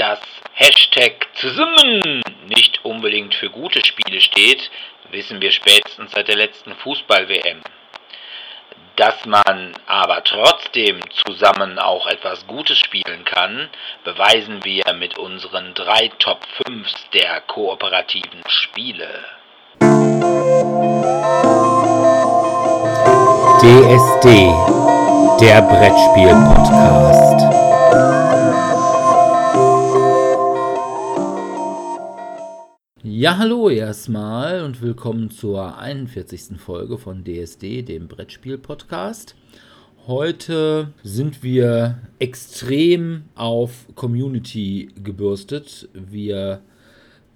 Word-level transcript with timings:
Dass 0.00 0.20
Hashtag 0.54 1.28
zusammen 1.34 2.22
nicht 2.48 2.82
unbedingt 2.86 3.34
für 3.34 3.50
gute 3.50 3.84
Spiele 3.84 4.22
steht, 4.22 4.70
wissen 5.10 5.42
wir 5.42 5.52
spätestens 5.52 6.12
seit 6.12 6.26
der 6.28 6.36
letzten 6.36 6.74
Fußball-WM. 6.74 7.60
Dass 8.96 9.26
man 9.26 9.74
aber 9.84 10.24
trotzdem 10.24 11.00
zusammen 11.26 11.78
auch 11.78 12.06
etwas 12.06 12.46
Gutes 12.46 12.78
spielen 12.78 13.26
kann, 13.26 13.68
beweisen 14.02 14.64
wir 14.64 14.90
mit 14.94 15.18
unseren 15.18 15.74
drei 15.74 16.10
Top 16.18 16.46
5s 16.64 16.94
der 17.12 17.42
kooperativen 17.42 18.42
Spiele. 18.48 19.26
DSD, 23.60 24.48
der 25.44 25.60
Brettspiel-Podcast. 25.60 27.49
Ja, 33.20 33.36
hallo 33.36 33.68
erstmal 33.68 34.64
und 34.64 34.80
willkommen 34.80 35.30
zur 35.30 35.76
41. 35.76 36.58
Folge 36.58 36.96
von 36.96 37.22
DSD, 37.22 37.82
dem 37.82 38.08
Brettspiel-Podcast. 38.08 39.34
Heute 40.06 40.94
sind 41.02 41.42
wir 41.42 41.98
extrem 42.18 43.24
auf 43.34 43.88
Community 43.94 44.88
gebürstet. 45.04 45.90
Wir 45.92 46.62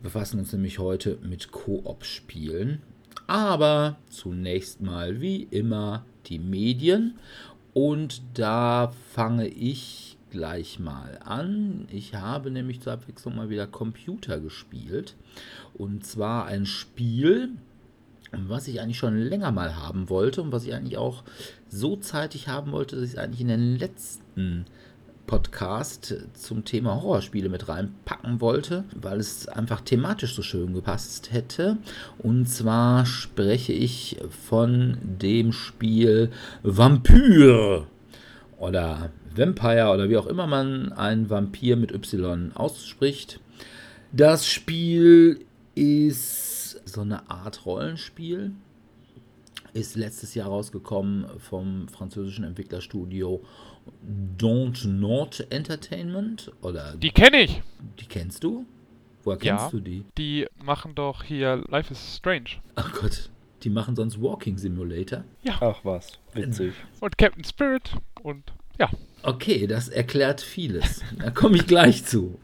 befassen 0.02 0.38
uns 0.38 0.54
nämlich 0.54 0.78
heute 0.78 1.18
mit 1.22 1.50
Koop-Spielen. 1.50 2.80
Aber 3.26 3.98
zunächst 4.08 4.80
mal 4.80 5.20
wie 5.20 5.42
immer 5.50 6.06
die 6.24 6.38
Medien. 6.38 7.18
Und 7.74 8.22
da 8.32 8.90
fange 9.12 9.48
ich 9.48 10.13
gleich 10.34 10.80
mal 10.80 11.20
an. 11.24 11.86
Ich 11.92 12.16
habe 12.16 12.50
nämlich 12.50 12.80
zur 12.80 12.92
Abwechslung 12.92 13.36
mal 13.36 13.50
wieder 13.50 13.68
Computer 13.68 14.40
gespielt. 14.40 15.14
Und 15.74 16.04
zwar 16.04 16.46
ein 16.46 16.66
Spiel, 16.66 17.50
was 18.32 18.66
ich 18.66 18.80
eigentlich 18.80 18.98
schon 18.98 19.16
länger 19.16 19.52
mal 19.52 19.76
haben 19.76 20.10
wollte 20.10 20.42
und 20.42 20.50
was 20.50 20.64
ich 20.64 20.74
eigentlich 20.74 20.98
auch 20.98 21.22
so 21.68 21.94
zeitig 21.94 22.48
haben 22.48 22.72
wollte, 22.72 22.96
dass 22.96 23.04
ich 23.04 23.12
es 23.12 23.18
eigentlich 23.18 23.42
in 23.42 23.48
den 23.48 23.78
letzten 23.78 24.64
Podcast 25.28 26.16
zum 26.34 26.64
Thema 26.64 27.00
Horrorspiele 27.00 27.48
mit 27.48 27.68
reinpacken 27.68 28.40
wollte, 28.40 28.82
weil 29.00 29.20
es 29.20 29.46
einfach 29.46 29.82
thematisch 29.82 30.34
so 30.34 30.42
schön 30.42 30.74
gepasst 30.74 31.32
hätte. 31.32 31.78
Und 32.18 32.46
zwar 32.46 33.06
spreche 33.06 33.72
ich 33.72 34.16
von 34.48 34.98
dem 35.00 35.52
Spiel 35.52 36.32
Vampyr 36.64 37.86
oder 38.58 39.10
Vampire 39.36 39.90
oder 39.92 40.08
wie 40.08 40.16
auch 40.16 40.26
immer 40.26 40.46
man 40.46 40.92
ein 40.92 41.28
Vampir 41.30 41.76
mit 41.76 41.92
Y 41.92 42.52
ausspricht. 42.54 43.40
Das 44.12 44.46
Spiel 44.46 45.44
ist 45.74 46.80
so 46.88 47.00
eine 47.00 47.28
Art 47.30 47.66
Rollenspiel. 47.66 48.52
Ist 49.72 49.96
letztes 49.96 50.34
Jahr 50.36 50.48
rausgekommen 50.48 51.26
vom 51.40 51.88
französischen 51.88 52.44
Entwicklerstudio 52.44 53.42
Don't 54.38 54.86
Not 54.86 55.44
Entertainment 55.50 56.52
oder 56.62 56.94
Die 56.96 57.10
kenne 57.10 57.42
ich. 57.42 57.60
die 58.00 58.06
kennst 58.06 58.44
du? 58.44 58.64
Woher 59.24 59.38
kennst 59.38 59.64
Ja. 59.64 59.70
du 59.70 59.80
die? 59.80 60.04
Die 60.16 60.46
machen 60.62 60.94
doch 60.94 61.24
hier 61.24 61.64
Life 61.68 61.92
is 61.92 62.16
Strange. 62.16 62.50
Ach 62.76 62.92
Gott, 63.00 63.30
die 63.62 63.70
machen 63.70 63.96
sonst 63.96 64.20
Walking 64.22 64.58
Simulator. 64.58 65.24
Ach 65.60 65.80
was, 65.84 66.18
witzig. 66.34 66.72
Und 67.00 67.18
Captain 67.18 67.42
Spirit 67.44 67.96
und 68.22 68.52
ja. 68.78 68.88
Okay, 69.24 69.66
das 69.66 69.88
erklärt 69.88 70.40
vieles. 70.40 71.02
Da 71.18 71.30
komme 71.30 71.56
ich 71.56 71.66
gleich 71.66 72.04
zu. 72.04 72.38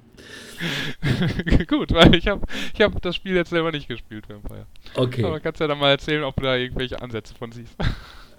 Gut, 1.68 1.92
weil 1.92 2.14
ich 2.14 2.26
habe 2.28 2.42
ich 2.74 2.80
hab 2.80 3.00
das 3.02 3.16
Spiel 3.16 3.34
jetzt 3.34 3.50
selber 3.50 3.70
nicht 3.70 3.88
gespielt, 3.88 4.28
Vampire. 4.28 4.66
Okay. 4.94 5.24
Aber 5.24 5.40
kannst 5.40 5.60
ja 5.60 5.66
dann 5.66 5.78
mal 5.78 5.90
erzählen, 5.90 6.24
ob 6.24 6.36
du 6.36 6.42
da 6.42 6.56
irgendwelche 6.56 7.00
Ansätze 7.00 7.34
von 7.34 7.52
siehst. 7.52 7.74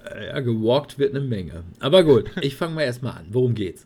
Äh, 0.06 0.28
Ja, 0.28 0.40
gewalkt 0.40 0.98
wird 0.98 1.16
eine 1.16 1.24
Menge. 1.24 1.64
Aber 1.80 2.04
gut, 2.04 2.32
ich 2.42 2.56
fange 2.56 2.76
mal 2.76 2.82
erstmal 2.84 3.14
an. 3.14 3.28
Worum 3.30 3.54
geht's? 3.56 3.86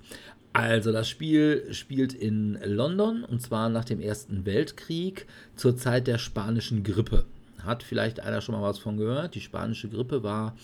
Also, 0.54 0.94
das 0.94 1.10
Spiel 1.10 1.68
spielt 1.72 2.14
in 2.14 2.58
London 2.64 3.26
und 3.26 3.42
zwar 3.42 3.68
nach 3.68 3.84
dem 3.84 4.00
Ersten 4.00 4.46
Weltkrieg 4.46 5.28
zur 5.58 5.76
Zeit 5.76 6.08
der 6.08 6.18
spanischen 6.18 6.84
Grippe. 6.84 7.26
Hat 7.66 7.84
vielleicht 7.84 8.20
einer 8.20 8.42
schon 8.42 8.56
mal 8.56 8.62
was 8.62 8.80
von 8.80 8.98
gehört? 8.98 9.36
Die 9.36 9.42
spanische 9.42 9.90
Grippe 9.90 10.24
war 10.24 10.56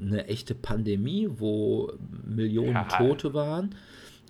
eine 0.00 0.26
echte 0.28 0.54
Pandemie, 0.54 1.28
wo 1.30 1.92
Millionen 2.24 2.72
Ja. 2.74 2.84
Tote 2.84 3.34
waren 3.34 3.74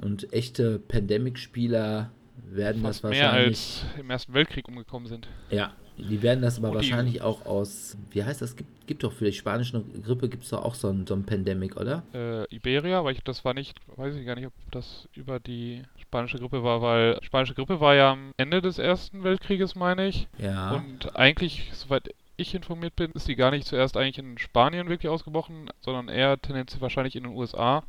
und 0.03 0.33
echte 0.33 0.79
Pandemic-Spieler 0.79 2.11
werden 2.51 2.83
Fast 2.83 3.05
das 3.05 3.11
mehr 3.11 3.25
wahrscheinlich. 3.27 3.49
als 3.49 3.85
im 4.01 4.11
Ersten 4.11 4.35
Weltkrieg 4.35 4.69
umgekommen 4.69 5.09
sind. 5.09 5.29
Ja, 5.51 5.73
die 5.99 6.23
werden 6.23 6.43
das 6.43 6.59
aber 6.59 6.69
die- 6.71 6.75
wahrscheinlich 6.77 7.23
auch 7.23 7.47
aus. 7.47 7.97
Wie 8.11 8.23
heißt 8.25 8.43
das? 8.43 8.57
Gibt, 8.57 8.87
gibt 8.87 9.05
doch 9.05 9.13
für 9.13 9.27
die 9.27 9.33
spanische 9.33 9.83
Grippe 10.05 10.29
gibt 10.29 10.43
es 10.45 10.51
doch 10.51 10.65
auch 10.65 10.75
so 10.75 10.89
ein, 10.89 11.07
so 11.07 11.15
ein 11.15 11.25
Pandemic, 11.25 11.77
oder? 11.77 12.03
Äh, 12.15 12.45
Iberia, 12.55 13.05
weil 13.05 13.15
ich 13.15 13.23
das 13.23 13.45
war 13.45 13.55
nicht, 13.55 13.79
weiß 13.97 14.15
ich 14.17 14.27
gar 14.27 14.35
nicht, 14.35 14.47
ob 14.47 14.53
das 14.71 15.09
über 15.15 15.39
die 15.41 15.83
spanische 16.13 16.39
Grippe 16.39 16.63
war, 16.63 16.83
weil 16.83 17.19
spanische 17.23 17.55
Grippe 17.55 17.81
war 17.81 17.95
ja 17.95 18.13
am 18.13 18.35
Ende 18.37 18.61
des 18.61 18.79
Ersten 18.79 19.25
Weltkrieges, 19.25 19.75
meine 19.75 20.09
ich. 20.09 20.29
Ja. 20.37 20.73
Und 20.73 21.17
eigentlich, 21.17 21.71
soweit 21.73 22.15
ich 22.37 22.55
informiert 22.55 22.95
bin, 22.97 23.13
ist 23.13 23.29
die 23.29 23.35
gar 23.35 23.51
nicht 23.51 23.67
zuerst 23.67 23.97
eigentlich 23.97 24.19
in 24.19 24.37
Spanien 24.37 24.91
wirklich 24.91 25.11
ausgebrochen, 25.11 25.71
sondern 25.81 26.11
eher 26.11 26.39
tendenziell 26.39 26.83
wahrscheinlich 26.83 27.17
in 27.17 27.23
den 27.23 27.33
USA. 27.33 27.83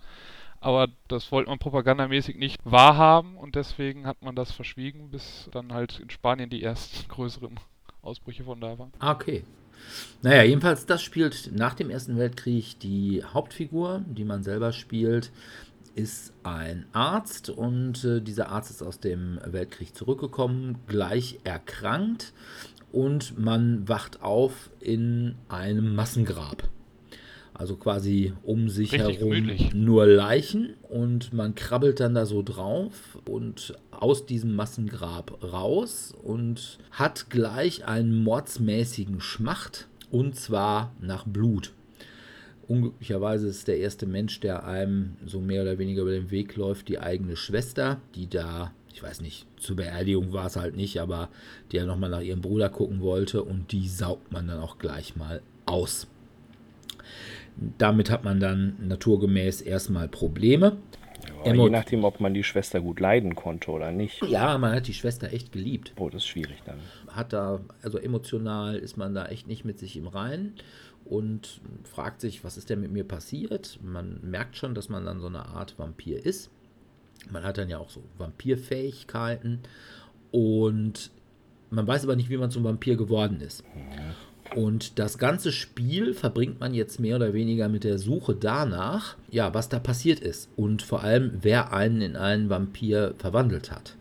Aber 0.62 0.88
das 1.10 1.34
wollte 1.34 1.50
man 1.50 1.60
propagandamäßig 1.60 2.38
nicht 2.38 2.62
wahrhaben 2.64 3.36
und 3.36 3.56
deswegen 3.56 4.08
hat 4.08 4.22
man 4.22 4.36
das 4.36 4.54
verschwiegen, 4.54 5.12
bis 5.12 5.50
dann 5.52 5.74
halt 5.74 6.00
in 6.00 6.10
Spanien 6.10 6.50
die 6.50 6.64
ersten 6.64 7.06
größeren 7.10 7.60
Ausbrüche 8.04 8.46
von 8.46 8.62
da 8.62 8.80
waren. 8.80 8.94
Ah, 9.00 9.12
okay. 9.12 9.44
Naja, 10.22 10.44
jedenfalls, 10.44 10.86
das 10.86 11.02
spielt 11.02 11.52
nach 11.54 11.74
dem 11.74 11.90
Ersten 11.90 12.18
Weltkrieg 12.18 12.80
die 12.80 13.22
Hauptfigur, 13.34 14.02
die 14.08 14.24
man 14.24 14.44
selber 14.44 14.72
spielt, 14.72 15.30
ist 15.96 16.34
ein 16.44 16.86
Arzt 16.92 17.50
und 17.50 18.04
äh, 18.04 18.22
dieser 18.22 18.50
Arzt 18.50 18.72
ist 18.72 18.82
aus 18.82 19.00
dem 19.00 19.40
Weltkrieg 19.46 19.96
zurückgekommen, 19.96 20.78
gleich 20.88 21.40
erkrankt 21.44 22.34
und 22.92 23.38
man 23.38 23.88
wacht 23.88 24.22
auf 24.22 24.70
in 24.80 25.36
einem 25.50 25.96
Massengrab. 25.96 26.70
Also 27.54 27.76
quasi 27.76 28.34
um 28.44 28.68
sich 28.68 28.94
Richtig 28.94 29.20
herum 29.20 29.32
gemütlich. 29.32 29.74
nur 29.76 30.08
Leichen 30.08 30.74
und 30.90 31.34
man 31.34 31.54
krabbelt 31.54 32.00
dann 32.00 32.16
da 32.16 32.26
so 32.26 32.42
drauf 32.42 33.20
und 33.26 33.76
aus 33.92 34.26
diesem 34.26 34.56
Massengrab 34.56 35.44
raus 35.44 36.16
und 36.24 36.80
hat 36.92 37.30
gleich 37.30 37.86
einen 37.86 38.24
mordsmäßigen 38.24 39.22
Schmacht 39.22 39.88
und 40.10 40.36
zwar 40.36 40.96
nach 41.00 41.26
Blut. 41.26 41.74
Unglücklicherweise 42.68 43.48
ist 43.48 43.68
der 43.68 43.78
erste 43.78 44.06
Mensch, 44.06 44.40
der 44.40 44.66
einem 44.66 45.18
so 45.26 45.40
mehr 45.40 45.64
oder 45.64 45.78
weniger 45.78 46.04
über 46.04 46.12
den 46.12 46.32
Weg 46.32 46.56
läuft, 46.56 46.88
die 46.88 47.00
eigene 47.00 47.36
Schwester, 47.36 48.00
die 48.16 48.30
da, 48.30 48.74
ich 48.94 49.04
weiß 49.04 49.22
nicht, 49.22 49.48
zur 49.58 49.76
Beerdigung 49.76 50.32
war 50.34 50.46
es 50.46 50.56
halt 50.56 50.76
nicht, 50.76 51.00
aber 51.00 51.30
die 51.72 51.78
ja 51.78 51.86
nochmal 51.86 52.10
nach 52.10 52.22
ihrem 52.22 52.42
Bruder 52.42 52.70
gucken 52.70 53.02
wollte 53.02 53.44
und 53.44 53.72
die 53.72 53.88
saugt 53.88 54.32
man 54.32 54.48
dann 54.48 54.60
auch 54.60 54.78
gleich 54.78 55.16
mal 55.16 55.42
aus. 55.66 56.08
Damit 57.78 58.10
hat 58.10 58.24
man 58.24 58.40
dann 58.40 58.76
naturgemäß 58.88 59.62
erstmal 59.62 60.08
Probleme. 60.08 60.78
Ja, 61.46 61.54
je 61.54 61.70
nachdem, 61.70 62.04
ob 62.04 62.20
man 62.20 62.34
die 62.34 62.44
Schwester 62.44 62.82
gut 62.82 63.00
leiden 63.00 63.36
konnte 63.36 63.72
oder 63.72 63.92
nicht. 63.92 64.22
Ja, 64.28 64.58
man 64.58 64.74
hat 64.74 64.88
die 64.88 64.94
Schwester 64.94 65.32
echt 65.32 65.52
geliebt. 65.52 65.94
Oh, 65.98 66.10
das 66.10 66.24
ist 66.24 66.28
schwierig 66.28 66.62
dann. 66.66 66.80
Hat 67.08 67.34
da, 67.34 67.60
also 67.82 67.98
emotional 67.98 68.76
ist 68.76 68.98
man 68.98 69.14
da 69.14 69.26
echt 69.28 69.48
nicht 69.48 69.66
mit 69.66 69.80
sich 69.80 69.96
im 69.96 70.08
Reinen 70.08 70.54
und 71.06 71.62
fragt 71.84 72.22
sich, 72.22 72.44
was 72.44 72.58
ist 72.58 72.70
denn 72.70 72.82
mit 72.82 72.92
mir 72.92 73.04
passiert? 73.04 73.80
Man 73.84 74.20
merkt 74.22 74.58
schon, 74.58 74.76
dass 74.76 74.90
man 74.90 75.06
dann 75.06 75.20
so 75.20 75.28
eine 75.28 75.46
Art 75.46 75.78
Vampir 75.78 76.26
ist. 76.26 76.50
Man 77.32 77.44
hat 77.44 77.58
dann 77.58 77.70
ja 77.70 77.78
auch 77.78 77.90
so 77.90 78.04
Vampirfähigkeiten 78.18 79.60
und 80.32 81.12
man 81.70 81.88
weiß 81.88 82.04
aber 82.04 82.16
nicht, 82.16 82.30
wie 82.30 82.38
man 82.38 82.52
zum 82.52 82.64
Vampir 82.64 82.98
geworden 82.98 83.42
ist. 83.42 83.64
Und 84.56 85.00
das 85.00 85.18
ganze 85.18 85.52
Spiel 85.52 86.14
verbringt 86.14 86.60
man 86.60 86.74
jetzt 86.74 87.00
mehr 87.00 87.16
oder 87.16 87.34
weniger 87.34 87.70
mit 87.70 87.84
der 87.84 87.98
Suche 87.98 88.36
danach, 88.36 89.16
ja, 89.32 89.54
was 89.54 89.70
da 89.70 89.80
passiert 89.80 90.20
ist 90.20 90.50
und 90.56 90.82
vor 90.82 91.04
allem, 91.04 91.40
wer 91.42 91.74
einen 91.74 92.02
in 92.02 92.16
einen 92.16 92.50
Vampir 92.50 93.16
verwandelt 93.18 93.72
hat. 93.72 93.96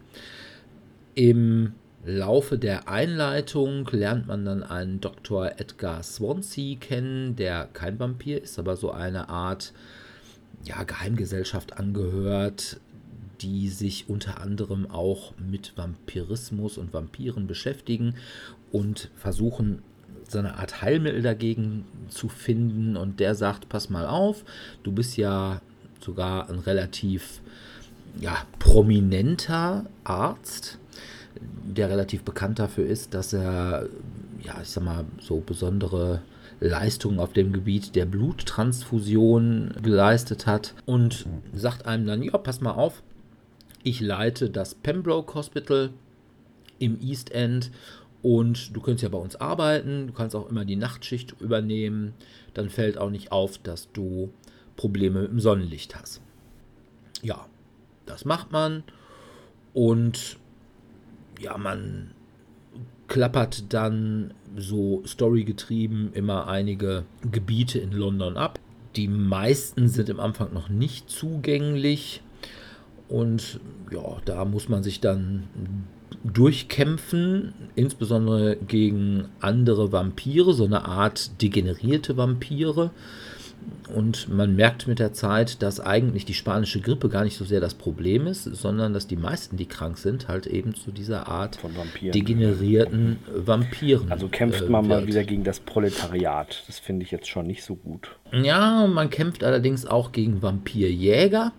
Im 1.14 1.72
Laufe 2.04 2.58
der 2.58 2.88
Einleitung 2.88 3.88
lernt 3.92 4.26
man 4.26 4.44
dann 4.44 4.64
einen 4.64 5.00
Dr. 5.00 5.52
Edgar 5.58 6.02
Swansea 6.02 6.76
kennen, 6.78 7.36
der 7.36 7.68
kein 7.72 8.00
Vampir 8.00 8.42
ist, 8.42 8.58
aber 8.58 8.76
so 8.76 8.90
eine 8.90 9.28
Art 9.28 9.72
ja, 10.64 10.82
Geheimgesellschaft 10.82 11.78
angehört, 11.78 12.80
die 13.40 13.68
sich 13.68 14.08
unter 14.08 14.40
anderem 14.40 14.90
auch 14.90 15.34
mit 15.38 15.76
Vampirismus 15.76 16.76
und 16.76 16.92
Vampiren 16.92 17.46
beschäftigen 17.46 18.14
und 18.72 19.10
versuchen, 19.14 19.82
so 20.28 20.38
eine 20.38 20.56
Art 20.56 20.82
Heilmittel 20.82 21.22
dagegen 21.22 21.84
zu 22.08 22.28
finden. 22.28 22.96
Und 22.96 23.20
der 23.20 23.34
sagt, 23.34 23.68
pass 23.68 23.90
mal 23.90 24.06
auf, 24.06 24.44
du 24.82 24.92
bist 24.92 25.16
ja 25.16 25.60
sogar 26.00 26.48
ein 26.48 26.58
relativ 26.58 27.40
ja, 28.20 28.36
prominenter 28.58 29.86
Arzt, 30.04 30.78
der 31.64 31.90
relativ 31.90 32.22
bekannt 32.22 32.58
dafür 32.58 32.86
ist, 32.86 33.14
dass 33.14 33.32
er, 33.32 33.88
ja, 34.42 34.60
ich 34.62 34.68
sag 34.68 34.84
mal, 34.84 35.04
so 35.20 35.40
besondere 35.40 36.22
Leistungen 36.60 37.18
auf 37.18 37.32
dem 37.32 37.52
Gebiet 37.52 37.94
der 37.96 38.04
Bluttransfusion 38.04 39.74
geleistet 39.82 40.46
hat 40.46 40.74
und 40.86 41.26
sagt 41.54 41.86
einem 41.86 42.06
dann, 42.06 42.22
ja, 42.22 42.36
pass 42.38 42.60
mal 42.60 42.72
auf, 42.72 43.02
ich 43.82 44.00
leite 44.00 44.48
das 44.48 44.74
Pembroke 44.74 45.34
Hospital 45.34 45.90
im 46.78 47.00
East 47.00 47.32
End 47.32 47.70
und 48.22 48.76
du 48.76 48.80
könntest 48.80 49.02
ja 49.02 49.08
bei 49.08 49.18
uns 49.18 49.36
arbeiten, 49.36 50.06
du 50.06 50.12
kannst 50.12 50.36
auch 50.36 50.48
immer 50.48 50.64
die 50.64 50.76
Nachtschicht 50.76 51.34
übernehmen, 51.40 52.14
dann 52.54 52.70
fällt 52.70 52.96
auch 52.96 53.10
nicht 53.10 53.32
auf, 53.32 53.58
dass 53.58 53.90
du 53.92 54.32
Probleme 54.76 55.22
mit 55.22 55.30
dem 55.30 55.40
Sonnenlicht 55.40 55.96
hast. 55.96 56.20
Ja, 57.22 57.46
das 58.06 58.24
macht 58.24 58.52
man 58.52 58.84
und 59.74 60.38
ja, 61.42 61.58
man 61.58 62.10
klappert 63.08 63.72
dann 63.72 64.32
so 64.56 65.02
storygetrieben 65.06 66.12
immer 66.14 66.48
einige 66.48 67.04
Gebiete 67.30 67.78
in 67.78 67.92
London 67.92 68.36
ab. 68.36 68.58
Die 68.96 69.08
meisten 69.08 69.88
sind 69.88 70.08
im 70.08 70.20
Anfang 70.20 70.52
noch 70.52 70.68
nicht 70.68 71.10
zugänglich 71.10 72.22
und 73.08 73.60
ja, 73.90 74.18
da 74.24 74.44
muss 74.44 74.68
man 74.68 74.82
sich 74.82 75.00
dann 75.00 75.44
durchkämpfen, 76.24 77.52
insbesondere 77.74 78.56
gegen 78.56 79.28
andere 79.40 79.92
Vampire, 79.92 80.52
so 80.52 80.64
eine 80.64 80.84
Art 80.84 81.42
degenerierte 81.42 82.16
Vampire. 82.16 82.90
Und 83.94 84.28
man 84.28 84.56
merkt 84.56 84.86
mit 84.86 84.98
der 84.98 85.12
Zeit, 85.12 85.62
dass 85.62 85.78
eigentlich 85.80 86.24
die 86.24 86.34
spanische 86.34 86.80
Grippe 86.80 87.08
gar 87.08 87.24
nicht 87.24 87.36
so 87.36 87.44
sehr 87.44 87.60
das 87.60 87.74
Problem 87.74 88.26
ist, 88.26 88.44
sondern 88.44 88.94
dass 88.94 89.06
die 89.06 89.16
meisten, 89.16 89.56
die 89.56 89.66
krank 89.66 89.98
sind, 89.98 90.28
halt 90.28 90.46
eben 90.46 90.74
zu 90.74 90.92
dieser 90.92 91.28
Art 91.28 91.56
Von 91.56 91.76
Vampiren. 91.76 92.12
degenerierten 92.12 93.18
Vampiren. 93.34 94.10
Also 94.10 94.28
kämpft 94.28 94.62
äh, 94.62 94.68
man 94.68 94.86
mal 94.88 94.98
wird. 95.00 95.08
wieder 95.08 95.24
gegen 95.24 95.44
das 95.44 95.60
Proletariat. 95.60 96.64
Das 96.66 96.78
finde 96.78 97.04
ich 97.04 97.10
jetzt 97.10 97.28
schon 97.28 97.46
nicht 97.46 97.62
so 97.64 97.74
gut. 97.74 98.16
Ja, 98.32 98.86
man 98.86 99.10
kämpft 99.10 99.44
allerdings 99.44 99.84
auch 99.84 100.12
gegen 100.12 100.40
Vampirjäger. 100.40 101.52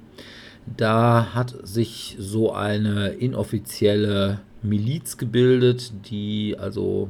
Da 0.78 1.34
hat 1.34 1.56
sich 1.64 2.16
so 2.20 2.54
eine 2.54 3.10
inoffizielle 3.10 4.40
Miliz 4.62 5.18
gebildet, 5.18 5.92
die 6.10 6.56
also 6.58 7.10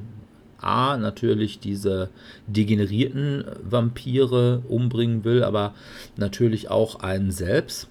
A 0.64 0.98
natürlich 0.98 1.60
diese 1.60 2.10
degenerierten 2.48 3.46
Vampire 3.64 4.64
umbringen 4.68 5.24
will, 5.24 5.44
aber 5.44 5.74
natürlich 6.18 6.70
auch 6.70 7.00
einen 7.02 7.32
selbst. 7.32 7.88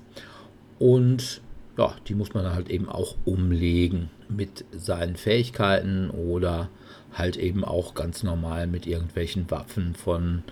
Und 0.78 1.40
ja, 1.78 1.94
die 2.08 2.14
muss 2.14 2.34
man 2.34 2.52
halt 2.54 2.70
eben 2.70 2.88
auch 2.88 3.16
umlegen 3.24 4.10
mit 4.28 4.64
seinen 4.72 5.16
Fähigkeiten 5.16 6.10
oder 6.10 6.68
halt 7.12 7.36
eben 7.36 7.64
auch 7.64 7.94
ganz 7.94 8.22
normal 8.22 8.66
mit 8.66 8.86
irgendwelchen 8.86 9.50
Waffen 9.50 9.94
von 9.94 10.42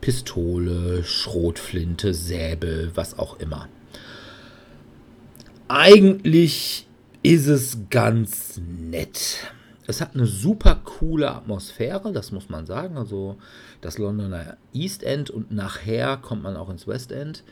Pistole, 0.00 1.04
Schrotflinte, 1.04 2.14
Säbel, 2.14 2.92
was 2.94 3.18
auch 3.18 3.38
immer. 3.38 3.68
Eigentlich 5.68 6.86
ist 7.22 7.46
es 7.46 7.78
ganz 7.90 8.60
nett. 8.66 9.52
Es 9.90 10.00
hat 10.00 10.14
eine 10.14 10.24
super 10.24 10.76
coole 10.84 11.34
Atmosphäre, 11.34 12.12
das 12.12 12.30
muss 12.30 12.48
man 12.48 12.64
sagen. 12.64 12.96
Also 12.96 13.38
das 13.80 13.98
Londoner 13.98 14.56
East 14.72 15.02
End 15.02 15.30
und 15.30 15.50
nachher 15.50 16.16
kommt 16.16 16.44
man 16.44 16.56
auch 16.56 16.70
ins 16.70 16.86
West 16.86 17.10
End. 17.10 17.42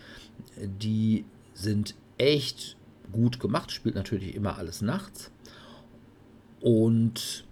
Die 0.57 1.25
sind 1.53 1.97
echt 2.17 2.77
gut 3.11 3.41
gemacht, 3.41 3.73
spielt 3.73 3.97
natürlich 3.97 4.37
immer 4.37 4.57
alles 4.57 4.83
nachts. 4.83 5.33
Und 6.61 7.45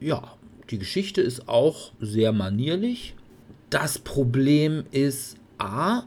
ja, 0.00 0.32
die 0.70 0.78
Geschichte 0.78 1.20
ist 1.20 1.46
auch 1.46 1.92
sehr 2.00 2.32
manierlich. 2.32 3.14
Das 3.68 3.98
Problem 3.98 4.84
ist, 4.90 5.36
a, 5.58 6.04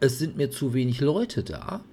es 0.00 0.18
sind 0.18 0.36
mir 0.36 0.50
zu 0.50 0.74
wenig 0.74 1.00
Leute 1.00 1.44
da. 1.44 1.84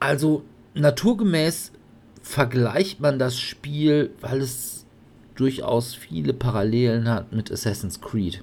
Also 0.00 0.42
naturgemäß 0.72 1.72
vergleicht 2.22 3.00
man 3.00 3.18
das 3.18 3.38
Spiel, 3.38 4.10
weil 4.20 4.40
es 4.40 4.86
durchaus 5.34 5.94
viele 5.94 6.32
Parallelen 6.32 7.08
hat 7.08 7.32
mit 7.32 7.50
Assassin's 7.50 8.00
Creed. 8.00 8.42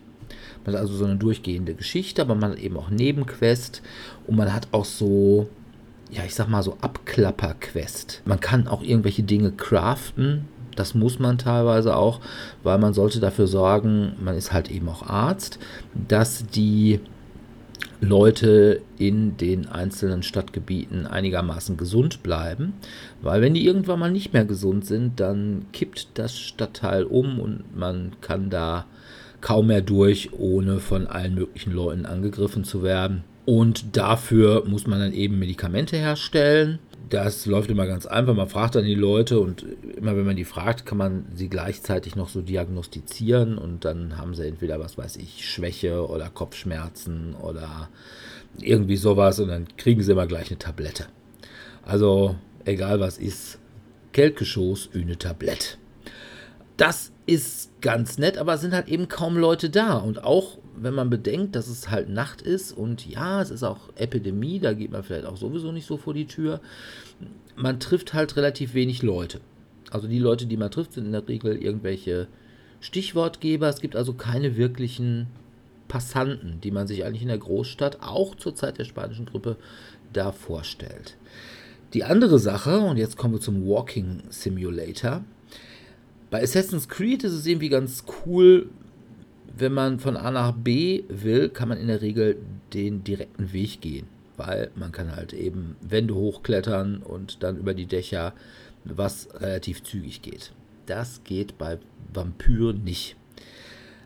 Man 0.66 0.76
hat 0.76 0.82
also 0.82 0.94
so 0.94 1.06
eine 1.06 1.16
durchgehende 1.16 1.74
Geschichte, 1.74 2.22
aber 2.22 2.36
man 2.36 2.52
hat 2.52 2.60
eben 2.60 2.78
auch 2.78 2.90
Nebenquest 2.90 3.82
und 4.28 4.36
man 4.36 4.54
hat 4.54 4.68
auch 4.72 4.86
so, 4.86 5.48
ja, 6.12 6.24
ich 6.26 6.36
sag 6.36 6.50
mal 6.50 6.64
so 6.64 6.78
Abklapper-Quest. 6.82 8.22
Man 8.26 8.40
kann 8.40 8.68
auch 8.68 8.84
irgendwelche 8.84 9.24
Dinge 9.24 9.52
craften. 9.52 10.46
Das 10.76 10.94
muss 10.94 11.20
man 11.20 11.38
teilweise 11.38 11.96
auch, 11.96 12.20
weil 12.64 12.78
man 12.78 12.94
sollte 12.94 13.20
dafür 13.20 13.48
sorgen, 13.48 14.14
man 14.22 14.36
ist 14.36 14.54
halt 14.54 14.72
eben 14.72 14.88
auch 14.90 15.04
Arzt, 15.04 15.60
dass 16.08 16.46
die 16.46 17.02
Leute 18.02 18.82
in 18.98 19.36
den 19.38 19.68
einzelnen 19.68 20.24
Stadtgebieten 20.24 21.06
einigermaßen 21.06 21.76
gesund 21.76 22.24
bleiben, 22.24 22.74
weil 23.22 23.42
wenn 23.42 23.54
die 23.54 23.66
irgendwann 23.66 24.00
mal 24.00 24.12
nicht 24.12 24.34
mehr 24.34 24.46
gesund 24.46 24.86
sind, 24.86 25.20
dann 25.20 25.66
kippt 25.74 26.08
das 26.14 26.38
Stadtteil 26.38 27.04
um 27.04 27.40
und 27.40 27.78
man 27.78 28.14
kann 28.22 28.50
da 28.50 28.86
kaum 29.42 29.68
mehr 29.68 29.82
durch, 29.82 30.34
ohne 30.34 30.80
von 30.80 31.08
allen 31.08 31.36
möglichen 31.36 31.74
Leuten 31.74 32.06
angegriffen 32.06 32.64
zu 32.64 32.84
werden. 32.84 33.24
Und 33.46 33.98
dafür 33.98 34.64
muss 34.66 34.86
man 34.86 35.00
dann 35.00 35.14
eben 35.14 35.40
Medikamente 35.40 35.98
herstellen. 35.98 36.80
Das 37.10 37.46
läuft 37.46 37.72
immer 37.72 37.88
ganz 37.88 38.06
einfach. 38.06 38.36
Man 38.36 38.50
fragt 38.50 38.76
dann 38.76 38.84
die 38.84 38.96
Leute 38.96 39.40
und 39.40 39.66
immer 39.96 40.16
wenn 40.16 40.26
man 40.26 40.36
die 40.36 40.46
fragt, 40.46 40.86
kann 40.86 40.98
man 40.98 41.26
sie 41.34 41.50
gleichzeitig 41.50 42.16
noch 42.16 42.30
so 42.30 42.42
diagnostizieren 42.42 43.58
und 43.58 43.86
dann 43.86 44.18
haben 44.18 44.36
sie 44.36 44.48
entweder, 44.48 44.80
was 44.80 44.98
weiß 44.98 45.16
ich, 45.18 45.50
Schwäche 45.50 46.08
oder 46.08 46.30
Kopfschmerzen 46.30 47.36
oder 47.36 47.90
irgendwie 48.60 48.98
sowas 48.98 49.40
und 49.40 49.48
dann 49.48 49.68
kriegen 49.78 50.04
sie 50.04 50.12
immer 50.12 50.28
gleich 50.28 50.50
eine 50.50 50.60
Tablette. 50.60 51.06
Also, 51.84 52.36
egal 52.66 53.00
was 53.00 53.18
ist, 53.18 53.60
Kelkgeschoss, 54.14 54.90
eine 54.94 55.18
Tablette. 55.18 55.78
Das 56.78 57.12
ist 57.26 57.82
ganz 57.82 58.18
nett, 58.18 58.38
aber 58.38 58.58
sind 58.58 58.74
halt 58.74 58.88
eben 58.88 59.08
kaum 59.08 59.38
Leute 59.38 59.70
da. 59.70 59.98
Und 59.98 60.24
auch 60.24 60.58
wenn 60.82 60.94
man 60.94 61.10
bedenkt, 61.10 61.56
dass 61.56 61.68
es 61.68 61.90
halt 61.90 62.10
Nacht 62.10 62.42
ist 62.42 62.72
und 62.72 63.06
ja, 63.06 63.42
es 63.42 63.52
ist 63.52 63.64
auch 63.64 63.90
Epidemie, 63.96 64.60
da 64.60 64.74
geht 64.74 64.92
man 64.92 65.04
vielleicht 65.04 65.26
auch 65.26 65.38
sowieso 65.38 65.72
nicht 65.72 65.86
so 65.86 65.98
vor 65.98 66.14
die 66.14 66.28
Tür. 66.28 66.62
Man 67.56 67.80
trifft 67.80 68.14
halt 68.14 68.36
relativ 68.36 68.74
wenig 68.74 69.02
Leute. 69.02 69.42
Also 69.92 70.08
die 70.08 70.20
Leute, 70.20 70.46
die 70.46 70.58
man 70.58 70.72
trifft, 70.72 70.94
sind 70.94 71.06
in 71.06 71.12
der 71.12 71.28
Regel 71.28 71.56
irgendwelche 71.58 72.28
Stichwortgeber. 72.80 73.68
Es 73.68 73.82
gibt 73.82 73.96
also 73.96 74.14
keine 74.14 74.56
wirklichen 74.56 75.28
Passanten, 75.88 76.62
die 76.62 76.72
man 76.72 76.88
sich 76.88 77.04
eigentlich 77.04 77.24
in 77.24 77.28
der 77.28 77.38
Großstadt 77.38 78.02
auch 78.02 78.36
zur 78.36 78.56
Zeit 78.56 78.78
der 78.78 78.86
spanischen 78.86 79.26
Grippe 79.26 79.58
da 80.14 80.32
vorstellt. 80.32 81.18
Die 81.94 82.04
andere 82.04 82.38
Sache, 82.38 82.80
und 82.80 82.98
jetzt 82.98 83.18
kommen 83.18 83.34
wir 83.34 83.42
zum 83.42 83.66
Walking 83.68 84.22
Simulator. 84.30 85.24
Bei 86.30 86.44
Assassin's 86.44 86.88
Creed 86.88 87.24
ist 87.24 87.34
es 87.34 87.48
irgendwie 87.48 87.70
ganz 87.70 88.04
cool, 88.26 88.70
wenn 89.60 89.74
man 89.74 90.00
von 90.00 90.18
A 90.18 90.32
nach 90.32 90.54
B 90.54 91.04
will, 91.10 91.50
kann 91.50 91.70
man 91.70 91.78
in 91.78 91.88
der 91.88 92.02
Regel 92.02 92.38
den 92.74 93.04
direkten 93.04 93.54
Weg 93.54 93.82
gehen, 93.82 94.08
weil 94.38 94.72
man 94.76 94.92
kann 94.92 95.16
halt 95.16 95.34
eben 95.34 95.76
Wände 95.82 96.16
hochklettern 96.16 96.98
und 96.98 97.44
dann 97.44 97.58
über 97.58 97.74
die 97.74 97.86
Dächer, 97.86 98.34
was 98.86 99.30
relativ 99.36 99.84
zügig 99.84 100.22
geht. 100.22 100.52
Das 100.86 101.24
geht 101.24 101.58
bei 101.58 101.78
Vampyr 102.14 102.74
nicht, 102.74 103.16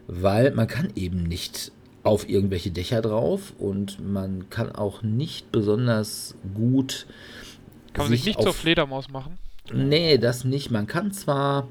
weil 0.07 0.51
man 0.51 0.67
kann 0.67 0.89
eben 0.95 1.23
nicht 1.23 1.71
auf 2.03 2.27
irgendwelche 2.27 2.71
Dächer 2.71 3.01
drauf 3.01 3.53
und 3.57 4.05
man 4.05 4.49
kann 4.49 4.71
auch 4.71 5.01
nicht 5.03 5.51
besonders 5.51 6.35
gut 6.53 7.07
Kann 7.93 8.05
man 8.05 8.11
sich 8.11 8.25
nicht 8.25 8.41
zur 8.41 8.53
Fledermaus 8.53 9.09
machen? 9.09 9.37
Nee, 9.71 10.17
das 10.17 10.43
nicht. 10.43 10.71
Man 10.71 10.87
kann 10.87 11.13
zwar, 11.13 11.67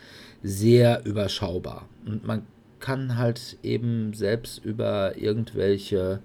sehr 0.42 1.04
überschaubar. 1.04 1.88
Und 2.06 2.26
man 2.26 2.46
kann 2.80 3.16
halt 3.16 3.56
eben 3.62 4.14
selbst 4.14 4.64
über 4.64 5.16
irgendwelche 5.16 6.20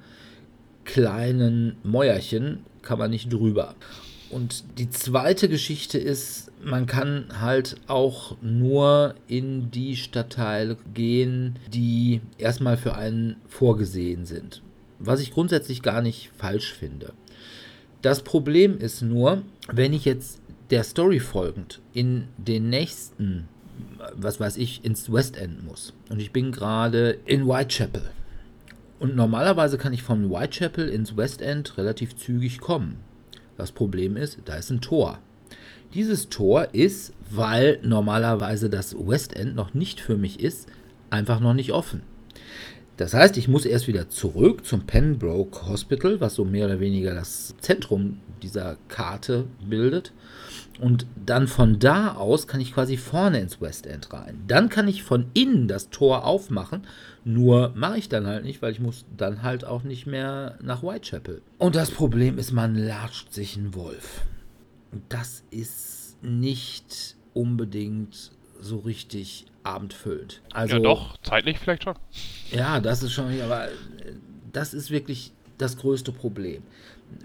kleinen 0.86 1.78
Mäuerchen 1.84 2.60
kann 2.82 3.00
man 3.00 3.12
nicht 3.12 3.32
drüber. 3.32 3.76
Und 4.30 4.64
die 4.80 4.90
zweite 4.90 5.48
Geschichte 5.48 6.00
ist, 6.00 6.52
man 6.64 6.88
kann 6.88 7.26
halt 7.40 7.76
auch 7.88 8.36
nur 8.42 9.14
in 9.28 9.70
die 9.70 9.96
Stadtteile 9.96 10.78
gehen, 10.94 11.60
die 11.72 12.22
erstmal 12.40 12.78
für 12.78 12.96
einen 12.96 13.36
vorgesehen 13.48 14.26
sind. 14.26 14.64
Was 14.98 15.20
ich 15.20 15.34
grundsätzlich 15.34 15.84
gar 15.84 16.02
nicht 16.02 16.32
falsch 16.36 16.74
finde. 16.74 17.14
Das 18.02 18.24
Problem 18.24 18.80
ist 18.80 19.04
nur, 19.04 19.44
wenn 19.72 19.94
ich 19.94 20.04
jetzt 20.04 20.42
der 20.72 20.84
Story 20.84 21.20
folgend 21.20 21.80
in 21.94 22.28
den 22.38 22.70
nächsten, 22.70 23.48
was 24.16 24.40
weiß 24.40 24.58
ich, 24.58 24.84
ins 24.84 25.14
West 25.14 25.38
End 25.38 25.64
muss. 25.64 25.94
Und 26.10 26.20
ich 26.20 26.32
bin 26.32 26.52
gerade 26.52 27.20
in 27.26 27.46
Whitechapel. 27.46 28.02
Und 29.04 29.18
normalerweise 29.18 29.78
kann 29.78 29.92
ich 29.92 30.02
von 30.02 30.30
Whitechapel 30.30 30.88
ins 30.88 31.18
West 31.18 31.42
End 31.42 31.78
relativ 31.78 32.16
zügig 32.16 32.62
kommen. 32.62 33.00
Das 33.58 33.74
Problem 33.74 34.16
ist, 34.16 34.38
da 34.46 34.56
ist 34.56 34.70
ein 34.70 34.80
Tor. 34.80 35.20
Dieses 35.94 36.30
Tor 36.30 36.70
ist, 36.72 37.12
weil 37.30 37.80
normalerweise 37.84 38.70
das 38.70 38.96
West 38.98 39.36
End 39.36 39.56
noch 39.56 39.74
nicht 39.74 40.00
für 40.00 40.16
mich 40.16 40.40
ist, 40.40 40.70
einfach 41.10 41.42
noch 41.42 41.54
nicht 41.54 41.74
offen. 41.74 42.04
Das 42.96 43.14
heißt, 43.14 43.36
ich 43.36 43.50
muss 43.50 43.66
erst 43.66 43.90
wieder 43.90 44.08
zurück 44.08 44.66
zum 44.66 44.86
Pembroke 44.86 45.68
Hospital, 45.68 46.22
was 46.22 46.36
so 46.36 46.46
mehr 46.46 46.68
oder 46.68 46.80
weniger 46.80 47.14
das 47.14 47.56
Zentrum 47.60 48.22
dieser 48.42 48.78
Karte 48.88 49.44
bildet. 49.68 50.14
Und 50.80 51.06
dann 51.26 51.48
von 51.48 51.80
da 51.80 52.16
aus 52.16 52.48
kann 52.48 52.60
ich 52.60 52.74
quasi 52.74 52.98
vorne 52.98 53.40
ins 53.40 53.62
West 53.62 53.86
End 53.86 54.12
rein. 54.12 54.42
Dann 54.48 54.70
kann 54.70 54.88
ich 54.88 55.04
von 55.04 55.28
innen 55.34 55.68
das 55.68 55.90
Tor 55.90 56.26
aufmachen. 56.26 56.88
Nur 57.24 57.72
mache 57.76 57.98
ich 57.98 58.10
dann 58.10 58.26
halt 58.26 58.44
nicht, 58.44 58.62
weil 58.62 58.72
ich 58.72 58.80
muss 58.80 59.06
dann 59.16 59.44
halt 59.44 59.66
auch 59.66 59.84
nicht 59.84 60.08
mehr 60.08 60.58
nach 60.62 60.84
Whitechapel. 60.84 61.42
Und 61.58 61.76
das 61.76 61.92
Problem 61.92 62.38
ist, 62.38 62.52
man 62.52 62.76
latscht 62.76 63.32
sich 63.34 63.56
einen 63.56 63.76
Wolf. 63.76 64.22
Und 64.92 65.04
das 65.10 65.44
ist 65.52 66.18
nicht 66.24 67.16
unbedingt 67.34 68.32
so 68.60 68.80
richtig 68.80 69.46
abendfüllend. 69.64 70.42
Also, 70.54 70.78
ja, 70.78 70.82
doch, 70.82 71.18
zeitlich 71.24 71.60
vielleicht 71.60 71.84
schon. 71.84 71.96
Ja, 72.52 72.80
das 72.80 73.04
ist 73.04 73.12
schon, 73.14 73.40
aber 73.42 73.70
das 74.52 74.74
ist 74.74 74.92
wirklich 74.92 75.32
das 75.58 75.78
größte 75.78 76.12
Problem. 76.12 76.64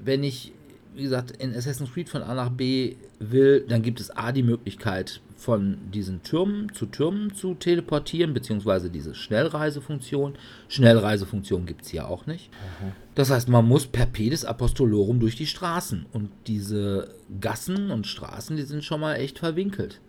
Wenn 0.02 0.22
ich, 0.22 0.52
wie 0.94 1.02
gesagt, 1.02 1.30
in 1.32 1.54
Assassin's 1.54 1.92
Creed 1.92 2.08
von 2.08 2.22
A 2.22 2.34
nach 2.34 2.50
B 2.50 2.96
will, 3.18 3.64
dann 3.68 3.82
gibt 3.82 4.00
es 4.00 4.10
A 4.10 4.32
die 4.32 4.42
Möglichkeit, 4.42 5.20
von 5.38 5.78
diesen 5.92 6.24
Türmen 6.24 6.72
zu 6.74 6.86
Türmen 6.86 7.32
zu 7.32 7.54
teleportieren, 7.54 8.34
beziehungsweise 8.34 8.90
diese 8.90 9.14
Schnellreisefunktion. 9.14 10.34
Schnellreisefunktion 10.68 11.64
gibt 11.64 11.82
es 11.82 11.90
hier 11.90 12.08
auch 12.08 12.26
nicht. 12.26 12.50
Mhm. 12.50 12.92
Das 13.14 13.30
heißt, 13.30 13.48
man 13.48 13.64
muss 13.64 13.86
per 13.86 14.06
Pedis 14.06 14.44
Apostolorum 14.44 15.20
durch 15.20 15.36
die 15.36 15.46
Straßen. 15.46 16.06
Und 16.12 16.30
diese 16.48 17.14
Gassen 17.40 17.92
und 17.92 18.08
Straßen, 18.08 18.56
die 18.56 18.64
sind 18.64 18.82
schon 18.82 19.00
mal 19.00 19.14
echt 19.14 19.38
verwinkelt. 19.38 20.00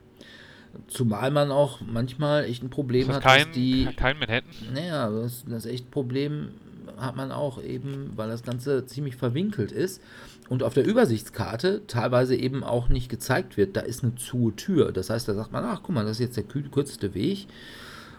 Zumal 0.88 1.30
man 1.30 1.52
auch 1.52 1.80
manchmal 1.82 2.46
echt 2.46 2.64
ein 2.64 2.72
Problem 2.72 3.08
hat, 3.10 3.22
kein, 3.22 3.46
dass 3.46 3.56
die. 3.56 3.88
Kein 3.96 4.18
Manhattan? 4.18 4.50
Naja, 4.74 5.10
das, 5.10 5.44
das 5.48 5.66
echt 5.68 5.92
Problem 5.92 6.50
hat 6.98 7.16
man 7.16 7.32
auch 7.32 7.62
eben, 7.62 8.12
weil 8.16 8.30
das 8.30 8.44
Ganze 8.44 8.86
ziemlich 8.86 9.16
verwinkelt 9.16 9.72
ist 9.72 10.02
und 10.50 10.64
auf 10.64 10.74
der 10.74 10.86
Übersichtskarte 10.86 11.82
teilweise 11.88 12.36
eben 12.36 12.64
auch 12.64 12.90
nicht 12.90 13.10
gezeigt 13.10 13.56
wird, 13.56 13.78
da 13.78 13.82
ist 13.82 14.04
eine 14.04 14.16
zu 14.16 14.52
Tür. 14.52 14.92
Das 14.92 15.10
heißt, 15.10 15.28
da 15.28 15.36
sagt 15.36 15.52
man, 15.52 15.64
ach 15.64 15.82
guck 15.84 15.96
mal, 15.96 16.04
das 16.04 16.14
ist 16.14 16.20
jetzt 16.20 16.38
der 16.38 16.44
kürzeste 16.44 17.14
Weg. 17.14 17.48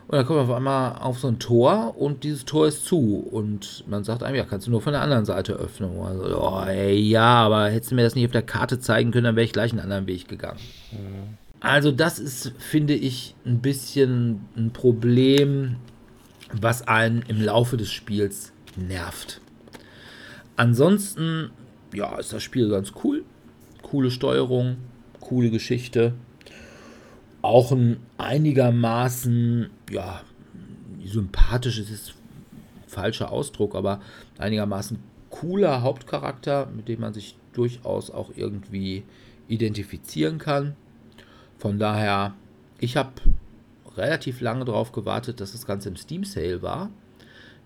Und 0.07 0.17
dann 0.17 0.27
kommt 0.27 0.39
man 0.39 0.49
auf 0.49 0.57
einmal 0.57 0.99
auf 0.99 1.19
so 1.19 1.29
ein 1.29 1.39
Tor 1.39 1.97
und 1.97 2.25
dieses 2.25 2.45
Tor 2.45 2.67
ist 2.67 2.85
zu. 2.85 3.17
Und 3.31 3.85
man 3.89 4.05
sagt 4.05 4.23
einem, 4.23 4.37
ja, 4.37 4.45
kannst 4.45 4.67
du 4.67 4.71
nur 4.71 4.81
von 4.81 4.93
der 4.93 5.03
anderen 5.03 5.25
Seite 5.25 5.53
öffnen. 5.53 5.91
Also, 6.01 6.41
oh, 6.41 6.65
ey, 6.67 6.99
ja, 6.99 7.45
aber 7.45 7.69
hättest 7.69 7.93
du 7.93 7.95
mir 7.97 8.03
das 8.03 8.15
nicht 8.15 8.27
auf 8.27 8.33
der 8.33 8.43
Karte 8.43 8.81
zeigen 8.81 9.11
können, 9.11 9.25
dann 9.25 9.37
wäre 9.37 9.45
ich 9.45 9.53
gleich 9.53 9.73
einen 9.73 9.81
anderen 9.81 10.07
Weg 10.07 10.27
gegangen. 10.29 10.59
Mhm. 10.93 11.37
Also 11.61 11.93
das 11.93 12.19
ist, 12.19 12.53
finde 12.59 12.95
ich, 12.95 13.35
ein 13.45 13.61
bisschen 13.61 14.41
ein 14.57 14.73
Problem, 14.73 15.77
was 16.53 16.89
einen 16.89 17.23
im 17.29 17.41
Laufe 17.41 17.77
des 17.77 17.93
Spiels 17.93 18.53
nervt. 18.77 19.41
Ansonsten, 20.57 21.51
ja, 21.95 22.17
ist 22.19 22.33
das 22.33 22.43
Spiel 22.43 22.69
ganz 22.69 22.93
cool. 23.05 23.25
Coole 23.83 24.11
Steuerung, 24.11 24.77
coole 25.21 25.51
Geschichte. 25.51 26.15
Auch 27.43 27.73
ein 27.73 27.99
einigermaßen, 28.19 29.71
ja, 29.91 30.23
sympathisch 31.05 31.79
ist 31.79 31.91
es 31.91 32.15
falscher 32.87 33.33
Ausdruck, 33.33 33.75
aber 33.75 34.01
einigermaßen 34.39 34.99
cooler 35.31 35.83
Hauptcharakter, 35.83 36.67
mit 36.75 36.89
dem 36.89 37.01
man 37.01 37.15
sich 37.15 37.37
durchaus 37.53 38.11
auch 38.11 38.31
irgendwie 38.37 39.05
identifizieren 39.49 40.39
kann. 40.39 40.77
Von 41.59 41.79
daher, 41.79 42.35
ich 42.79 42.97
habe 42.97 43.13
relativ 43.97 44.41
lange 44.41 44.65
darauf 44.65 44.93
gewartet, 44.93 45.41
dass 45.41 45.53
das 45.53 45.67
Ganze 45.67 45.89
im 45.89 45.97
Steam 45.97 46.25
Sale 46.25 46.63
war. 46.63 46.91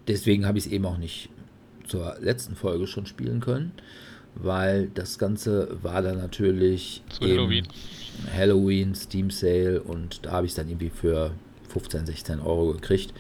Deswegen 0.09 0.47
habe 0.47 0.59
ich 0.59 0.67
es 0.67 0.73
eben 0.73 0.85
auch 0.87 0.99
nicht 0.99 1.31
zur 1.87 2.17
letzten 2.21 2.57
Folge 2.57 2.87
schon 2.87 3.07
spielen 3.07 3.41
können, 3.41 3.73
weil 4.35 4.89
das 4.95 5.19
Ganze 5.19 5.77
war 5.83 6.03
dann 6.03 6.19
natürlich 6.19 7.03
Halloween. 7.21 7.67
Halloween 8.37 8.95
Steam 8.95 9.31
Sale 9.31 9.83
und 9.83 10.25
da 10.25 10.33
habe 10.33 10.47
ich 10.47 10.53
es 10.53 10.57
dann 10.57 10.69
irgendwie 10.69 10.91
für 10.91 11.33
15, 11.69 12.07
16 12.07 12.41
Euro 12.41 12.73
gekriegt. 12.73 13.13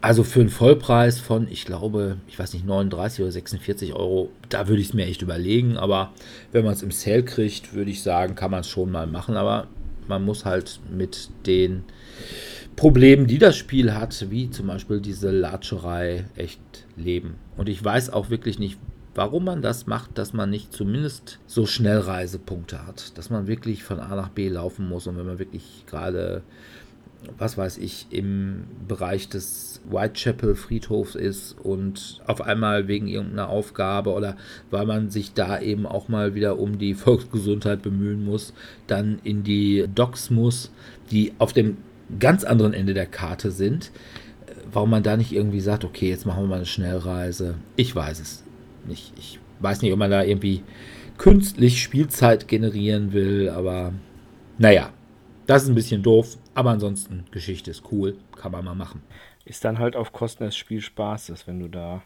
Also 0.00 0.22
für 0.22 0.40
einen 0.40 0.50
Vollpreis 0.50 1.18
von, 1.18 1.48
ich 1.48 1.64
glaube, 1.64 2.18
ich 2.28 2.38
weiß 2.38 2.52
nicht, 2.52 2.66
39 2.66 3.22
oder 3.22 3.32
46 3.32 3.94
Euro, 3.94 4.30
da 4.50 4.68
würde 4.68 4.82
ich 4.82 4.88
es 4.88 4.94
mir 4.94 5.06
echt 5.06 5.22
überlegen. 5.22 5.78
Aber 5.78 6.12
wenn 6.52 6.64
man 6.64 6.74
es 6.74 6.82
im 6.82 6.90
Sale 6.90 7.24
kriegt, 7.24 7.72
würde 7.72 7.90
ich 7.90 8.02
sagen, 8.02 8.34
kann 8.34 8.50
man 8.50 8.60
es 8.60 8.68
schon 8.68 8.90
mal 8.90 9.06
machen. 9.06 9.36
Aber 9.36 9.66
man 10.06 10.22
muss 10.22 10.44
halt 10.44 10.80
mit 10.94 11.30
den 11.46 11.84
Problemen, 12.76 13.26
die 13.26 13.38
das 13.38 13.56
Spiel 13.56 13.94
hat, 13.94 14.26
wie 14.28 14.50
zum 14.50 14.66
Beispiel 14.66 15.00
diese 15.00 15.30
Latscherei, 15.30 16.26
echt 16.36 16.60
leben. 16.96 17.36
Und 17.56 17.70
ich 17.70 17.82
weiß 17.82 18.10
auch 18.10 18.28
wirklich 18.28 18.58
nicht, 18.58 18.78
warum 19.14 19.44
man 19.44 19.62
das 19.62 19.86
macht, 19.86 20.18
dass 20.18 20.32
man 20.32 20.50
nicht 20.50 20.72
zumindest 20.72 21.38
so 21.46 21.66
Schnellreisepunkte 21.66 22.86
hat. 22.86 23.16
Dass 23.16 23.30
man 23.30 23.46
wirklich 23.46 23.84
von 23.84 24.00
A 24.00 24.14
nach 24.16 24.28
B 24.28 24.48
laufen 24.48 24.88
muss 24.88 25.06
und 25.06 25.16
wenn 25.16 25.26
man 25.26 25.38
wirklich 25.38 25.84
gerade 25.86 26.42
was 27.38 27.56
weiß 27.56 27.78
ich, 27.78 28.06
im 28.10 28.64
Bereich 28.86 29.28
des 29.28 29.80
Whitechapel 29.88 30.54
Friedhofs 30.54 31.14
ist 31.14 31.56
und 31.62 32.20
auf 32.26 32.40
einmal 32.40 32.88
wegen 32.88 33.08
irgendeiner 33.08 33.48
Aufgabe 33.48 34.12
oder 34.12 34.36
weil 34.70 34.86
man 34.86 35.10
sich 35.10 35.32
da 35.32 35.60
eben 35.60 35.86
auch 35.86 36.08
mal 36.08 36.34
wieder 36.34 36.58
um 36.58 36.78
die 36.78 36.94
Volksgesundheit 36.94 37.82
bemühen 37.82 38.24
muss, 38.24 38.52
dann 38.86 39.20
in 39.24 39.42
die 39.42 39.86
Docks 39.94 40.30
muss, 40.30 40.70
die 41.10 41.32
auf 41.38 41.52
dem 41.52 41.76
ganz 42.18 42.44
anderen 42.44 42.74
Ende 42.74 42.94
der 42.94 43.06
Karte 43.06 43.50
sind. 43.50 43.90
Warum 44.72 44.90
man 44.90 45.02
da 45.02 45.16
nicht 45.16 45.32
irgendwie 45.32 45.60
sagt, 45.60 45.84
okay, 45.84 46.08
jetzt 46.08 46.26
machen 46.26 46.44
wir 46.44 46.48
mal 46.48 46.56
eine 46.56 46.66
Schnellreise. 46.66 47.54
Ich 47.76 47.94
weiß 47.94 48.20
es 48.20 48.43
nicht. 48.86 49.12
Ich 49.18 49.38
weiß 49.60 49.82
nicht, 49.82 49.92
ob 49.92 49.98
man 49.98 50.10
da 50.10 50.22
irgendwie 50.22 50.62
künstlich 51.18 51.82
Spielzeit 51.82 52.48
generieren 52.48 53.12
will, 53.12 53.50
aber 53.50 53.92
naja, 54.58 54.90
das 55.46 55.64
ist 55.64 55.68
ein 55.68 55.74
bisschen 55.74 56.02
doof, 56.02 56.36
aber 56.54 56.70
ansonsten, 56.70 57.24
Geschichte 57.30 57.70
ist 57.70 57.84
cool, 57.92 58.16
kann 58.36 58.52
man 58.52 58.64
mal 58.64 58.74
machen. 58.74 59.02
Ist 59.44 59.64
dann 59.64 59.78
halt 59.78 59.94
auf 59.96 60.12
Kosten 60.12 60.44
des 60.44 60.56
Spielspaßes, 60.56 61.46
wenn 61.46 61.60
du 61.60 61.68
da 61.68 62.02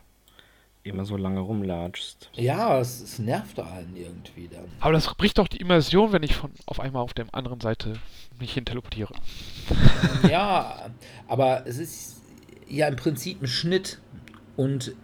immer 0.83 1.05
so 1.05 1.17
lange 1.17 1.41
rumlatschst. 1.41 2.31
Ja, 2.35 2.81
es, 2.81 3.01
es 3.01 3.19
nervt 3.19 3.61
einen 3.61 3.95
irgendwie 3.97 4.49
dann. 4.49 4.65
Aber 4.81 4.93
das 4.93 5.13
bricht 5.15 5.39
doch 5.39 5.49
die 5.49 5.59
Immersion, 5.59 6.13
wenn 6.13 6.23
ich 6.23 6.35
von 6.35 6.51
auf 6.67 6.81
einmal 6.81 7.03
auf 7.03 7.15
der 7.15 7.27
anderen 7.33 7.61
Seite 7.61 7.95
mich 8.39 8.53
hin 8.53 8.65
teleportiere. 8.65 9.13
ja, 10.29 10.91
aber 11.27 11.67
es 11.67 11.79
ist 11.79 12.23
ja 12.69 12.89
im 12.89 12.97
Prinzip 12.97 13.43
ein 13.43 13.47
Schnitt 13.47 14.01
und 14.57 14.95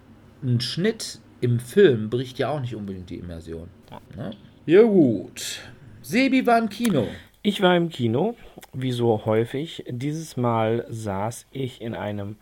ein 0.42 0.60
Schnitt 0.60 1.20
im 1.44 1.60
Film 1.60 2.08
bricht 2.08 2.38
ja 2.38 2.48
auch 2.48 2.60
nicht 2.60 2.74
unbedingt 2.74 3.10
die 3.10 3.18
Immersion. 3.18 3.68
Ne? 4.16 4.30
Ja 4.64 4.82
gut. 4.82 5.60
Sebi 6.00 6.46
war 6.46 6.58
im 6.58 6.70
Kino. 6.70 7.06
Ich 7.42 7.60
war 7.60 7.76
im 7.76 7.90
Kino, 7.90 8.34
wie 8.72 8.92
so 8.92 9.26
häufig. 9.26 9.84
Dieses 9.86 10.38
Mal 10.38 10.86
saß 10.88 11.46
ich 11.52 11.82
in 11.82 11.94
einem 11.94 12.36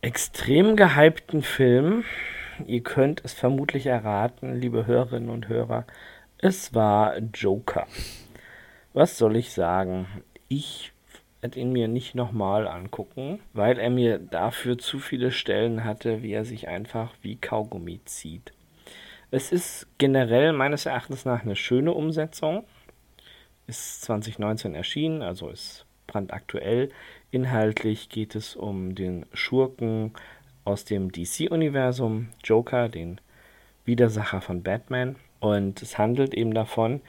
extrem 0.00 0.76
gehypten 0.76 1.42
Film. 1.42 2.04
Ihr 2.66 2.82
könnt 2.82 3.22
es 3.22 3.34
vermutlich 3.34 3.84
erraten, 3.84 4.58
liebe 4.58 4.86
Hörerinnen 4.86 5.28
und 5.28 5.48
Hörer. 5.48 5.86
Es 6.38 6.72
war 6.72 7.18
Joker. 7.18 7.86
Was 8.94 9.18
soll 9.18 9.36
ich 9.36 9.52
sagen? 9.52 10.06
Ich 10.48 10.92
ihn 11.54 11.70
mir 11.70 11.86
nicht 11.86 12.14
nochmal 12.16 12.66
angucken, 12.66 13.38
weil 13.52 13.78
er 13.78 13.90
mir 13.90 14.18
dafür 14.18 14.78
zu 14.78 14.98
viele 14.98 15.30
Stellen 15.30 15.84
hatte, 15.84 16.22
wie 16.22 16.32
er 16.32 16.44
sich 16.44 16.66
einfach 16.66 17.12
wie 17.22 17.36
Kaugummi 17.36 18.00
zieht. 18.06 18.52
Es 19.30 19.52
ist 19.52 19.86
generell 19.98 20.52
meines 20.52 20.86
Erachtens 20.86 21.24
nach 21.24 21.42
eine 21.42 21.56
schöne 21.56 21.92
Umsetzung 21.92 22.64
ist 23.66 24.02
2019 24.02 24.74
erschienen, 24.74 25.22
also 25.22 25.48
ist 25.48 25.86
brandaktuell. 26.06 26.90
Inhaltlich 27.30 28.08
geht 28.08 28.34
es 28.34 28.54
um 28.54 28.94
den 28.94 29.26
Schurken 29.32 30.12
aus 30.64 30.84
dem 30.84 31.10
DC-Universum, 31.10 32.28
Joker, 32.44 32.88
den 32.88 33.20
Widersacher 33.84 34.40
von 34.40 34.62
Batman. 34.62 35.16
Und 35.40 35.82
es 35.82 35.98
handelt 35.98 36.34
eben 36.34 36.54
davon, 36.54 37.00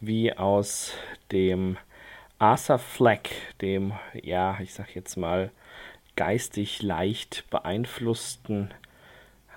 wie 0.00 0.32
aus 0.32 0.94
dem 1.32 1.76
Arthur 2.38 2.78
Fleck, 2.78 3.30
dem, 3.60 3.92
ja, 4.22 4.58
ich 4.60 4.74
sag 4.74 4.94
jetzt 4.94 5.16
mal, 5.16 5.50
geistig 6.16 6.82
leicht 6.82 7.44
beeinflussten 7.50 8.72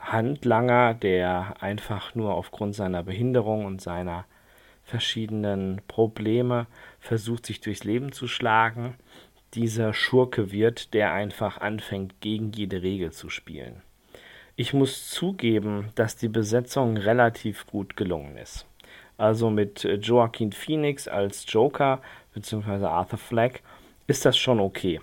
Handlanger, 0.01 0.93
der 0.93 1.55
einfach 1.61 2.15
nur 2.15 2.35
aufgrund 2.35 2.75
seiner 2.75 3.03
Behinderung 3.03 3.65
und 3.65 3.81
seiner 3.81 4.25
verschiedenen 4.83 5.81
Probleme 5.87 6.67
versucht, 6.99 7.45
sich 7.45 7.61
durchs 7.61 7.83
Leben 7.83 8.11
zu 8.11 8.27
schlagen, 8.27 8.95
dieser 9.53 9.93
Schurke 9.93 10.51
wird, 10.51 10.93
der 10.93 11.13
einfach 11.13 11.59
anfängt, 11.59 12.21
gegen 12.21 12.51
jede 12.51 12.81
Regel 12.81 13.11
zu 13.11 13.29
spielen. 13.29 13.81
Ich 14.55 14.73
muss 14.73 15.09
zugeben, 15.09 15.89
dass 15.95 16.15
die 16.15 16.29
Besetzung 16.29 16.97
relativ 16.97 17.67
gut 17.67 17.95
gelungen 17.97 18.37
ist. 18.37 18.65
Also 19.17 19.49
mit 19.49 19.83
Joaquin 20.01 20.51
Phoenix 20.51 21.07
als 21.07 21.45
Joker 21.47 22.01
bzw. 22.33 22.85
Arthur 22.85 23.17
Fleck 23.17 23.63
ist 24.05 24.25
das 24.25 24.37
schon 24.37 24.59
okay. 24.59 25.01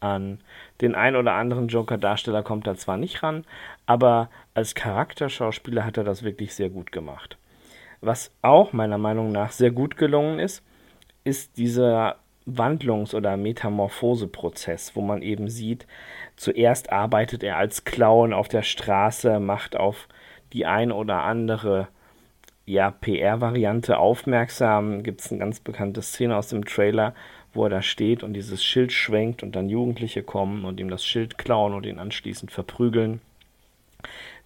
An 0.00 0.40
den 0.80 0.94
ein 0.94 1.16
oder 1.16 1.32
anderen 1.34 1.68
Joker-Darsteller 1.68 2.42
kommt 2.42 2.66
er 2.66 2.76
zwar 2.76 2.96
nicht 2.96 3.22
ran, 3.22 3.44
aber 3.84 4.30
als 4.54 4.74
Charakterschauspieler 4.74 5.84
hat 5.84 5.96
er 5.96 6.04
das 6.04 6.22
wirklich 6.22 6.54
sehr 6.54 6.70
gut 6.70 6.92
gemacht. 6.92 7.36
Was 8.00 8.30
auch 8.42 8.72
meiner 8.72 8.98
Meinung 8.98 9.32
nach 9.32 9.52
sehr 9.52 9.70
gut 9.70 9.96
gelungen 9.96 10.38
ist, 10.38 10.62
ist 11.24 11.56
dieser 11.56 12.16
Wandlungs- 12.46 13.14
oder 13.14 13.36
Metamorphoseprozess, 13.36 14.94
wo 14.94 15.00
man 15.00 15.22
eben 15.22 15.48
sieht, 15.48 15.86
zuerst 16.36 16.92
arbeitet 16.92 17.42
er 17.42 17.56
als 17.56 17.84
Clown 17.84 18.32
auf 18.32 18.48
der 18.48 18.62
Straße, 18.62 19.40
macht 19.40 19.76
auf 19.76 20.08
die 20.52 20.64
ein 20.64 20.92
oder 20.92 21.22
andere 21.22 21.88
ja, 22.66 22.90
PR-Variante 22.90 23.98
aufmerksam. 23.98 25.02
Gibt 25.02 25.20
es 25.20 25.30
eine 25.30 25.38
ganz 25.38 25.60
bekannte 25.60 26.02
Szene 26.02 26.36
aus 26.36 26.48
dem 26.48 26.64
Trailer, 26.64 27.14
wo 27.54 27.64
er 27.64 27.70
da 27.70 27.82
steht 27.82 28.22
und 28.22 28.34
dieses 28.34 28.62
Schild 28.62 28.92
schwenkt 28.92 29.42
und 29.42 29.56
dann 29.56 29.68
Jugendliche 29.68 30.22
kommen 30.22 30.64
und 30.64 30.80
ihm 30.80 30.90
das 30.90 31.06
Schild 31.06 31.38
klauen 31.38 31.72
und 31.72 31.86
ihn 31.86 31.98
anschließend 31.98 32.50
verprügeln. 32.50 33.20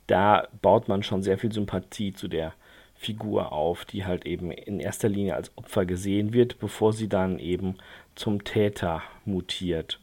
Da 0.07 0.49
baut 0.61 0.89
man 0.89 1.03
schon 1.03 1.23
sehr 1.23 1.39
viel 1.39 1.53
Sympathie 1.53 2.13
zu 2.13 2.29
der 2.29 2.53
Figur 2.95 3.53
auf, 3.53 3.87
die 3.87 4.05
halt 4.05 4.27
eben 4.27 4.51
in 4.51 4.79
erster 4.79 5.09
Linie 5.09 5.35
als 5.35 5.57
Opfer 5.57 5.87
gesehen 5.87 6.35
wird, 6.35 6.59
bevor 6.59 6.93
sie 6.93 7.09
dann 7.09 7.39
eben 7.39 7.77
zum 8.15 8.45
Täter 8.45 9.03
mutiert. 9.25 9.99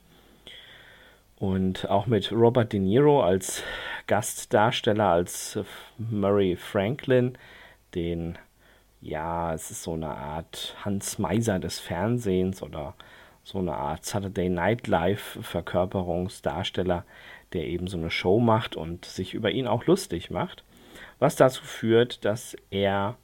Und 1.38 1.88
auch 1.88 2.08
mit 2.08 2.32
Robert 2.32 2.74
De 2.74 2.80
Niro 2.80 3.22
als 3.22 3.62
Gastdarsteller, 4.08 5.06
als 5.06 5.60
Murray 6.00 6.56
Franklin, 6.56 7.38
den, 7.98 8.38
ja, 9.02 9.54
es 9.54 9.72
ist 9.72 9.84
so 9.84 9.94
eine 9.94 10.10
Art 10.10 10.76
Hans 10.86 11.18
Meiser 11.18 11.60
des 11.60 11.80
Fernsehens 11.80 12.62
oder 12.62 12.94
so 13.44 13.60
eine 13.60 13.74
Art 13.74 14.06
Saturday 14.06 14.50
Night 14.50 14.88
Live 14.88 15.40
Verkörperungsdarsteller, 15.42 17.04
der 17.54 17.66
eben 17.66 17.88
so 17.88 17.98
eine 17.98 18.12
Show 18.12 18.40
macht 18.40 18.76
und 18.76 19.06
sich 19.06 19.34
über 19.34 19.52
ihn 19.52 19.68
auch 19.68 19.86
lustig 19.86 20.30
macht. 20.30 20.64
Was 21.20 21.36
dazu 21.36 21.64
führt, 21.64 22.24
dass 22.24 22.56
er 22.70 23.18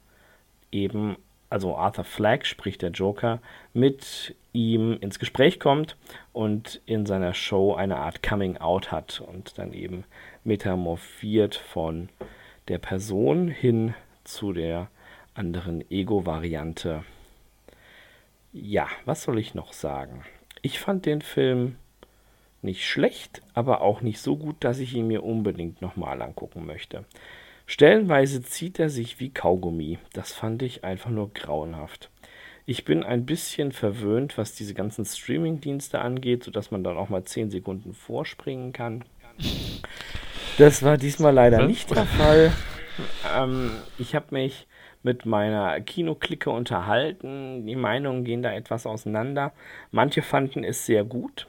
eben, 0.72 1.16
also 1.50 1.76
Arthur 1.76 2.04
Flagg, 2.04 2.46
sprich 2.46 2.78
der 2.78 2.90
Joker, 2.90 3.40
mit 3.72 4.34
ihm 4.52 4.96
ins 5.00 5.18
Gespräch 5.18 5.60
kommt 5.60 5.96
und 6.32 6.80
in 6.86 7.06
seiner 7.06 7.34
Show 7.34 7.74
eine 7.74 7.98
Art 7.98 8.22
Coming 8.22 8.56
Out 8.56 8.90
hat 8.90 9.20
und 9.20 9.56
dann 9.58 9.72
eben 9.72 10.04
metamorphiert 10.42 11.54
von 11.54 12.08
der 12.68 12.78
Person 12.78 13.48
hin 13.48 13.94
zu 14.24 14.52
der 14.52 14.88
anderen 15.34 15.88
Ego-Variante. 15.90 17.04
Ja, 18.52 18.88
was 19.04 19.22
soll 19.22 19.38
ich 19.38 19.54
noch 19.54 19.72
sagen? 19.72 20.24
Ich 20.62 20.78
fand 20.78 21.06
den 21.06 21.22
Film 21.22 21.76
nicht 22.62 22.88
schlecht, 22.88 23.42
aber 23.52 23.82
auch 23.82 24.00
nicht 24.00 24.20
so 24.20 24.36
gut, 24.36 24.56
dass 24.60 24.78
ich 24.78 24.94
ihn 24.94 25.06
mir 25.06 25.22
unbedingt 25.22 25.82
nochmal 25.82 26.22
angucken 26.22 26.64
möchte. 26.64 27.04
Stellenweise 27.66 28.42
zieht 28.42 28.78
er 28.78 28.90
sich 28.90 29.20
wie 29.20 29.30
Kaugummi. 29.30 29.98
Das 30.12 30.32
fand 30.32 30.62
ich 30.62 30.84
einfach 30.84 31.10
nur 31.10 31.32
grauenhaft. 31.32 32.10
Ich 32.66 32.84
bin 32.84 33.02
ein 33.02 33.26
bisschen 33.26 33.72
verwöhnt, 33.72 34.38
was 34.38 34.54
diese 34.54 34.72
ganzen 34.72 35.04
Streaming-Dienste 35.04 36.00
angeht, 36.00 36.44
sodass 36.44 36.70
man 36.70 36.82
dann 36.82 36.96
auch 36.96 37.10
mal 37.10 37.24
10 37.24 37.50
Sekunden 37.50 37.92
vorspringen 37.92 38.72
kann. 38.72 39.04
Das 40.56 40.82
war 40.82 40.96
diesmal 40.96 41.34
leider 41.34 41.66
nicht 41.66 41.90
der 41.90 42.06
Fall. 42.06 42.52
Ähm, 43.36 43.72
ich 43.98 44.14
habe 44.14 44.26
mich 44.30 44.66
mit 45.02 45.26
meiner 45.26 45.80
Kinoklicke 45.80 46.50
unterhalten. 46.50 47.66
Die 47.66 47.76
Meinungen 47.76 48.24
gehen 48.24 48.42
da 48.42 48.52
etwas 48.52 48.86
auseinander. 48.86 49.52
Manche 49.90 50.22
fanden 50.22 50.64
es 50.64 50.86
sehr 50.86 51.04
gut, 51.04 51.46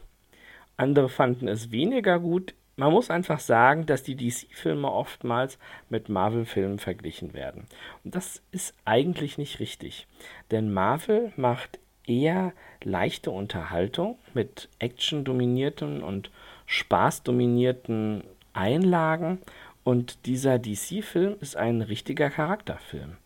andere 0.78 1.10
fanden 1.10 1.48
es 1.48 1.72
weniger 1.72 2.20
gut 2.20 2.54
man 2.78 2.92
muss 2.92 3.10
einfach 3.10 3.40
sagen, 3.40 3.86
dass 3.86 4.04
die 4.04 4.16
DC-Filme 4.16 4.92
oftmals 4.92 5.58
mit 5.90 6.10
Marvel-Filmen 6.10 6.80
verglichen 6.80 7.34
werden. 7.34 7.68
Und 8.04 8.16
das 8.16 8.42
ist 8.52 8.74
eigentlich 8.84 9.38
nicht 9.38 9.60
richtig. 9.60 10.08
Denn 10.52 10.74
Marvel 10.74 11.32
macht 11.38 11.80
eher 12.06 12.54
leichte 12.84 13.32
Unterhaltung 13.32 14.20
mit 14.34 14.70
Action-dominierten 14.80 16.04
und 16.04 16.32
Spaß-dominierten 16.66 18.24
Einlagen. 18.54 19.40
Und 19.86 20.26
dieser 20.26 20.58
DC-Film 20.58 21.36
ist 21.42 21.56
ein 21.56 21.84
richtiger 21.84 22.32
Charakterfilm. 22.32 23.18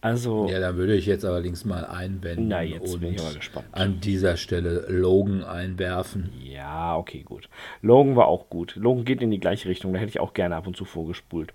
Also. 0.00 0.46
Ja, 0.48 0.60
da 0.60 0.76
würde 0.76 0.94
ich 0.94 1.04
jetzt 1.04 1.24
allerdings 1.24 1.64
mal 1.64 1.84
einwenden 1.84 2.46
na, 2.46 2.62
jetzt 2.62 2.94
und 2.94 3.00
bin 3.00 3.14
ich 3.14 3.20
aber 3.20 3.34
gespannt. 3.34 3.66
an 3.72 3.98
dieser 3.98 4.36
Stelle 4.36 4.86
Logan 4.88 5.42
einwerfen. 5.42 6.32
Ja, 6.40 6.96
okay, 6.96 7.24
gut. 7.24 7.48
Logan 7.82 8.14
war 8.14 8.28
auch 8.28 8.48
gut. 8.48 8.76
Logan 8.76 9.04
geht 9.04 9.20
in 9.20 9.32
die 9.32 9.40
gleiche 9.40 9.68
Richtung, 9.68 9.92
da 9.92 9.98
hätte 9.98 10.10
ich 10.10 10.20
auch 10.20 10.32
gerne 10.32 10.54
ab 10.54 10.68
und 10.68 10.76
zu 10.76 10.84
vorgespult. 10.84 11.52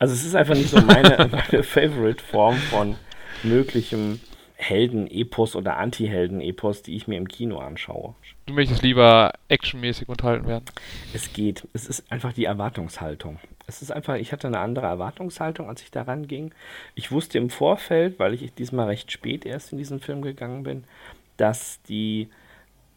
Also 0.00 0.14
es 0.14 0.24
ist 0.24 0.34
einfach 0.34 0.56
nicht 0.56 0.70
so 0.70 0.80
meine, 0.80 1.30
meine 1.30 1.62
Favorite-Form 1.62 2.56
von 2.56 2.96
möglichem 3.44 4.18
Helden-Epos 4.62 5.56
oder 5.56 5.76
Anti-Helden-Epos, 5.76 6.82
die 6.82 6.94
ich 6.94 7.08
mir 7.08 7.18
im 7.18 7.28
Kino 7.28 7.58
anschaue. 7.58 8.14
Du 8.46 8.54
möchtest 8.54 8.82
lieber 8.82 9.32
actionmäßig 9.48 10.08
unterhalten 10.08 10.46
werden? 10.46 10.64
Es 11.12 11.32
geht. 11.32 11.66
Es 11.72 11.86
ist 11.86 12.10
einfach 12.10 12.32
die 12.32 12.44
Erwartungshaltung. 12.44 13.38
Es 13.66 13.82
ist 13.82 13.90
einfach, 13.90 14.16
ich 14.16 14.32
hatte 14.32 14.46
eine 14.46 14.58
andere 14.58 14.86
Erwartungshaltung, 14.86 15.68
als 15.68 15.82
ich 15.82 15.90
daran 15.90 16.26
ging. 16.26 16.52
Ich 16.94 17.12
wusste 17.12 17.38
im 17.38 17.50
Vorfeld, 17.50 18.18
weil 18.18 18.34
ich 18.34 18.54
diesmal 18.54 18.86
recht 18.86 19.10
spät 19.12 19.44
erst 19.44 19.72
in 19.72 19.78
diesen 19.78 20.00
Film 20.00 20.22
gegangen 20.22 20.62
bin, 20.62 20.84
dass 21.36 21.80
die 21.82 22.28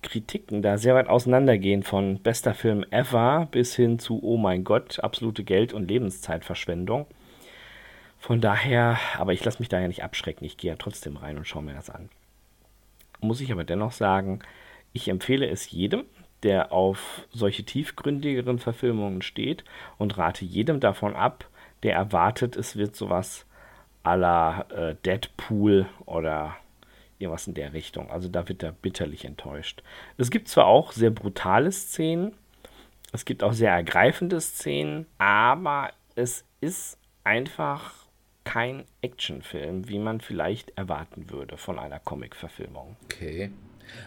Kritiken 0.01 0.61
da 0.61 0.77
sehr 0.77 0.95
weit 0.95 1.07
auseinandergehen 1.07 1.83
von 1.83 2.19
bester 2.19 2.53
Film 2.53 2.85
ever 2.91 3.47
bis 3.51 3.75
hin 3.75 3.97
zu 3.99 4.19
oh 4.21 4.37
mein 4.37 4.63
Gott, 4.63 4.99
absolute 4.99 5.43
Geld- 5.43 5.73
und 5.73 5.87
Lebenszeitverschwendung. 5.87 7.07
Von 8.19 8.41
daher, 8.41 8.97
aber 9.17 9.33
ich 9.33 9.43
lasse 9.43 9.59
mich 9.59 9.69
da 9.69 9.79
ja 9.79 9.87
nicht 9.87 10.03
abschrecken. 10.03 10.45
Ich 10.45 10.57
gehe 10.57 10.71
ja 10.71 10.77
trotzdem 10.77 11.17
rein 11.17 11.37
und 11.37 11.47
schaue 11.47 11.63
mir 11.63 11.73
das 11.73 11.89
an. 11.89 12.09
Muss 13.21 13.41
ich 13.41 13.51
aber 13.51 13.63
dennoch 13.63 13.91
sagen, 13.91 14.39
ich 14.93 15.07
empfehle 15.07 15.47
es 15.47 15.69
jedem, 15.69 16.05
der 16.43 16.71
auf 16.71 17.27
solche 17.31 17.63
tiefgründigeren 17.63 18.59
Verfilmungen 18.59 19.21
steht 19.21 19.63
und 19.97 20.17
rate 20.17 20.45
jedem 20.45 20.79
davon 20.79 21.15
ab, 21.15 21.49
der 21.83 21.95
erwartet, 21.95 22.55
es 22.55 22.75
wird 22.75 22.95
sowas 22.95 23.45
à 24.03 24.15
la 24.15 24.61
äh, 24.69 24.95
Deadpool 25.03 25.87
oder 26.05 26.55
irgendwas 27.17 27.47
in 27.47 27.53
der 27.53 27.73
Richtung. 27.73 28.11
Also 28.11 28.29
da 28.29 28.47
wird 28.47 28.63
er 28.63 28.71
bitterlich 28.71 29.25
enttäuscht. 29.25 29.83
Es 30.17 30.29
gibt 30.29 30.47
zwar 30.47 30.67
auch 30.67 30.91
sehr 30.91 31.09
brutale 31.09 31.71
Szenen, 31.71 32.33
es 33.11 33.25
gibt 33.25 33.43
auch 33.43 33.53
sehr 33.53 33.71
ergreifende 33.71 34.39
Szenen, 34.41 35.05
aber 35.17 35.91
es 36.15 36.45
ist 36.61 36.97
einfach 37.23 38.04
kein 38.45 38.85
Actionfilm, 39.01 39.89
wie 39.89 39.99
man 39.99 40.21
vielleicht 40.21 40.77
erwarten 40.77 41.29
würde 41.29 41.57
von 41.57 41.77
einer 41.77 41.99
Comic-Verfilmung. 41.99 42.95
Okay. 43.05 43.51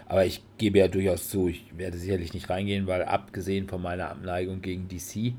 Aber 0.07 0.25
ich 0.25 0.41
gebe 0.57 0.79
ja 0.79 0.87
durchaus 0.87 1.29
zu, 1.29 1.47
ich 1.47 1.77
werde 1.77 1.97
sicherlich 1.97 2.33
nicht 2.33 2.49
reingehen, 2.49 2.87
weil 2.87 3.03
abgesehen 3.03 3.67
von 3.67 3.81
meiner 3.81 4.09
Abneigung 4.09 4.61
gegen 4.61 4.87
DC. 4.87 5.33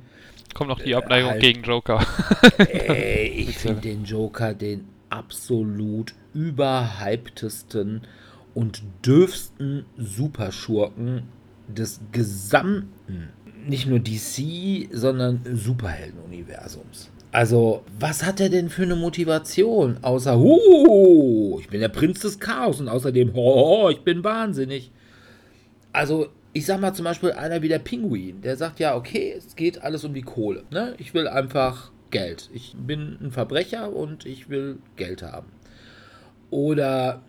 Kommt 0.54 0.68
noch 0.70 0.80
die 0.80 0.94
Abneigung 0.94 1.30
äh, 1.30 1.32
halt, 1.32 1.42
gegen 1.42 1.62
Joker. 1.62 2.06
ey, 2.58 3.28
ich 3.48 3.58
finde 3.58 3.80
den 3.82 4.04
Joker 4.04 4.54
den 4.54 4.88
absolut 5.08 6.14
überhyptesten 6.34 8.02
und 8.54 8.82
dürfsten 9.04 9.84
Superschurken 9.96 11.22
des 11.68 12.00
gesamten, 12.12 13.30
nicht 13.66 13.86
nur 13.86 14.00
DC, 14.00 14.88
sondern 14.92 15.40
Superheldenuniversums. 15.44 17.10
Also, 17.32 17.84
was 17.98 18.24
hat 18.24 18.40
er 18.40 18.48
denn 18.48 18.70
für 18.70 18.82
eine 18.82 18.96
Motivation? 18.96 19.98
Außer, 20.02 20.36
huh, 20.36 21.58
ich 21.60 21.68
bin 21.68 21.80
der 21.80 21.88
Prinz 21.88 22.20
des 22.20 22.40
Chaos 22.40 22.80
und 22.80 22.88
außerdem, 22.88 23.32
oh, 23.34 23.88
ich 23.90 24.00
bin 24.00 24.24
wahnsinnig. 24.24 24.90
Also, 25.92 26.28
ich 26.52 26.66
sag 26.66 26.80
mal 26.80 26.92
zum 26.92 27.04
Beispiel 27.04 27.32
einer 27.32 27.62
wie 27.62 27.68
der 27.68 27.78
Pinguin, 27.78 28.40
der 28.42 28.56
sagt 28.56 28.80
ja, 28.80 28.96
okay, 28.96 29.34
es 29.36 29.54
geht 29.54 29.82
alles 29.82 30.04
um 30.04 30.14
die 30.14 30.22
Kohle. 30.22 30.64
Ne? 30.70 30.94
Ich 30.98 31.14
will 31.14 31.28
einfach 31.28 31.92
Geld. 32.10 32.50
Ich 32.52 32.74
bin 32.76 33.16
ein 33.20 33.30
Verbrecher 33.30 33.92
und 33.92 34.26
ich 34.26 34.48
will 34.48 34.78
Geld 34.96 35.22
haben. 35.22 35.46
Oder 36.50 37.22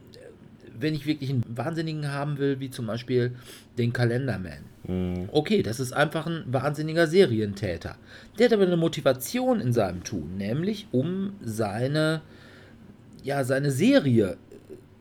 wenn 0.82 0.94
ich 0.94 1.06
wirklich 1.06 1.30
einen 1.30 1.44
Wahnsinnigen 1.48 2.12
haben 2.12 2.38
will, 2.38 2.60
wie 2.60 2.70
zum 2.70 2.88
Beispiel 2.88 3.36
den 3.78 3.94
Kalenderman. 3.94 4.65
Mhm. 4.88 5.30
Okay, 5.32 5.63
das 5.63 5.80
ist 5.80 5.94
einfach 5.94 6.28
ein 6.28 6.44
wahnsinniger 6.48 7.08
Serientäter. 7.08 7.96
Der 8.38 8.48
hat 8.48 8.54
aber 8.54 8.63
eine 8.63 8.78
Motivation 8.78 9.60
in 9.60 9.74
seinem 9.74 10.04
Tun, 10.04 10.38
nämlich 10.38 10.88
um 10.91 11.34
seine, 11.41 12.22
ja, 13.24 13.44
seine 13.44 13.72
Serie 13.72 14.38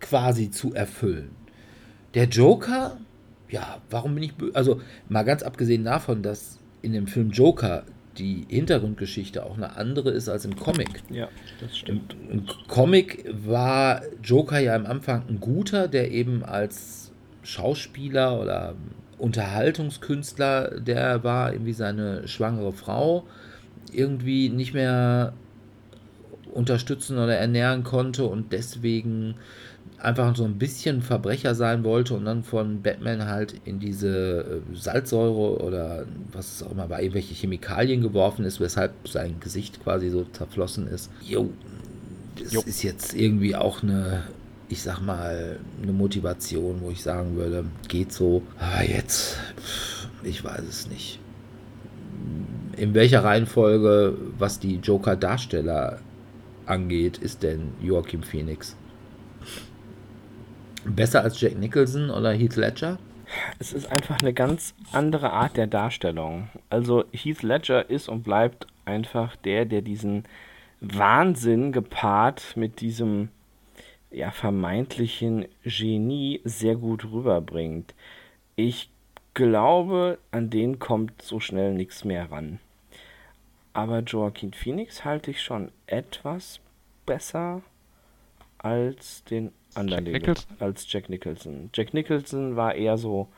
quasi 0.01 0.51
zu 0.51 0.75
erfüllen. 0.75 1.31
Der 2.15 2.25
Joker, 2.25 2.99
ja, 3.49 3.81
warum 3.91 4.15
bin 4.15 4.25
ich. 4.25 4.33
Also, 4.55 4.81
mal 5.09 5.23
ganz 5.23 5.43
abgesehen 5.43 5.85
davon, 5.85 6.23
dass 6.23 6.59
in 6.83 6.93
dem 6.93 7.07
Film 7.07 7.31
Joker 7.31 7.85
die 8.19 8.45
Hintergrundgeschichte 8.49 9.45
auch 9.45 9.57
eine 9.57 9.77
andere 9.77 10.11
ist 10.11 10.29
als 10.29 10.45
im 10.45 10.57
Comic. 10.57 11.03
Ja, 11.11 11.29
das 11.61 11.77
stimmt. 11.77 12.17
Im, 12.29 12.31
Im, 12.31 12.47
Comic 12.69 13.25
war 13.33 14.03
Joker 14.23 14.59
ja 14.59 14.75
am 14.75 14.87
Anfang 14.87 15.23
ein 15.29 15.41
guter, 15.41 15.89
der 15.89 16.11
eben 16.11 16.45
als 16.45 17.13
Schauspieler 17.43 18.41
oder 18.41 18.75
Unterhaltungskünstler, 19.19 20.81
der 20.81 21.25
war 21.25 21.53
irgendwie 21.53 21.73
seine 21.73 22.27
schwangere 22.27 22.73
Frau 22.73 23.25
irgendwie 23.93 24.49
nicht 24.49 24.75
mehr 24.75 25.33
unterstützen 26.53 27.19
oder 27.19 27.37
ernähren 27.37 27.85
konnte 27.85 28.25
und 28.25 28.53
deswegen 28.53 29.37
einfach 30.03 30.35
so 30.35 30.45
ein 30.45 30.59
bisschen 30.59 31.03
Verbrecher 31.03 31.55
sein 31.55 31.85
wollte 31.85 32.15
und 32.15 32.25
dann 32.25 32.43
von 32.43 32.83
Batman 32.83 33.27
halt 33.27 33.55
in 33.65 33.79
diese 33.81 34.63
äh, 34.73 34.77
Salzsäure 34.77 35.63
oder 35.63 36.07
was 36.33 36.55
es 36.55 36.63
auch 36.63 36.73
immer 36.73 36.89
war, 36.89 37.01
irgendwelche 37.01 37.35
Chemikalien 37.35 38.01
geworfen 38.01 38.45
ist, 38.45 38.61
weshalb 38.61 38.93
sein 39.09 39.37
Gesicht 39.41 39.83
quasi 39.83 40.11
so 40.11 40.25
zerflossen 40.33 40.87
ist. 40.87 41.11
Jo, 41.23 41.51
das 42.41 42.53
jo. 42.53 42.63
ist 42.63 42.83
jetzt 42.83 43.15
irgendwie 43.15 43.55
auch 43.55 43.83
eine, 43.83 44.25
ich 44.69 44.83
sag 44.83 45.01
mal, 45.01 45.59
eine 45.83 45.93
Motivation, 45.93 46.81
wo 46.81 46.91
ich 46.91 47.03
sagen 47.03 47.37
würde, 47.37 47.65
geht 47.89 48.13
so. 48.13 48.43
Aber 48.59 48.85
jetzt, 48.85 49.37
ich 50.23 50.43
weiß 50.43 50.63
es 50.69 50.89
nicht. 50.89 51.19
In 52.77 52.95
welcher 52.95 53.23
Reihenfolge, 53.23 54.17
was 54.39 54.59
die 54.59 54.77
Joker-Darsteller 54.77 55.99
angeht, 56.65 57.19
ist 57.19 57.43
denn 57.43 57.73
Joachim 57.83 58.23
Phoenix? 58.23 58.77
Besser 60.97 61.23
als 61.23 61.41
Jack 61.41 61.57
Nicholson 61.57 62.11
oder 62.11 62.33
Heath 62.33 62.57
Ledger? 62.57 62.99
Es 63.59 63.73
ist 63.73 63.91
einfach 63.91 64.21
eine 64.21 64.33
ganz 64.33 64.75
andere 64.93 65.33
Art 65.33 65.57
der 65.57 65.67
Darstellung. 65.67 66.49
Also 66.69 67.05
Heath 67.13 67.43
Ledger 67.43 67.89
ist 67.89 68.09
und 68.09 68.23
bleibt 68.23 68.67
einfach 68.85 69.37
der, 69.37 69.67
der 69.67 69.83
diesen 69.83 70.25
Wahnsinn 70.81 71.73
gepaart 71.73 72.57
mit 72.57 72.81
diesem 72.81 73.29
ja, 74.11 74.31
vermeintlichen 74.31 75.47
Genie 75.65 76.41
sehr 76.45 76.75
gut 76.75 77.05
rüberbringt. 77.05 77.95
Ich 78.57 78.91
glaube, 79.35 80.19
an 80.33 80.51
den 80.51 80.79
kommt 80.81 81.23
so 81.23 81.39
schnell 81.39 81.75
nichts 81.75 82.05
mehr 82.05 82.31
ran. 82.31 82.59
Aber 83.73 84.01
Joaquin 84.01 84.53
Phoenix 84.53 85.05
halte 85.05 85.31
ich 85.31 85.41
schon 85.41 85.71
etwas 85.87 86.59
besser 87.07 87.63
als 88.59 89.23
den 89.25 89.53
anderen 89.75 90.07
Jack 90.07 90.37
als 90.59 90.91
Jack 90.93 91.09
Nicholson. 91.09 91.71
Jack 91.75 91.95
Nicholson 91.95 92.57
war 92.57 92.75
eher 92.75 92.99
so 92.99 93.29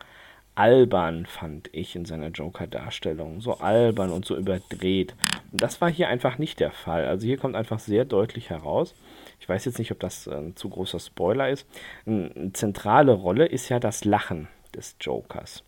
albern, 0.55 1.25
fand 1.25 1.69
ich 1.73 1.95
in 1.95 2.05
seiner 2.05 2.27
Joker-Darstellung. 2.27 3.41
So 3.41 3.57
albern 3.57 4.11
und 4.11 4.25
so 4.25 4.35
überdreht. 4.37 5.15
Und 5.51 5.61
das 5.61 5.81
war 5.81 5.89
hier 5.89 6.09
einfach 6.09 6.37
nicht 6.37 6.59
der 6.59 6.71
Fall. 6.71 7.05
Also 7.05 7.25
hier 7.25 7.37
kommt 7.37 7.55
einfach 7.55 7.79
sehr 7.79 8.05
deutlich 8.05 8.49
heraus. 8.49 8.93
Ich 9.39 9.49
weiß 9.49 9.65
jetzt 9.65 9.79
nicht, 9.79 9.91
ob 9.91 9.99
das 9.99 10.27
ein 10.27 10.51
äh, 10.51 10.55
zu 10.55 10.69
großer 10.69 10.99
Spoiler 10.99 11.49
ist. 11.49 11.67
Eine 12.05 12.51
zentrale 12.53 13.13
Rolle 13.13 13.45
ist 13.45 13.69
ja 13.69 13.79
das 13.79 14.05
Lachen 14.05 14.47
des 14.75 14.95
Jokers. 15.01 15.63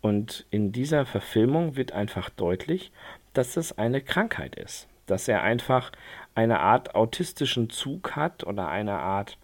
Und 0.00 0.46
in 0.50 0.72
dieser 0.72 1.04
Verfilmung 1.04 1.76
wird 1.76 1.92
einfach 1.92 2.30
deutlich, 2.30 2.90
dass 3.34 3.56
es 3.56 3.76
eine 3.78 4.00
Krankheit 4.00 4.56
ist. 4.56 4.88
Dass 5.06 5.28
er 5.28 5.42
einfach 5.42 5.92
eine 6.34 6.60
Art 6.60 6.94
autistischen 6.94 7.70
Zug 7.70 8.16
hat 8.16 8.44
oder 8.44 8.68
eine 8.68 8.94
Art 8.94 9.36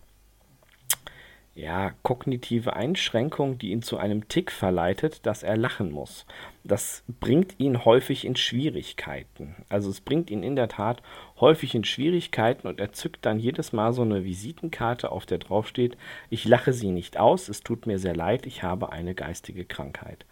ja, 1.59 1.91
kognitive 2.05 2.75
Einschränkung, 2.75 3.59
die 3.59 3.71
ihn 3.71 3.83
zu 3.83 3.99
einem 3.99 4.29
Tick 4.29 4.53
verleitet, 4.53 5.27
dass 5.27 5.43
er 5.43 5.57
lachen 5.57 5.91
muss. 5.91 6.25
Das 6.63 7.03
bringt 7.19 7.59
ihn 7.59 7.85
häufig 7.85 8.25
in 8.25 8.37
Schwierigkeiten. 8.37 9.57
Also 9.69 9.91
es 9.91 10.01
bringt 10.01 10.31
ihn 10.31 10.45
in 10.45 10.55
der 10.55 10.69
Tat 10.69 11.03
häufig 11.41 11.75
in 11.75 11.83
Schwierigkeiten 11.83 12.69
und 12.69 12.79
er 12.79 12.93
zückt 12.93 13.27
dann 13.27 13.41
jedes 13.41 13.73
Mal 13.73 13.93
so 13.93 14.03
eine 14.03 14.25
Visitenkarte, 14.25 15.11
auf 15.11 15.27
der 15.27 15.39
drauf 15.39 15.67
steht, 15.67 15.99
ich 16.31 16.45
lache 16.45 16.73
sie 16.73 16.93
nicht 16.93 17.19
aus, 17.19 17.49
es 17.49 17.63
tut 17.63 17.87
mir 17.87 17.99
sehr 17.99 18.15
leid, 18.15 18.47
ich 18.47 18.63
habe 18.63 18.93
eine 18.93 19.17
geistige 19.17 19.65
Krankheit. 19.65 20.27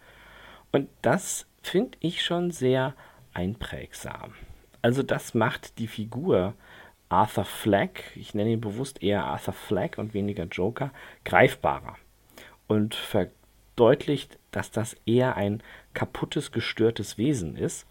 Und 0.71 0.87
das 1.01 1.45
finde 1.61 1.97
ich 1.99 2.23
schon 2.23 2.51
sehr 2.51 2.95
einprägsam. 3.33 4.33
Also 4.81 5.03
das 5.03 5.33
macht 5.33 5.77
die 5.79 5.87
Figur 5.87 6.53
Arthur 7.09 7.45
Fleck, 7.45 8.11
ich 8.15 8.33
nenne 8.33 8.51
ihn 8.51 8.61
bewusst 8.61 9.01
eher 9.01 9.25
Arthur 9.25 9.53
Fleck 9.53 9.97
und 9.97 10.13
weniger 10.13 10.45
Joker, 10.45 10.91
greifbarer 11.23 11.95
und 12.67 12.95
verdeutlicht, 12.95 14.37
dass 14.51 14.71
das 14.71 14.95
eher 15.05 15.37
ein 15.37 15.63
kaputtes, 15.93 16.51
gestörtes 16.51 17.17
Wesen 17.17 17.55
ist, 17.55 17.85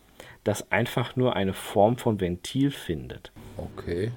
das 0.45 0.71
einfach 0.71 1.17
nur 1.17 1.35
eine 1.35 1.55
Form 1.55 1.97
von 1.97 2.21
Ventil 2.21 2.71
findet. 2.71 3.33
Okay. 3.57 4.13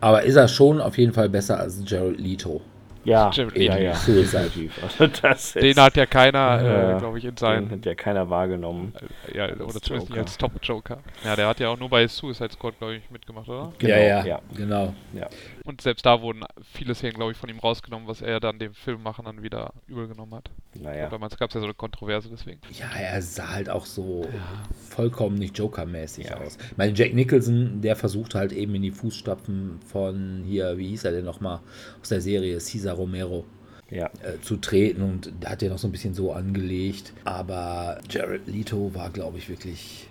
Aber 0.00 0.22
ist 0.22 0.36
er 0.36 0.48
schon 0.48 0.80
auf 0.80 0.96
jeden 0.96 1.12
Fall 1.12 1.28
besser 1.28 1.58
als 1.58 1.84
Gerald 1.84 2.20
Leto? 2.20 2.60
Ja, 3.04 3.30
ja, 3.54 3.78
ja, 3.78 3.92
definitiv. 3.92 4.72
Also 5.22 5.60
den 5.60 5.76
hat 5.76 5.96
ja 5.96 6.06
keiner, 6.06 6.60
äh, 6.60 6.92
äh 6.94 6.98
glaube 6.98 7.18
ich, 7.18 7.24
in 7.24 7.36
seinen. 7.36 7.68
Den 7.68 7.78
hat 7.78 7.86
ja 7.86 7.94
keiner 7.94 8.28
wahrgenommen. 8.28 8.92
Äh, 9.32 9.36
ja, 9.36 9.44
oder 9.46 9.80
zumindest 9.80 10.10
nicht 10.10 10.18
als 10.18 10.36
Top-Joker. 10.36 10.98
Ja, 11.24 11.36
der 11.36 11.48
hat 11.48 11.60
ja 11.60 11.68
auch 11.68 11.78
nur 11.78 11.88
bei 11.88 12.06
Suicide 12.06 12.52
Squad, 12.52 12.78
glaube 12.78 12.96
ich, 12.96 13.10
mitgemacht, 13.10 13.48
oder? 13.48 13.72
Genau, 13.78 13.94
ja, 13.94 14.00
ja, 14.00 14.24
ja, 14.24 14.40
genau. 14.54 14.94
Ja. 15.14 15.28
Und 15.68 15.82
selbst 15.82 16.06
da 16.06 16.22
wurden 16.22 16.44
viele 16.72 16.94
Szenen, 16.94 17.12
glaube 17.12 17.32
ich, 17.32 17.36
von 17.36 17.50
ihm 17.50 17.58
rausgenommen, 17.58 18.08
was 18.08 18.22
er 18.22 18.40
dann 18.40 18.58
dem 18.58 18.72
Filmmachen 18.72 19.26
dann 19.26 19.42
wieder 19.42 19.74
übel 19.86 20.08
genommen 20.08 20.34
hat. 20.34 20.50
Naja. 20.72 21.10
damals 21.10 21.36
gab 21.36 21.50
es 21.50 21.54
ja 21.54 21.60
so 21.60 21.66
eine 21.66 21.74
Kontroverse 21.74 22.30
deswegen. 22.30 22.58
Ja, 22.72 22.88
er 22.98 23.20
sah 23.20 23.50
halt 23.50 23.68
auch 23.68 23.84
so 23.84 24.24
ja. 24.24 24.62
vollkommen 24.88 25.36
nicht 25.36 25.58
Joker-mäßig 25.58 26.28
ja. 26.28 26.38
aus. 26.38 26.56
Ich 26.70 26.76
meine, 26.78 26.94
Jack 26.94 27.12
Nicholson, 27.12 27.82
der 27.82 27.96
versucht 27.96 28.34
halt 28.34 28.52
eben 28.52 28.74
in 28.76 28.80
die 28.80 28.90
Fußstapfen 28.90 29.80
von 29.82 30.42
hier, 30.46 30.78
wie 30.78 30.88
hieß 30.88 31.04
er 31.04 31.12
denn 31.12 31.26
nochmal, 31.26 31.60
aus 32.00 32.08
der 32.08 32.22
Serie 32.22 32.58
Cesar 32.60 32.94
Romero. 32.94 33.44
Ja. 33.90 34.06
Äh, 34.22 34.40
zu 34.40 34.56
treten 34.56 35.02
und 35.02 35.32
hat 35.44 35.60
ja 35.60 35.68
noch 35.68 35.78
so 35.78 35.88
ein 35.88 35.92
bisschen 35.92 36.14
so 36.14 36.32
angelegt. 36.32 37.12
Aber 37.24 38.00
Jared 38.08 38.46
Leto 38.46 38.94
war, 38.94 39.10
glaube 39.10 39.36
ich, 39.36 39.50
wirklich, 39.50 40.08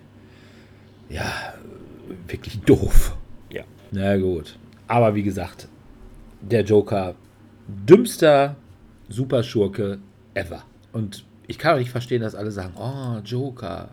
ja, 1.09 1.55
wirklich 2.27 2.59
doof. 2.61 3.17
Ja. 3.49 3.63
Na 3.91 4.17
gut. 4.17 4.55
Aber 4.87 5.15
wie 5.15 5.23
gesagt, 5.23 5.67
der 6.41 6.63
Joker, 6.63 7.15
dümmster 7.67 8.55
Superschurke 9.09 9.99
ever. 10.33 10.63
Und 10.93 11.25
ich 11.47 11.57
kann 11.57 11.73
auch 11.73 11.79
nicht 11.79 11.91
verstehen, 11.91 12.21
dass 12.21 12.35
alle 12.35 12.51
sagen, 12.51 12.73
oh, 12.77 13.19
Joker, 13.23 13.89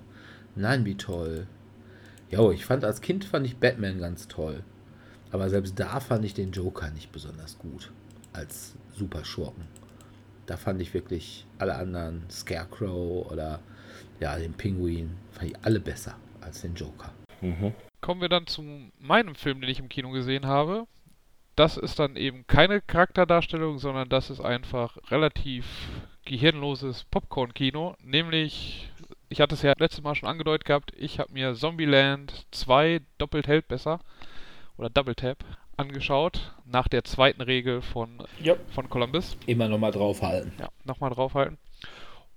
nein, 0.54 0.84
wie 0.84 0.96
toll. 0.96 1.46
Jo, 2.30 2.50
ich 2.52 2.64
fand 2.64 2.84
als 2.84 3.00
Kind 3.00 3.24
fand 3.24 3.46
ich 3.46 3.56
Batman 3.56 3.98
ganz 3.98 4.28
toll. 4.28 4.62
Aber 5.30 5.50
selbst 5.50 5.78
da 5.78 5.98
fand 6.00 6.24
ich 6.24 6.34
den 6.34 6.52
Joker 6.52 6.90
nicht 6.90 7.10
besonders 7.10 7.58
gut 7.58 7.90
als 8.32 8.74
Superschurken. 8.92 9.64
Da 10.46 10.56
fand 10.56 10.80
ich 10.80 10.94
wirklich 10.94 11.46
alle 11.58 11.74
anderen, 11.74 12.22
Scarecrow 12.30 13.30
oder 13.30 13.60
ja, 14.20 14.36
den 14.36 14.52
Pinguin, 14.52 15.10
fand 15.32 15.50
ich 15.50 15.56
alle 15.62 15.80
besser 15.80 16.14
als 16.40 16.60
den 16.60 16.74
Joker. 16.74 17.12
Mhm 17.40 17.72
kommen 18.04 18.20
wir 18.20 18.28
dann 18.28 18.46
zu 18.46 18.62
meinem 18.98 19.34
Film, 19.34 19.62
den 19.62 19.70
ich 19.70 19.78
im 19.78 19.88
Kino 19.88 20.10
gesehen 20.10 20.44
habe. 20.44 20.86
Das 21.56 21.78
ist 21.78 21.98
dann 21.98 22.16
eben 22.16 22.46
keine 22.46 22.82
Charakterdarstellung, 22.82 23.78
sondern 23.78 24.10
das 24.10 24.28
ist 24.28 24.42
einfach 24.42 24.98
relativ 25.10 25.64
gehirnloses 26.26 27.04
Popcorn-Kino. 27.04 27.96
Nämlich, 28.02 28.90
ich 29.30 29.40
hatte 29.40 29.54
es 29.54 29.62
ja 29.62 29.72
letztes 29.78 30.02
Mal 30.02 30.14
schon 30.14 30.28
angedeutet 30.28 30.66
gehabt, 30.66 30.92
ich 30.98 31.18
habe 31.18 31.32
mir 31.32 31.54
Zombieland 31.54 32.44
2 32.50 33.00
doppelt 33.16 33.46
hält 33.46 33.68
besser 33.68 34.00
oder 34.76 34.90
Double 34.90 35.14
Tap 35.14 35.42
angeschaut, 35.78 36.52
nach 36.66 36.88
der 36.88 37.04
zweiten 37.04 37.40
Regel 37.40 37.80
von, 37.80 38.22
yep. 38.44 38.60
von 38.70 38.90
Columbus. 38.90 39.38
Immer 39.46 39.68
nochmal 39.68 39.92
draufhalten. 39.92 40.52
Ja, 40.58 40.68
nochmal 40.84 41.08
draufhalten. 41.08 41.56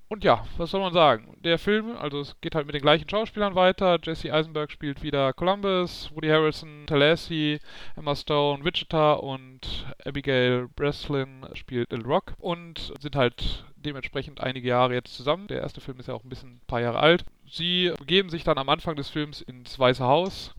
Und 0.10 0.24
ja, 0.24 0.46
was 0.56 0.72
soll 0.72 0.80
man 0.80 0.94
sagen? 0.94 1.36
Der 1.44 1.60
Film, 1.60 1.98
also 1.98 2.22
es 2.22 2.40
geht 2.40 2.56
halt 2.56 2.66
mit 2.66 2.74
den 2.74 2.82
gleichen 2.82 3.10
Schauspielern 3.10 3.56
weiter. 3.56 4.00
Jesse 4.02 4.34
Eisenberg 4.34 4.72
spielt 4.72 5.04
wieder 5.04 5.34
Columbus, 5.34 6.10
Woody 6.14 6.30
Harrelson, 6.30 6.86
Tallahassee, 6.88 7.60
Emma 7.98 8.16
Stone, 8.16 8.64
Wichita 8.64 9.14
und 9.14 9.86
Abigail 10.06 10.70
Breslin 10.76 11.46
spielt 11.54 11.92
Little 11.92 12.08
Rock 12.08 12.34
und 12.38 12.94
sind 13.02 13.18
halt 13.18 13.66
dementsprechend 13.76 14.40
einige 14.40 14.70
Jahre 14.70 14.94
jetzt 14.94 15.14
zusammen. 15.14 15.48
Der 15.48 15.62
erste 15.62 15.82
Film 15.82 16.00
ist 16.00 16.08
ja 16.08 16.14
auch 16.14 16.24
ein 16.24 16.30
bisschen 16.30 16.56
ein 16.56 16.62
paar 16.68 16.82
Jahre 16.82 17.00
alt. 17.00 17.26
Sie 17.46 17.92
begeben 18.00 18.30
sich 18.30 18.46
dann 18.46 18.58
am 18.58 18.70
Anfang 18.70 18.96
des 18.96 19.10
Films 19.10 19.42
ins 19.42 19.78
Weiße 19.78 20.04
Haus 20.06 20.56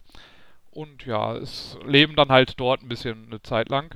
und 0.71 1.07
ja, 1.07 1.35
es 1.35 1.79
leben 1.87 2.17
dann 2.17 2.29
halt 2.29 2.61
dort 2.61 2.83
ein 2.83 2.89
bisschen 2.89 3.27
eine 3.27 3.41
Zeit 3.43 3.71
lang. 3.71 3.95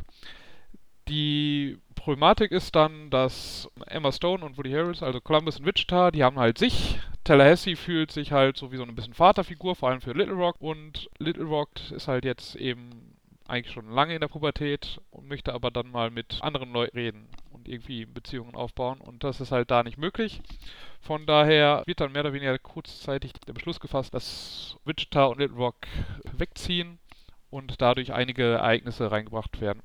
Die 1.09 1.79
Problematik 2.03 2.51
ist 2.51 2.75
dann, 2.75 3.11
dass 3.11 3.71
Emma 3.87 4.11
Stone 4.11 4.45
und 4.45 4.59
Woody 4.59 4.73
Harris, 4.73 5.05
also 5.05 5.21
Columbus 5.21 5.61
und 5.61 5.67
Wichita, 5.67 6.11
die 6.11 6.25
haben 6.25 6.37
halt 6.37 6.59
sich. 6.59 6.99
Tallahassee 7.23 7.77
fühlt 7.77 8.11
sich 8.11 8.33
halt 8.33 8.57
so 8.57 8.73
wie 8.73 8.77
so 8.77 8.83
ein 8.83 8.97
bisschen 8.97 9.15
Vaterfigur, 9.15 9.77
vor 9.77 9.89
allem 9.89 10.01
für 10.01 10.11
Little 10.11 10.35
Rock. 10.35 10.57
Und 10.59 11.09
Little 11.21 11.45
Rock 11.45 11.69
ist 11.93 12.09
halt 12.09 12.25
jetzt 12.25 12.57
eben 12.57 13.17
eigentlich 13.47 13.73
schon 13.73 13.89
lange 13.89 14.17
in 14.17 14.21
der 14.21 14.27
Pubertät 14.27 15.01
und 15.13 15.29
möchte 15.29 15.53
aber 15.53 15.71
dann 15.71 15.93
mal 15.93 16.11
mit 16.11 16.43
anderen 16.43 16.73
Leuten 16.73 16.99
reden 16.99 17.29
und 17.53 17.69
irgendwie 17.69 18.05
Beziehungen 18.05 18.57
aufbauen. 18.57 19.01
Und 19.01 19.23
das 19.23 19.41
ist 19.41 19.53
halt 19.53 19.71
da 19.71 19.85
nicht 19.85 19.97
möglich. 19.97 20.43
Von 21.01 21.25
daher 21.25 21.85
wird 21.87 22.01
dann 22.01 22.11
mehr 22.11 22.23
oder 22.23 22.33
weniger 22.33 22.59
kurzzeitig 22.59 23.33
der 23.47 23.53
Beschluss 23.53 23.79
gefasst, 23.79 24.13
dass 24.13 24.77
Wichita 24.85 25.27
und 25.27 25.39
Little 25.39 25.57
Rock 25.57 25.77
wegziehen 26.33 26.99
und 27.49 27.81
dadurch 27.81 28.13
einige 28.13 28.55
Ereignisse 28.55 29.13
reingebracht 29.13 29.61
werden. 29.61 29.85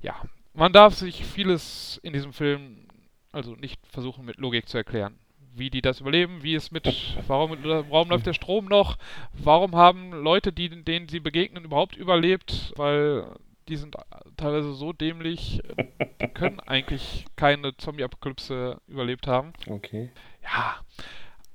Ja, 0.00 0.14
man 0.56 0.72
darf 0.72 0.94
sich 0.94 1.24
vieles 1.24 2.00
in 2.02 2.12
diesem 2.12 2.32
Film 2.32 2.86
also 3.32 3.54
nicht 3.54 3.80
versuchen 3.86 4.24
mit 4.24 4.38
Logik 4.38 4.68
zu 4.68 4.78
erklären. 4.78 5.18
Wie 5.54 5.70
die 5.70 5.82
das 5.82 6.00
überleben, 6.00 6.42
wie 6.42 6.54
es 6.54 6.70
mit, 6.70 6.86
warum, 7.26 7.56
warum 7.62 8.10
läuft 8.10 8.26
der 8.26 8.34
Strom 8.34 8.66
noch, 8.66 8.98
warum 9.32 9.74
haben 9.74 10.12
Leute, 10.12 10.52
die, 10.52 10.68
denen 10.84 11.08
sie 11.08 11.20
begegnen, 11.20 11.64
überhaupt 11.64 11.96
überlebt, 11.96 12.72
weil 12.76 13.26
die 13.68 13.76
sind 13.76 13.96
teilweise 14.36 14.74
so 14.74 14.92
dämlich, 14.92 15.62
die 16.20 16.28
können 16.28 16.60
eigentlich 16.60 17.24
keine 17.36 17.76
Zombie-Apokalypse 17.76 18.80
überlebt 18.86 19.26
haben. 19.26 19.52
Okay. 19.68 20.10
Ja, 20.42 20.76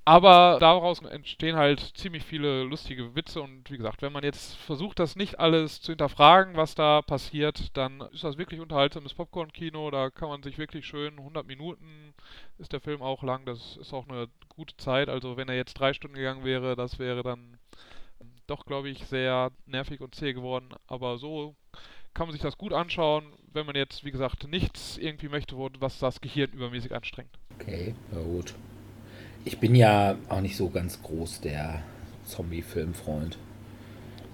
aber 0.04 0.58
daraus 0.60 1.02
entstehen 1.04 1.56
halt 1.56 1.80
ziemlich 1.96 2.24
viele 2.24 2.64
lustige 2.64 3.16
Witze 3.16 3.42
und 3.42 3.70
wie 3.70 3.78
gesagt, 3.78 4.02
wenn 4.02 4.12
man 4.12 4.24
jetzt 4.24 4.56
versucht, 4.56 4.98
das 4.98 5.16
nicht 5.16 5.40
alles 5.40 5.80
zu 5.82 5.92
hinterfragen, 5.92 6.56
was 6.56 6.74
da 6.74 7.02
passiert, 7.02 7.76
dann 7.78 8.02
ist 8.12 8.24
das 8.24 8.38
wirklich 8.38 8.60
unterhaltsames 8.60 9.14
Popcorn-Kino. 9.14 9.92
Da 9.92 10.10
kann 10.10 10.30
man 10.30 10.42
sich 10.42 10.58
wirklich 10.58 10.88
schön, 10.88 11.20
100 11.20 11.46
Minuten 11.46 12.16
ist 12.58 12.74
der 12.74 12.82
Film 12.82 13.02
auch 13.02 13.22
lang, 13.22 13.46
das 13.46 13.78
ist 13.78 13.94
auch 13.94 14.08
eine 14.08 14.28
gute 14.50 14.76
Zeit. 14.78 15.08
Also 15.08 15.38
wenn 15.38 15.50
er 15.50 15.56
jetzt 15.56 15.76
drei 15.76 15.94
Stunden 15.94 16.18
gegangen 16.18 16.44
wäre, 16.44 16.76
das 16.76 16.98
wäre 16.98 17.22
dann 17.22 17.60
doch, 18.48 18.66
glaube 18.66 18.90
ich, 18.90 19.06
sehr 19.06 19.52
nervig 19.68 20.02
und 20.02 20.16
zäh 20.16 20.34
geworden. 20.34 20.70
Aber 20.88 21.20
so 21.20 21.56
kann 22.16 22.28
man 22.28 22.34
sich 22.34 22.42
das 22.42 22.58
gut 22.58 22.74
anschauen, 22.74 23.26
wenn 23.54 23.68
man 23.68 23.76
jetzt, 23.76 24.04
wie 24.04 24.12
gesagt, 24.12 24.48
nichts 24.48 24.98
irgendwie 24.98 25.30
möchte, 25.30 25.56
was 25.58 26.00
das 26.00 26.22
Gehirn 26.22 26.52
übermäßig 26.52 26.94
anstrengt. 26.94 27.38
Okay, 27.60 27.94
na 28.12 28.20
gut. 28.20 28.56
Ich 29.43 29.58
bin 29.60 29.75
ja 29.75 30.15
auch 30.30 30.41
nicht 30.41 30.56
so 30.56 30.69
ganz 30.69 31.01
groß 31.01 31.41
der 31.41 31.82
Zombie-Filmfreund. 32.25 33.38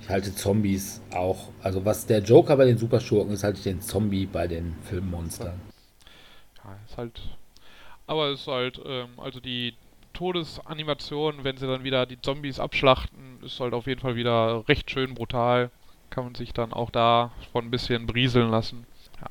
Ich 0.02 0.10
halte 0.10 0.34
Zombies 0.34 1.02
auch, 1.14 1.50
also 1.62 1.86
was 1.86 2.06
der 2.06 2.20
Joker 2.20 2.58
bei 2.58 2.66
den 2.66 2.78
Superschurken 2.78 3.34
ist, 3.34 3.44
halte 3.44 3.58
ich 3.58 3.64
den 3.64 3.82
Zombie 3.82 4.26
bei 4.26 4.48
den 4.48 4.76
Filmmonstern. 4.84 5.60
Ja, 6.64 6.78
ist 6.86 6.98
halt. 6.98 7.22
Aber 8.06 8.28
es 8.30 8.42
ist 8.42 8.48
halt, 8.48 8.82
ähm, 8.86 9.10
also 9.18 9.40
die 9.40 9.74
Todesanimation, 10.14 11.44
wenn 11.44 11.58
sie 11.58 11.68
dann 11.68 11.84
wieder 11.84 12.06
die 12.06 12.22
Zombies 12.22 12.60
abschlachten, 12.60 13.40
ist 13.44 13.60
halt 13.60 13.74
auf 13.74 13.86
jeden 13.88 14.02
Fall 14.02 14.16
wieder 14.16 14.68
recht 14.68 14.90
schön 14.90 15.14
brutal. 15.14 15.72
Kann 16.10 16.24
man 16.24 16.36
sich 16.36 16.54
dann 16.54 16.74
auch 16.74 16.90
da 16.90 17.32
von 17.52 17.66
ein 17.66 17.72
bisschen 17.72 18.08
brieseln 18.08 18.50
lassen. 18.50 18.86
Ja. 19.22 19.30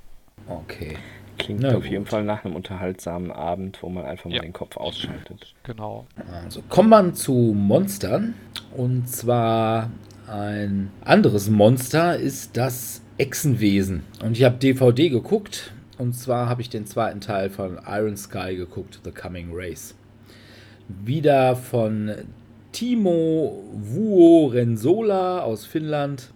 Okay. 0.54 0.98
Klingt 1.38 1.60
Na, 1.60 1.70
auf 1.70 1.82
gut. 1.82 1.90
jeden 1.90 2.06
Fall 2.06 2.24
nach 2.24 2.44
einem 2.44 2.56
unterhaltsamen 2.56 3.30
Abend, 3.30 3.82
wo 3.82 3.88
man 3.88 4.04
einfach 4.04 4.26
mal 4.26 4.36
ja. 4.36 4.42
den 4.42 4.52
Kopf 4.52 4.76
ausschaltet. 4.76 5.54
Genau. 5.64 6.06
Also 6.44 6.62
kommen 6.68 6.90
wir 6.90 7.14
zu 7.14 7.32
Monstern. 7.32 8.34
Und 8.76 9.08
zwar 9.08 9.90
ein 10.28 10.90
anderes 11.04 11.50
Monster 11.50 12.16
ist 12.16 12.56
das 12.56 13.02
Echsenwesen. 13.18 14.02
Und 14.22 14.36
ich 14.36 14.44
habe 14.44 14.56
DVD 14.56 15.08
geguckt. 15.08 15.72
Und 15.98 16.14
zwar 16.14 16.48
habe 16.48 16.60
ich 16.60 16.68
den 16.68 16.86
zweiten 16.86 17.20
Teil 17.20 17.48
von 17.48 17.78
Iron 17.86 18.16
Sky 18.16 18.54
geguckt, 18.56 19.00
The 19.04 19.10
Coming 19.10 19.50
Race. 19.52 19.94
Wieder 20.88 21.56
von 21.56 22.12
Timo 22.72 23.64
Vuorensola 23.72 25.40
aus 25.40 25.64
Finnland, 25.64 26.30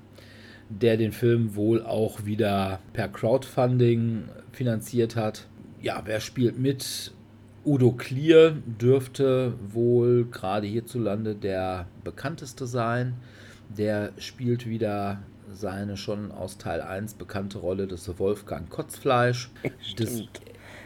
der 0.70 0.96
den 0.96 1.12
Film 1.12 1.54
wohl 1.54 1.82
auch 1.82 2.24
wieder 2.24 2.80
per 2.94 3.08
Crowdfunding 3.08 4.24
finanziert 4.52 5.16
hat. 5.16 5.46
Ja, 5.80 6.02
wer 6.04 6.20
spielt 6.20 6.58
mit? 6.58 7.12
Udo 7.64 7.92
Klier 7.92 8.56
dürfte 8.80 9.54
wohl 9.72 10.24
gerade 10.26 10.66
hierzulande 10.66 11.34
der 11.34 11.86
bekannteste 12.04 12.66
sein. 12.66 13.14
Der 13.68 14.12
spielt 14.18 14.66
wieder 14.66 15.22
seine 15.52 15.96
schon 15.96 16.32
aus 16.32 16.58
Teil 16.58 16.80
1 16.80 17.14
bekannte 17.14 17.58
Rolle 17.58 17.86
des 17.86 18.18
Wolfgang 18.18 18.68
Kotzfleisch, 18.70 19.50
des 19.98 20.24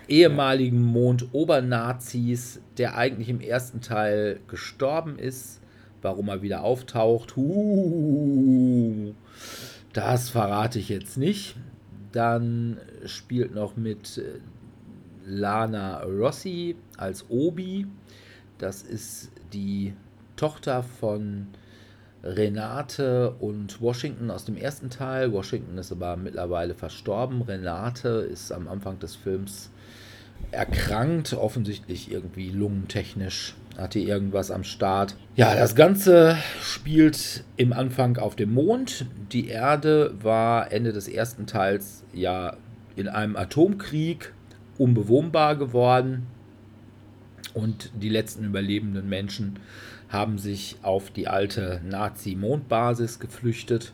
ehemaligen 0.09 0.83
Mond-Obernazis, 0.83 2.61
der 2.77 2.96
eigentlich 2.96 3.29
im 3.29 3.40
ersten 3.40 3.81
Teil 3.81 4.40
gestorben 4.48 5.18
ist. 5.18 5.61
Warum 6.03 6.29
er 6.29 6.42
wieder 6.42 6.62
auftaucht, 6.64 7.37
uh, 7.37 9.14
das 9.94 10.29
verrate 10.29 10.79
ich 10.79 10.90
jetzt 10.90 11.16
nicht. 11.16 11.57
Dann 12.12 12.79
spielt 13.06 13.54
noch 13.54 13.76
mit 13.76 14.18
äh, 14.18 14.40
Lana 15.26 16.02
Rossi 16.02 16.76
als 16.96 17.28
Obi. 17.28 17.86
Das 18.58 18.82
ist 18.82 19.30
die 19.52 19.94
Tochter 20.36 20.82
von 20.82 21.48
Renate 22.22 23.34
und 23.38 23.80
Washington 23.80 24.30
aus 24.30 24.44
dem 24.44 24.56
ersten 24.56 24.90
Teil. 24.90 25.32
Washington 25.32 25.78
ist 25.78 25.92
aber 25.92 26.16
mittlerweile 26.16 26.74
verstorben. 26.74 27.42
Renate 27.42 28.08
ist 28.08 28.52
am 28.52 28.68
Anfang 28.68 28.98
des 28.98 29.14
Films 29.14 29.70
erkrankt, 30.50 31.34
offensichtlich 31.34 32.10
irgendwie 32.10 32.50
lungentechnisch 32.50 33.54
hatte 33.76 33.98
irgendwas 33.98 34.50
am 34.50 34.62
Start. 34.64 35.16
Ja, 35.34 35.54
das 35.54 35.74
Ganze 35.74 36.38
spielt 36.60 37.44
im 37.56 37.72
Anfang 37.72 38.18
auf 38.18 38.36
dem 38.36 38.54
Mond. 38.54 39.06
Die 39.32 39.48
Erde 39.48 40.14
war 40.22 40.70
Ende 40.70 40.92
des 40.92 41.08
ersten 41.08 41.46
Teils 41.46 42.04
ja 42.12 42.56
in 42.96 43.09
einem 43.09 43.37
Atomkrieg 43.37 44.33
unbewohnbar 44.78 45.57
geworden. 45.57 46.26
Und 47.52 47.90
die 47.94 48.09
letzten 48.09 48.44
überlebenden 48.44 49.09
Menschen 49.09 49.59
haben 50.09 50.38
sich 50.38 50.76
auf 50.83 51.11
die 51.11 51.28
alte 51.28 51.80
Nazi-Mondbasis 51.88 53.20
geflüchtet. 53.20 53.92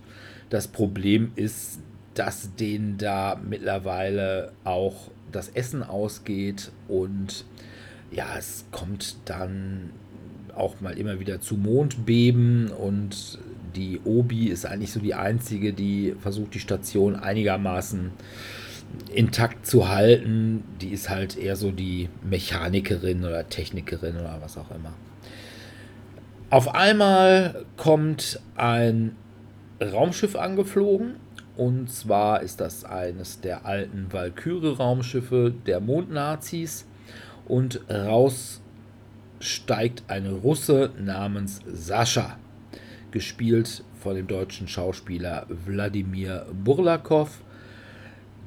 Das 0.48 0.68
Problem 0.68 1.32
ist, 1.36 1.80
dass 2.14 2.54
denen 2.56 2.98
da 2.98 3.40
mittlerweile 3.42 4.52
auch 4.64 5.10
das 5.30 5.48
Essen 5.50 5.82
ausgeht 5.82 6.72
und 6.88 7.44
ja, 8.10 8.26
es 8.36 8.64
kommt 8.72 9.16
dann 9.26 9.90
auch 10.54 10.80
mal 10.80 10.98
immer 10.98 11.20
wieder 11.20 11.40
zu 11.40 11.56
Mondbeben 11.56 12.70
und 12.70 13.38
die 13.76 14.00
Obi 14.04 14.48
ist 14.48 14.66
eigentlich 14.66 14.92
so 14.92 15.00
die 15.00 15.14
einzige, 15.14 15.72
die 15.72 16.14
versucht, 16.18 16.54
die 16.54 16.60
Station 16.60 17.14
einigermaßen 17.14 18.10
intakt 19.14 19.66
zu 19.66 19.88
halten. 19.88 20.64
Die 20.80 20.90
ist 20.90 21.10
halt 21.10 21.36
eher 21.36 21.56
so 21.56 21.70
die 21.70 22.08
Mechanikerin 22.22 23.24
oder 23.24 23.48
Technikerin 23.48 24.16
oder 24.16 24.38
was 24.40 24.56
auch 24.56 24.70
immer. 24.70 24.92
Auf 26.50 26.74
einmal 26.74 27.64
kommt 27.76 28.40
ein 28.56 29.16
Raumschiff 29.80 30.36
angeflogen. 30.36 31.16
Und 31.56 31.90
zwar 31.90 32.42
ist 32.42 32.60
das 32.60 32.84
eines 32.84 33.40
der 33.40 33.66
alten 33.66 34.06
Valkyrie-Raumschiffe 34.10 35.52
der 35.66 35.80
Mondnazis 35.80 36.86
und 37.46 37.80
raus 37.90 38.62
steigt 39.40 40.04
ein 40.08 40.26
Russe 40.26 40.90
namens 40.98 41.60
Sascha, 41.66 42.38
gespielt 43.10 43.84
von 44.00 44.14
dem 44.14 44.26
deutschen 44.26 44.68
Schauspieler 44.68 45.46
Wladimir 45.66 46.46
Burlakow, 46.64 47.28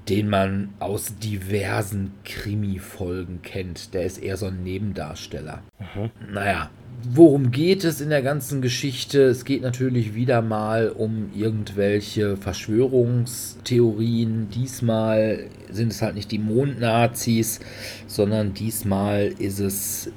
den 0.09 0.29
man 0.29 0.69
aus 0.79 1.17
diversen 1.17 2.11
Krimi-Folgen 2.25 3.41
kennt. 3.41 3.93
Der 3.93 4.03
ist 4.03 4.17
eher 4.17 4.35
so 4.37 4.47
ein 4.47 4.63
Nebendarsteller. 4.63 5.63
Mhm. 5.79 6.09
Naja, 6.33 6.69
worum 7.09 7.51
geht 7.51 7.85
es 7.85 8.01
in 8.01 8.09
der 8.09 8.21
ganzen 8.21 8.61
Geschichte? 8.61 9.23
Es 9.23 9.45
geht 9.45 9.61
natürlich 9.61 10.13
wieder 10.13 10.41
mal 10.41 10.89
um 10.89 11.31
irgendwelche 11.33 12.35
Verschwörungstheorien. 12.35 14.49
Diesmal 14.49 15.45
sind 15.71 15.93
es 15.93 16.01
halt 16.01 16.15
nicht 16.15 16.31
die 16.31 16.39
Mondnazis, 16.39 17.61
sondern 18.07 18.53
diesmal 18.53 19.33
ist 19.39 19.59
es 19.59 20.11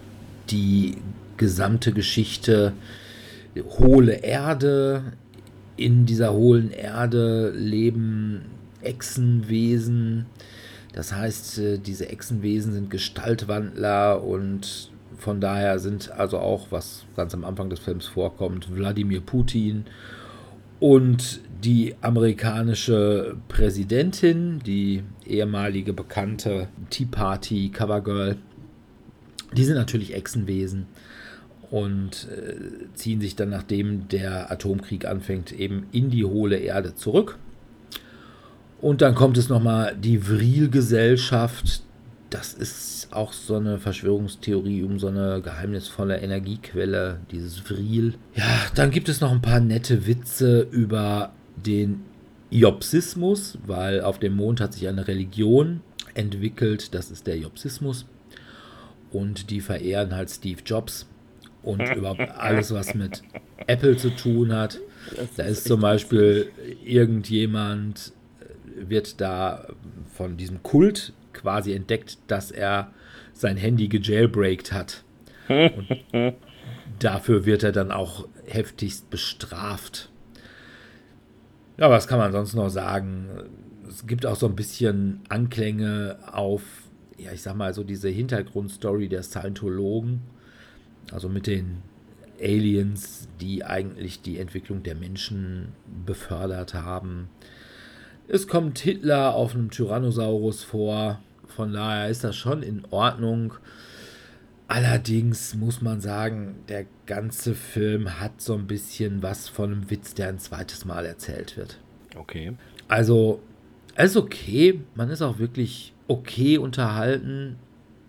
die 0.50 0.96
gesamte 1.36 1.92
Geschichte 1.92 2.72
hohle 3.78 4.14
Erde. 4.14 5.12
In 5.76 6.06
dieser 6.06 6.32
hohlen 6.32 6.70
Erde 6.70 7.50
leben 7.50 8.55
Echsenwesen. 8.86 10.26
Das 10.92 11.12
heißt, 11.12 11.58
äh, 11.58 11.78
diese 11.78 12.08
Echsenwesen 12.08 12.72
sind 12.72 12.90
Gestaltwandler 12.90 14.22
und 14.22 14.90
von 15.18 15.40
daher 15.40 15.78
sind 15.78 16.10
also 16.10 16.38
auch, 16.38 16.68
was 16.70 17.04
ganz 17.16 17.34
am 17.34 17.44
Anfang 17.44 17.70
des 17.70 17.80
Films 17.80 18.06
vorkommt, 18.06 18.74
Wladimir 18.74 19.20
Putin 19.20 19.86
Und 20.78 21.40
die 21.64 21.94
amerikanische 22.02 23.36
Präsidentin, 23.48 24.60
die 24.64 25.02
ehemalige 25.26 25.92
bekannte 25.92 26.68
Tea 26.90 27.06
Party 27.06 27.70
Covergirl, 27.70 28.36
die 29.56 29.64
sind 29.64 29.76
natürlich 29.76 30.14
Echsenwesen 30.14 30.86
und 31.70 32.28
äh, 32.30 32.94
ziehen 32.94 33.20
sich 33.20 33.36
dann, 33.36 33.50
nachdem 33.50 34.08
der 34.08 34.50
Atomkrieg 34.50 35.06
anfängt, 35.06 35.52
eben 35.52 35.86
in 35.92 36.10
die 36.10 36.24
hohle 36.24 36.58
Erde 36.58 36.94
zurück. 36.94 37.38
Und 38.80 39.00
dann 39.00 39.14
kommt 39.14 39.38
es 39.38 39.48
nochmal 39.48 39.96
die 39.96 40.18
Vril-Gesellschaft. 40.18 41.82
Das 42.30 42.52
ist 42.52 43.08
auch 43.12 43.32
so 43.32 43.56
eine 43.56 43.78
Verschwörungstheorie 43.78 44.82
um 44.82 44.98
so 44.98 45.08
eine 45.08 45.40
geheimnisvolle 45.40 46.18
Energiequelle, 46.18 47.20
dieses 47.30 47.58
Vril. 47.58 48.14
Ja, 48.34 48.44
dann 48.74 48.90
gibt 48.90 49.08
es 49.08 49.20
noch 49.20 49.32
ein 49.32 49.42
paar 49.42 49.60
nette 49.60 50.06
Witze 50.06 50.66
über 50.70 51.32
den 51.56 52.02
Jobsismus, 52.50 53.58
weil 53.66 54.00
auf 54.00 54.18
dem 54.18 54.36
Mond 54.36 54.60
hat 54.60 54.74
sich 54.74 54.88
eine 54.88 55.08
Religion 55.08 55.80
entwickelt, 56.14 56.94
das 56.94 57.10
ist 57.10 57.26
der 57.26 57.38
Jobsismus. 57.38 58.06
Und 59.10 59.50
die 59.50 59.60
verehren 59.60 60.14
halt 60.14 60.30
Steve 60.30 60.60
Jobs 60.64 61.06
und 61.62 61.80
überhaupt 61.96 62.20
alles, 62.20 62.72
was 62.72 62.94
mit 62.94 63.22
Apple 63.66 63.96
zu 63.96 64.10
tun 64.10 64.52
hat. 64.52 64.78
Da 65.36 65.44
ist 65.44 65.64
zum 65.64 65.80
Beispiel 65.80 66.50
irgendjemand, 66.84 68.08
äh, 68.08 68.15
wird 68.76 69.20
da 69.20 69.66
von 70.14 70.36
diesem 70.36 70.62
Kult 70.62 71.12
quasi 71.32 71.72
entdeckt, 71.72 72.18
dass 72.28 72.50
er 72.50 72.92
sein 73.32 73.56
Handy 73.56 73.88
gejailbreakt 73.88 74.72
hat. 74.72 75.04
Und 75.48 75.86
dafür 76.98 77.44
wird 77.44 77.62
er 77.62 77.72
dann 77.72 77.92
auch 77.92 78.26
heftigst 78.46 79.10
bestraft. 79.10 80.10
Ja, 81.78 81.90
was 81.90 82.08
kann 82.08 82.18
man 82.18 82.32
sonst 82.32 82.54
noch 82.54 82.70
sagen? 82.70 83.28
Es 83.88 84.06
gibt 84.06 84.24
auch 84.24 84.36
so 84.36 84.46
ein 84.46 84.56
bisschen 84.56 85.20
Anklänge 85.28 86.18
auf, 86.32 86.62
ja, 87.18 87.32
ich 87.32 87.42
sag 87.42 87.54
mal, 87.54 87.74
so 87.74 87.84
diese 87.84 88.08
Hintergrundstory 88.08 89.08
der 89.08 89.22
Scientologen. 89.22 90.22
Also 91.12 91.28
mit 91.28 91.46
den 91.46 91.82
Aliens, 92.40 93.28
die 93.40 93.64
eigentlich 93.64 94.22
die 94.22 94.38
Entwicklung 94.38 94.82
der 94.82 94.94
Menschen 94.94 95.72
befördert 96.04 96.74
haben. 96.74 97.28
Es 98.28 98.48
kommt 98.48 98.80
Hitler 98.80 99.34
auf 99.34 99.54
einem 99.54 99.70
Tyrannosaurus 99.70 100.64
vor. 100.64 101.20
Von 101.46 101.72
daher 101.72 102.08
ist 102.08 102.24
das 102.24 102.34
schon 102.34 102.62
in 102.62 102.84
Ordnung. 102.90 103.54
Allerdings 104.66 105.54
muss 105.54 105.80
man 105.80 106.00
sagen, 106.00 106.56
der 106.68 106.86
ganze 107.06 107.54
Film 107.54 108.20
hat 108.20 108.40
so 108.40 108.54
ein 108.54 108.66
bisschen 108.66 109.22
was 109.22 109.48
von 109.48 109.72
einem 109.72 109.90
Witz, 109.90 110.14
der 110.14 110.28
ein 110.28 110.40
zweites 110.40 110.84
Mal 110.84 111.06
erzählt 111.06 111.56
wird. 111.56 111.78
Okay. 112.16 112.54
Also, 112.88 113.40
es 113.94 114.10
ist 114.10 114.16
okay. 114.16 114.80
Man 114.96 115.08
ist 115.10 115.22
auch 115.22 115.38
wirklich 115.38 115.94
okay 116.08 116.58
unterhalten. 116.58 117.56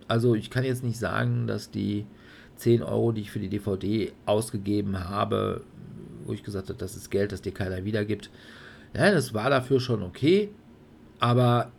Also, 0.08 0.34
ich 0.34 0.49
kann 0.49 0.63
jetzt 0.63 0.84
nicht 0.84 0.97
sagen, 0.97 1.45
dass 1.45 1.69
die 1.69 2.08
10 2.56 2.82
Euro, 2.82 3.12
die 3.12 3.21
ich 3.21 3.30
für 3.30 3.39
die 3.39 3.49
DVD 3.49 4.12
ausgegeben 4.25 5.08
habe, 5.08 5.62
wo 6.25 6.34
ich 6.34 6.43
gesagt 6.43 6.69
habe, 6.69 6.80
das 6.80 6.95
ist 6.95 7.12
Geld, 7.12 7.32
das 7.32 7.43
dir 7.43 7.53
keiner 7.53 7.86
wiedergibt. 7.86 8.32
Ja, 8.98 9.12
das 9.12 9.34
war 9.34 9.50
dafür 9.50 9.80
schon 9.80 10.04
okay. 10.04 10.50
Aber 11.20 11.72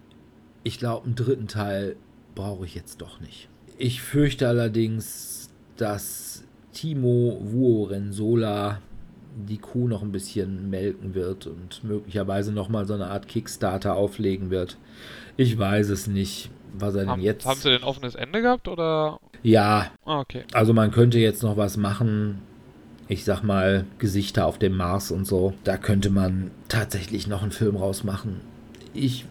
ich 0.63 0.79
glaube, 0.79 1.07
einen 1.07 1.15
dritten 1.15 1.49
Teil 1.49 1.97
brauche 2.35 2.65
ich 2.65 2.75
jetzt 2.75 3.01
doch 3.03 3.21
nicht. 3.21 3.49
Ich 3.77 4.01
fürchte 4.03 4.49
allerdings, 4.49 5.51
dass 5.77 6.45
Timo 6.73 7.39
Vuorensola 7.43 8.81
die 9.49 9.59
Kuh 9.59 9.87
noch 9.87 10.03
ein 10.03 10.11
bisschen 10.11 10.69
melken 10.69 11.15
wird 11.15 11.47
und 11.47 11.85
möglicherweise 11.85 12.53
nochmal 12.53 12.87
so 12.87 12.95
eine 12.95 13.07
Art 13.09 13.29
Kickstarter 13.29 13.95
auflegen 13.95 14.51
wird. 14.51 14.77
Ich 15.37 15.57
weiß 15.57 15.91
es 15.91 16.09
nicht, 16.09 16.51
was 16.77 16.97
er 16.97 17.07
Haben, 17.07 17.19
denn 17.21 17.25
jetzt. 17.27 17.47
haben 17.47 17.61
sie 17.61 17.71
denn 17.71 17.85
offenes 17.85 18.17
Ende 18.17 18.43
gehabt 18.43 18.67
oder? 18.67 19.19
Ja, 19.45 19.91
Ah, 20.05 20.19
okay. 20.21 20.43
also 20.53 20.73
man 20.73 20.91
könnte 20.91 21.19
jetzt 21.21 21.43
noch 21.45 21.57
was 21.57 21.77
machen. 21.77 22.43
Ich 23.09 23.25
sag 23.25 23.42
mal, 23.42 23.87
Gesichter 23.99 24.47
auf 24.47 24.59
dem 24.59 24.77
Mars 24.77 25.11
und 25.11 25.25
so. 25.27 25.55
Da 25.64 25.77
könnte 25.79 26.11
man 26.11 26.51
tatsächlich 26.68 27.27
noch 27.27 27.42
einen 27.42 27.53
Film 27.53 27.77
rausmachen. 27.77 28.40
Ich 28.92 29.25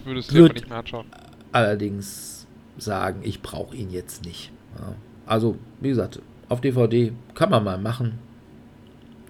Ich 0.00 0.06
würde 0.06 0.20
es 0.20 0.26
selber 0.28 0.52
nicht 0.52 0.68
mehr 0.68 0.78
anschauen. 0.78 1.06
allerdings 1.52 2.46
sagen, 2.76 3.20
ich 3.22 3.40
brauche 3.42 3.76
ihn 3.76 3.90
jetzt 3.90 4.24
nicht. 4.24 4.50
Ja. 4.78 4.94
Also, 5.26 5.56
wie 5.80 5.88
gesagt, 5.90 6.20
auf 6.48 6.60
DVD 6.60 7.12
kann 7.34 7.50
man 7.50 7.62
mal 7.64 7.78
machen. 7.78 8.18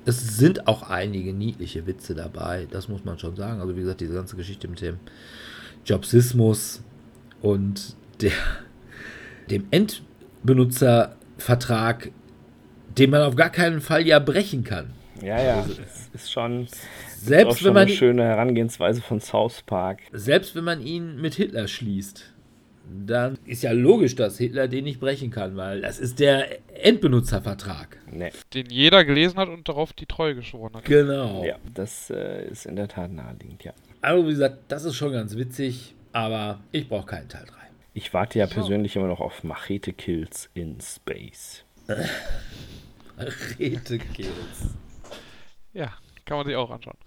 Es 0.04 0.36
sind 0.38 0.66
auch 0.68 0.88
einige 0.88 1.32
niedliche 1.34 1.86
Witze 1.86 2.14
dabei, 2.14 2.66
das 2.70 2.88
muss 2.88 3.04
man 3.04 3.18
schon 3.18 3.36
sagen. 3.36 3.60
Also, 3.60 3.76
wie 3.76 3.80
gesagt, 3.80 4.00
diese 4.00 4.14
ganze 4.14 4.36
Geschichte 4.36 4.68
mit 4.68 4.80
dem 4.80 4.96
Jobsismus 5.84 6.82
und 7.42 7.96
der, 8.20 8.32
dem 9.50 9.66
Endbenutzervertrag, 9.70 12.10
den 12.98 13.10
man 13.10 13.22
auf 13.22 13.36
gar 13.36 13.50
keinen 13.50 13.80
Fall 13.80 14.06
ja 14.06 14.18
brechen 14.18 14.64
kann. 14.64 14.90
Ja, 15.22 15.42
ja. 15.42 15.66
Es 15.84 16.08
ist 16.14 16.32
schon, 16.32 16.64
auch 16.64 17.16
Selbst 17.16 17.58
schon 17.58 17.68
wenn 17.68 17.74
man 17.74 17.86
eine 17.88 17.96
schöne 17.96 18.24
Herangehensweise 18.24 19.00
von 19.00 19.20
South 19.20 19.62
Park. 19.62 20.00
Selbst 20.12 20.54
wenn 20.54 20.64
man 20.64 20.80
ihn 20.80 21.20
mit 21.20 21.34
Hitler 21.34 21.66
schließt, 21.68 22.32
dann 23.06 23.38
ist 23.44 23.62
ja 23.62 23.72
logisch, 23.72 24.14
dass 24.14 24.38
Hitler 24.38 24.68
den 24.68 24.84
nicht 24.84 25.00
brechen 25.00 25.30
kann, 25.30 25.56
weil 25.56 25.82
das 25.82 25.98
ist 25.98 26.20
der 26.20 26.46
Endbenutzervertrag. 26.82 27.98
Nee. 28.10 28.30
Den 28.54 28.66
jeder 28.70 29.04
gelesen 29.04 29.36
hat 29.36 29.48
und 29.48 29.68
darauf 29.68 29.92
die 29.92 30.06
Treue 30.06 30.34
geschworen 30.34 30.74
hat. 30.74 30.84
Genau. 30.84 31.44
Ja, 31.44 31.56
das 31.74 32.10
äh, 32.10 32.46
ist 32.48 32.66
in 32.66 32.76
der 32.76 32.88
Tat 32.88 33.12
naheliegend, 33.12 33.64
ja. 33.64 33.72
Also 34.00 34.26
wie 34.26 34.30
gesagt, 34.30 34.58
das 34.68 34.84
ist 34.84 34.94
schon 34.94 35.12
ganz 35.12 35.36
witzig, 35.36 35.94
aber 36.12 36.60
ich 36.72 36.88
brauche 36.88 37.06
keinen 37.06 37.28
Teil 37.28 37.44
3. 37.44 37.54
Ich 37.94 38.14
warte 38.14 38.38
ja 38.38 38.46
persönlich 38.46 38.94
immer 38.96 39.08
noch 39.08 39.20
auf 39.20 39.42
Machete 39.42 39.92
Kills 39.92 40.48
in 40.54 40.78
Space. 40.80 41.64
Rete 43.58 43.98
Kills. 43.98 44.76
Ja, 45.72 45.92
kann 46.24 46.38
man 46.38 46.46
sich 46.46 46.56
auch 46.56 46.70
anschauen. 46.70 46.98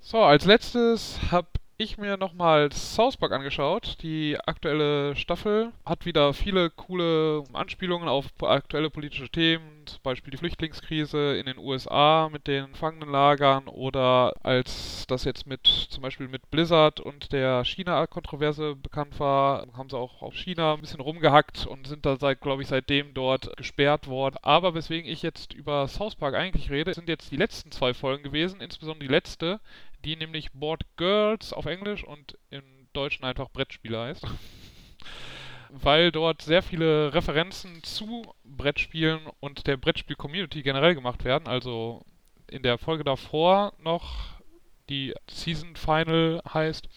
So, 0.00 0.18
als 0.18 0.44
letztes 0.44 1.18
habe 1.30 1.48
ich 1.76 1.98
mir 1.98 2.16
nochmal 2.16 2.70
South 2.72 3.16
Park 3.16 3.32
angeschaut. 3.32 3.98
Die 4.02 4.38
aktuelle 4.46 5.16
Staffel 5.16 5.72
hat 5.84 6.06
wieder 6.06 6.32
viele 6.32 6.70
coole 6.70 7.44
Anspielungen 7.52 8.08
auf 8.08 8.26
aktuelle 8.42 8.90
politische 8.90 9.28
Themen, 9.28 9.86
zum 9.86 10.00
Beispiel 10.02 10.30
die 10.30 10.36
Flüchtlingskrise 10.36 11.36
in 11.36 11.46
den 11.46 11.58
USA 11.58 12.28
mit 12.32 12.46
den 12.46 12.72
Gefangenenlagern 12.72 13.66
oder 13.66 14.34
als 14.42 15.04
das 15.08 15.24
jetzt 15.24 15.46
mit 15.46 15.66
zum 15.66 16.02
Beispiel 16.02 16.28
mit 16.28 16.50
Blizzard 16.50 17.00
und 17.00 17.32
der 17.32 17.64
China-Kontroverse 17.64 18.76
bekannt 18.76 19.18
war, 19.18 19.66
haben 19.76 19.90
sie 19.90 19.98
auch 19.98 20.22
auf 20.22 20.34
China 20.34 20.74
ein 20.74 20.80
bisschen 20.80 21.00
rumgehackt 21.00 21.66
und 21.66 21.86
sind 21.86 22.06
da 22.06 22.16
seit, 22.16 22.40
glaube 22.40 22.62
ich, 22.62 22.68
seitdem 22.68 23.14
dort 23.14 23.56
gesperrt 23.56 24.06
worden. 24.06 24.36
Aber 24.42 24.74
weswegen 24.74 25.10
ich 25.10 25.22
jetzt 25.22 25.52
über 25.52 25.88
South 25.88 26.14
Park 26.14 26.34
eigentlich 26.34 26.70
rede, 26.70 26.94
sind 26.94 27.08
jetzt 27.08 27.32
die 27.32 27.36
letzten 27.36 27.72
zwei 27.72 27.94
Folgen 27.94 28.22
gewesen, 28.22 28.60
insbesondere 28.60 29.08
die 29.08 29.12
letzte, 29.12 29.60
die 30.04 30.16
nämlich 30.16 30.52
Board 30.52 30.82
Girls 30.96 31.52
auf 31.52 31.66
Englisch 31.66 32.04
und 32.04 32.38
im 32.50 32.62
Deutschen 32.92 33.24
einfach 33.24 33.48
Brettspieler 33.50 34.04
heißt. 34.04 34.26
Weil 35.70 36.12
dort 36.12 36.42
sehr 36.42 36.62
viele 36.62 37.12
Referenzen 37.14 37.82
zu 37.82 38.22
Brettspielen 38.44 39.20
und 39.40 39.66
der 39.66 39.76
Brettspiel-Community 39.76 40.62
generell 40.62 40.94
gemacht 40.94 41.24
werden. 41.24 41.48
Also 41.48 42.04
in 42.48 42.62
der 42.62 42.78
Folge 42.78 43.02
davor 43.02 43.72
noch, 43.80 44.40
die 44.88 45.14
Season 45.28 45.74
Final 45.74 46.40
heißt, 46.52 46.88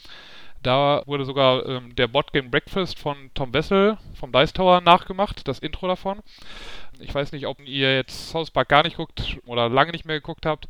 da 0.62 1.04
wurde 1.06 1.26
sogar 1.26 1.66
ähm, 1.66 1.96
der 1.96 2.08
Boardgame 2.08 2.50
Breakfast 2.50 3.00
von 3.00 3.32
Tom 3.34 3.54
Wessel 3.54 3.98
vom 4.16 4.32
Dice 4.32 4.54
Tower 4.54 4.82
nachgemacht, 4.82 5.48
das 5.48 5.60
Intro 5.60 5.88
davon. 5.88 6.22
Ich 7.00 7.14
weiß 7.14 7.32
nicht, 7.32 7.48
ob 7.48 7.60
ihr 7.60 7.96
jetzt 7.96 8.30
South 8.30 8.52
Park 8.52 8.70
gar 8.70 8.84
nicht 8.84 8.98
guckt 8.98 9.40
oder 9.46 9.70
lange 9.70 9.92
nicht 9.92 10.06
mehr 10.06 10.20
geguckt 10.20 10.46
habt. 10.46 10.68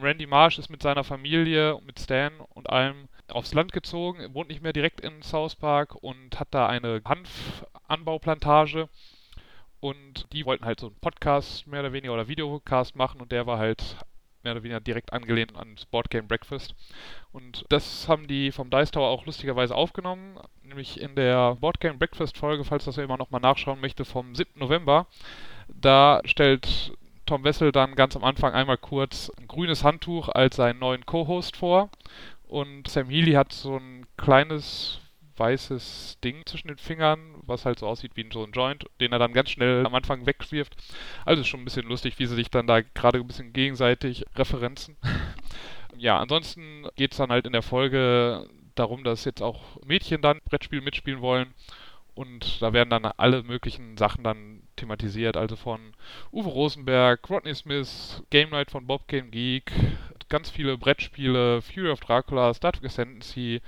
Randy 0.00 0.26
Marsh 0.26 0.58
ist 0.58 0.70
mit 0.70 0.82
seiner 0.82 1.04
Familie, 1.04 1.78
mit 1.84 1.98
Stan 1.98 2.32
und 2.54 2.70
allem 2.70 3.08
aufs 3.28 3.54
Land 3.54 3.72
gezogen, 3.72 4.34
wohnt 4.34 4.48
nicht 4.48 4.62
mehr 4.62 4.72
direkt 4.72 5.00
in 5.00 5.22
South 5.22 5.56
Park 5.56 5.94
und 5.96 6.38
hat 6.38 6.48
da 6.52 6.66
eine 6.66 7.02
Hanfanbauplantage. 7.04 8.88
Und 9.80 10.26
die 10.32 10.46
wollten 10.46 10.64
halt 10.64 10.80
so 10.80 10.86
einen 10.86 10.96
Podcast 11.00 11.66
mehr 11.66 11.80
oder 11.80 11.92
weniger 11.92 12.14
oder 12.14 12.28
Videocast 12.28 12.96
machen 12.96 13.20
und 13.20 13.32
der 13.32 13.46
war 13.46 13.58
halt 13.58 13.96
mehr 14.42 14.52
oder 14.52 14.62
weniger 14.62 14.80
direkt 14.80 15.12
angelehnt 15.12 15.56
ans 15.56 15.86
Boardgame 15.86 16.28
Breakfast. 16.28 16.74
Und 17.32 17.64
das 17.68 18.08
haben 18.08 18.28
die 18.28 18.52
vom 18.52 18.70
Dice 18.70 18.92
Tower 18.92 19.08
auch 19.08 19.26
lustigerweise 19.26 19.74
aufgenommen, 19.74 20.38
nämlich 20.62 21.00
in 21.00 21.16
der 21.16 21.56
Boardgame 21.56 21.98
Breakfast 21.98 22.38
Folge, 22.38 22.64
falls 22.64 22.84
das 22.84 22.96
jemand 22.96 23.18
nochmal 23.18 23.40
nachschauen 23.40 23.80
möchte, 23.80 24.04
vom 24.04 24.34
7. 24.34 24.58
November. 24.58 25.06
Da 25.68 26.20
stellt 26.24 26.92
Tom 27.26 27.44
Wessel 27.44 27.72
dann 27.72 27.96
ganz 27.96 28.16
am 28.16 28.24
Anfang 28.24 28.54
einmal 28.54 28.78
kurz 28.78 29.30
ein 29.38 29.48
grünes 29.48 29.82
Handtuch 29.84 30.28
als 30.28 30.56
seinen 30.56 30.78
neuen 30.78 31.04
Co-Host 31.06 31.56
vor. 31.56 31.90
Und 32.46 32.88
Sam 32.88 33.08
Healy 33.08 33.32
hat 33.32 33.52
so 33.52 33.76
ein 33.76 34.06
kleines 34.16 35.00
weißes 35.36 36.18
Ding 36.22 36.44
zwischen 36.46 36.68
den 36.68 36.78
Fingern, 36.78 37.18
was 37.42 37.64
halt 37.64 37.78
so 37.78 37.86
aussieht 37.86 38.12
wie 38.14 38.22
ein 38.24 38.30
Joint, 38.30 38.86
den 39.00 39.12
er 39.12 39.18
dann 39.18 39.32
ganz 39.32 39.50
schnell 39.50 39.84
am 39.84 39.94
Anfang 39.94 40.24
wegwirft. 40.24 40.76
Also 41.24 41.44
schon 41.44 41.60
ein 41.60 41.64
bisschen 41.64 41.86
lustig, 41.86 42.18
wie 42.18 42.26
sie 42.26 42.34
sich 42.34 42.50
dann 42.50 42.66
da 42.66 42.80
gerade 42.80 43.18
ein 43.18 43.26
bisschen 43.26 43.52
gegenseitig 43.52 44.24
referenzen. 44.36 44.96
ja, 45.98 46.18
ansonsten 46.18 46.86
geht 46.96 47.12
es 47.12 47.18
dann 47.18 47.30
halt 47.30 47.46
in 47.46 47.52
der 47.52 47.62
Folge 47.62 48.48
darum, 48.74 49.04
dass 49.04 49.24
jetzt 49.24 49.42
auch 49.42 49.82
Mädchen 49.84 50.22
dann 50.22 50.40
Brettspiel 50.44 50.80
mitspielen 50.80 51.20
wollen. 51.20 51.54
Und 52.14 52.62
da 52.62 52.72
werden 52.72 52.88
dann 52.88 53.04
alle 53.04 53.42
möglichen 53.42 53.98
Sachen 53.98 54.24
dann 54.24 54.55
thematisiert, 54.76 55.36
also 55.36 55.56
von 55.56 55.94
Uwe 56.32 56.48
Rosenberg, 56.48 57.28
Rodney 57.28 57.54
Smith, 57.54 58.22
Game 58.30 58.50
Night 58.50 58.70
von 58.70 58.86
Bob 58.86 59.08
Game 59.08 59.30
Geek, 59.30 59.72
ganz 60.28 60.50
viele 60.50 60.78
Brettspiele, 60.78 61.62
Fury 61.62 61.90
of 61.90 62.00
Dracula, 62.00 62.52
Star 62.54 62.72
Trek 62.72 62.84
Ascendancy, 62.84 63.60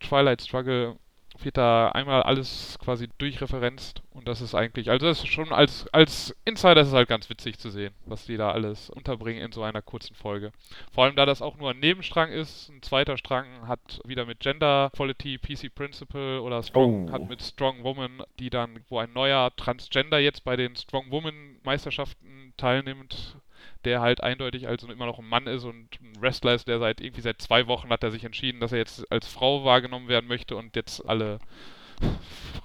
Twilight 0.00 0.40
Struggle 0.40 0.96
wird 1.44 1.56
da 1.56 1.90
einmal 1.90 2.22
alles 2.22 2.78
quasi 2.82 3.08
durchreferenzt 3.18 4.02
und 4.12 4.28
das 4.28 4.40
ist 4.40 4.54
eigentlich, 4.54 4.90
also 4.90 5.06
das 5.06 5.20
ist 5.20 5.28
schon 5.28 5.52
als, 5.52 5.86
als 5.92 6.34
Insider 6.44 6.80
ist 6.80 6.88
es 6.88 6.94
halt 6.94 7.08
ganz 7.08 7.30
witzig 7.30 7.58
zu 7.58 7.70
sehen, 7.70 7.94
was 8.06 8.26
die 8.26 8.36
da 8.36 8.50
alles 8.50 8.90
unterbringen 8.90 9.42
in 9.42 9.52
so 9.52 9.62
einer 9.62 9.82
kurzen 9.82 10.14
Folge. 10.14 10.52
Vor 10.92 11.04
allem 11.04 11.16
da 11.16 11.26
das 11.26 11.42
auch 11.42 11.56
nur 11.56 11.70
ein 11.70 11.80
Nebenstrang 11.80 12.30
ist, 12.30 12.68
ein 12.68 12.82
zweiter 12.82 13.16
Strang 13.16 13.46
hat 13.66 14.00
wieder 14.04 14.26
mit 14.26 14.40
Gender 14.40 14.90
Quality, 14.94 15.38
PC 15.38 15.74
Principle 15.74 16.42
oder 16.42 16.62
Strong 16.62 17.08
oh. 17.08 17.12
hat 17.12 17.28
mit 17.28 17.42
Strong 17.42 17.84
Woman, 17.84 18.22
die 18.38 18.50
dann, 18.50 18.84
wo 18.88 18.98
ein 18.98 19.12
neuer 19.12 19.50
Transgender 19.56 20.18
jetzt 20.18 20.44
bei 20.44 20.56
den 20.56 20.76
Strong 20.76 21.10
Woman 21.10 21.56
Meisterschaften 21.62 22.52
teilnimmt, 22.56 23.36
der 23.84 24.00
halt 24.00 24.22
eindeutig 24.22 24.68
also 24.68 24.90
immer 24.90 25.06
noch 25.06 25.18
ein 25.18 25.28
Mann 25.28 25.46
ist 25.46 25.64
und 25.64 25.88
ein 26.00 26.20
Wrestler 26.20 26.54
ist, 26.54 26.68
der 26.68 26.78
seit 26.78 27.00
irgendwie 27.00 27.22
seit 27.22 27.40
zwei 27.40 27.66
Wochen 27.66 27.90
hat 27.90 28.02
er 28.02 28.10
sich 28.10 28.24
entschieden, 28.24 28.60
dass 28.60 28.72
er 28.72 28.78
jetzt 28.78 29.10
als 29.10 29.26
Frau 29.26 29.64
wahrgenommen 29.64 30.08
werden 30.08 30.26
möchte 30.26 30.56
und 30.56 30.76
jetzt 30.76 31.06
alle 31.08 31.38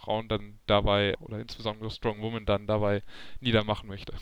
Frauen 0.02 0.28
dann 0.28 0.60
dabei 0.68 1.16
oder 1.20 1.40
insbesondere 1.40 1.90
Strong 1.90 2.22
Woman 2.22 2.46
dann 2.46 2.68
dabei 2.68 3.02
niedermachen 3.40 3.88
möchte. 3.90 4.14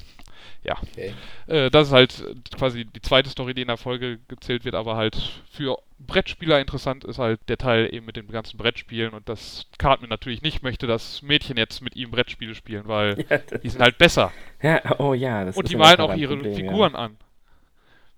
Ja. 0.63 0.77
Okay. 0.81 1.13
Äh, 1.47 1.69
das 1.69 1.87
ist 1.87 1.93
halt 1.93 2.23
quasi 2.55 2.85
die 2.85 3.01
zweite 3.01 3.29
Story, 3.29 3.53
die 3.53 3.61
in 3.61 3.67
der 3.67 3.77
Folge 3.77 4.19
gezählt 4.27 4.65
wird, 4.65 4.75
aber 4.75 4.95
halt 4.95 5.15
für 5.51 5.77
Brettspieler 5.99 6.59
interessant 6.59 7.03
ist 7.03 7.19
halt 7.19 7.39
der 7.47 7.57
Teil 7.57 7.93
eben 7.93 8.05
mit 8.05 8.15
den 8.15 8.27
ganzen 8.27 8.57
Brettspielen 8.57 9.13
und 9.13 9.27
dass 9.29 9.65
Cartman 9.77 10.09
natürlich 10.09 10.41
nicht 10.41 10.63
möchte, 10.63 10.87
dass 10.87 11.21
Mädchen 11.21 11.57
jetzt 11.57 11.81
mit 11.81 11.95
ihm 11.95 12.11
Brettspiele 12.11 12.55
spielen, 12.55 12.87
weil 12.87 13.25
ja, 13.29 13.37
die 13.37 13.69
sind 13.69 13.81
halt 13.81 13.97
besser. 13.97 14.31
Ja, 14.61 14.99
oh 14.99 15.13
ja, 15.13 15.45
das 15.45 15.57
Und 15.57 15.69
die 15.69 15.75
malen 15.75 15.99
auch 15.99 16.15
ihre 16.15 16.35
Problem, 16.35 16.55
Figuren 16.55 16.93
ja. 16.93 16.99
an. 16.99 17.17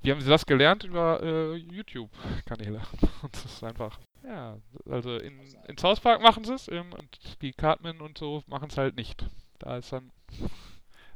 Wie 0.01 0.11
haben 0.11 0.21
sie 0.21 0.29
das 0.29 0.45
gelernt? 0.45 0.83
Über 0.83 1.21
äh, 1.23 1.55
YouTube-Kanäle. 1.55 2.81
das 3.31 3.45
ist 3.45 3.63
einfach. 3.63 3.97
Ja, 4.27 4.57
also 4.89 5.17
in, 5.17 5.39
in 5.67 5.77
South 5.77 5.99
Park 5.99 6.21
machen 6.21 6.43
sie 6.43 6.53
es 6.53 6.67
und 6.67 7.41
die 7.41 7.53
Cartman 7.53 8.01
und 8.01 8.17
so 8.17 8.43
machen 8.47 8.69
es 8.69 8.77
halt 8.77 8.95
nicht. 8.95 9.25
Da 9.59 9.77
ist 9.77 9.91
dann 9.93 10.11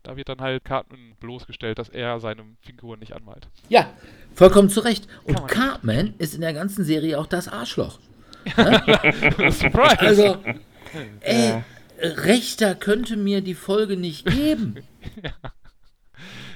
da 0.04 0.16
wird 0.16 0.30
dann 0.30 0.42
halt 0.42 0.64
Cartman 0.64 1.16
bloßgestellt, 1.20 1.80
dass 1.80 1.90
er 1.90 2.20
seine 2.20 2.44
Figuren 2.62 3.00
nicht 3.00 3.14
anmalt. 3.14 3.48
Ja, 3.68 3.92
vollkommen 4.34 4.70
zu 4.70 4.82
Recht. 4.82 5.08
Und 5.24 5.48
Cartman 5.48 6.14
ist 6.18 6.34
in 6.34 6.42
der 6.42 6.54
ganzen 6.54 6.84
Serie 6.84 7.20
auch 7.20 7.28
das 7.28 7.48
Arschloch. 7.48 8.00
Surprise! 8.56 10.00
Also, 10.00 10.38
ey, 11.20 11.50
ja. 11.50 11.64
rechter 12.02 12.76
könnte 12.76 13.18
mir 13.18 13.42
die 13.42 13.54
Folge 13.54 13.98
nicht 13.98 14.26
geben. 14.26 14.76
ja. 15.24 15.32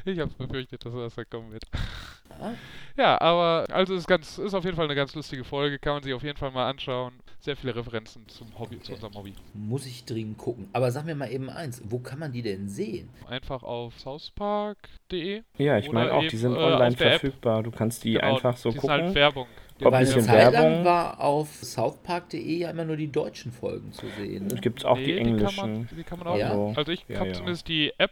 Ich 0.05 0.19
hab's 0.19 0.33
befürchtet, 0.35 0.85
dass 0.85 0.93
das 0.93 1.15
da 1.15 1.23
kommen 1.25 1.51
wird. 1.51 1.63
Ja, 2.95 3.19
aber 3.19 3.65
also 3.71 3.95
ist 3.95 4.07
ganz, 4.07 4.37
ist 4.37 4.53
auf 4.53 4.63
jeden 4.63 4.75
Fall 4.75 4.85
eine 4.85 4.95
ganz 4.95 5.15
lustige 5.15 5.43
Folge, 5.43 5.79
kann 5.79 5.93
man 5.93 6.03
sich 6.03 6.13
auf 6.13 6.23
jeden 6.23 6.37
Fall 6.37 6.51
mal 6.51 6.69
anschauen. 6.69 7.13
Sehr 7.39 7.57
viele 7.57 7.75
Referenzen 7.75 8.27
zum 8.29 8.47
Hobby, 8.57 8.79
zu 8.79 8.93
unserem 8.93 9.13
Hobby. 9.15 9.33
Muss 9.53 9.85
ich 9.85 10.05
dringend 10.05 10.37
gucken. 10.37 10.69
Aber 10.71 10.91
sag 10.91 11.05
mir 11.05 11.15
mal 11.15 11.31
eben 11.31 11.49
eins, 11.49 11.81
wo 11.83 11.99
kann 11.99 12.19
man 12.19 12.31
die 12.31 12.41
denn 12.41 12.69
sehen? 12.69 13.09
Einfach 13.27 13.63
auf 13.63 13.99
southpark.de. 13.99 15.41
Ja, 15.57 15.77
ich 15.77 15.91
meine 15.91 16.13
auch, 16.13 16.25
die 16.27 16.37
sind 16.37 16.55
äh, 16.55 16.59
online 16.59 16.95
verfügbar. 16.95 17.63
Du 17.63 17.71
kannst 17.71 18.03
die 18.03 18.13
genau, 18.13 18.35
einfach 18.35 18.55
so 18.55 18.69
die 18.69 18.77
gucken. 18.77 18.95
Ist 18.95 19.03
halt 19.05 19.15
Werbung. 19.15 19.47
Weil 19.79 19.93
ein 19.93 20.05
bisschen 20.05 20.23
Zeit 20.23 20.53
Werbung. 20.53 20.85
war 20.85 21.19
auf 21.19 21.49
southpark.de 21.61 22.57
ja 22.57 22.69
immer 22.69 22.85
nur 22.85 22.95
die 22.95 23.11
deutschen 23.11 23.51
Folgen 23.51 23.91
zu 23.91 24.05
sehen. 24.17 24.47
Ne? 24.47 24.55
Gibt 24.55 24.79
es 24.79 24.85
auch 24.85 24.97
nee, 24.97 25.05
die 25.05 25.17
englischen. 25.17 25.49
Die 25.49 25.55
kann 25.55 25.69
man, 25.71 25.89
die 25.97 26.03
kann 26.03 26.19
man 26.19 26.27
auch. 26.27 26.37
Ja. 26.37 26.73
Also 26.75 26.91
ich 26.91 27.05
ja, 27.07 27.19
habe 27.19 27.29
ja. 27.29 27.33
zumindest 27.33 27.67
die 27.67 27.91
App 27.97 28.11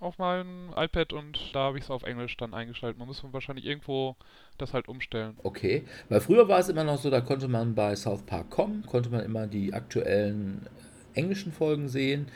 auf 0.00 0.18
meinem 0.18 0.70
iPad 0.76 1.12
und 1.12 1.38
da 1.52 1.60
habe 1.60 1.78
ich 1.78 1.84
es 1.84 1.90
auf 1.90 2.04
Englisch 2.04 2.36
dann 2.36 2.54
eingeschaltet. 2.54 2.98
Man 2.98 3.06
muss 3.06 3.22
wahrscheinlich 3.32 3.66
irgendwo 3.66 4.16
das 4.58 4.72
halt 4.72 4.88
umstellen. 4.88 5.36
Okay, 5.42 5.84
weil 6.08 6.20
früher 6.20 6.48
war 6.48 6.58
es 6.58 6.68
immer 6.68 6.84
noch 6.84 6.98
so, 6.98 7.10
da 7.10 7.20
konnte 7.20 7.48
man 7.48 7.74
bei 7.74 7.94
southpark.com, 7.94 8.84
konnte 8.86 9.10
man 9.10 9.20
immer 9.20 9.46
die 9.46 9.74
aktuellen 9.74 10.66
englischen 11.14 11.52
Folgen 11.52 11.88
sehen. 11.88 12.26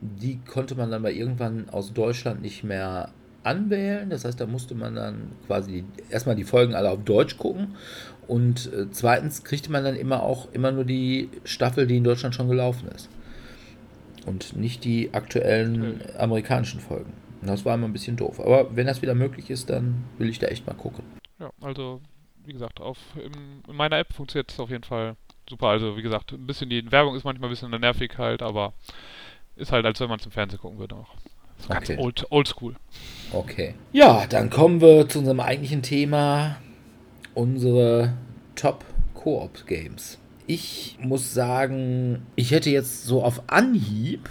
Die 0.00 0.38
konnte 0.38 0.74
man 0.74 0.90
dann 0.90 1.02
bei 1.02 1.12
irgendwann 1.12 1.68
aus 1.70 1.92
Deutschland 1.92 2.42
nicht 2.42 2.62
mehr 2.62 3.10
anwählen. 3.42 4.10
Das 4.10 4.24
heißt, 4.24 4.40
da 4.40 4.46
musste 4.46 4.74
man 4.74 4.94
dann 4.94 5.32
quasi 5.46 5.84
erstmal 6.10 6.36
die 6.36 6.44
Folgen 6.44 6.74
alle 6.74 6.90
auf 6.90 7.02
Deutsch 7.04 7.36
gucken 7.38 7.76
und 8.28 8.70
äh, 8.72 8.90
zweitens 8.90 9.42
kriegte 9.42 9.72
man 9.72 9.82
dann 9.82 9.96
immer 9.96 10.22
auch 10.22 10.52
immer 10.52 10.70
nur 10.70 10.84
die 10.84 11.30
Staffel, 11.44 11.86
die 11.86 11.96
in 11.96 12.04
Deutschland 12.04 12.34
schon 12.34 12.48
gelaufen 12.48 12.88
ist. 12.94 13.08
Und 14.26 14.54
nicht 14.54 14.84
die 14.84 15.14
aktuellen 15.14 16.02
amerikanischen 16.18 16.80
Folgen. 16.80 17.14
Und 17.40 17.48
das 17.48 17.64
war 17.64 17.74
immer 17.74 17.88
ein 17.88 17.92
bisschen 17.94 18.16
doof. 18.16 18.38
Aber 18.38 18.76
wenn 18.76 18.86
das 18.86 19.00
wieder 19.00 19.14
möglich 19.14 19.48
ist, 19.48 19.70
dann 19.70 20.04
will 20.18 20.28
ich 20.28 20.38
da 20.38 20.48
echt 20.48 20.66
mal 20.66 20.74
gucken. 20.74 21.02
Ja, 21.40 21.50
also 21.62 22.02
wie 22.44 22.52
gesagt, 22.52 22.80
auf, 22.80 22.98
im, 23.16 23.62
in 23.66 23.76
meiner 23.76 23.98
App 23.98 24.12
funktioniert 24.12 24.52
es 24.52 24.60
auf 24.60 24.70
jeden 24.70 24.84
Fall 24.84 25.16
super. 25.48 25.68
Also 25.68 25.96
wie 25.96 26.02
gesagt, 26.02 26.32
ein 26.32 26.46
bisschen 26.46 26.68
die 26.68 26.92
Werbung 26.92 27.16
ist 27.16 27.24
manchmal 27.24 27.48
ein 27.48 27.52
bisschen 27.52 27.70
nervig 27.70 28.18
halt, 28.18 28.42
aber 28.42 28.74
ist 29.56 29.72
halt, 29.72 29.86
als 29.86 29.98
wenn 30.00 30.08
man 30.10 30.18
es 30.18 30.26
im 30.26 30.32
Fernsehen 30.32 30.60
gucken 30.60 30.78
würde 30.78 30.96
auch. 30.96 31.14
Ganz 31.66 31.88
okay. 31.88 31.98
old, 31.98 32.26
old 32.30 32.46
school. 32.46 32.76
Okay. 33.32 33.74
Ja, 33.92 34.26
dann 34.26 34.50
kommen 34.50 34.80
wir 34.80 35.08
zu 35.08 35.20
unserem 35.20 35.40
eigentlichen 35.40 35.82
Thema. 35.82 36.58
Unsere 37.38 38.14
Top 38.56 38.84
Koop 39.14 39.64
Games. 39.68 40.18
Ich 40.48 40.98
muss 41.00 41.32
sagen, 41.32 42.26
ich 42.34 42.50
hätte 42.50 42.68
jetzt 42.68 43.04
so 43.04 43.22
auf 43.22 43.42
Anhieb, 43.46 44.28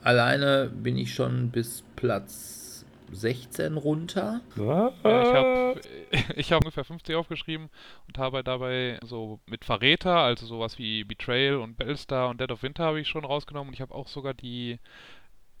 alleine 0.00 0.70
bin 0.72 0.96
ich 0.96 1.12
schon 1.12 1.50
bis 1.50 1.82
Platz 1.96 2.84
16 3.10 3.76
runter. 3.76 4.40
Ja, 4.54 4.92
ich 4.98 5.04
habe 5.04 5.80
ich 6.36 6.52
hab 6.52 6.62
ungefähr 6.62 6.84
50 6.84 7.16
aufgeschrieben 7.16 7.70
und 8.06 8.18
habe 8.18 8.44
dabei 8.44 9.00
so 9.04 9.40
mit 9.46 9.64
Verräter, 9.64 10.16
also 10.16 10.46
sowas 10.46 10.78
wie 10.78 11.02
Betrayal 11.02 11.56
und 11.56 11.76
Bellstar 11.76 12.28
und 12.28 12.40
Dead 12.40 12.52
of 12.52 12.62
Winter 12.62 12.84
habe 12.84 13.00
ich 13.00 13.08
schon 13.08 13.24
rausgenommen 13.24 13.70
und 13.70 13.74
ich 13.74 13.80
habe 13.80 13.96
auch 13.96 14.06
sogar 14.06 14.32
die 14.34 14.78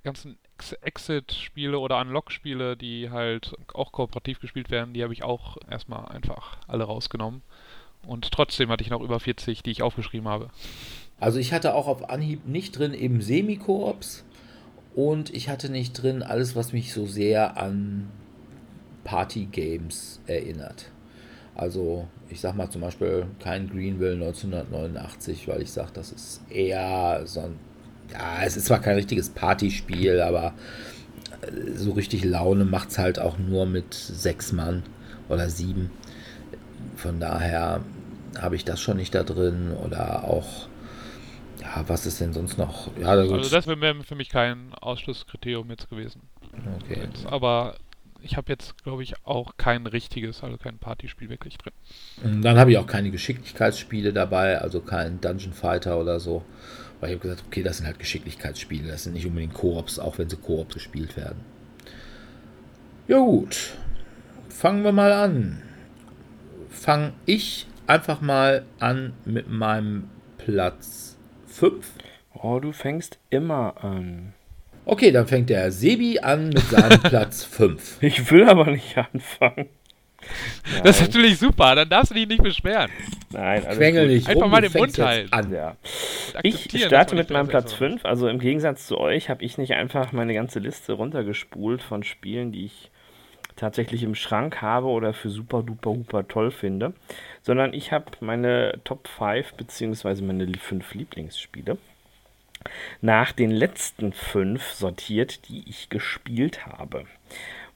ganzen 0.02 0.38
Exit-Spiele 0.82 1.78
oder 1.78 2.00
Unlock-Spiele, 2.00 2.76
die 2.76 3.10
halt 3.10 3.54
auch 3.72 3.92
kooperativ 3.92 4.40
gespielt 4.40 4.70
werden, 4.70 4.94
die 4.94 5.02
habe 5.02 5.12
ich 5.12 5.22
auch 5.22 5.56
erstmal 5.70 6.06
einfach 6.06 6.58
alle 6.66 6.84
rausgenommen. 6.84 7.42
Und 8.06 8.30
trotzdem 8.30 8.70
hatte 8.70 8.82
ich 8.82 8.90
noch 8.90 9.02
über 9.02 9.20
40, 9.20 9.62
die 9.62 9.70
ich 9.70 9.82
aufgeschrieben 9.82 10.28
habe. 10.28 10.50
Also 11.18 11.38
ich 11.38 11.52
hatte 11.52 11.74
auch 11.74 11.86
auf 11.86 12.08
Anhieb 12.08 12.46
nicht 12.46 12.78
drin 12.78 12.94
eben 12.94 13.20
Semi-Koops 13.20 14.24
und 14.94 15.34
ich 15.34 15.48
hatte 15.48 15.70
nicht 15.70 15.92
drin 15.92 16.22
alles, 16.22 16.56
was 16.56 16.72
mich 16.72 16.92
so 16.92 17.06
sehr 17.06 17.58
an 17.58 18.10
Party-Games 19.04 20.20
erinnert. 20.26 20.90
Also 21.54 22.08
ich 22.30 22.40
sag 22.40 22.56
mal 22.56 22.70
zum 22.70 22.80
Beispiel 22.80 23.26
kein 23.38 23.68
Greenville 23.68 24.14
1989, 24.14 25.46
weil 25.46 25.60
ich 25.60 25.70
sage, 25.70 25.90
das 25.92 26.10
ist 26.10 26.40
eher 26.50 27.26
so 27.26 27.40
ein 27.40 27.58
ja, 28.12 28.44
es 28.44 28.56
ist 28.56 28.66
zwar 28.66 28.80
kein 28.80 28.96
richtiges 28.96 29.30
Partyspiel, 29.30 30.20
aber 30.20 30.54
äh, 31.42 31.72
so 31.74 31.92
richtig 31.92 32.24
Laune 32.24 32.64
macht 32.64 32.90
es 32.90 32.98
halt 32.98 33.18
auch 33.18 33.38
nur 33.38 33.66
mit 33.66 33.94
sechs 33.94 34.52
Mann 34.52 34.82
oder 35.28 35.48
sieben. 35.48 35.90
Von 36.96 37.20
daher 37.20 37.82
habe 38.38 38.56
ich 38.56 38.64
das 38.64 38.80
schon 38.80 38.96
nicht 38.96 39.14
da 39.14 39.22
drin 39.22 39.72
oder 39.72 40.24
auch, 40.24 40.68
ja, 41.60 41.84
was 41.86 42.06
ist 42.06 42.20
denn 42.20 42.32
sonst 42.32 42.58
noch? 42.58 42.90
Ja, 42.98 43.08
also 43.08 43.36
das 43.38 43.66
wäre 43.66 44.02
für 44.02 44.14
mich 44.14 44.28
kein 44.28 44.72
Ausschlusskriterium 44.80 45.70
jetzt 45.70 45.88
gewesen. 45.88 46.22
Okay. 46.82 47.00
Jetzt, 47.04 47.26
aber 47.26 47.76
ich 48.22 48.36
habe 48.36 48.50
jetzt, 48.52 48.82
glaube 48.82 49.02
ich, 49.02 49.14
auch 49.24 49.56
kein 49.56 49.86
richtiges, 49.86 50.42
also 50.42 50.58
kein 50.58 50.78
Partyspiel 50.78 51.30
wirklich 51.30 51.56
drin. 51.58 52.42
Dann 52.42 52.58
habe 52.58 52.72
ich 52.72 52.78
auch 52.78 52.86
keine 52.86 53.10
Geschicklichkeitsspiele 53.10 54.12
dabei, 54.12 54.60
also 54.60 54.80
kein 54.80 55.20
Dungeon 55.20 55.52
Fighter 55.52 55.98
oder 55.98 56.20
so. 56.20 56.44
Weil 57.00 57.10
ich 57.10 57.16
habe 57.16 57.28
gesagt, 57.28 57.44
okay, 57.46 57.62
das 57.62 57.78
sind 57.78 57.86
halt 57.86 57.98
Geschicklichkeitsspiele, 57.98 58.88
das 58.88 59.04
sind 59.04 59.14
nicht 59.14 59.26
unbedingt 59.26 59.54
Koops, 59.54 59.98
auch 59.98 60.18
wenn 60.18 60.28
sie 60.28 60.36
Koops 60.36 60.74
gespielt 60.74 61.16
werden. 61.16 61.40
Ja 63.08 63.18
gut, 63.18 63.72
fangen 64.48 64.84
wir 64.84 64.92
mal 64.92 65.12
an. 65.12 65.62
Fange 66.68 67.12
ich 67.26 67.66
einfach 67.86 68.20
mal 68.20 68.64
an 68.78 69.14
mit 69.24 69.50
meinem 69.50 70.08
Platz 70.38 71.16
5. 71.46 71.90
Oh, 72.34 72.60
du 72.60 72.72
fängst 72.72 73.18
immer 73.30 73.82
an. 73.82 74.34
Okay, 74.84 75.10
dann 75.10 75.26
fängt 75.26 75.50
der 75.50 75.72
Sebi 75.72 76.20
an 76.20 76.50
mit 76.50 76.62
seinem 76.62 77.00
Platz 77.02 77.44
5. 77.44 78.02
Ich 78.02 78.30
will 78.30 78.48
aber 78.48 78.70
nicht 78.70 78.96
anfangen. 78.96 79.68
Nein. 80.72 80.82
Das 80.84 81.00
ist 81.00 81.08
natürlich 81.08 81.38
super, 81.38 81.74
dann 81.74 81.88
darfst 81.88 82.10
du 82.10 82.14
dich 82.14 82.28
nicht 82.28 82.42
beschweren. 82.42 82.90
Nein, 83.30 83.64
also 83.64 83.78
Quengel 83.78 84.08
nicht. 84.08 84.28
Einfach 84.28 84.42
rum, 84.42 84.50
mal 84.50 84.60
den 84.60 84.72
Mund 84.72 84.98
halten. 84.98 85.32
An. 85.32 85.52
Ja. 85.52 85.76
Ich 86.42 86.68
starte 86.84 87.14
mit 87.14 87.30
meinem 87.30 87.48
Platz 87.48 87.72
5. 87.72 88.04
Also 88.04 88.28
im 88.28 88.38
Gegensatz 88.38 88.86
zu 88.86 88.98
euch 88.98 89.30
habe 89.30 89.44
ich 89.44 89.58
nicht 89.58 89.74
einfach 89.74 90.12
meine 90.12 90.34
ganze 90.34 90.58
Liste 90.58 90.94
runtergespult 90.94 91.82
von 91.82 92.02
Spielen, 92.02 92.52
die 92.52 92.66
ich 92.66 92.90
tatsächlich 93.56 94.02
im 94.02 94.14
Schrank 94.14 94.62
habe 94.62 94.86
oder 94.86 95.12
für 95.12 95.28
super 95.28 95.62
duper 95.62 95.94
super 95.94 96.26
toll 96.26 96.50
finde, 96.50 96.94
sondern 97.42 97.74
ich 97.74 97.92
habe 97.92 98.06
meine 98.20 98.80
Top 98.84 99.08
5 99.08 99.54
beziehungsweise 99.54 100.24
meine 100.24 100.46
5 100.52 100.94
Lieblingsspiele 100.94 101.78
nach 103.00 103.32
den 103.32 103.50
letzten 103.50 104.12
5 104.12 104.72
sortiert, 104.72 105.48
die 105.48 105.68
ich 105.68 105.88
gespielt 105.88 106.66
habe. 106.66 107.04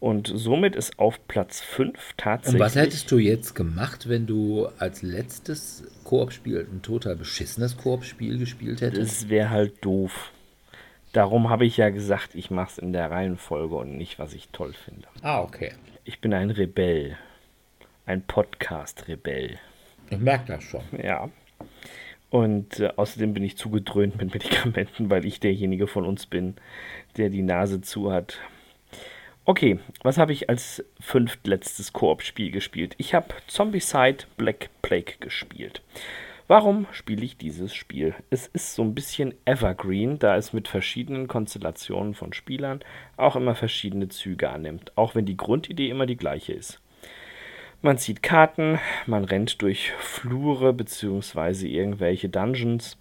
Und 0.05 0.31
somit 0.35 0.77
ist 0.77 0.99
auf 0.99 1.27
Platz 1.29 1.63
5 1.63 2.13
tatsächlich. 2.19 2.61
Und 2.61 2.67
was 2.67 2.77
hättest 2.77 3.11
du 3.11 3.17
jetzt 3.17 3.55
gemacht, 3.55 4.07
wenn 4.07 4.27
du 4.27 4.67
als 4.79 5.01
letztes 5.01 5.83
Koop-Spiel 6.05 6.69
ein 6.71 6.83
total 6.83 7.17
beschissenes 7.17 7.79
Koop-Spiel 7.79 8.37
gespielt 8.37 8.83
hättest? 8.83 9.23
Das 9.23 9.29
wäre 9.31 9.49
halt 9.49 9.83
doof. 9.83 10.31
Darum 11.15 11.49
habe 11.49 11.65
ich 11.65 11.79
ja 11.79 11.89
gesagt, 11.89 12.35
ich 12.35 12.51
mache 12.51 12.73
es 12.73 12.77
in 12.77 12.93
der 12.93 13.11
Reihenfolge 13.11 13.77
und 13.77 13.97
nicht, 13.97 14.19
was 14.19 14.35
ich 14.35 14.51
toll 14.51 14.75
finde. 14.75 15.09
Ah, 15.23 15.41
okay. 15.41 15.73
Ich 16.05 16.21
bin 16.21 16.35
ein 16.35 16.51
Rebell. 16.51 17.17
Ein 18.05 18.21
Podcast-Rebell. 18.21 19.59
Ich 20.11 20.19
merke 20.19 20.53
das 20.53 20.65
schon. 20.65 20.83
Ja. 21.03 21.31
Und 22.29 22.81
äh, 22.81 22.91
außerdem 22.95 23.33
bin 23.33 23.43
ich 23.43 23.57
zugedröhnt 23.57 24.19
mit 24.19 24.35
Medikamenten, 24.35 25.09
weil 25.09 25.25
ich 25.25 25.41
derjenige 25.41 25.87
von 25.87 26.05
uns 26.05 26.27
bin, 26.27 26.57
der 27.17 27.31
die 27.31 27.41
Nase 27.41 27.81
zu 27.81 28.13
hat. 28.13 28.39
Okay, 29.47 29.79
was 30.03 30.17
habe 30.17 30.33
ich 30.33 30.49
als 30.49 30.83
fünftletztes 31.01 31.93
Koop-Spiel 31.93 32.51
gespielt? 32.51 32.95
Ich 32.97 33.13
habe 33.13 33.27
Zombicide 33.47 34.25
Black 34.39 34.71
Plague 34.81 35.17
gespielt. 35.21 35.83
Warum 36.49 36.87
spiele 36.93 37.27
ich 37.27 37.37
dieses 37.37 37.75
Spiel? 37.75 38.15
Es 38.31 38.47
ist 38.47 38.75
so 38.75 38.83
ein 38.83 38.95
bisschen 38.95 39.35
evergreen, 39.45 40.19
da 40.19 40.37
es 40.37 40.55
mit 40.55 40.67
verschiedenen 40.67 41.29
Konstellationen 41.29 42.15
von 42.15 42.33
Spielern 42.33 42.81
auch 43.19 43.37
immer 43.37 43.55
verschiedene 43.55 44.09
Züge 44.09 44.49
annimmt, 44.49 44.97
auch 44.97 45.15
wenn 45.15 45.27
die 45.27 45.37
Grundidee 45.37 45.91
immer 45.91 46.07
die 46.07 46.17
gleiche 46.17 46.55
ist. 46.55 46.81
Man 47.83 47.99
zieht 47.99 48.23
Karten, 48.23 48.79
man 49.05 49.25
rennt 49.25 49.61
durch 49.61 49.93
Flure 49.99 50.73
bzw. 50.73 51.67
irgendwelche 51.67 52.31
Dungeons, 52.31 52.97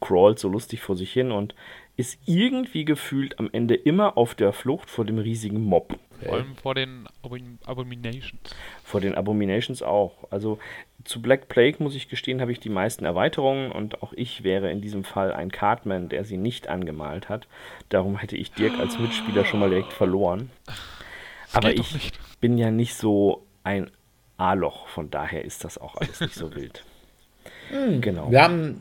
crawlt 0.00 0.38
so 0.38 0.48
lustig 0.48 0.80
vor 0.80 0.96
sich 0.96 1.12
hin 1.12 1.30
und 1.30 1.54
ist 1.96 2.18
irgendwie 2.24 2.84
gefühlt 2.84 3.38
am 3.38 3.50
Ende 3.52 3.74
immer 3.74 4.16
auf 4.16 4.34
der 4.34 4.52
Flucht 4.52 4.90
vor 4.90 5.04
dem 5.04 5.18
riesigen 5.18 5.62
Mob. 5.62 5.98
Vor 6.24 6.34
allem 6.34 6.56
vor 6.56 6.74
den 6.74 7.06
Abomin 7.22 7.58
Abominations. 7.64 8.54
Vor 8.84 9.00
den 9.00 9.14
Abominations 9.14 9.82
auch. 9.82 10.12
Also 10.30 10.58
zu 11.04 11.20
Black 11.20 11.48
Plague, 11.48 11.82
muss 11.82 11.94
ich 11.94 12.08
gestehen, 12.08 12.40
habe 12.40 12.52
ich 12.52 12.60
die 12.60 12.68
meisten 12.68 13.04
Erweiterungen 13.04 13.72
und 13.72 14.02
auch 14.02 14.12
ich 14.12 14.44
wäre 14.44 14.70
in 14.70 14.80
diesem 14.80 15.04
Fall 15.04 15.32
ein 15.32 15.50
Cartman, 15.50 16.08
der 16.08 16.24
sie 16.24 16.36
nicht 16.36 16.68
angemalt 16.68 17.28
hat. 17.28 17.48
Darum 17.88 18.16
hätte 18.16 18.36
ich 18.36 18.52
Dirk 18.52 18.78
als 18.78 18.98
Mitspieler 18.98 19.44
schon 19.44 19.60
mal 19.60 19.70
direkt 19.70 19.92
verloren. 19.92 20.50
Aber 21.52 21.72
ich 21.72 22.12
bin 22.40 22.56
ja 22.56 22.70
nicht 22.70 22.94
so 22.94 23.44
ein 23.64 23.90
A-Loch, 24.36 24.88
von 24.88 25.10
daher 25.10 25.44
ist 25.44 25.64
das 25.64 25.76
auch 25.76 25.96
alles 25.96 26.20
nicht 26.20 26.34
so 26.34 26.54
wild. 26.54 26.84
Hm, 27.72 28.00
genau. 28.00 28.30
Wir 28.30 28.42
haben 28.42 28.76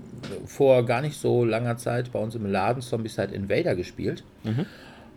vor 0.45 0.85
gar 0.85 1.01
nicht 1.01 1.17
so 1.17 1.43
langer 1.45 1.77
Zeit 1.77 2.11
bei 2.11 2.19
uns 2.19 2.35
im 2.35 2.45
Laden 2.45 2.81
Zombicide 2.81 3.33
Invader 3.33 3.75
gespielt. 3.75 4.23
Mhm. 4.43 4.65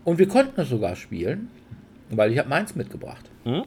Und 0.03 0.17
wir 0.17 0.27
konnten 0.27 0.59
es 0.61 0.69
sogar 0.69 0.95
spielen, 0.95 1.49
weil 2.09 2.31
ich 2.31 2.39
habe 2.39 2.49
meins 2.49 2.75
mitgebracht. 2.75 3.29
Mhm. 3.43 3.65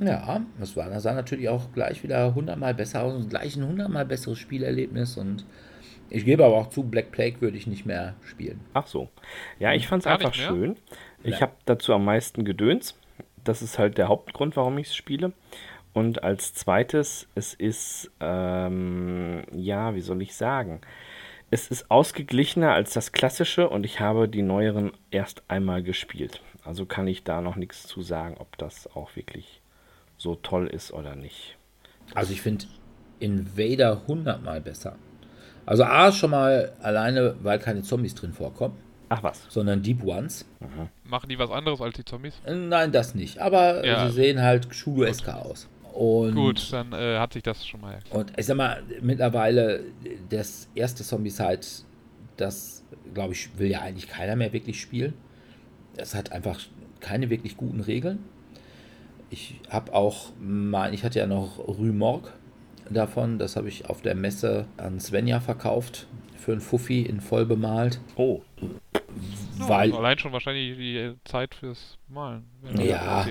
Ja, 0.00 0.40
das 0.60 0.76
war, 0.76 0.90
das 0.90 1.02
sah 1.02 1.14
natürlich 1.14 1.48
auch 1.48 1.72
gleich 1.72 2.02
wieder 2.02 2.34
hundertmal 2.34 2.74
besser 2.74 3.02
aus 3.02 3.14
und 3.14 3.30
gleich 3.30 3.56
ein 3.56 3.66
hundertmal 3.66 4.04
besseres 4.04 4.38
Spielerlebnis 4.38 5.16
und 5.16 5.44
ich 6.10 6.26
gebe 6.26 6.44
aber 6.44 6.56
auch 6.56 6.68
zu, 6.68 6.82
Black 6.82 7.10
Plague 7.10 7.40
würde 7.40 7.56
ich 7.56 7.66
nicht 7.66 7.86
mehr 7.86 8.14
spielen. 8.22 8.60
Ach 8.74 8.86
so. 8.86 9.08
Ja, 9.58 9.72
ich 9.72 9.88
fand 9.88 10.02
es 10.02 10.06
einfach 10.06 10.34
schön. 10.34 10.76
Ich 11.22 11.40
habe 11.40 11.52
dazu 11.64 11.94
am 11.94 12.04
meisten 12.04 12.44
Gedöns. 12.44 12.94
Das 13.44 13.62
ist 13.62 13.78
halt 13.78 13.96
der 13.96 14.08
Hauptgrund, 14.08 14.56
warum 14.56 14.76
ich 14.76 14.88
es 14.88 14.94
spiele. 14.94 15.32
Und 15.92 16.22
als 16.22 16.54
zweites, 16.54 17.26
es 17.34 17.54
ist, 17.54 18.10
ähm, 18.20 19.42
ja, 19.52 19.94
wie 19.94 20.00
soll 20.00 20.22
ich 20.22 20.34
sagen? 20.34 20.80
Es 21.50 21.68
ist 21.68 21.90
ausgeglichener 21.90 22.72
als 22.72 22.94
das 22.94 23.12
klassische 23.12 23.68
und 23.68 23.84
ich 23.84 24.00
habe 24.00 24.26
die 24.26 24.40
neueren 24.40 24.92
erst 25.10 25.42
einmal 25.48 25.82
gespielt. 25.82 26.40
Also 26.64 26.86
kann 26.86 27.06
ich 27.06 27.24
da 27.24 27.42
noch 27.42 27.56
nichts 27.56 27.86
zu 27.86 28.00
sagen, 28.00 28.36
ob 28.38 28.56
das 28.56 28.88
auch 28.94 29.16
wirklich 29.16 29.60
so 30.16 30.34
toll 30.36 30.66
ist 30.66 30.92
oder 30.92 31.14
nicht. 31.14 31.56
Also 32.14 32.32
ich 32.32 32.40
finde 32.40 32.64
Invader 33.20 34.06
hundertmal 34.06 34.60
besser. 34.60 34.96
Also 35.66 35.84
A 35.84 36.10
schon 36.10 36.30
mal 36.30 36.72
alleine, 36.80 37.36
weil 37.42 37.58
keine 37.58 37.82
Zombies 37.82 38.14
drin 38.14 38.32
vorkommen. 38.32 38.76
Ach 39.10 39.22
was. 39.22 39.44
Sondern 39.50 39.82
Deep 39.82 40.02
Ones. 40.02 40.46
Mhm. 40.60 40.88
Machen 41.04 41.28
die 41.28 41.38
was 41.38 41.50
anderes 41.50 41.82
als 41.82 41.96
die 41.96 42.04
Zombies? 42.04 42.40
Nein, 42.46 42.92
das 42.92 43.14
nicht. 43.14 43.38
Aber 43.40 43.84
ja. 43.84 44.08
sie 44.08 44.14
sehen 44.14 44.40
halt 44.40 44.70
Cthulhu-esker 44.70 45.44
aus. 45.44 45.68
Und, 45.92 46.34
Gut, 46.34 46.72
dann 46.72 46.92
äh, 46.92 47.18
hat 47.18 47.32
sich 47.32 47.42
das 47.42 47.66
schon 47.66 47.80
mal. 47.80 47.98
Und 48.10 48.32
ich 48.36 48.46
sag 48.46 48.56
mal, 48.56 48.82
mittlerweile 49.00 49.84
das 50.30 50.68
erste 50.74 51.04
Zombie-Side, 51.04 51.60
das 52.36 52.82
glaube 53.14 53.34
ich, 53.34 53.58
will 53.58 53.68
ja 53.68 53.80
eigentlich 53.80 54.08
keiner 54.08 54.36
mehr 54.36 54.52
wirklich 54.52 54.80
spielen. 54.80 55.14
Es 55.96 56.14
hat 56.14 56.32
einfach 56.32 56.60
keine 57.00 57.30
wirklich 57.30 57.56
guten 57.56 57.80
Regeln. 57.80 58.20
Ich 59.30 59.60
habe 59.68 59.94
auch, 59.94 60.30
mein, 60.40 60.92
ich 60.92 61.04
hatte 61.04 61.18
ja 61.18 61.26
noch 61.26 61.58
Rue 61.58 62.22
davon, 62.90 63.38
das 63.38 63.56
habe 63.56 63.68
ich 63.68 63.88
auf 63.88 64.02
der 64.02 64.14
Messe 64.14 64.66
an 64.76 65.00
Svenja 65.00 65.40
verkauft 65.40 66.06
für 66.36 66.52
einen 66.52 66.60
Fuffi 66.60 67.02
in 67.02 67.20
voll 67.20 67.46
bemalt. 67.46 68.00
Oh. 68.16 68.42
Weil, 69.58 69.90
ja, 69.90 69.96
allein 69.96 70.18
schon 70.18 70.32
wahrscheinlich 70.32 70.76
die 70.76 71.14
Zeit 71.24 71.54
fürs 71.54 71.98
Malen. 72.08 72.44
Ja, 72.78 73.26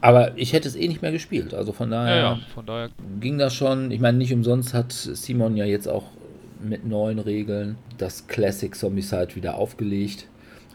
aber 0.00 0.36
ich 0.36 0.52
hätte 0.52 0.68
es 0.68 0.76
eh 0.76 0.88
nicht 0.88 1.02
mehr 1.02 1.12
gespielt. 1.12 1.54
Also 1.54 1.72
von 1.72 1.90
daher, 1.90 2.16
ja, 2.16 2.22
ja, 2.34 2.40
von 2.54 2.66
daher 2.66 2.90
ging 3.20 3.38
das 3.38 3.54
schon. 3.54 3.90
Ich 3.90 4.00
meine, 4.00 4.18
nicht 4.18 4.32
umsonst 4.32 4.74
hat 4.74 4.92
Simon 4.92 5.56
ja 5.56 5.64
jetzt 5.64 5.88
auch 5.88 6.04
mit 6.62 6.84
neuen 6.84 7.18
Regeln 7.18 7.76
das 7.98 8.26
Classic 8.26 8.74
Zombicide 8.74 9.34
wieder 9.34 9.56
aufgelegt. 9.56 10.26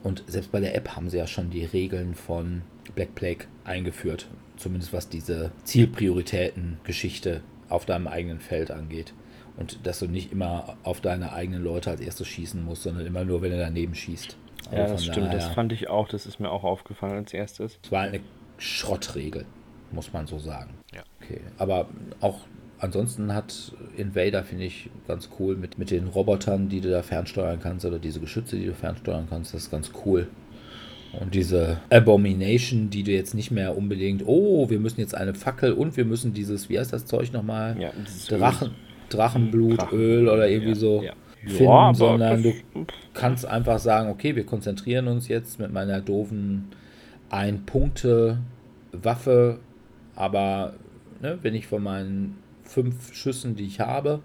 Und 0.03 0.23
selbst 0.27 0.51
bei 0.51 0.59
der 0.59 0.75
App 0.75 0.95
haben 0.95 1.09
sie 1.09 1.17
ja 1.17 1.27
schon 1.27 1.49
die 1.49 1.65
Regeln 1.65 2.15
von 2.15 2.61
Black 2.93 3.15
Plague 3.15 3.45
eingeführt. 3.63 4.27
Zumindest 4.57 4.93
was 4.93 5.09
diese 5.09 5.51
Zielprioritäten-Geschichte 5.63 7.41
auf 7.69 7.85
deinem 7.85 8.07
eigenen 8.07 8.39
Feld 8.39 8.71
angeht. 8.71 9.13
Und 9.57 9.85
dass 9.85 9.99
du 9.99 10.07
nicht 10.07 10.31
immer 10.31 10.77
auf 10.83 11.01
deine 11.01 11.33
eigenen 11.33 11.63
Leute 11.63 11.89
als 11.89 12.01
erstes 12.01 12.27
schießen 12.27 12.63
musst, 12.63 12.83
sondern 12.83 13.05
immer 13.05 13.23
nur, 13.23 13.41
wenn 13.41 13.51
du 13.51 13.57
daneben 13.57 13.95
schießt. 13.95 14.37
Ja, 14.71 14.83
also 14.83 14.93
das 14.93 15.05
stimmt. 15.05 15.27
Daher, 15.27 15.35
das 15.35 15.47
fand 15.47 15.71
ich 15.71 15.89
auch. 15.89 16.07
Das 16.07 16.25
ist 16.25 16.39
mir 16.39 16.49
auch 16.49 16.63
aufgefallen 16.63 17.17
als 17.17 17.33
erstes. 17.33 17.79
Es 17.83 17.91
war 17.91 18.01
eine 18.01 18.19
Schrottregel, 18.57 19.45
muss 19.91 20.13
man 20.13 20.27
so 20.27 20.39
sagen. 20.39 20.73
Ja. 20.93 21.01
Okay. 21.21 21.41
Aber 21.57 21.87
auch 22.21 22.39
ansonsten 22.79 23.33
hat 23.33 23.73
Invader, 23.97 24.43
finde 24.43 24.65
ich, 24.65 24.89
ganz 25.07 25.29
cool 25.39 25.55
mit, 25.55 25.77
mit 25.77 25.91
den 25.91 26.07
Robotern, 26.07 26.69
die 26.69 26.81
du 26.81 26.89
da 26.89 27.01
fernsteuern 27.01 27.59
kannst 27.59 27.85
oder 27.85 27.99
diese 27.99 28.19
Geschütze, 28.19 28.57
die 28.57 28.65
du 28.65 28.73
fernsteuern 28.73 29.27
kannst. 29.29 29.53
Das 29.53 29.63
ist 29.63 29.71
ganz 29.71 29.91
cool. 30.05 30.27
Und 31.19 31.33
diese 31.33 31.79
Abomination, 31.89 32.89
die 32.89 33.03
du 33.03 33.11
jetzt 33.11 33.33
nicht 33.33 33.49
mehr 33.49 33.77
unbedingt, 33.77 34.23
oh, 34.25 34.69
wir 34.69 34.79
müssen 34.79 34.99
jetzt 34.99 35.15
eine 35.15 35.33
Fackel 35.33 35.71
und 35.71 35.95
wir 35.95 36.03
müssen 36.03 36.33
dieses, 36.33 36.67
wie 36.67 36.77
heißt 36.77 36.91
das 36.91 37.05
Zeug 37.05 37.31
nochmal? 37.31 37.79
Ja, 37.79 37.91
Drachen, 38.27 38.71
Drachenblutöl 39.09 40.27
oder 40.27 40.49
irgendwie 40.49 40.73
ja, 40.73 40.75
so. 40.75 41.03
Ja 41.03 41.13
finden, 41.49 41.63
ja, 41.63 41.93
sondern 41.93 42.43
du 42.43 42.53
kannst 43.13 43.45
einfach 43.45 43.79
sagen, 43.79 44.09
okay, 44.09 44.35
wir 44.35 44.45
konzentrieren 44.45 45.07
uns 45.07 45.27
jetzt 45.27 45.59
mit 45.59 45.71
meiner 45.71 46.01
doofen 46.01 46.69
Ein-Punkte-Waffe, 47.29 49.59
aber 50.15 50.73
ne, 51.21 51.39
wenn 51.41 51.55
ich 51.55 51.67
von 51.67 51.83
meinen 51.83 52.37
fünf 52.63 53.13
Schüssen, 53.13 53.55
die 53.55 53.65
ich 53.65 53.79
habe, 53.79 54.21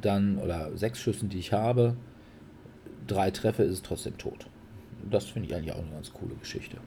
dann, 0.00 0.38
oder 0.38 0.76
sechs 0.76 1.00
Schüssen, 1.00 1.28
die 1.28 1.38
ich 1.38 1.52
habe, 1.52 1.96
drei 3.06 3.30
treffe, 3.30 3.62
ist 3.62 3.72
es 3.72 3.82
trotzdem 3.82 4.18
tot. 4.18 4.48
Das 5.10 5.26
finde 5.26 5.48
ich 5.48 5.54
eigentlich 5.54 5.72
auch 5.72 5.78
eine 5.78 5.90
ganz 5.90 6.12
coole 6.12 6.34
Geschichte. 6.34 6.78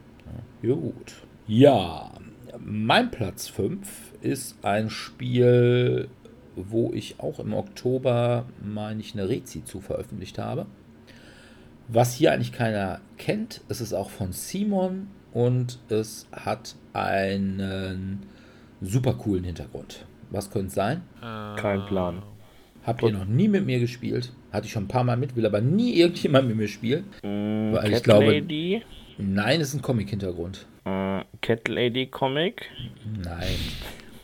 Ja, 0.62 0.74
gut. 0.74 1.14
Ja, 1.46 2.10
mein 2.58 3.10
Platz 3.10 3.48
5 3.48 4.14
ist 4.20 4.64
ein 4.64 4.90
Spiel, 4.90 6.08
wo 6.56 6.92
ich 6.92 7.20
auch 7.20 7.38
im 7.38 7.54
Oktober, 7.54 8.46
meine 8.64 9.00
ich, 9.00 9.14
eine 9.14 9.28
Rezi 9.28 9.64
zu 9.64 9.80
veröffentlicht 9.80 10.38
habe. 10.38 10.66
Was 11.88 12.14
hier 12.14 12.32
eigentlich 12.32 12.52
keiner 12.52 13.00
kennt, 13.16 13.60
es 13.68 13.80
ist 13.80 13.92
auch 13.92 14.10
von 14.10 14.32
Simon 14.32 15.08
und 15.32 15.78
es 15.88 16.26
hat 16.32 16.74
einen 16.92 18.26
super 18.80 19.14
coolen 19.14 19.44
Hintergrund. 19.44 20.04
Was 20.30 20.50
könnte 20.50 20.68
es 20.68 20.74
sein? 20.74 21.02
Kein 21.20 21.86
Plan. 21.86 22.22
Habt 22.84 23.02
ihr 23.02 23.12
noch 23.12 23.24
nie 23.24 23.48
mit 23.48 23.66
mir 23.66 23.80
gespielt? 23.80 24.32
Hatte 24.52 24.66
ich 24.66 24.72
schon 24.72 24.84
ein 24.84 24.88
paar 24.88 25.04
Mal 25.04 25.16
mit, 25.16 25.34
will 25.36 25.44
aber 25.44 25.60
nie 25.60 25.94
irgendjemand 25.94 26.48
mit 26.48 26.56
mir 26.56 26.68
spielen. 26.68 27.04
Mm, 27.22 27.72
weil 27.72 27.82
Cat 27.82 27.92
ich 27.92 28.02
glaube. 28.02 28.26
Lady? 28.26 28.82
Nein, 29.18 29.60
es 29.60 29.68
ist 29.68 29.74
ein 29.74 29.82
Comic-Hintergrund. 29.82 30.66
Uh, 30.86 31.20
Cat 31.40 31.66
Lady 31.68 32.06
Comic? 32.06 32.70
Nein. 33.24 33.56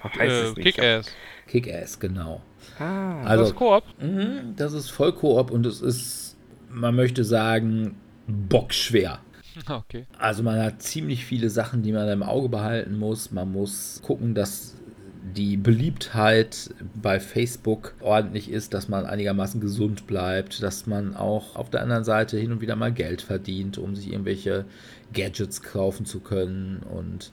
Heißt 0.05 0.21
äh, 0.21 0.43
es 0.43 0.57
nicht. 0.57 0.77
Kick-Ass. 0.77 1.13
Kick-Ass, 1.53 2.01
genau. 2.01 2.41
Ah, 2.79 3.23
also, 3.25 3.43
das 3.43 3.51
ist 3.51 3.57
Koop? 3.57 3.85
Mh, 4.01 4.55
das 4.57 4.73
ist 4.73 4.89
voll 4.89 5.13
Koop 5.13 5.51
und 5.51 5.67
es 5.67 5.83
ist, 5.83 6.37
man 6.71 6.97
möchte 6.97 7.25
sagen, 7.25 7.97
bockschwer. 8.27 9.19
Okay. 9.69 10.07
Also 10.19 10.43
man 10.43 10.59
hat 10.59 10.81
ziemlich 10.81 11.27
viele 11.27 11.51
Sachen, 11.51 11.83
die 11.83 11.93
man 11.93 12.09
im 12.09 12.23
Auge 12.23 12.49
behalten 12.49 12.99
muss. 12.99 13.33
Man 13.33 13.53
muss 13.53 14.01
gucken, 14.03 14.35
dass 14.35 14.77
die 15.23 15.57
Beliebtheit 15.57 16.71
bei 17.01 17.21
Facebook 17.21 17.95
ordentlich 18.01 18.51
ist, 18.51 18.75
dass 18.75 18.89
man 18.89 19.07
einigermaßen 19.07 19.61
gesund 19.61 20.07
bleibt, 20.07 20.63
dass 20.63 20.87
man 20.87 21.15
auch 21.15 21.55
auf 21.57 21.71
der 21.71 21.83
anderen 21.83 22.05
Seite 22.05 22.39
hin 22.39 22.53
und 22.53 22.61
wieder 22.61 22.77
mal 22.77 22.93
Geld 22.93 23.23
verdient, 23.23 23.79
um 23.79 23.95
sich 23.95 24.11
irgendwelche 24.11 24.65
Gadgets 25.13 25.63
kaufen 25.63 26.07
zu 26.07 26.21
können. 26.21 26.83
Und 26.83 27.31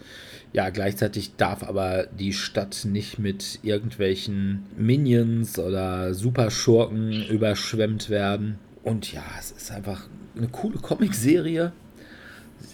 ja, 0.53 0.69
gleichzeitig 0.69 1.35
darf 1.35 1.63
aber 1.63 2.07
die 2.07 2.33
Stadt 2.33 2.85
nicht 2.85 3.17
mit 3.17 3.59
irgendwelchen 3.63 4.65
Minions 4.77 5.57
oder 5.57 6.13
Superschurken 6.13 7.25
überschwemmt 7.27 8.09
werden. 8.09 8.59
Und 8.83 9.11
ja, 9.11 9.23
es 9.39 9.51
ist 9.51 9.71
einfach 9.71 10.07
eine 10.37 10.47
coole 10.47 10.77
Comicserie. 10.77 11.71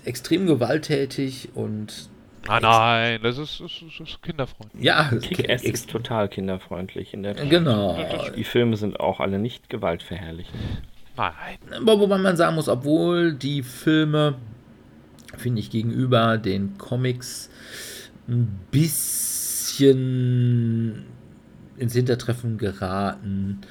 Extrem 0.04 0.46
gewalttätig 0.46 1.50
und 1.56 2.10
Nein, 2.48 2.62
nein, 2.62 3.20
das 3.24 3.38
ist, 3.38 3.60
ist, 3.60 4.00
ist 4.00 4.22
kinderfreundlich. 4.22 4.84
ja, 4.84 5.10
Kick-Ass 5.10 5.64
ex- 5.64 5.82
ist 5.82 5.90
total 5.90 6.30
kinderfreundlich 6.30 7.14
in 7.14 7.24
der 7.24 7.36
Tat. 7.36 7.50
Genau. 7.50 7.98
Die 8.36 8.44
Filme 8.44 8.78
sind 8.78 9.00
auch 9.00 9.20
alle 9.20 9.40
nicht 9.40 9.70
gewaltverherrlichend. 9.70 10.56
Nein. 11.18 11.34
Aber 11.76 12.00
wobei 12.00 12.18
man 12.18 12.38
sagen 12.38 12.56
muss, 12.56 12.70
obwohl 12.70 13.34
die 13.34 13.64
Filme, 13.64 14.36
finde 15.38 15.60
ich, 15.62 15.70
gegenüber 15.72 16.38
den 16.38 16.78
Comics 16.78 17.50
ein 18.28 18.60
bisschen 18.72 21.06
ins 21.78 21.94
Hintertreffen 21.94 22.58
geraten, 22.58 23.62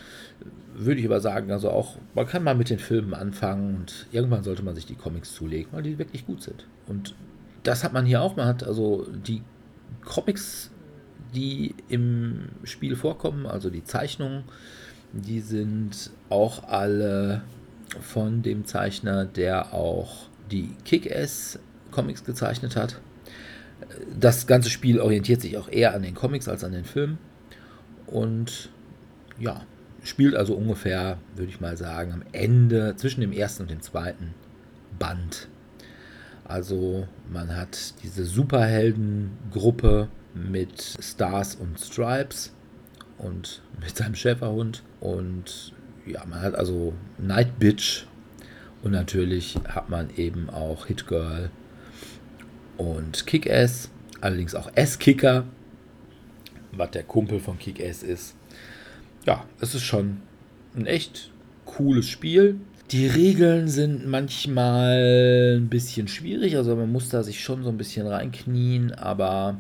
würde 0.74 1.00
ich 1.00 1.06
aber 1.06 1.20
sagen, 1.20 1.50
also 1.52 1.70
auch, 1.70 1.96
man 2.14 2.26
kann 2.26 2.42
mal 2.42 2.54
mit 2.54 2.70
den 2.70 2.78
Filmen 2.78 3.14
anfangen 3.14 3.76
und 3.76 4.06
irgendwann 4.12 4.42
sollte 4.42 4.62
man 4.64 4.74
sich 4.74 4.86
die 4.86 4.96
Comics 4.96 5.34
zulegen, 5.34 5.72
weil 5.72 5.82
die 5.84 5.98
wirklich 5.98 6.26
gut 6.26 6.42
sind. 6.42 6.66
Und 6.86 7.14
das 7.64 7.82
hat 7.82 7.92
man 7.92 8.06
hier 8.06 8.22
auch. 8.22 8.36
Man 8.36 8.46
hat 8.46 8.62
also 8.62 9.06
die 9.10 9.42
Comics, 10.04 10.70
die 11.34 11.74
im 11.88 12.50
Spiel 12.62 12.94
vorkommen, 12.94 13.46
also 13.46 13.70
die 13.70 13.82
Zeichnungen, 13.82 14.44
die 15.12 15.40
sind 15.40 16.10
auch 16.28 16.68
alle 16.68 17.42
von 18.00 18.42
dem 18.42 18.64
Zeichner, 18.64 19.24
der 19.24 19.74
auch 19.74 20.26
die 20.50 20.70
Kick-Ass-Comics 20.84 22.24
gezeichnet 22.24 22.76
hat. 22.76 23.00
Das 24.18 24.46
ganze 24.46 24.70
Spiel 24.70 25.00
orientiert 25.00 25.40
sich 25.40 25.56
auch 25.56 25.68
eher 25.68 25.94
an 25.94 26.02
den 26.02 26.14
Comics 26.14 26.48
als 26.48 26.64
an 26.64 26.72
den 26.72 26.84
Filmen. 26.84 27.18
Und 28.06 28.70
ja, 29.38 29.62
spielt 30.02 30.34
also 30.34 30.54
ungefähr, 30.54 31.18
würde 31.34 31.50
ich 31.50 31.60
mal 31.60 31.76
sagen, 31.76 32.12
am 32.12 32.22
Ende 32.32 32.94
zwischen 32.96 33.20
dem 33.20 33.32
ersten 33.32 33.62
und 33.62 33.70
dem 33.70 33.80
zweiten 33.80 34.34
Band. 34.98 35.48
Also 36.44 37.08
man 37.32 37.56
hat 37.56 37.94
diese 38.02 38.24
Superheldengruppe 38.24 40.08
mit 40.34 40.96
Stars 41.00 41.54
und 41.54 41.80
Stripes 41.80 42.52
und 43.18 43.62
mit 43.80 43.96
seinem 43.96 44.14
Schäferhund. 44.14 44.82
Und 45.00 45.72
ja, 46.06 46.24
man 46.26 46.42
hat 46.42 46.54
also 46.54 46.92
Night 47.18 47.58
Bitch 47.58 48.06
und 48.82 48.92
natürlich 48.92 49.58
hat 49.66 49.88
man 49.88 50.10
eben 50.16 50.50
auch 50.50 50.86
Hit 50.86 51.06
Girl 51.06 51.50
und 52.76 53.26
Kick-Ass, 53.26 53.88
allerdings 54.20 54.54
auch 54.54 54.70
S-Kicker, 54.74 55.46
was 56.72 56.90
der 56.90 57.04
Kumpel 57.04 57.40
von 57.40 57.58
Kick-Ass 57.58 58.02
ist. 58.02 58.34
Ja, 59.24 59.46
es 59.60 59.74
ist 59.74 59.84
schon 59.84 60.20
ein 60.76 60.86
echt 60.86 61.30
cooles 61.64 62.08
Spiel. 62.08 62.60
Die 62.94 63.08
Regeln 63.08 63.66
sind 63.66 64.06
manchmal 64.06 65.56
ein 65.58 65.68
bisschen 65.68 66.06
schwierig, 66.06 66.56
also 66.56 66.76
man 66.76 66.92
muss 66.92 67.08
da 67.08 67.24
sich 67.24 67.42
schon 67.42 67.64
so 67.64 67.70
ein 67.70 67.76
bisschen 67.76 68.06
reinknien, 68.06 68.92
aber 68.94 69.58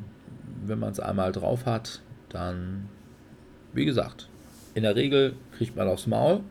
wenn 0.64 0.78
man 0.78 0.92
es 0.92 1.00
einmal 1.00 1.32
drauf 1.32 1.66
hat, 1.66 2.00
dann, 2.28 2.88
wie 3.72 3.86
gesagt, 3.86 4.28
in 4.74 4.84
der 4.84 4.94
Regel 4.94 5.34
kriegt 5.58 5.74
man 5.74 5.88
aufs 5.88 6.06
Maul, 6.06 6.42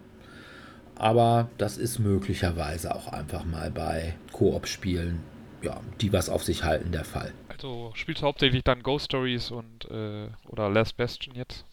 aber 0.96 1.48
das 1.58 1.78
ist 1.78 2.00
möglicherweise 2.00 2.94
auch 2.94 3.08
einfach 3.08 3.46
mal 3.46 3.72
bei 3.72 4.16
Koop-Spielen, 4.34 5.22
ja, 5.62 5.80
die 6.02 6.12
was 6.12 6.28
auf 6.28 6.44
sich 6.44 6.66
halten, 6.66 6.92
der 6.92 7.06
Fall. 7.06 7.32
Also 7.48 7.92
spielst 7.94 8.24
du 8.24 8.26
hauptsächlich 8.26 8.66
dann 8.66 8.84
Ghost 8.84 9.06
Stories 9.06 9.52
und 9.52 9.90
äh, 9.90 10.28
oder 10.50 10.70
Last 10.70 10.98
Bastion 10.98 11.34
jetzt? 11.34 11.64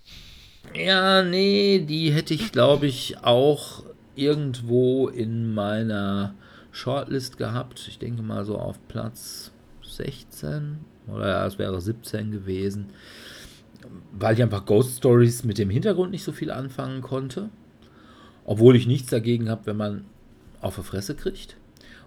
Ja, 0.73 1.25
nee, 1.25 1.81
die 1.81 2.13
hätte 2.13 2.33
ich, 2.33 2.53
glaube 2.53 2.87
ich, 2.87 3.19
auch 3.25 3.83
irgendwo 4.15 5.09
in 5.09 5.53
meiner 5.55 6.35
Shortlist 6.73 7.37
gehabt. 7.39 7.87
Ich 7.89 7.99
denke 7.99 8.23
mal 8.23 8.45
so 8.45 8.59
auf 8.59 8.79
Platz 8.89 9.53
16 9.83 10.79
oder 11.09 11.29
ja, 11.29 11.47
es 11.47 11.59
wäre 11.59 11.81
17 11.81 12.31
gewesen, 12.31 12.91
weil 14.13 14.35
ich 14.35 14.43
einfach 14.43 14.67
Ghost 14.67 14.99
Stories 14.99 15.45
mit 15.45 15.59
dem 15.59 15.71
Hintergrund 15.71 16.11
nicht 16.11 16.25
so 16.25 16.33
viel 16.33 16.51
anfangen 16.51 17.01
konnte. 17.01 17.51
Obwohl 18.45 18.77
ich 18.77 18.87
nichts 18.87 19.11
dagegen 19.11 19.49
habe, 19.49 19.67
wenn 19.67 19.77
man 19.77 20.05
auf 20.61 20.77
die 20.77 20.83
Fresse 20.83 21.15
kriegt. 21.15 21.57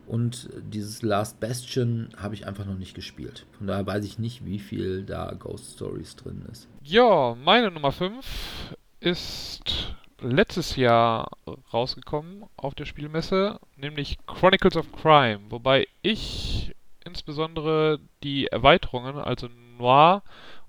Und 0.06 0.49
dieses 0.70 1.01
Last 1.01 1.39
Bastion 1.39 2.10
habe 2.18 2.36
ich 2.36 2.45
einfach 2.45 2.66
noch 2.66 2.78
nicht 2.78 2.93
gespielt. 2.93 3.45
Von 3.58 3.68
daher 3.68 3.86
weiß 3.86 4.04
ich 4.04 4.20
nicht, 4.20 4.45
wie 4.45 4.60
viel 4.60 5.04
da 5.04 5.34
Ghost 5.34 5.76
Stories 5.76 6.16
drin 6.18 6.43
ist. 6.51 6.68
Ja, 6.84 7.36
meine 7.41 7.72
Nummer 7.72 7.93
5 7.93 8.76
ist 8.99 9.95
letztes 10.24 10.76
Jahr 10.76 11.32
rausgekommen 11.72 12.46
auf 12.58 12.76
der 12.76 12.86
Spielmesse, 12.86 13.60
nämlich 13.76 14.18
Chronicles 14.26 14.78
of 14.78 14.92
Crime, 14.92 15.42
wobei 15.50 15.88
ich 16.02 16.74
insbesondere 17.06 18.00
die 18.24 18.48
Erweiterungen, 18.48 19.18
also 19.18 19.50
Noir 19.78 20.24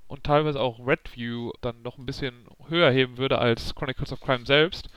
und 0.09 0.25
teilweise 0.25 0.61
auch 0.61 0.85
Redview, 0.85 1.53
dann 1.61 1.83
noch 1.83 1.99
ein 1.99 2.07
bisschen 2.07 2.47
höher 2.69 2.91
heben 2.91 3.17
würde 3.19 3.39
als 3.39 3.75
Chronicles 3.75 4.13
of 4.13 4.21
Crime 4.21 4.45
selbst. 4.45 4.89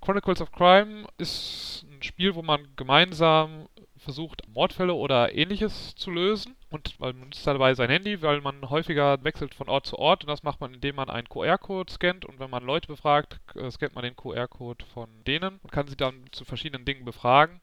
Chronicles 0.00 0.40
of 0.40 0.52
Crime 0.52 1.06
ist 1.18 1.84
ein 1.90 2.02
Spiel, 2.02 2.34
wo 2.34 2.42
man 2.42 2.68
gemeinsam 2.76 3.68
versucht, 4.08 4.48
Mordfälle 4.48 4.94
oder 4.94 5.34
ähnliches 5.34 5.94
zu 5.94 6.10
lösen. 6.10 6.56
Und 6.70 6.98
man 6.98 7.20
nutzt 7.20 7.46
dabei 7.46 7.74
sein 7.74 7.90
Handy, 7.90 8.22
weil 8.22 8.40
man 8.40 8.70
häufiger 8.70 9.22
wechselt 9.22 9.54
von 9.54 9.68
Ort 9.68 9.84
zu 9.84 9.98
Ort. 9.98 10.24
Und 10.24 10.30
das 10.30 10.42
macht 10.42 10.62
man, 10.62 10.72
indem 10.72 10.96
man 10.96 11.10
einen 11.10 11.28
QR-Code 11.28 11.92
scannt. 11.92 12.24
Und 12.24 12.40
wenn 12.40 12.48
man 12.48 12.64
Leute 12.64 12.88
befragt, 12.88 13.38
äh, 13.54 13.70
scannt 13.70 13.94
man 13.94 14.04
den 14.04 14.16
QR-Code 14.16 14.82
von 14.86 15.10
denen 15.26 15.60
und 15.62 15.72
kann 15.72 15.88
sie 15.88 15.96
dann 15.96 16.24
zu 16.32 16.46
verschiedenen 16.46 16.86
Dingen 16.86 17.04
befragen. 17.04 17.60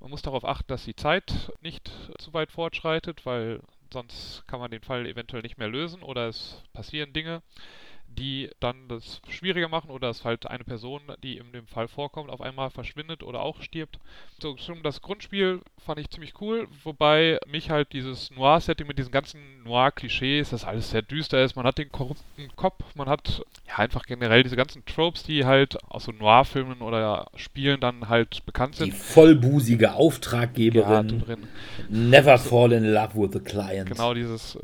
Man 0.00 0.08
muss 0.08 0.22
darauf 0.22 0.46
achten, 0.46 0.68
dass 0.68 0.84
die 0.84 0.96
Zeit 0.96 1.52
nicht 1.60 1.90
zu 2.18 2.32
weit 2.32 2.50
fortschreitet, 2.52 3.26
weil 3.26 3.60
sonst 3.92 4.44
kann 4.46 4.60
man 4.60 4.70
den 4.70 4.82
Fall 4.82 5.06
eventuell 5.06 5.42
nicht 5.42 5.58
mehr 5.58 5.68
lösen 5.68 6.02
oder 6.02 6.26
es 6.26 6.62
passieren 6.72 7.12
Dinge 7.12 7.42
die 8.18 8.50
dann 8.60 8.88
das 8.88 9.20
schwieriger 9.28 9.68
machen 9.68 9.90
oder 9.90 10.10
es 10.10 10.24
halt 10.24 10.46
eine 10.46 10.64
Person, 10.64 11.00
die 11.22 11.38
in 11.38 11.52
dem 11.52 11.66
Fall 11.66 11.88
vorkommt, 11.88 12.30
auf 12.30 12.40
einmal 12.40 12.70
verschwindet 12.70 13.22
oder 13.22 13.40
auch 13.40 13.62
stirbt. 13.62 13.98
So, 14.40 14.56
schon 14.56 14.82
das 14.82 15.02
Grundspiel 15.02 15.60
fand 15.84 16.00
ich 16.00 16.10
ziemlich 16.10 16.40
cool, 16.40 16.68
wobei 16.84 17.38
mich 17.46 17.70
halt 17.70 17.92
dieses 17.92 18.30
Noir-Setting 18.30 18.86
mit 18.86 18.98
diesen 18.98 19.12
ganzen 19.12 19.40
Noir-Klischees, 19.64 20.50
das 20.50 20.64
alles 20.64 20.90
sehr 20.90 21.02
düster 21.02 21.42
ist, 21.42 21.56
man 21.56 21.64
hat 21.66 21.78
den 21.78 21.90
korrupten 21.90 22.50
Kopf, 22.56 22.84
man 22.94 23.08
hat 23.08 23.42
ja 23.68 23.76
einfach 23.78 24.04
generell 24.04 24.42
diese 24.42 24.56
ganzen 24.56 24.84
Tropes, 24.84 25.22
die 25.22 25.44
halt 25.44 25.82
aus 25.90 26.04
so 26.04 26.12
Noir-Filmen 26.12 26.82
oder 26.82 27.26
Spielen 27.36 27.80
dann 27.80 28.08
halt 28.08 28.44
bekannt 28.46 28.74
Die 28.74 28.90
sind. 28.90 28.94
vollbusige 28.94 29.82
Gerade 29.82 29.96
Auftraggeberin. 29.96 31.20
drin. 31.20 31.48
Never 31.88 32.38
fall 32.38 32.72
in 32.72 32.84
love 32.92 33.14
with 33.14 33.30
the 33.32 33.40
client. 33.40 33.88
Genau 33.88 34.14
dieses, 34.14 34.58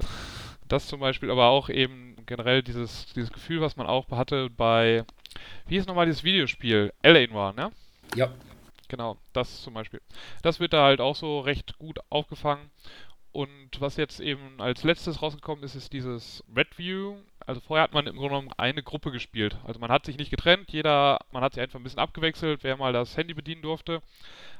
das 0.69 0.87
zum 0.87 1.01
Beispiel, 1.01 1.31
aber 1.31 1.47
auch 1.47 1.69
eben 1.69 2.08
generell 2.29 2.63
dieses, 2.63 3.07
dieses 3.15 3.33
Gefühl, 3.33 3.61
was 3.61 3.77
man 3.77 3.89
auch 3.89 4.09
hatte 4.11 4.51
bei, 4.51 5.05
wie 5.67 5.77
ist 5.77 5.89
nochmal 5.89 6.07
dieses 6.07 6.23
Videospiel? 6.23 6.93
L.A. 7.03 7.27
Noir, 7.27 7.53
ne? 7.55 7.73
Ja. 8.15 8.33
Genau, 8.89 9.19
das 9.33 9.63
zum 9.63 9.75
Beispiel. 9.75 10.01
Das 10.43 10.61
wird 10.61 10.73
da 10.73 10.85
halt 10.85 11.01
auch 11.01 11.17
so 11.17 11.41
recht 11.41 11.79
gut 11.79 11.99
aufgefangen. 12.09 12.71
Und 13.33 13.71
was 13.79 13.97
jetzt 13.97 14.21
eben 14.21 14.61
als 14.61 14.85
letztes 14.85 15.21
rausgekommen 15.21 15.63
ist, 15.63 15.75
ist 15.75 15.93
dieses 15.93 16.43
Red 16.57 16.79
View. 16.79 17.17
Also 17.47 17.61
vorher 17.61 17.85
hat 17.85 17.93
man 17.93 18.07
im 18.07 18.17
Grunde 18.17 18.31
genommen 18.31 18.53
eine 18.57 18.83
Gruppe 18.83 19.11
gespielt. 19.11 19.59
Also 19.65 19.79
man 19.81 19.91
hat 19.91 20.07
sich 20.07 20.17
nicht 20.17 20.31
getrennt, 20.31 20.73
jeder, 20.73 21.19
man 21.33 21.43
hat 21.43 21.55
sich 21.55 21.63
einfach 21.63 21.79
ein 21.79 21.83
bisschen 21.83 21.99
abgewechselt, 21.99 22.65
wer 22.65 22.77
mal 22.77 22.93
das 22.93 23.17
Handy 23.17 23.35
bedienen 23.35 23.63
durfte. 23.63 24.01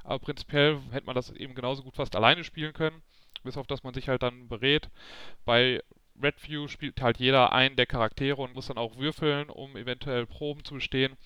Aber 0.05 0.19
prinzipiell 0.19 0.79
hätte 0.91 1.07
man 1.07 1.15
das 1.15 1.31
eben 1.31 1.55
genauso 1.55 1.83
gut 1.83 1.97
fast 1.97 2.15
alleine 2.15 2.45
spielen 2.45 2.73
können. 2.73 3.03
Bis 3.45 3.57
auf 3.57 3.67
dass 3.67 3.83
man 3.83 3.95
sich 3.95 4.09
halt 4.09 4.23
dann 4.23 4.49
berät. 4.49 4.91
Bei 5.45 5.83
Redview 6.23 6.69
spielt 6.69 7.01
halt 7.01 7.19
jeder 7.19 7.53
einen 7.53 7.77
der 7.77 7.87
Charaktere 7.87 8.41
und 8.41 8.55
muss 8.55 8.67
dann 8.67 8.79
auch 8.79 8.97
würfeln, 8.97 9.51
um 9.51 9.77
eventuell 9.77 10.27
Proben 10.27 10.65
zu 10.65 10.75
bestehen, 10.75 11.17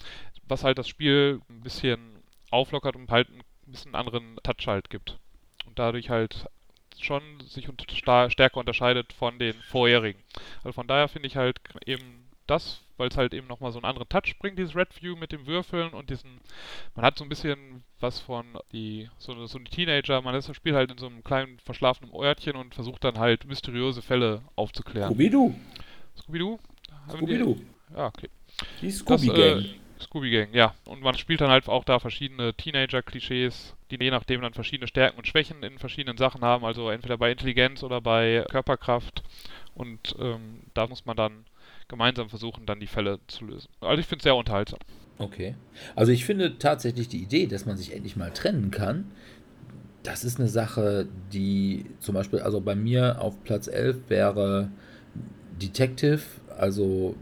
was 0.49 0.65
halt 0.65 0.79
das 0.79 0.89
Spiel 0.89 1.41
ein 1.49 1.61
bisschen 1.61 2.23
auflockert 2.51 2.97
und 2.97 3.11
halt 3.11 3.29
ein 3.31 3.43
bisschen 3.67 3.95
anderen 3.95 4.37
Touch 4.43 4.67
halt 4.67 4.91
gibt. 4.91 5.19
Und 5.67 5.79
dadurch 5.79 6.11
halt 6.11 6.47
schon 7.01 7.23
sich 7.41 7.69
unter 7.69 7.87
stärker 8.31 8.59
unterscheidet 8.59 9.13
von 9.13 9.39
den 9.39 9.55
vorherigen. 9.55 10.23
Also 10.59 10.73
von 10.73 10.87
daher 10.87 11.09
finde 11.09 11.27
ich 11.27 11.37
halt 11.37 11.61
eben 11.87 12.29
das, 12.47 12.83
weil 12.97 13.09
es 13.09 13.17
halt 13.17 13.35
eben 13.35 13.47
nochmal 13.47 13.73
so 13.73 13.79
einen 13.79 13.87
anderen 13.87 14.09
Touch 14.09 14.39
bringt, 14.39 14.59
dieses 14.59 14.77
Red 14.77 15.03
View 15.03 15.17
mit 15.17 15.33
dem 15.33 15.47
Würfeln 15.47 15.91
und 15.91 16.11
diesen, 16.11 16.41
man 16.95 17.05
hat 17.05 17.17
so 17.17 17.25
ein 17.25 17.29
bisschen 17.29 17.83
was 18.03 18.21
von 18.21 18.45
die, 18.73 19.09
so, 19.19 19.47
so 19.47 19.59
ein 19.59 19.65
Teenager, 19.65 20.21
man 20.23 20.35
ist, 20.35 20.55
spielt 20.55 20.75
halt 20.75 20.91
in 20.91 20.99
so 20.99 21.07
einem 21.07 21.23
kleinen 21.25 21.59
verschlafenen 21.61 22.15
Örtchen 22.15 22.57
und 22.57 22.75
versucht 22.75 23.05
dann 23.05 23.19
halt 23.19 23.47
mysteriöse 23.47 24.03
Fälle 24.03 24.43
aufzuklären. 24.57 25.11
Scooby-Doo. 25.11 25.55
Scooby-Doo? 26.19 26.59
Scooby-Doo. 27.09 27.57
Ja, 27.97 28.07
okay. 28.07 28.29
Die 28.81 28.91
Scooby-Gang. 28.91 29.61
Äh, 29.61 29.75
Scooby 30.03 30.31
Gang, 30.31 30.53
ja. 30.53 30.75
Und 30.85 31.01
man 31.01 31.17
spielt 31.17 31.41
dann 31.41 31.51
halt 31.51 31.69
auch 31.69 31.85
da 31.85 31.99
verschiedene 31.99 32.55
Teenager-Klischees, 32.55 33.75
die 33.91 34.03
je 34.03 34.11
nachdem 34.11 34.43
dann 34.43 34.53
verschiedene 34.53 34.89
Stärken 34.89 35.19
und 35.19 35.27
Schwächen 35.27 35.63
in 35.63 35.79
verschiedenen 35.79 36.19
Sachen 36.19 36.43
haben, 36.43 36.65
also 36.65 36.91
entweder 36.91 37.17
bei 37.17 37.31
Intelligenz 37.31 37.83
oder 37.83 38.01
bei 38.01 38.45
Körperkraft. 38.51 39.23
Und 39.75 40.15
ähm, 40.19 40.65
da 40.75 40.87
muss 40.87 41.07
man 41.07 41.17
dann 41.17 41.45
gemeinsam 41.89 42.29
versuchen, 42.29 42.67
dann 42.67 42.81
die 42.81 42.87
Fälle 42.87 43.21
zu 43.27 43.45
lösen. 43.45 43.69
Also 43.81 44.01
ich 44.01 44.07
finde 44.07 44.19
es 44.19 44.25
sehr 44.25 44.37
unterhaltsam. 44.37 44.81
Okay. 45.23 45.55
Also 45.95 46.11
ich 46.11 46.25
finde 46.25 46.59
tatsächlich 46.59 47.09
die 47.09 47.23
Idee, 47.23 47.47
dass 47.47 47.65
man 47.65 47.77
sich 47.77 47.95
endlich 47.95 48.17
mal 48.17 48.31
trennen 48.31 48.73
kann, 48.73 49.05
das 50.03 50.25
ist 50.25 50.41
eine 50.41 50.49
Sache, 50.49 51.07
die 51.33 51.87
zum 52.01 52.17
Beispiel, 52.17 52.41
also 52.41 52.61
bei 52.61 52.75
mir 52.75 53.21
auf 53.23 53.43
Platz 53.45 53.69
11 53.69 53.99
wäre 54.09 54.69
Detective, 55.61 56.23
also 56.59 57.15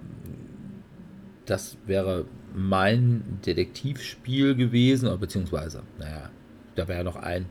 das 1.44 1.76
wäre 1.84 2.24
mein 2.54 3.22
Detektivspiel 3.44 4.54
gewesen, 4.54 5.10
beziehungsweise, 5.20 5.82
naja, 5.98 6.30
da 6.74 6.88
wäre 6.88 6.98
ja 6.98 7.04
noch 7.04 7.16
ein 7.16 7.46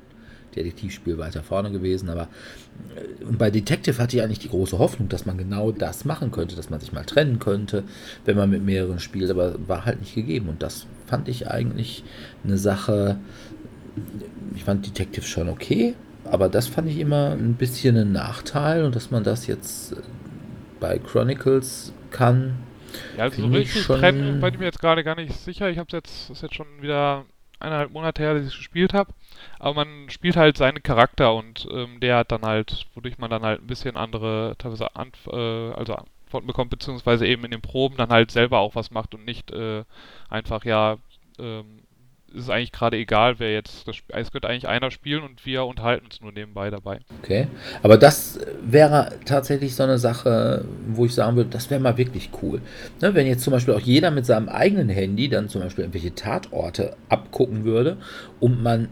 Detektivspiel 0.56 1.18
weiter 1.18 1.44
vorne 1.44 1.72
gewesen, 1.72 2.10
aber 2.10 2.28
äh, 2.96 3.24
und 3.26 3.38
bei 3.38 3.52
Detective 3.52 3.98
hatte 3.98 4.18
ich 4.18 4.24
eigentlich 4.24 4.40
die 4.40 4.50
große 4.50 4.78
Hoffnung, 4.80 5.10
dass 5.10 5.26
man 5.26 5.38
genau 5.38 5.72
das 5.72 6.06
machen 6.06 6.32
könnte, 6.32 6.56
dass 6.56 6.70
man 6.70 6.80
sich 6.80 6.92
mal 6.92 7.06
trennen 7.06 7.40
könnte, 7.40 7.84
wenn 8.26 8.38
man 8.38 8.50
mit 8.50 8.64
mehreren 8.64 9.00
spielt, 9.00 9.30
aber 9.30 9.56
war 9.68 9.86
halt 9.86 10.00
nicht 10.00 10.16
gegeben 10.16 10.50
und 10.50 10.62
das 10.64 10.86
fand 11.08 11.28
ich 11.28 11.50
eigentlich 11.50 12.04
eine 12.44 12.58
Sache, 12.58 13.18
ich 14.56 14.64
fand 14.64 14.86
Detective 14.86 15.26
schon 15.26 15.50
okay, 15.50 15.96
aber 16.26 16.50
das 16.50 16.68
fand 16.68 16.90
ich 16.90 17.00
immer 17.00 17.32
ein 17.32 17.56
bisschen 17.56 17.98
ein 17.98 18.12
Nachteil 18.12 18.84
und 18.84 18.96
dass 18.96 19.12
man 19.12 19.24
das 19.24 19.48
jetzt 19.48 19.96
bei 20.80 21.00
Chronicles 21.00 21.94
kann, 22.12 22.56
ja, 23.18 23.26
also 23.26 23.42
so 23.42 23.48
richtig 23.48 23.86
trennen 23.86 24.42
bin 24.42 24.54
ich 24.54 24.60
mir 24.60 24.66
jetzt 24.66 24.80
gerade 24.80 25.04
gar 25.04 25.16
nicht 25.16 25.34
sicher. 25.34 25.70
Ich 25.70 25.78
habe 25.78 25.88
jetzt, 25.92 26.30
das 26.30 26.38
ist 26.38 26.44
jetzt 26.44 26.56
schon 26.56 26.68
wieder 26.82 27.26
eineinhalb 27.60 27.92
Monate 27.92 28.22
her, 28.22 28.34
dass 28.34 28.44
ich 28.44 28.50
es 28.50 28.58
gespielt 28.58 28.94
habe. 28.94 29.14
Aber 29.60 29.74
man 29.74 30.10
spielt 30.10 30.38
halt 30.38 30.58
seinen 30.58 30.82
Charakter 30.82 31.36
und 31.36 31.68
ähm, 31.72 32.00
der 32.00 32.18
hat 32.18 32.32
dann 32.32 32.44
halt, 32.44 32.88
wodurch 32.96 33.18
man 33.18 33.30
dann 33.30 33.44
halt 33.44 33.62
ein 33.62 33.68
bisschen 33.68 33.98
andere, 33.98 34.56
teilweise 34.58 34.96
Anf 34.96 35.28
äh, 35.28 35.72
also 35.74 35.96
Antworten 35.96 36.48
bekommt, 36.48 36.70
beziehungsweise 36.70 37.28
eben 37.28 37.44
in 37.44 37.52
den 37.52 37.62
Proben 37.62 37.98
dann 37.98 38.10
halt 38.10 38.32
selber 38.32 38.60
auch 38.60 38.76
was 38.76 38.92
macht 38.92 39.14
und 39.16 39.26
nicht 39.26 39.52
äh, 39.52 39.84
einfach, 40.30 40.64
ja, 40.64 40.98
ähm, 41.40 41.80
ist 42.34 42.50
eigentlich 42.50 42.72
gerade 42.72 42.98
egal, 42.98 43.40
wer 43.40 43.54
jetzt 43.54 43.88
das 43.88 43.96
Spiel. 43.96 44.16
Es 44.16 44.32
könnte 44.32 44.48
eigentlich 44.48 44.68
einer 44.68 44.92
spielen 44.92 45.24
und 45.24 45.46
wir 45.46 45.66
unterhalten 45.66 46.06
uns 46.06 46.22
nur 46.22 46.32
nebenbei 46.32 46.70
dabei. 46.70 47.00
Okay. 47.24 47.48
Aber 47.82 47.98
das 47.98 48.40
wäre 48.62 49.14
tatsächlich 49.26 49.76
so 49.76 49.84
eine 49.84 49.98
Sache, 49.98 50.66
wo 50.88 51.06
ich 51.06 51.14
sagen 51.16 51.36
würde, 51.36 51.50
das 51.50 51.70
wäre 51.70 51.82
mal 51.82 51.98
wirklich 51.98 52.30
cool. 52.42 52.62
Ne, 53.02 53.16
wenn 53.16 53.28
jetzt 53.28 53.44
zum 53.44 53.52
Beispiel 53.52 53.74
auch 53.74 53.80
jeder 53.80 54.12
mit 54.12 54.26
seinem 54.26 54.50
eigenen 54.50 54.90
Handy 54.90 55.30
dann 55.30 55.50
zum 55.50 55.62
Beispiel 55.62 55.86
irgendwelche 55.86 56.14
Tatorte 56.14 56.96
abgucken 57.10 57.64
würde 57.66 57.98
und 58.40 58.62
man 58.62 58.90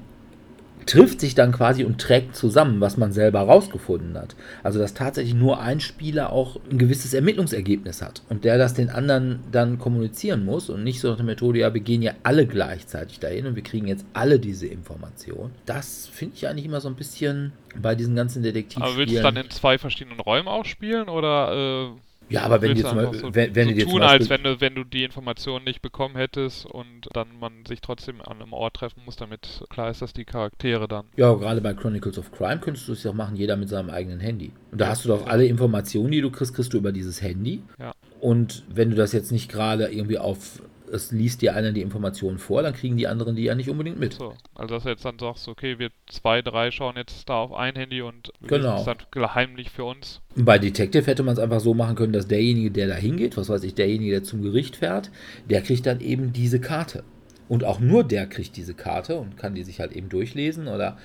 trifft 0.87 1.19
sich 1.19 1.35
dann 1.35 1.51
quasi 1.51 1.83
und 1.83 2.01
trägt 2.01 2.35
zusammen, 2.35 2.81
was 2.81 2.97
man 2.97 3.11
selber 3.11 3.41
rausgefunden 3.41 4.17
hat. 4.17 4.35
Also 4.63 4.79
dass 4.79 4.93
tatsächlich 4.93 5.35
nur 5.35 5.59
ein 5.59 5.79
Spieler 5.79 6.31
auch 6.31 6.59
ein 6.71 6.79
gewisses 6.79 7.13
Ermittlungsergebnis 7.13 8.01
hat 8.01 8.23
und 8.29 8.43
der 8.43 8.57
das 8.57 8.73
den 8.73 8.89
anderen 8.89 9.41
dann 9.51 9.77
kommunizieren 9.77 10.45
muss 10.45 10.69
und 10.69 10.83
nicht 10.83 10.99
so 10.99 11.09
nach 11.09 11.17
der 11.17 11.25
Methode, 11.25 11.59
ja, 11.59 11.73
wir 11.73 11.81
gehen 11.81 12.01
ja 12.01 12.13
alle 12.23 12.47
gleichzeitig 12.47 13.19
dahin 13.19 13.45
und 13.45 13.55
wir 13.55 13.63
kriegen 13.63 13.87
jetzt 13.87 14.05
alle 14.13 14.39
diese 14.39 14.65
Informationen. 14.67 15.51
Das 15.65 16.09
finde 16.11 16.35
ich 16.35 16.47
eigentlich 16.47 16.65
immer 16.65 16.81
so 16.81 16.87
ein 16.87 16.95
bisschen 16.95 17.51
bei 17.79 17.93
diesen 17.93 18.15
ganzen 18.15 18.41
Detektivspielen. 18.41 18.89
Aber 18.89 18.97
willst 18.97 19.15
du 19.15 19.21
dann 19.21 19.35
in 19.35 19.49
zwei 19.49 19.77
verschiedenen 19.77 20.19
Räumen 20.19 20.47
auch 20.47 20.65
spielen 20.65 21.09
oder 21.09 21.91
äh 21.93 22.06
ja, 22.29 22.43
aber 22.43 22.61
wenn, 22.61 22.75
dir 22.75 22.85
zum, 22.85 22.97
Beispiel, 22.97 23.19
so, 23.19 23.35
wenn, 23.35 23.55
wenn 23.55 23.69
so 23.69 23.73
dir 23.73 23.87
tun, 23.87 24.01
als 24.01 24.29
wenn 24.29 24.43
du, 24.43 24.59
wenn 24.59 24.75
du 24.75 24.83
die 24.83 25.03
Informationen 25.03 25.65
nicht 25.65 25.81
bekommen 25.81 26.15
hättest 26.15 26.65
und 26.65 27.07
dann 27.13 27.27
man 27.39 27.65
sich 27.65 27.81
trotzdem 27.81 28.21
an 28.21 28.41
einem 28.41 28.53
Ort 28.53 28.75
treffen 28.75 29.01
muss, 29.05 29.15
damit 29.15 29.63
klar 29.69 29.89
ist, 29.89 30.01
dass 30.01 30.13
die 30.13 30.25
Charaktere 30.25 30.87
dann. 30.87 31.05
Ja, 31.15 31.33
gerade 31.33 31.61
bei 31.61 31.73
Chronicles 31.73 32.17
of 32.17 32.31
Crime 32.31 32.59
könntest 32.59 32.87
du 32.87 32.93
es 32.93 33.03
ja 33.03 33.11
auch 33.11 33.15
machen, 33.15 33.35
jeder 33.35 33.55
mit 33.55 33.69
seinem 33.69 33.89
eigenen 33.89 34.19
Handy. 34.19 34.51
Und 34.71 34.81
da 34.81 34.85
ja, 34.85 34.91
hast 34.91 35.05
du 35.05 35.09
doch 35.09 35.27
alle 35.27 35.45
Informationen, 35.45 36.11
die 36.11 36.21
du 36.21 36.29
kriegst, 36.31 36.53
kriegst 36.53 36.73
du 36.73 36.77
über 36.77 36.91
dieses 36.91 37.21
Handy. 37.21 37.63
Ja. 37.79 37.93
Und 38.19 38.63
wenn 38.69 38.89
du 38.89 38.95
das 38.95 39.13
jetzt 39.13 39.31
nicht 39.31 39.49
gerade 39.49 39.87
irgendwie 39.87 40.17
auf 40.17 40.61
es 40.91 41.11
liest 41.11 41.41
dir 41.41 41.55
einer 41.55 41.71
die 41.71 41.81
Informationen 41.81 42.37
vor, 42.37 42.61
dann 42.61 42.73
kriegen 42.73 42.97
die 42.97 43.07
anderen 43.07 43.35
die 43.35 43.43
ja 43.43 43.55
nicht 43.55 43.69
unbedingt 43.69 43.99
mit. 43.99 44.13
So, 44.13 44.33
also 44.55 44.75
dass 44.75 44.83
du 44.83 44.89
jetzt 44.89 45.05
dann 45.05 45.19
sagst, 45.19 45.47
okay, 45.47 45.79
wir 45.79 45.89
zwei, 46.07 46.41
drei 46.41 46.71
schauen 46.71 46.95
jetzt 46.97 47.27
da 47.29 47.35
auf 47.35 47.53
ein 47.53 47.75
Handy 47.75 48.01
und 48.01 48.31
genau. 48.41 48.77
ist 48.77 48.85
dann 48.85 48.97
geheimlich 49.11 49.69
für 49.69 49.83
uns. 49.83 50.21
Bei 50.35 50.59
Detective 50.59 51.05
hätte 51.05 51.23
man 51.23 51.33
es 51.33 51.39
einfach 51.39 51.59
so 51.59 51.73
machen 51.73 51.95
können, 51.95 52.13
dass 52.13 52.27
derjenige, 52.27 52.71
der 52.71 52.87
da 52.87 52.95
hingeht, 52.95 53.37
was 53.37 53.49
weiß 53.49 53.63
ich, 53.63 53.75
derjenige, 53.75 54.11
der 54.11 54.23
zum 54.23 54.41
Gericht 54.41 54.77
fährt, 54.77 55.11
der 55.49 55.61
kriegt 55.61 55.85
dann 55.85 55.99
eben 55.99 56.33
diese 56.33 56.59
Karte. 56.59 57.03
Und 57.49 57.63
auch 57.63 57.79
nur 57.79 58.03
der 58.03 58.27
kriegt 58.27 58.57
diese 58.57 58.73
Karte 58.73 59.17
und 59.17 59.37
kann 59.37 59.55
die 59.55 59.63
sich 59.63 59.79
halt 59.79 59.93
eben 59.93 60.09
durchlesen 60.09 60.67
oder 60.67 60.97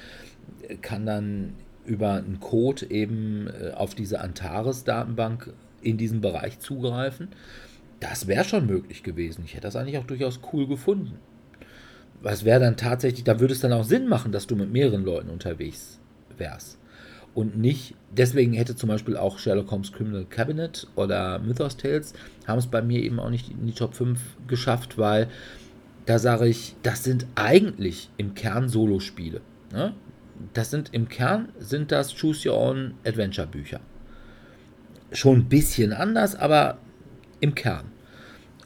kann 0.80 1.06
dann 1.06 1.54
über 1.84 2.14
einen 2.14 2.40
Code 2.40 2.90
eben 2.90 3.48
äh, 3.48 3.72
auf 3.72 3.94
diese 3.94 4.20
Antares-Datenbank 4.20 5.52
in 5.82 5.98
diesem 5.98 6.20
Bereich 6.20 6.58
zugreifen. 6.60 7.28
Das 8.02 8.26
wäre 8.26 8.42
schon 8.42 8.66
möglich 8.66 9.04
gewesen. 9.04 9.42
Ich 9.44 9.52
hätte 9.52 9.62
das 9.62 9.76
eigentlich 9.76 9.96
auch 9.96 10.06
durchaus 10.06 10.40
cool 10.52 10.66
gefunden. 10.66 11.20
Was 12.20 12.44
wäre 12.44 12.58
dann 12.58 12.76
tatsächlich, 12.76 13.22
da 13.22 13.38
würde 13.38 13.54
es 13.54 13.60
dann 13.60 13.72
auch 13.72 13.84
Sinn 13.84 14.08
machen, 14.08 14.32
dass 14.32 14.48
du 14.48 14.56
mit 14.56 14.72
mehreren 14.72 15.04
Leuten 15.04 15.30
unterwegs 15.30 16.00
wärst. 16.36 16.78
Und 17.32 17.56
nicht, 17.56 17.94
deswegen 18.10 18.54
hätte 18.54 18.74
zum 18.74 18.88
Beispiel 18.88 19.16
auch 19.16 19.38
Sherlock 19.38 19.70
Holmes 19.70 19.92
Criminal 19.92 20.24
Cabinet 20.24 20.88
oder 20.96 21.38
Mythos 21.38 21.76
Tales, 21.76 22.12
haben 22.44 22.58
es 22.58 22.66
bei 22.66 22.82
mir 22.82 23.00
eben 23.00 23.20
auch 23.20 23.30
nicht 23.30 23.50
in 23.50 23.66
die 23.66 23.72
Top 23.72 23.94
5 23.94 24.18
geschafft, 24.48 24.98
weil 24.98 25.28
da 26.04 26.18
sage 26.18 26.48
ich, 26.48 26.74
das 26.82 27.04
sind 27.04 27.26
eigentlich 27.36 28.10
im 28.16 28.34
Kern 28.34 28.68
Solospiele. 28.68 29.42
Ne? 29.72 29.94
Das 30.54 30.70
sind 30.72 30.92
im 30.92 31.08
Kern 31.08 31.50
sind 31.60 31.92
das 31.92 32.16
Choose 32.20 32.48
Your 32.48 32.58
Own 32.58 32.94
Adventure 33.06 33.46
Bücher. 33.46 33.78
Schon 35.12 35.38
ein 35.38 35.48
bisschen 35.48 35.92
anders, 35.92 36.34
aber 36.34 36.78
im 37.42 37.54
Kern. 37.54 37.92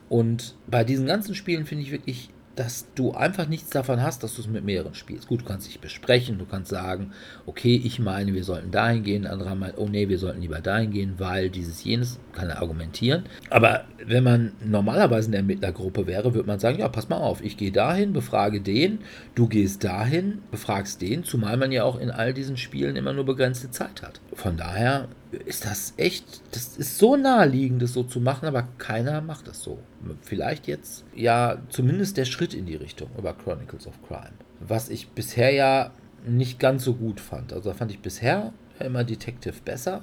Und 0.08 0.54
bei 0.68 0.84
diesen 0.84 1.06
ganzen 1.06 1.34
Spielen 1.34 1.66
finde 1.66 1.82
ich 1.82 1.90
wirklich 1.90 2.30
dass 2.56 2.86
du 2.94 3.12
einfach 3.12 3.48
nichts 3.48 3.70
davon 3.70 4.02
hast, 4.02 4.22
dass 4.22 4.34
du 4.34 4.40
es 4.40 4.48
mit 4.48 4.64
mehreren 4.64 4.94
spielst. 4.94 5.28
Gut, 5.28 5.42
du 5.42 5.44
kannst 5.44 5.68
dich 5.68 5.78
besprechen, 5.78 6.38
du 6.38 6.46
kannst 6.46 6.70
sagen, 6.70 7.12
okay, 7.44 7.80
ich 7.84 7.98
meine, 7.98 8.32
wir 8.32 8.44
sollten 8.44 8.70
dahin 8.70 9.02
gehen, 9.04 9.26
andere 9.26 9.54
meinen, 9.54 9.74
oh 9.76 9.88
nee, 9.88 10.08
wir 10.08 10.18
sollten 10.18 10.40
lieber 10.40 10.60
dahin 10.60 10.90
gehen, 10.90 11.14
weil 11.18 11.50
dieses, 11.50 11.84
jenes, 11.84 12.18
kann 12.32 12.48
er 12.48 12.62
argumentieren. 12.62 13.24
Aber 13.50 13.84
wenn 14.04 14.24
man 14.24 14.52
normalerweise 14.64 15.26
in 15.26 15.32
der 15.32 15.40
Ermittlergruppe 15.40 16.06
wäre, 16.06 16.34
würde 16.34 16.46
man 16.48 16.58
sagen, 16.58 16.78
ja, 16.78 16.88
pass 16.88 17.10
mal 17.10 17.18
auf, 17.18 17.44
ich 17.44 17.58
gehe 17.58 17.72
dahin, 17.72 18.14
befrage 18.14 18.62
den, 18.62 19.00
du 19.34 19.48
gehst 19.48 19.84
dahin, 19.84 20.38
befragst 20.50 21.02
den, 21.02 21.24
zumal 21.24 21.58
man 21.58 21.72
ja 21.72 21.84
auch 21.84 22.00
in 22.00 22.10
all 22.10 22.32
diesen 22.32 22.56
Spielen 22.56 22.96
immer 22.96 23.12
nur 23.12 23.26
begrenzte 23.26 23.70
Zeit 23.70 24.02
hat. 24.02 24.20
Von 24.36 24.58
daher 24.58 25.08
ist 25.46 25.64
das 25.64 25.94
echt, 25.96 26.42
das 26.54 26.76
ist 26.76 26.98
so 26.98 27.16
naheliegend, 27.16 27.80
das 27.80 27.94
so 27.94 28.02
zu 28.02 28.20
machen, 28.20 28.46
aber 28.46 28.68
keiner 28.76 29.22
macht 29.22 29.48
das 29.48 29.62
so. 29.62 29.78
Vielleicht 30.20 30.66
jetzt 30.66 31.04
ja 31.14 31.56
zumindest 31.70 32.18
der 32.18 32.26
Schritt 32.26 32.52
in 32.52 32.66
die 32.66 32.76
Richtung 32.76 33.08
über 33.16 33.32
Chronicles 33.32 33.86
of 33.86 33.94
Crime. 34.06 34.34
Was 34.60 34.90
ich 34.90 35.08
bisher 35.08 35.52
ja 35.52 35.90
nicht 36.26 36.58
ganz 36.58 36.84
so 36.84 36.94
gut 36.94 37.18
fand. 37.18 37.54
Also 37.54 37.72
fand 37.72 37.90
ich 37.90 38.00
bisher 38.00 38.52
immer 38.78 39.04
Detective 39.04 39.54
besser, 39.64 40.02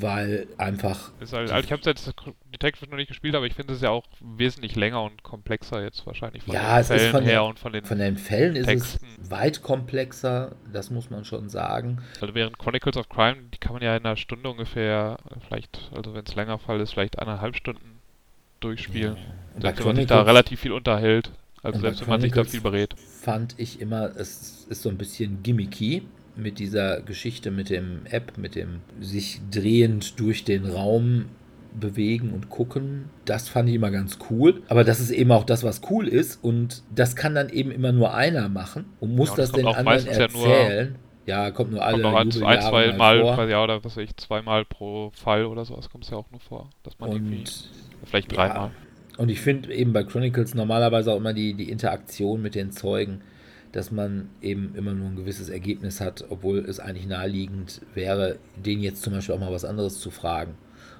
weil 0.00 0.46
einfach. 0.58 1.10
Halt, 1.20 1.32
also 1.32 1.54
ich 1.54 1.72
habe 1.72 1.82
jetzt 1.84 2.12
Detective 2.52 2.88
noch 2.90 2.96
nicht 2.96 3.08
gespielt, 3.08 3.34
aber 3.34 3.46
ich 3.46 3.54
finde 3.54 3.74
es 3.74 3.80
ja 3.80 3.90
auch 3.90 4.04
wesentlich 4.20 4.76
länger 4.76 5.02
und 5.02 5.22
komplexer 5.22 5.82
jetzt 5.82 6.06
wahrscheinlich 6.06 6.42
von 6.44 6.54
ja, 6.54 6.78
den 6.78 6.84
Fällen 6.84 7.10
von 7.10 7.24
her 7.24 7.40
den, 7.40 7.48
und 7.48 7.58
von 7.58 7.72
den 7.72 7.84
Von 7.84 7.98
den 7.98 8.16
Fällen 8.16 8.54
Texten. 8.54 9.06
ist 9.06 9.18
es 9.22 9.30
weit 9.30 9.62
komplexer, 9.62 10.52
das 10.72 10.90
muss 10.90 11.10
man 11.10 11.24
schon 11.24 11.48
sagen. 11.48 12.02
Also 12.20 12.34
während 12.34 12.58
Chronicles 12.58 12.96
of 12.96 13.08
Crime, 13.08 13.36
die 13.52 13.58
kann 13.58 13.72
man 13.72 13.82
ja 13.82 13.96
in 13.96 14.04
einer 14.04 14.16
Stunde 14.16 14.48
ungefähr, 14.48 15.18
vielleicht, 15.46 15.90
also 15.94 16.14
wenn 16.14 16.24
es 16.24 16.34
länger 16.34 16.58
Fall 16.58 16.80
ist, 16.80 16.92
vielleicht 16.92 17.18
eineinhalb 17.18 17.56
Stunden 17.56 17.98
durchspielen. 18.60 19.16
Ja. 19.16 19.60
Selbst 19.60 19.78
wenn 19.80 19.86
man 19.86 19.96
sich 19.96 20.06
da 20.06 20.22
relativ 20.22 20.60
viel 20.60 20.72
unterhält. 20.72 21.30
Also 21.62 21.80
selbst 21.80 22.00
wenn 22.00 22.08
man 22.08 22.20
sich 22.20 22.32
da 22.32 22.44
viel 22.44 22.60
berät. 22.60 22.94
Fand 22.98 23.54
ich 23.58 23.80
immer, 23.80 24.16
es 24.16 24.66
ist 24.68 24.82
so 24.82 24.88
ein 24.88 24.96
bisschen 24.96 25.42
gimmicky 25.42 26.02
mit 26.40 26.58
dieser 26.58 27.00
Geschichte 27.00 27.50
mit 27.50 27.70
dem 27.70 28.00
App, 28.10 28.36
mit 28.36 28.54
dem 28.54 28.80
sich 29.00 29.40
drehend 29.50 30.18
durch 30.18 30.44
den 30.44 30.66
Raum 30.66 31.26
bewegen 31.78 32.32
und 32.32 32.50
gucken. 32.50 33.10
Das 33.24 33.48
fand 33.48 33.68
ich 33.68 33.76
immer 33.76 33.90
ganz 33.90 34.18
cool. 34.30 34.62
Aber 34.68 34.84
das 34.84 35.00
ist 35.00 35.10
eben 35.10 35.30
auch 35.32 35.44
das, 35.44 35.62
was 35.62 35.82
cool 35.90 36.08
ist. 36.08 36.42
Und 36.42 36.82
das 36.94 37.16
kann 37.16 37.34
dann 37.34 37.48
eben 37.48 37.70
immer 37.70 37.92
nur 37.92 38.14
einer 38.14 38.48
machen 38.48 38.86
und 38.98 39.14
muss 39.14 39.28
ja, 39.28 39.32
und 39.32 39.38
das, 39.38 39.52
das 39.52 39.60
den 39.60 39.66
anderen 39.66 40.06
erzählen. 40.06 40.96
Ja, 41.26 41.50
kommt 41.50 41.70
nur 41.70 41.84
alle 41.84 42.02
kommt 42.02 42.34
noch 42.34 42.42
ein, 42.42 42.44
ein 42.44 42.60
zwei 42.60 42.92
mal 42.92 43.20
vor. 43.20 43.48
ja, 43.48 43.62
oder 43.62 43.84
was 43.84 43.96
weiß 43.96 44.04
ich, 44.04 44.16
zweimal 44.16 44.64
pro 44.64 45.10
Fall 45.10 45.44
oder 45.44 45.64
sowas 45.64 45.88
kommt 45.90 46.04
es 46.04 46.10
ja 46.10 46.16
auch 46.16 46.30
nur 46.30 46.40
vor. 46.40 46.70
Dass 46.82 46.98
man 46.98 47.12
irgendwie, 47.12 47.38
Und 47.38 47.70
vielleicht 48.04 48.32
ja, 48.32 48.36
dreimal. 48.36 48.70
Und 49.16 49.28
ich 49.28 49.40
finde 49.40 49.72
eben 49.72 49.92
bei 49.92 50.02
Chronicles 50.02 50.54
normalerweise 50.54 51.12
auch 51.12 51.18
immer 51.18 51.34
die, 51.34 51.54
die 51.54 51.70
Interaktion 51.70 52.40
mit 52.42 52.54
den 52.54 52.72
Zeugen, 52.72 53.20
dass 53.72 53.90
man 53.90 54.28
eben 54.42 54.74
immer 54.74 54.92
nur 54.92 55.08
ein 55.08 55.16
gewisses 55.16 55.48
Ergebnis 55.48 56.00
hat, 56.00 56.24
obwohl 56.28 56.58
es 56.58 56.80
eigentlich 56.80 57.06
naheliegend 57.06 57.80
wäre, 57.94 58.38
den 58.56 58.80
jetzt 58.80 59.02
zum 59.02 59.12
Beispiel 59.12 59.34
auch 59.34 59.40
mal 59.40 59.52
was 59.52 59.64
anderes 59.64 60.00
zu 60.00 60.10
fragen. 60.10 60.54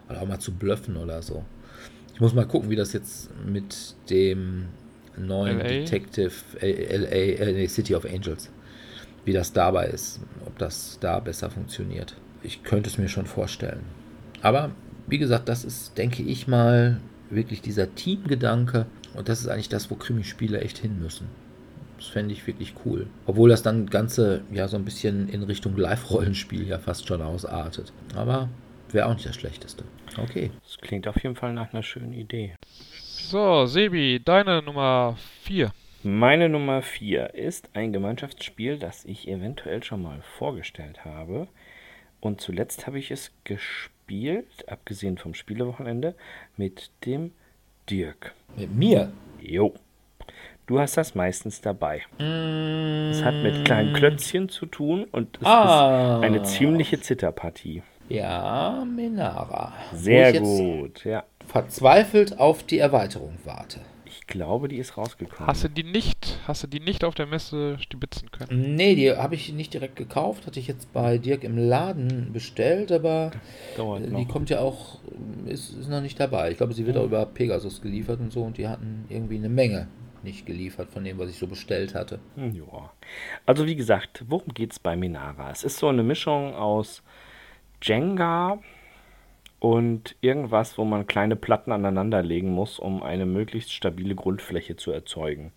Oder 0.09 0.23
auch 0.23 0.29
mal 0.29 0.39
zu 0.39 0.53
bluffen 0.53 0.97
oder 0.97 1.23
so. 1.23 1.45
Ich 2.15 2.21
muss 2.21 2.35
mal 2.35 2.47
gucken, 2.47 2.71
wie 2.71 2.77
das 2.77 2.93
jetzt 2.93 3.31
mit 3.47 3.95
dem 4.09 4.67
neuen 5.17 5.59
LA? 5.59 5.65
Detective 5.65 6.33
äh, 6.61 6.97
LA, 6.97 7.61
äh, 7.61 7.69
City 7.69 7.95
of 7.95 8.05
Angels, 8.05 8.51
wie 9.25 9.33
das 9.33 9.53
dabei 9.53 9.87
ist, 9.87 10.21
ob 10.47 10.59
das 10.59 10.99
da 11.01 11.19
besser 11.21 11.51
funktioniert. 11.51 12.17
Ich 12.43 12.63
könnte 12.63 12.89
es 12.89 12.99
mir 12.99 13.09
schon 13.09 13.27
vorstellen. 13.27 13.83
Aber 14.43 14.71
wie 15.07 15.19
gesagt, 15.19 15.49
das 15.49 15.65
ist, 15.65 15.99
denke 15.99 16.23
ich 16.23 16.47
mal, 16.49 17.01
wirklich 17.31 17.63
dieser 17.63 17.95
Teamgedanke. 17.95 18.87
Und 19.15 19.29
das 19.29 19.41
ist 19.41 19.49
eigentlich 19.49 19.69
das, 19.69 19.91
wo 19.91 19.97
Krimispiele 19.97 20.61
echt 20.61 20.79
hin 20.79 21.01
müssen. 21.01 21.27
Das 22.01 22.09
fände 22.09 22.33
ich 22.33 22.47
wirklich 22.47 22.73
cool. 22.87 23.09
Obwohl 23.27 23.51
das 23.51 23.63
dann 23.63 23.85
Ganze 23.87 24.43
ja 24.51 24.69
so 24.69 24.79
ein 24.79 24.87
bisschen 24.87 25.29
in 25.29 25.43
Richtung 25.43 25.77
Live-Rollenspiel 25.77 26.67
ja 26.67 26.79
fast 26.79 27.07
schon 27.07 27.21
ausartet. 27.21 27.93
Aber 28.17 28.49
wäre 28.91 29.07
auch 29.07 29.13
nicht 29.13 29.27
das 29.27 29.37
Schlechteste. 29.37 29.85
Okay. 30.17 30.51
Das 30.65 30.79
klingt 30.79 31.07
auf 31.07 31.23
jeden 31.23 31.37
Fall 31.37 31.53
nach 31.53 31.75
einer 31.75 31.83
schönen 31.83 32.15
Idee. 32.15 32.55
So, 32.63 33.67
Sebi, 33.67 34.19
deine 34.25 34.63
Nummer 34.63 35.19
4. 35.43 35.73
Meine 36.03 36.49
Nummer 36.49 36.81
4 36.81 37.35
ist 37.35 37.69
ein 37.75 37.93
Gemeinschaftsspiel, 37.93 38.79
das 38.79 39.05
ich 39.05 39.29
eventuell 39.29 39.83
schon 39.83 40.01
mal 40.01 40.23
vorgestellt 40.23 41.05
habe. 41.05 41.49
Und 42.21 42.41
zuletzt 42.41 42.87
habe 42.87 42.99
ich 42.99 43.11
es 43.11 43.31
gespielt, 43.45 44.67
abgesehen 44.67 45.19
vom 45.19 45.35
Spielewochenende, 45.35 46.15
mit 46.57 46.91
dem 47.05 47.33
Dirk. 47.91 48.35
Mit 48.57 48.75
mir. 48.75 49.13
Jo. 49.43 49.75
Du 50.71 50.79
hast 50.79 50.97
das 50.97 51.17
meistens 51.17 51.61
dabei. 51.61 52.03
Es 52.19 53.17
Es 53.19 53.25
hat 53.25 53.35
mit 53.43 53.65
kleinen 53.65 53.93
Klötzchen 53.93 54.49
zu 54.49 54.67
tun 54.67 55.05
und 55.11 55.37
es 55.41 55.45
Ah. 55.45 56.19
ist 56.21 56.25
eine 56.25 56.45
ziemliche 56.45 57.01
Zitterpartie. 57.01 57.83
Ja, 58.09 58.85
Menara. 58.87 59.73
Sehr 59.93 60.27
Wo 60.27 60.29
ich 60.29 60.35
jetzt 60.35 60.45
gut, 60.45 61.05
ja. 61.05 61.25
Verzweifelt 61.45 62.39
auf 62.39 62.63
die 62.63 62.79
Erweiterung 62.79 63.33
warte. 63.45 63.81
Ich 64.05 64.29
glaube, 64.29 64.69
die 64.69 64.77
ist 64.77 64.97
rausgekommen. 64.97 65.49
Hast 65.49 65.65
du 65.65 65.69
die 65.69 65.83
nicht, 65.83 66.39
hast 66.47 66.63
du 66.63 66.69
die 66.69 66.79
nicht 66.79 67.03
auf 67.03 67.17
der 67.17 67.27
Messe 67.27 67.77
stibitzen 67.81 68.31
können? 68.31 68.77
Nee, 68.77 68.95
die 68.95 69.11
habe 69.11 69.35
ich 69.35 69.53
nicht 69.53 69.75
direkt 69.75 69.97
gekauft. 69.97 70.47
Hatte 70.47 70.61
ich 70.61 70.69
jetzt 70.69 70.93
bei 70.93 71.19
Dirk 71.19 71.43
im 71.43 71.59
Laden 71.59 72.33
bestellt, 72.33 72.93
aber 72.93 73.33
Dauert 73.77 74.05
die 74.07 74.11
noch. 74.11 74.29
kommt 74.29 74.51
ja 74.51 74.61
auch, 74.61 75.01
ist, 75.47 75.71
ist 75.77 75.89
noch 75.89 76.01
nicht 76.01 76.21
dabei. 76.21 76.53
Ich 76.53 76.59
glaube, 76.59 76.75
sie 76.75 76.87
wird 76.87 76.97
auch 76.97 77.05
über 77.07 77.27
Pegasus 77.27 77.83
geliefert 77.83 78.21
und 78.21 78.33
so 78.33 78.43
und 78.45 78.57
die 78.57 78.69
hatten 78.69 79.05
irgendwie 79.09 79.35
eine 79.37 79.49
Menge 79.49 79.89
nicht 80.23 80.47
geliefert 80.47 80.91
von 80.91 81.05
dem, 81.05 81.19
was 81.19 81.31
ich 81.31 81.39
so 81.39 81.47
bestellt 81.47 81.95
hatte. 81.95 82.19
Hm, 82.37 82.55
Ja. 82.55 82.91
Also 83.47 83.67
wie 83.67 83.77
gesagt, 83.77 84.25
worum 84.29 84.53
geht's 84.55 84.79
bei 84.79 84.97
Minara? 84.97 85.51
Es 85.51 85.65
ist 85.65 85.79
so 85.79 85.89
eine 85.89 86.03
Mischung 86.03 86.55
aus 86.55 87.03
Jenga 87.83 88.59
und 89.59 90.17
irgendwas, 90.21 90.79
wo 90.79 90.85
man 90.85 91.07
kleine 91.07 91.37
Platten 91.37 91.73
aneinander 91.73 92.23
legen 92.23 92.51
muss, 92.51 92.79
um 92.79 93.03
eine 93.03 93.27
möglichst 93.27 93.73
stabile 93.73 94.15
Grundfläche 94.15 94.77
zu 94.77 94.91
erzeugen. 94.91 95.53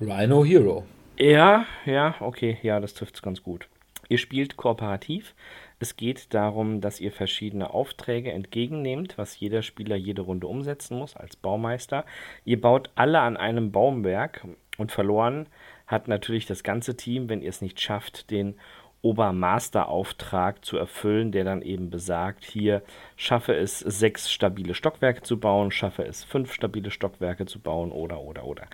Rhino 0.00 0.44
Hero. 0.44 0.84
Ja, 1.18 1.66
ja, 1.84 2.14
okay, 2.20 2.58
ja, 2.62 2.80
das 2.80 2.94
trifft's 2.94 3.22
ganz 3.22 3.42
gut. 3.42 3.68
Ihr 4.08 4.18
spielt 4.18 4.56
kooperativ. 4.56 5.34
Es 5.82 5.96
geht 5.96 6.34
darum, 6.34 6.82
dass 6.82 7.00
ihr 7.00 7.10
verschiedene 7.10 7.72
Aufträge 7.72 8.30
entgegennehmt, 8.32 9.16
was 9.16 9.40
jeder 9.40 9.62
Spieler 9.62 9.96
jede 9.96 10.20
Runde 10.20 10.46
umsetzen 10.46 10.98
muss 10.98 11.16
als 11.16 11.36
Baumeister. 11.36 12.04
Ihr 12.44 12.60
baut 12.60 12.90
alle 12.96 13.20
an 13.20 13.38
einem 13.38 13.72
Baumwerk 13.72 14.46
und 14.76 14.92
verloren 14.92 15.46
hat 15.86 16.06
natürlich 16.06 16.44
das 16.44 16.62
ganze 16.62 16.98
Team, 16.98 17.30
wenn 17.30 17.40
ihr 17.40 17.48
es 17.48 17.62
nicht 17.62 17.80
schafft, 17.80 18.30
den 18.30 18.56
Obermasterauftrag 19.00 20.62
zu 20.62 20.76
erfüllen, 20.76 21.32
der 21.32 21.44
dann 21.44 21.62
eben 21.62 21.88
besagt, 21.88 22.44
hier 22.44 22.82
schaffe 23.16 23.54
es 23.54 23.78
sechs 23.78 24.30
stabile 24.30 24.74
Stockwerke 24.74 25.22
zu 25.22 25.40
bauen, 25.40 25.70
schaffe 25.70 26.04
es 26.04 26.24
fünf 26.24 26.52
stabile 26.52 26.90
Stockwerke 26.90 27.46
zu 27.46 27.58
bauen 27.58 27.90
oder 27.90 28.20
oder 28.20 28.44
oder. 28.44 28.66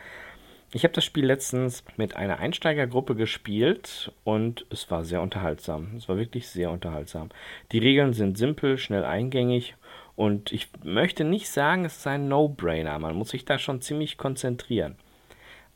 Ich 0.72 0.82
habe 0.82 0.92
das 0.92 1.04
Spiel 1.04 1.24
letztens 1.24 1.84
mit 1.96 2.16
einer 2.16 2.38
Einsteigergruppe 2.38 3.14
gespielt 3.14 4.12
und 4.24 4.66
es 4.70 4.90
war 4.90 5.04
sehr 5.04 5.22
unterhaltsam. 5.22 5.94
Es 5.96 6.08
war 6.08 6.18
wirklich 6.18 6.48
sehr 6.48 6.70
unterhaltsam. 6.70 7.28
Die 7.70 7.78
Regeln 7.78 8.12
sind 8.12 8.36
simpel, 8.36 8.76
schnell 8.76 9.04
eingängig 9.04 9.76
und 10.16 10.50
ich 10.52 10.68
möchte 10.82 11.24
nicht 11.24 11.48
sagen, 11.48 11.84
es 11.84 11.98
ist 11.98 12.06
ein 12.06 12.28
No-Brainer. 12.28 12.98
Man 12.98 13.14
muss 13.14 13.30
sich 13.30 13.44
da 13.44 13.58
schon 13.58 13.80
ziemlich 13.80 14.18
konzentrieren. 14.18 14.96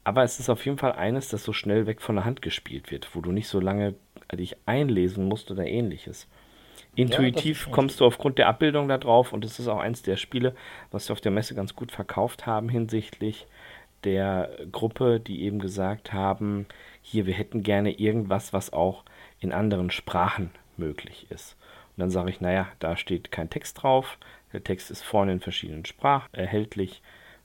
Aber 0.02 0.24
es 0.24 0.40
ist 0.40 0.48
auf 0.48 0.64
jeden 0.64 0.78
Fall 0.78 0.92
eines, 0.92 1.28
das 1.28 1.44
so 1.44 1.52
schnell 1.52 1.86
weg 1.86 2.00
von 2.00 2.16
der 2.16 2.24
Hand 2.24 2.42
gespielt 2.42 2.90
wird, 2.90 3.14
wo 3.14 3.20
du 3.20 3.32
nicht 3.32 3.48
so 3.48 3.60
lange 3.60 3.94
dich 4.32 4.56
einlesen 4.66 5.26
musst 5.26 5.50
oder 5.50 5.66
ähnliches. 5.66 6.26
Intuitiv 6.96 7.60
stimmt. 7.60 7.74
kommst 7.74 8.00
du 8.00 8.06
aufgrund 8.06 8.38
der 8.38 8.48
Abbildung 8.48 8.88
da 8.88 8.98
drauf 8.98 9.32
und 9.32 9.44
es 9.44 9.60
ist 9.60 9.68
auch 9.68 9.78
eins 9.78 10.02
der 10.02 10.16
Spiele, 10.16 10.56
was 10.90 11.08
wir 11.08 11.12
auf 11.12 11.20
der 11.20 11.30
Messe 11.30 11.54
ganz 11.54 11.76
gut 11.76 11.92
verkauft 11.92 12.46
haben 12.46 12.68
hinsichtlich 12.68 13.46
der 14.04 14.50
Gruppe, 14.72 15.20
die 15.20 15.42
eben 15.42 15.58
gesagt 15.58 16.12
haben, 16.12 16.66
hier, 17.02 17.26
wir 17.26 17.34
hätten 17.34 17.62
gerne 17.62 17.92
irgendwas, 17.92 18.52
was 18.52 18.72
auch 18.72 19.04
in 19.40 19.52
anderen 19.52 19.90
Sprachen 19.90 20.50
möglich 20.76 21.26
ist. 21.30 21.56
Und 21.96 22.00
dann 22.02 22.10
sage 22.10 22.30
ich, 22.30 22.40
naja, 22.40 22.68
da 22.78 22.96
steht 22.96 23.30
kein 23.30 23.50
Text 23.50 23.82
drauf, 23.82 24.18
der 24.52 24.64
Text 24.64 24.90
ist 24.90 25.02
vorne 25.02 25.32
in 25.32 25.40
verschiedenen 25.40 25.84
Sprachen 25.84 26.32
erhältlich 26.34 27.02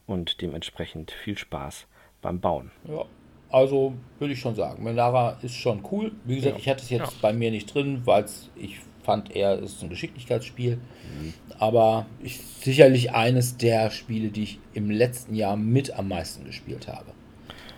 und 0.08 0.41
dementsprechend 0.41 1.12
viel 1.12 1.38
Spaß 1.38 1.88
beim 2.22 2.39
Bauen. 2.39 2.72
Ja, 2.88 3.06
also 3.49 3.93
würde 4.20 4.34
ich 4.34 4.39
schon 4.39 4.56
sagen. 4.56 4.84
Menara 4.84 5.38
ist 5.41 5.56
schon 5.56 5.84
cool. 5.91 6.12
Wie 6.24 6.36
gesagt, 6.36 6.56
Ja. 6.56 6.60
ich 6.60 6.70
hatte 6.70 6.84
es 6.84 6.89
jetzt 6.89 7.12
Ja. 7.14 7.18
bei 7.22 7.34
mir 7.34 7.51
nicht 7.51 7.74
drin, 7.74 8.01
weil 8.06 8.26
ich 8.56 8.80
fand 9.06 9.36
eher, 9.36 9.62
es 9.62 9.74
ist 9.74 9.84
ein 9.84 9.89
Geschicklichkeitsspiel. 9.89 10.78
Mhm. 10.78 11.34
Aber 11.58 12.06
ist 12.22 12.64
sicherlich 12.64 13.12
eines 13.14 13.58
der 13.58 13.91
Spiele, 13.91 14.30
die 14.30 14.43
ich 14.43 14.60
im 14.74 14.89
letzten 14.89 15.36
Jahr 15.36 15.56
mit 15.56 15.97
am 15.97 16.10
meisten 16.10 16.43
gespielt 16.45 16.88
habe. 16.88 17.12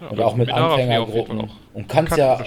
Ja, 0.01 0.07
Und 0.07 0.19
auch 0.21 0.35
mit 0.35 0.49
ich 0.49 0.55
jeden 0.55 0.65
Anfängergruppen. 0.65 1.49
Und 1.73 1.89
kannst 1.89 2.15
Kann 2.15 2.19
ja, 2.19 2.39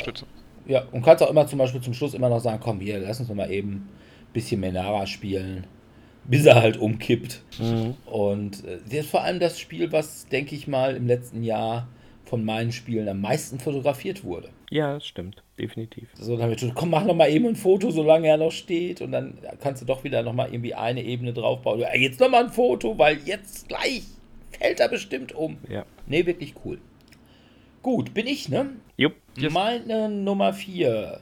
ja, 0.67 0.85
und 0.93 1.03
kannst 1.03 1.23
auch 1.23 1.31
immer 1.31 1.47
zum 1.47 1.59
Beispiel 1.59 1.81
zum 1.81 1.95
Schluss 1.95 2.15
immer 2.15 2.29
noch 2.29 2.41
sagen, 2.41 2.61
komm 2.63 2.81
hier, 2.81 2.99
lass 2.99 3.21
uns 3.21 3.29
noch 3.29 3.37
mal 3.37 3.51
eben 3.51 3.73
ein 3.73 4.33
bisschen 4.33 4.61
Menara 4.61 5.07
spielen, 5.07 5.67
bis 6.25 6.47
er 6.47 6.57
halt 6.63 6.77
umkippt. 6.77 7.43
Und 8.07 8.65
äh, 8.65 8.79
das 8.85 9.01
ist 9.01 9.11
vor 9.11 9.23
allem 9.23 9.41
das 9.41 9.59
Spiel, 9.59 9.91
was, 9.93 10.27
denke 10.27 10.55
ich 10.55 10.69
mal, 10.69 10.97
im 10.97 11.07
letzten 11.07 11.43
Jahr 11.43 11.89
von 12.31 12.45
meinen 12.45 12.71
Spielen 12.71 13.09
am 13.09 13.21
meisten 13.21 13.59
fotografiert 13.59 14.23
wurde. 14.23 14.51
Ja, 14.71 14.95
das 14.95 15.05
stimmt, 15.05 15.43
definitiv. 15.59 16.09
So, 16.15 16.37
dann 16.37 16.49
wird 16.49 16.61
schon, 16.61 16.75
komm, 16.75 16.91
mach 16.91 17.05
noch 17.05 17.17
mal 17.17 17.29
eben 17.29 17.49
ein 17.49 17.57
Foto, 17.57 17.91
solange 17.91 18.29
er 18.29 18.37
noch 18.37 18.53
steht. 18.53 19.01
Und 19.01 19.11
dann 19.11 19.37
kannst 19.61 19.83
du 19.83 19.87
doch 19.87 20.05
wieder 20.05 20.23
noch 20.23 20.33
mal 20.33 20.49
irgendwie 20.49 20.75
eine 20.75 21.03
Ebene 21.03 21.33
draufbauen. 21.33 21.81
Ja, 21.81 21.93
jetzt 21.97 22.21
noch 22.21 22.31
mal 22.31 22.45
ein 22.45 22.51
Foto, 22.51 22.97
weil 22.97 23.19
jetzt 23.25 23.69
gleich 23.69 24.05
fällt 24.53 24.79
er 24.79 24.89
bestimmt 24.89 25.33
um. 25.33 25.59
Ja. 25.69 25.85
Nee, 26.07 26.25
wirklich 26.25 26.55
cool. 26.65 26.79
Gut, 27.83 28.15
bin 28.15 28.29
ich, 28.29 28.49
ne? 28.49 28.71
Jupp. 28.97 29.15
Yes. 29.37 29.53
Meine 29.53 30.09
Nummer 30.09 30.53
4 30.53 31.19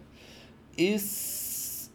ist, 0.76 1.90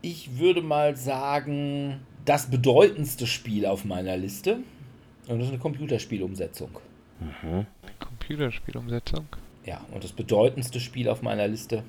ich 0.00 0.38
würde 0.38 0.62
mal 0.62 0.96
sagen, 0.96 2.06
das 2.24 2.48
bedeutendste 2.48 3.26
Spiel 3.26 3.66
auf 3.66 3.84
meiner 3.84 4.16
Liste. 4.16 4.58
Und 5.26 5.38
das 5.38 5.46
ist 5.46 5.54
eine 5.54 5.58
Computerspielumsetzung. 5.58 6.70
Computerspielumsetzung. 8.26 9.26
Ja, 9.64 9.84
und 9.92 10.02
das 10.04 10.12
bedeutendste 10.12 10.80
Spiel 10.80 11.08
auf 11.08 11.22
meiner 11.22 11.46
Liste. 11.48 11.82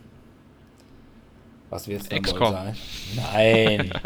Was 1.69 1.87
wird 1.87 2.01
es 2.01 2.09
dann 2.09 2.17
wohl 2.19 2.23
XCOM. 2.23 2.51
sein? 2.51 2.75
Nein. 3.15 3.91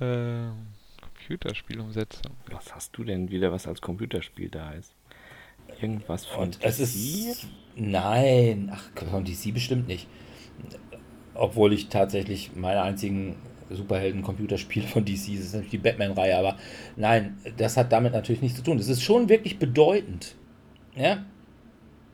Ähm, 0.00 0.52
Computerspielumsetzung. 1.00 2.34
Was 2.52 2.72
hast 2.72 2.96
du 2.96 3.02
denn 3.02 3.30
wieder, 3.30 3.50
was 3.50 3.66
als 3.66 3.80
Computerspiel 3.80 4.48
da 4.48 4.70
ist? 4.72 4.92
Irgendwas 5.80 6.24
von 6.24 6.44
Und 6.44 6.58
es 6.60 6.76
DC? 6.76 6.82
ist. 6.84 7.46
Nein. 7.74 8.70
Ach, 8.72 8.84
von 9.10 9.24
DC 9.24 9.52
bestimmt 9.52 9.88
nicht. 9.88 10.06
Obwohl 11.34 11.72
ich 11.72 11.88
tatsächlich 11.88 12.54
meine 12.54 12.82
einzigen 12.82 13.34
Superhelden-Computerspiele 13.70 14.86
von 14.86 15.04
DC, 15.04 15.14
das 15.16 15.46
ist 15.46 15.52
natürlich 15.54 15.70
die 15.70 15.78
Batman-Reihe, 15.78 16.38
aber 16.38 16.56
nein, 16.94 17.36
das 17.56 17.76
hat 17.76 17.90
damit 17.90 18.12
natürlich 18.12 18.42
nichts 18.42 18.58
zu 18.58 18.62
tun. 18.62 18.78
Das 18.78 18.86
ist 18.88 19.02
schon 19.02 19.28
wirklich 19.28 19.58
bedeutend. 19.58 20.36
Ja? 20.96 21.24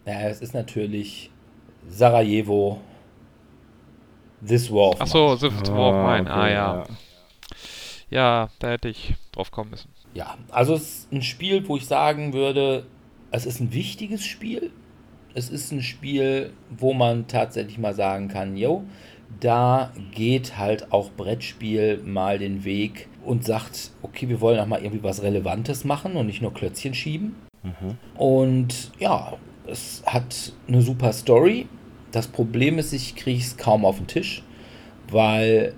Ja, 0.07 0.21
es 0.29 0.41
ist 0.41 0.55
natürlich 0.55 1.31
Sarajevo, 1.89 2.81
This 4.47 4.71
War 4.71 4.91
of 4.91 5.01
Achso, 5.01 5.37
The 5.37 5.51
War 5.51 5.91
of 5.91 5.95
Mine. 5.95 6.31
Ah 6.31 6.43
okay, 6.43 6.53
ja. 6.55 6.85
Ja, 8.11 8.49
da 8.59 8.71
hätte 8.71 8.89
ich 8.89 9.15
drauf 9.33 9.51
kommen 9.51 9.71
müssen. 9.71 9.91
Ja, 10.15 10.37
also 10.51 10.75
es 10.75 10.83
ist 10.83 11.13
ein 11.13 11.23
Spiel, 11.23 11.67
wo 11.69 11.77
ich 11.77 11.87
sagen 11.87 12.33
würde, 12.33 12.87
es 13.31 13.47
ist 13.47 13.61
ein 13.61 13.73
wichtiges 13.73 14.25
Spiel. 14.25 14.73
es 15.35 15.49
ist 15.49 15.71
ein 15.73 15.83
Spiel, 15.83 16.53
wo 16.71 16.93
man 16.93 17.27
tatsächlich 17.29 17.79
mal 17.79 17.95
sagen 17.95 18.29
kann, 18.29 18.57
yo, 18.57 18.83
da 19.39 19.93
geht 20.13 20.57
halt 20.59 20.93
auch 20.93 21.11
Brettspiel 21.13 21.99
mal 22.05 22.39
den 22.39 22.65
Weg 22.65 23.09
und 23.25 23.45
sagt, 23.45 23.93
okay, 24.03 24.29
wir 24.29 24.41
wollen 24.41 24.59
auch 24.59 24.67
mal 24.67 24.83
irgendwie 24.83 25.05
was 25.05 25.23
Relevantes 25.23 25.85
machen 25.85 26.17
und 26.17 26.27
nicht 26.27 26.43
nur 26.43 26.53
Klötzchen 26.53 26.95
schieben. 26.95 27.37
Mhm. 27.63 27.99
Und 28.17 28.93
ja, 28.99 29.35
es 29.67 30.03
hat 30.07 30.53
eine 30.69 30.83
super 30.83 31.13
Story. 31.13 31.67
Das 32.13 32.27
Problem 32.27 32.79
ist, 32.79 32.93
ich 32.93 33.15
kriege 33.15 33.41
es 33.41 33.57
kaum 33.57 33.85
auf 33.85 33.97
den 33.99 34.07
Tisch, 34.07 34.43
weil 35.11 35.75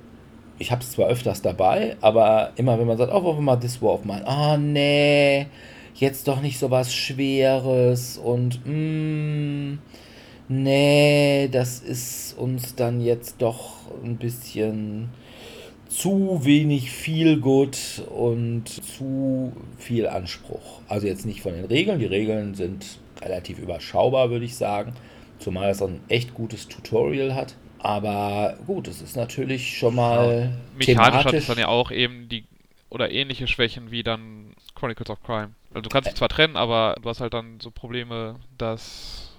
ich 0.59 0.70
habe 0.70 0.83
es 0.83 0.93
zwar 0.93 1.09
öfters 1.09 1.43
dabei, 1.43 1.97
aber 2.01 2.53
immer 2.57 2.78
wenn 2.78 2.87
man 2.87 2.97
sagt, 2.97 3.12
oh, 3.12 3.22
wollen 3.22 3.39
wir 3.39 3.43
mal 3.43 3.57
This 3.57 3.83
War 3.83 3.99
ah, 4.24 4.55
oh, 4.55 4.57
nee, 4.57 5.47
jetzt 5.95 6.28
doch 6.28 6.41
nicht 6.41 6.59
so 6.59 6.70
was 6.70 6.95
Schweres 6.95 8.16
und, 8.16 8.61
mm, 8.64 9.78
nee, 10.49 11.49
das 11.51 11.80
ist 11.80 12.39
uns 12.39 12.74
dann 12.74 13.01
jetzt 13.01 13.43
doch 13.43 13.91
ein 14.05 14.16
bisschen 14.16 15.11
zu 15.93 16.40
wenig 16.45 16.90
viel 16.90 17.38
gut 17.38 18.03
und 18.09 18.66
zu 18.66 19.53
viel 19.78 20.09
Anspruch. 20.09 20.80
Also 20.88 21.07
jetzt 21.07 21.26
nicht 21.26 21.43
von 21.43 21.53
den 21.53 21.66
Regeln, 21.66 21.99
die 21.99 22.07
Regeln 22.07 22.55
sind 22.55 22.99
relativ 23.20 23.59
überschaubar, 23.59 24.30
würde 24.30 24.47
ich 24.47 24.57
sagen, 24.57 24.95
zumal 25.38 25.70
es 25.70 25.82
ein 25.82 26.01
echt 26.09 26.32
gutes 26.34 26.68
Tutorial 26.68 27.34
hat. 27.34 27.57
Aber 27.78 28.57
gut, 28.66 28.88
es 28.88 29.03
ist 29.03 29.16
natürlich 29.16 29.76
schon 29.76 29.95
mal. 29.95 30.53
Ja, 30.53 30.86
mechanisch 30.86 31.24
hat 31.24 31.34
es 31.34 31.47
dann 31.47 31.59
ja 31.59 31.68
auch 31.68 31.90
eben 31.90 32.28
die 32.28 32.45
oder 32.88 33.11
ähnliche 33.11 33.47
Schwächen 33.47 33.90
wie 33.90 34.03
dann 34.03 34.55
Chronicles 34.74 35.11
of 35.11 35.22
Crime. 35.22 35.51
Also 35.70 35.82
du 35.82 35.88
kannst 35.90 36.09
dich 36.09 36.16
zwar 36.16 36.28
trennen, 36.28 36.57
aber 36.57 36.97
du 37.03 37.09
hast 37.09 37.20
halt 37.20 37.34
dann 37.34 37.61
so 37.61 37.70
Probleme, 37.70 38.36
dass 38.57 39.36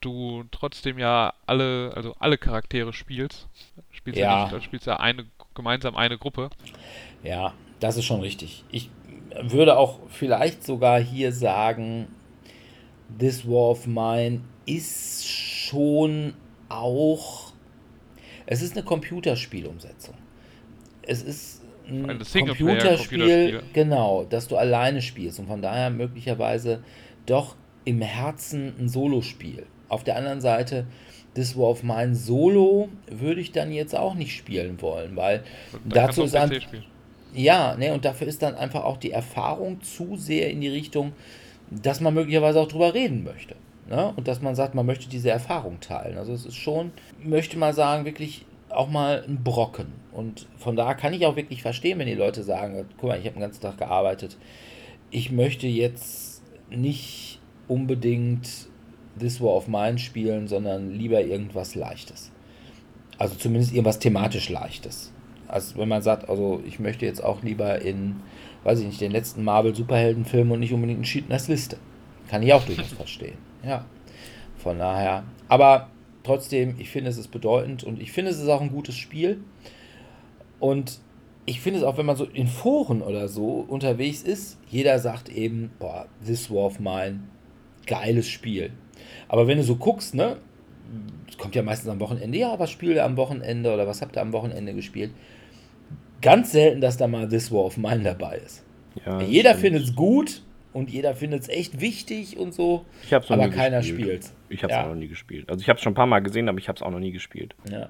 du 0.00 0.44
trotzdem 0.50 0.98
ja 0.98 1.32
alle, 1.46 1.92
also 1.94 2.14
alle 2.18 2.36
Charaktere 2.36 2.92
spielst. 2.92 3.48
Spielst 3.90 4.18
ja, 4.18 4.46
ja 4.46 4.52
nicht, 4.52 4.64
spielst 4.64 4.86
ja 4.86 4.98
eine, 4.98 5.24
gemeinsam 5.54 5.96
eine 5.96 6.18
Gruppe. 6.18 6.50
Ja, 7.22 7.54
das 7.80 7.96
ist 7.96 8.04
schon 8.04 8.20
richtig. 8.20 8.64
Ich 8.70 8.90
würde 9.42 9.76
auch 9.76 10.00
vielleicht 10.08 10.64
sogar 10.64 11.00
hier 11.00 11.32
sagen, 11.32 12.08
This 13.18 13.46
War 13.46 13.70
of 13.70 13.86
Mine 13.86 14.40
ist 14.66 15.28
schon 15.28 16.34
auch 16.68 17.54
es 18.46 18.62
ist 18.62 18.76
eine 18.76 18.84
Computerspielumsetzung. 18.84 20.14
Es 21.02 21.22
ist 21.22 21.62
ein 21.88 22.06
Computerspiel, 22.06 22.46
Computerspiel, 22.56 23.62
genau, 23.72 24.24
das 24.24 24.48
du 24.48 24.56
alleine 24.56 25.02
spielst 25.02 25.38
und 25.38 25.46
von 25.46 25.62
daher 25.62 25.90
möglicherweise 25.90 26.82
doch 27.26 27.56
im 27.84 28.00
Herzen 28.00 28.74
ein 28.78 28.88
Solospiel. 28.88 29.66
Auf 29.88 30.04
der 30.04 30.16
anderen 30.16 30.40
Seite, 30.40 30.86
das 31.34 31.56
War 31.56 31.70
of 31.70 31.82
Mine 31.82 32.14
Solo 32.14 32.88
würde 33.10 33.40
ich 33.40 33.52
dann 33.52 33.72
jetzt 33.72 33.94
auch 33.94 34.14
nicht 34.14 34.36
spielen 34.36 34.80
wollen, 34.80 35.16
weil 35.16 35.42
dazu 35.84 36.24
ist 36.24 36.34
dann, 36.34 36.52
ja, 37.34 37.76
ne, 37.76 37.92
und 37.92 38.04
dafür 38.04 38.28
ist 38.28 38.42
dann 38.42 38.54
einfach 38.54 38.84
auch 38.84 38.96
die 38.96 39.10
Erfahrung 39.10 39.82
zu 39.82 40.16
sehr 40.16 40.50
in 40.50 40.60
die 40.60 40.68
Richtung, 40.68 41.12
dass 41.70 42.00
man 42.00 42.14
möglicherweise 42.14 42.60
auch 42.60 42.68
drüber 42.68 42.94
reden 42.94 43.24
möchte. 43.24 43.56
Ne? 43.88 44.12
Und 44.16 44.28
dass 44.28 44.40
man 44.40 44.54
sagt, 44.54 44.74
man 44.74 44.86
möchte 44.86 45.08
diese 45.08 45.30
Erfahrung 45.30 45.80
teilen. 45.80 46.16
Also 46.16 46.32
es 46.32 46.46
ist 46.46 46.56
schon, 46.56 46.92
möchte 47.22 47.58
mal 47.58 47.74
sagen, 47.74 48.04
wirklich 48.04 48.46
auch 48.70 48.88
mal 48.88 49.24
ein 49.26 49.42
Brocken. 49.42 49.86
Und 50.12 50.46
von 50.56 50.76
da 50.76 50.94
kann 50.94 51.12
ich 51.12 51.26
auch 51.26 51.36
wirklich 51.36 51.62
verstehen, 51.62 51.98
wenn 51.98 52.06
die 52.06 52.14
Leute 52.14 52.42
sagen, 52.42 52.86
guck 52.98 53.10
mal, 53.10 53.18
ich 53.18 53.24
habe 53.26 53.34
den 53.34 53.42
ganzen 53.42 53.60
Tag 53.60 53.78
gearbeitet. 53.78 54.36
Ich 55.10 55.30
möchte 55.30 55.66
jetzt 55.66 56.42
nicht 56.70 57.40
unbedingt 57.68 58.68
This 59.18 59.40
War 59.40 59.54
of 59.54 59.68
Mine 59.68 59.98
spielen, 59.98 60.48
sondern 60.48 60.90
lieber 60.90 61.22
irgendwas 61.22 61.74
Leichtes. 61.74 62.30
Also 63.18 63.36
zumindest 63.36 63.72
irgendwas 63.72 63.98
thematisch 63.98 64.48
Leichtes. 64.48 65.12
Also 65.46 65.78
wenn 65.78 65.88
man 65.88 66.02
sagt, 66.02 66.28
also 66.28 66.62
ich 66.66 66.80
möchte 66.80 67.06
jetzt 67.06 67.22
auch 67.22 67.42
lieber 67.42 67.80
in, 67.80 68.16
weiß 68.64 68.80
ich 68.80 68.86
nicht, 68.86 69.00
den 69.00 69.12
letzten 69.12 69.44
Marvel-Superheldenfilm 69.44 70.50
und 70.50 70.60
nicht 70.60 70.72
unbedingt 70.72 70.98
einen 70.98 71.04
Cheat 71.04 71.28
Liste. 71.48 71.76
Kann 72.28 72.42
ich 72.42 72.52
auch 72.52 72.64
durchaus 72.64 72.92
verstehen. 72.92 73.38
Ja. 73.64 73.84
Von 74.58 74.78
daher. 74.78 75.24
Aber 75.48 75.90
trotzdem, 76.22 76.74
ich 76.78 76.90
finde, 76.90 77.10
es 77.10 77.18
ist 77.18 77.28
bedeutend 77.28 77.84
und 77.84 78.00
ich 78.00 78.12
finde, 78.12 78.30
es 78.30 78.40
ist 78.40 78.48
auch 78.48 78.62
ein 78.62 78.70
gutes 78.70 78.96
Spiel. 78.96 79.40
Und 80.58 80.98
ich 81.46 81.60
finde 81.60 81.80
es 81.80 81.84
auch, 81.84 81.98
wenn 81.98 82.06
man 82.06 82.16
so 82.16 82.24
in 82.24 82.46
Foren 82.46 83.02
oder 83.02 83.28
so 83.28 83.64
unterwegs 83.68 84.22
ist, 84.22 84.58
jeder 84.70 84.98
sagt 84.98 85.28
eben, 85.28 85.70
boah, 85.78 86.06
This 86.24 86.50
War 86.50 86.64
of 86.64 86.80
Mine, 86.80 87.20
geiles 87.86 88.28
Spiel. 88.28 88.72
Aber 89.28 89.46
wenn 89.46 89.58
du 89.58 89.64
so 89.64 89.76
guckst, 89.76 90.14
ne, 90.14 90.36
es 91.28 91.38
kommt 91.38 91.54
ja 91.54 91.62
meistens 91.62 91.90
am 91.90 92.00
Wochenende, 92.00 92.38
ja, 92.38 92.58
was 92.58 92.70
spielt 92.70 92.96
ihr 92.96 93.04
am 93.04 93.16
Wochenende 93.16 93.72
oder 93.72 93.86
was 93.86 94.02
habt 94.02 94.16
ihr 94.16 94.22
am 94.22 94.32
Wochenende 94.32 94.74
gespielt? 94.74 95.10
Ganz 96.20 96.52
selten, 96.52 96.80
dass 96.80 96.96
da 96.96 97.06
mal 97.06 97.28
This 97.28 97.52
War 97.52 97.64
of 97.64 97.76
Mine 97.76 98.02
dabei 98.02 98.36
ist. 98.36 98.64
Ja, 99.04 99.20
jeder 99.20 99.54
findet 99.54 99.84
es 99.84 99.94
gut, 99.94 100.42
und 100.74 100.90
jeder 100.90 101.14
findet 101.14 101.42
es 101.42 101.48
echt 101.48 101.80
wichtig 101.80 102.36
und 102.36 102.52
so. 102.52 102.84
Ich 103.04 103.14
hab's 103.14 103.30
noch 103.30 103.38
aber 103.38 103.48
keiner 103.48 103.82
spielt. 103.82 104.32
Ich 104.48 104.62
habe 104.64 104.72
es 104.72 104.76
ja. 104.76 104.84
auch 104.84 104.88
noch 104.88 104.96
nie 104.96 105.08
gespielt. 105.08 105.48
Also 105.48 105.62
ich 105.62 105.68
habe 105.68 105.76
es 105.76 105.82
schon 105.82 105.92
ein 105.92 105.96
paar 105.96 106.06
Mal 106.06 106.20
gesehen, 106.20 106.48
aber 106.48 106.58
ich 106.58 106.68
habe 106.68 106.76
es 106.76 106.82
auch 106.82 106.90
noch 106.90 106.98
nie 106.98 107.12
gespielt. 107.12 107.54
Ja. 107.70 107.88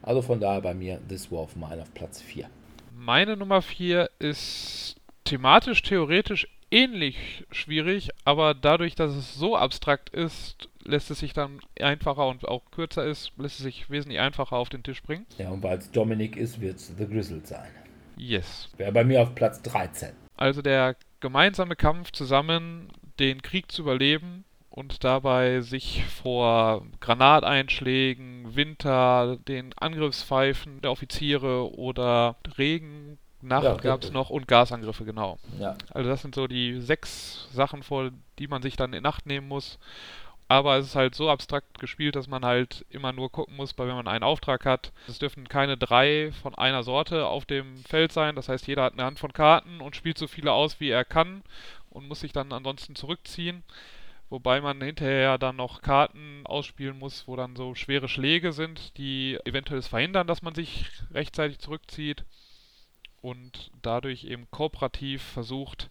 Also 0.00 0.22
von 0.22 0.38
daher 0.38 0.60
bei 0.60 0.74
mir 0.74 1.00
This 1.08 1.30
War 1.32 1.40
of 1.40 1.56
Mine 1.56 1.82
auf 1.82 1.92
Platz 1.92 2.22
4. 2.22 2.48
Meine 2.96 3.36
Nummer 3.36 3.62
4 3.62 4.08
ist 4.20 4.96
thematisch, 5.24 5.82
theoretisch 5.82 6.46
ähnlich 6.74 7.44
schwierig, 7.52 8.10
aber 8.24 8.54
dadurch, 8.54 8.94
dass 8.94 9.14
es 9.14 9.34
so 9.34 9.56
abstrakt 9.56 10.10
ist, 10.10 10.68
lässt 10.82 11.10
es 11.10 11.20
sich 11.20 11.32
dann 11.32 11.60
einfacher 11.80 12.26
und 12.26 12.46
auch 12.46 12.70
kürzer 12.70 13.06
ist, 13.06 13.32
lässt 13.38 13.58
es 13.58 13.64
sich 13.64 13.90
wesentlich 13.90 14.20
einfacher 14.20 14.56
auf 14.56 14.68
den 14.68 14.82
Tisch 14.82 15.02
bringen. 15.02 15.26
Ja, 15.38 15.50
und 15.50 15.62
weil 15.62 15.78
es 15.78 15.90
Dominic 15.90 16.36
ist, 16.36 16.60
wird 16.60 16.76
es 16.76 16.92
The 16.98 17.06
Grizzled 17.06 17.46
sein. 17.46 17.70
Yes. 18.16 18.68
Wäre 18.76 18.92
bei 18.92 19.04
mir 19.04 19.22
auf 19.22 19.34
Platz 19.34 19.62
13. 19.62 20.10
Also 20.36 20.62
der 20.62 20.96
gemeinsame 21.20 21.76
Kampf 21.76 22.10
zusammen, 22.12 22.88
den 23.18 23.40
Krieg 23.42 23.70
zu 23.70 23.82
überleben 23.82 24.44
und 24.68 25.04
dabei 25.04 25.60
sich 25.60 26.04
vor 26.04 26.84
Granateinschlägen, 27.00 28.56
Winter, 28.56 29.38
den 29.46 29.72
Angriffspfeifen 29.74 30.80
der 30.80 30.90
Offiziere 30.90 31.72
oder 31.76 32.36
Regen, 32.58 33.18
Nacht 33.44 33.64
ja, 33.64 33.74
gab 33.74 34.02
es 34.02 34.12
noch 34.12 34.30
und 34.30 34.48
Gasangriffe, 34.48 35.04
genau. 35.04 35.38
Ja. 35.58 35.76
Also 35.92 36.08
das 36.08 36.22
sind 36.22 36.34
so 36.34 36.46
die 36.46 36.80
sechs 36.80 37.48
Sachen, 37.52 37.82
vor 37.82 38.10
die 38.38 38.48
man 38.48 38.62
sich 38.62 38.76
dann 38.76 38.92
in 38.92 39.02
Nacht 39.02 39.26
nehmen 39.26 39.48
muss. 39.48 39.78
Aber 40.46 40.76
es 40.76 40.86
ist 40.86 40.96
halt 40.96 41.14
so 41.14 41.30
abstrakt 41.30 41.78
gespielt, 41.78 42.16
dass 42.16 42.28
man 42.28 42.44
halt 42.44 42.84
immer 42.90 43.12
nur 43.12 43.32
gucken 43.32 43.56
muss, 43.56 43.76
weil 43.78 43.88
wenn 43.88 43.96
man 43.96 44.08
einen 44.08 44.24
Auftrag 44.24 44.66
hat. 44.66 44.92
Es 45.08 45.18
dürfen 45.18 45.48
keine 45.48 45.78
drei 45.78 46.32
von 46.42 46.54
einer 46.54 46.82
Sorte 46.82 47.26
auf 47.26 47.46
dem 47.46 47.78
Feld 47.84 48.12
sein. 48.12 48.36
Das 48.36 48.48
heißt, 48.48 48.66
jeder 48.66 48.82
hat 48.82 48.92
eine 48.92 49.04
Hand 49.04 49.18
von 49.18 49.32
Karten 49.32 49.80
und 49.80 49.96
spielt 49.96 50.18
so 50.18 50.26
viele 50.26 50.52
aus, 50.52 50.80
wie 50.80 50.90
er 50.90 51.04
kann 51.04 51.42
und 51.90 52.08
muss 52.08 52.20
sich 52.20 52.32
dann 52.32 52.52
ansonsten 52.52 52.94
zurückziehen. 52.94 53.62
Wobei 54.28 54.60
man 54.60 54.82
hinterher 54.82 55.38
dann 55.38 55.56
noch 55.56 55.80
Karten 55.80 56.42
ausspielen 56.44 56.98
muss, 56.98 57.26
wo 57.26 57.36
dann 57.36 57.56
so 57.56 57.74
schwere 57.74 58.08
Schläge 58.08 58.52
sind, 58.52 58.96
die 58.98 59.38
eventuell 59.44 59.80
verhindern, 59.82 60.26
dass 60.26 60.42
man 60.42 60.54
sich 60.54 60.90
rechtzeitig 61.12 61.58
zurückzieht 61.58 62.24
und 63.24 63.70
dadurch 63.80 64.24
eben 64.24 64.46
kooperativ 64.50 65.22
versucht, 65.22 65.88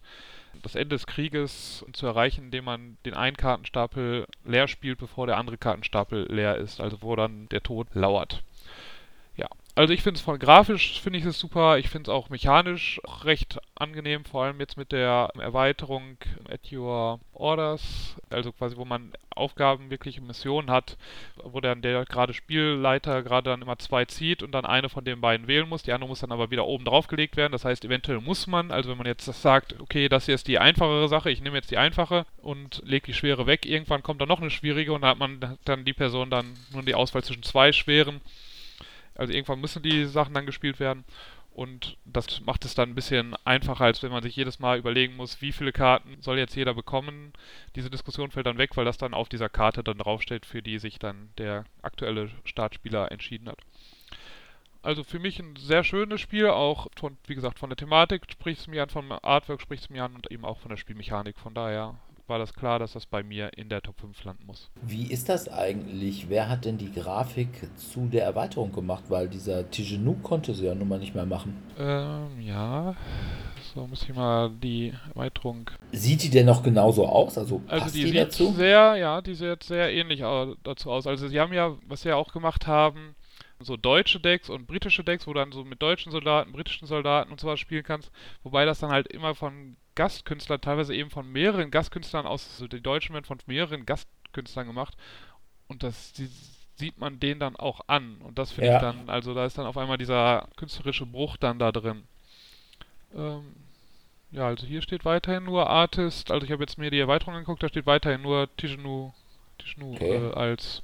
das 0.62 0.76
Ende 0.76 0.94
des 0.94 1.06
Krieges 1.06 1.84
zu 1.92 2.06
erreichen, 2.06 2.44
indem 2.44 2.64
man 2.64 2.96
den 3.04 3.14
einen 3.14 3.36
Kartenstapel 3.36 4.26
leer 4.44 4.68
spielt, 4.68 4.98
bevor 4.98 5.26
der 5.26 5.36
andere 5.36 5.58
Kartenstapel 5.58 6.32
leer 6.32 6.56
ist, 6.56 6.80
also 6.80 7.02
wo 7.02 7.16
dann 7.16 7.48
der 7.48 7.62
Tod 7.62 7.88
lauert. 7.92 8.44
Also 9.76 9.92
ich 9.92 10.02
finde 10.04 10.18
es 10.18 10.24
von 10.24 10.38
grafisch 10.38 11.00
finde 11.00 11.18
ich 11.18 11.24
es 11.24 11.36
super, 11.36 11.78
ich 11.78 11.88
finde 11.88 12.08
es 12.08 12.14
auch 12.14 12.28
mechanisch 12.28 13.00
recht 13.24 13.58
angenehm, 13.74 14.24
vor 14.24 14.44
allem 14.44 14.60
jetzt 14.60 14.76
mit 14.76 14.92
der 14.92 15.30
Erweiterung 15.36 16.16
at 16.48 16.70
your 16.70 17.18
orders, 17.32 18.14
also 18.30 18.52
quasi 18.52 18.76
wo 18.76 18.84
man 18.84 19.12
Aufgaben, 19.34 19.90
wirkliche 19.90 20.20
Missionen 20.20 20.70
hat, 20.70 20.96
wo 21.42 21.60
dann 21.60 21.82
der 21.82 22.04
gerade 22.04 22.34
Spielleiter 22.34 23.24
gerade 23.24 23.50
dann 23.50 23.62
immer 23.62 23.76
zwei 23.80 24.04
zieht 24.04 24.44
und 24.44 24.52
dann 24.52 24.64
eine 24.64 24.88
von 24.88 25.04
den 25.04 25.20
beiden 25.20 25.48
wählen 25.48 25.68
muss, 25.68 25.82
die 25.82 25.92
andere 25.92 26.08
muss 26.08 26.20
dann 26.20 26.30
aber 26.30 26.52
wieder 26.52 26.66
oben 26.66 26.84
drauf 26.84 27.08
gelegt 27.08 27.36
werden, 27.36 27.50
das 27.50 27.64
heißt 27.64 27.84
eventuell 27.84 28.20
muss 28.20 28.46
man, 28.46 28.70
also 28.70 28.90
wenn 28.90 28.98
man 28.98 29.08
jetzt 29.08 29.24
sagt, 29.24 29.80
okay, 29.80 30.08
das 30.08 30.26
hier 30.26 30.36
ist 30.36 30.46
die 30.46 30.60
einfachere 30.60 31.08
Sache, 31.08 31.32
ich 31.32 31.40
nehme 31.40 31.56
jetzt 31.56 31.72
die 31.72 31.78
einfache 31.78 32.26
und 32.42 32.80
lege 32.84 33.06
die 33.06 33.14
schwere 33.14 33.48
weg, 33.48 33.66
irgendwann 33.66 34.04
kommt 34.04 34.20
dann 34.20 34.28
noch 34.28 34.40
eine 34.40 34.50
schwierige 34.50 34.92
und 34.92 35.00
dann 35.00 35.10
hat 35.10 35.18
man 35.18 35.58
dann 35.64 35.84
die 35.84 35.94
Person 35.94 36.30
dann 36.30 36.46
nur 36.72 36.84
die 36.84 36.94
Auswahl 36.94 37.24
zwischen 37.24 37.42
zwei 37.42 37.72
schweren, 37.72 38.20
also 39.14 39.32
irgendwann 39.32 39.60
müssen 39.60 39.82
die 39.82 40.04
Sachen 40.06 40.34
dann 40.34 40.46
gespielt 40.46 40.80
werden 40.80 41.04
und 41.54 41.96
das 42.04 42.40
macht 42.40 42.64
es 42.64 42.74
dann 42.74 42.90
ein 42.90 42.94
bisschen 42.96 43.36
einfacher, 43.44 43.84
als 43.84 44.02
wenn 44.02 44.10
man 44.10 44.24
sich 44.24 44.34
jedes 44.34 44.58
Mal 44.58 44.76
überlegen 44.76 45.14
muss, 45.14 45.40
wie 45.40 45.52
viele 45.52 45.72
Karten 45.72 46.20
soll 46.20 46.36
jetzt 46.36 46.56
jeder 46.56 46.74
bekommen. 46.74 47.32
Diese 47.76 47.90
Diskussion 47.90 48.32
fällt 48.32 48.46
dann 48.46 48.58
weg, 48.58 48.76
weil 48.76 48.84
das 48.84 48.98
dann 48.98 49.14
auf 49.14 49.28
dieser 49.28 49.48
Karte 49.48 49.84
dann 49.84 49.98
draufsteht, 49.98 50.46
für 50.46 50.62
die 50.62 50.80
sich 50.80 50.98
dann 50.98 51.30
der 51.38 51.64
aktuelle 51.80 52.28
Startspieler 52.44 53.12
entschieden 53.12 53.48
hat. 53.48 53.58
Also 54.82 55.04
für 55.04 55.20
mich 55.20 55.38
ein 55.38 55.54
sehr 55.54 55.84
schönes 55.84 56.20
Spiel, 56.20 56.48
auch 56.48 56.88
von, 56.96 57.16
wie 57.28 57.36
gesagt, 57.36 57.60
von 57.60 57.70
der 57.70 57.76
Thematik 57.76 58.30
spricht 58.30 58.62
es 58.62 58.66
mir 58.66 58.82
an, 58.82 58.90
vom 58.90 59.12
Artwork 59.12 59.60
spricht 59.60 59.84
es 59.84 59.90
mir 59.90 60.04
an 60.04 60.16
und 60.16 60.32
eben 60.32 60.44
auch 60.44 60.58
von 60.58 60.70
der 60.70 60.76
Spielmechanik. 60.76 61.38
Von 61.38 61.54
daher 61.54 61.94
war 62.26 62.38
das 62.38 62.54
klar, 62.54 62.78
dass 62.78 62.92
das 62.92 63.06
bei 63.06 63.22
mir 63.22 63.56
in 63.56 63.68
der 63.68 63.82
Top 63.82 64.00
5 64.00 64.24
landen 64.24 64.46
muss. 64.46 64.70
Wie 64.82 65.06
ist 65.10 65.28
das 65.28 65.48
eigentlich? 65.48 66.28
Wer 66.28 66.48
hat 66.48 66.64
denn 66.64 66.78
die 66.78 66.92
Grafik 66.92 67.48
zu 67.76 68.06
der 68.06 68.24
Erweiterung 68.24 68.72
gemacht? 68.72 69.04
Weil 69.08 69.28
dieser 69.28 69.70
Tigenou 69.70 70.14
konnte 70.22 70.54
sie 70.54 70.66
ja 70.66 70.74
nun 70.74 70.88
mal 70.88 70.98
nicht 70.98 71.14
mehr 71.14 71.26
machen. 71.26 71.56
Ähm, 71.78 72.40
ja. 72.40 72.94
So 73.74 73.86
muss 73.88 74.02
ich 74.04 74.14
mal 74.14 74.50
die 74.50 74.92
Erweiterung. 75.08 75.68
Sieht 75.90 76.22
die 76.22 76.30
denn 76.30 76.46
noch 76.46 76.62
genauso 76.62 77.06
aus? 77.06 77.36
Also, 77.36 77.60
Also 77.66 77.84
passt 77.84 77.94
die, 77.96 78.04
die, 78.04 78.06
sieht 78.10 78.16
dazu? 78.20 78.52
sehr, 78.52 78.94
ja, 78.96 79.20
die 79.20 79.34
sieht 79.34 79.64
sehr 79.64 79.92
ähnlich 79.92 80.20
dazu 80.62 80.90
aus. 80.92 81.06
Also 81.08 81.26
sie 81.28 81.40
haben 81.40 81.52
ja, 81.52 81.74
was 81.88 82.02
sie 82.02 82.10
ja 82.10 82.16
auch 82.16 82.32
gemacht 82.32 82.66
haben, 82.68 83.16
so 83.64 83.76
deutsche 83.76 84.20
Decks 84.20 84.48
und 84.50 84.66
britische 84.66 85.04
Decks, 85.04 85.26
wo 85.26 85.32
du 85.32 85.40
dann 85.40 85.52
so 85.52 85.64
mit 85.64 85.82
deutschen 85.82 86.12
Soldaten, 86.12 86.52
britischen 86.52 86.86
Soldaten 86.86 87.30
und 87.32 87.40
sowas 87.40 87.60
spielen 87.60 87.84
kannst. 87.84 88.10
Wobei 88.42 88.64
das 88.64 88.80
dann 88.80 88.90
halt 88.90 89.08
immer 89.08 89.34
von 89.34 89.76
Gastkünstlern, 89.94 90.60
teilweise 90.60 90.94
eben 90.94 91.10
von 91.10 91.30
mehreren 91.30 91.70
Gastkünstlern 91.70 92.26
aus, 92.26 92.48
also 92.52 92.66
die 92.68 92.80
Deutschen 92.82 93.14
werden 93.14 93.24
von 93.24 93.38
mehreren 93.46 93.86
Gastkünstlern 93.86 94.66
gemacht. 94.66 94.96
Und 95.68 95.82
das 95.82 96.12
die, 96.14 96.28
sieht 96.76 96.98
man 96.98 97.20
denen 97.20 97.40
dann 97.40 97.56
auch 97.56 97.82
an. 97.88 98.18
Und 98.18 98.38
das 98.38 98.52
finde 98.52 98.70
Ja. 98.70 98.76
ich 98.76 98.80
dann, 98.80 99.08
also 99.08 99.34
da 99.34 99.46
ist 99.46 99.58
dann 99.58 99.66
auf 99.66 99.76
einmal 99.78 99.98
dieser 99.98 100.48
künstlerische 100.56 101.06
Bruch 101.06 101.36
dann 101.36 101.58
da 101.58 101.72
drin. 101.72 102.04
Ähm, 103.14 103.54
ja, 104.32 104.46
also 104.48 104.66
hier 104.66 104.82
steht 104.82 105.04
weiterhin 105.04 105.44
nur 105.44 105.68
Artist. 105.70 106.30
Also 106.30 106.44
ich 106.46 106.52
habe 106.52 106.62
jetzt 106.62 106.78
mir 106.78 106.90
die 106.90 106.98
Erweiterung 106.98 107.34
angeguckt, 107.34 107.62
da 107.62 107.68
steht 107.68 107.86
weiterhin 107.86 108.22
nur 108.22 108.48
Tishnu, 108.56 109.12
Tishnu 109.58 109.94
Okay. 109.94 110.30
äh, 110.30 110.32
als 110.34 110.82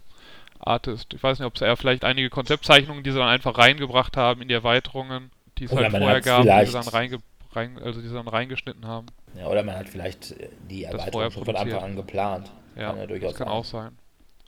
Artist. 0.61 1.15
Ich 1.15 1.23
weiß 1.23 1.39
nicht, 1.39 1.47
ob 1.47 1.55
es 1.57 1.63
eher 1.63 1.77
vielleicht 1.77 2.05
einige 2.05 2.31
Konzeptzeichnungen, 2.31 3.03
die 3.03 3.11
sie 3.11 3.19
dann 3.19 3.29
einfach 3.29 3.57
reingebracht 3.59 4.17
haben 4.17 4.43
in 4.43 4.49
die 4.49 4.55
Erweiterungen, 4.55 5.31
die 5.59 5.65
es 5.65 5.73
Oder 5.73 5.83
halt 5.83 5.93
vorher 5.93 6.21
gab, 6.21 6.43
die 6.43 6.67
sie 6.67 6.73
dann 6.73 6.89
reinge 6.89 7.19
rein, 7.53 7.79
also 7.83 8.01
die 8.01 8.09
sie 8.09 8.15
dann 8.15 8.29
reingeschnitten 8.29 8.87
haben. 8.87 9.07
Ja, 9.37 9.47
oder 9.47 9.63
man 9.63 9.77
hat 9.77 9.89
vielleicht 9.89 10.33
äh, 10.33 10.49
die 10.69 10.85
Erweiterung 10.85 11.31
schon 11.31 11.45
von 11.45 11.57
Anfang 11.57 11.83
an 11.83 11.97
geplant. 11.97 12.51
Ja, 12.77 12.91
Kann 12.91 12.99
ja 12.99 13.07
durchaus 13.07 13.31
das 13.31 13.39
kann 13.39 13.49
sein. 13.49 13.57
auch 13.57 13.65
sein. 13.65 13.99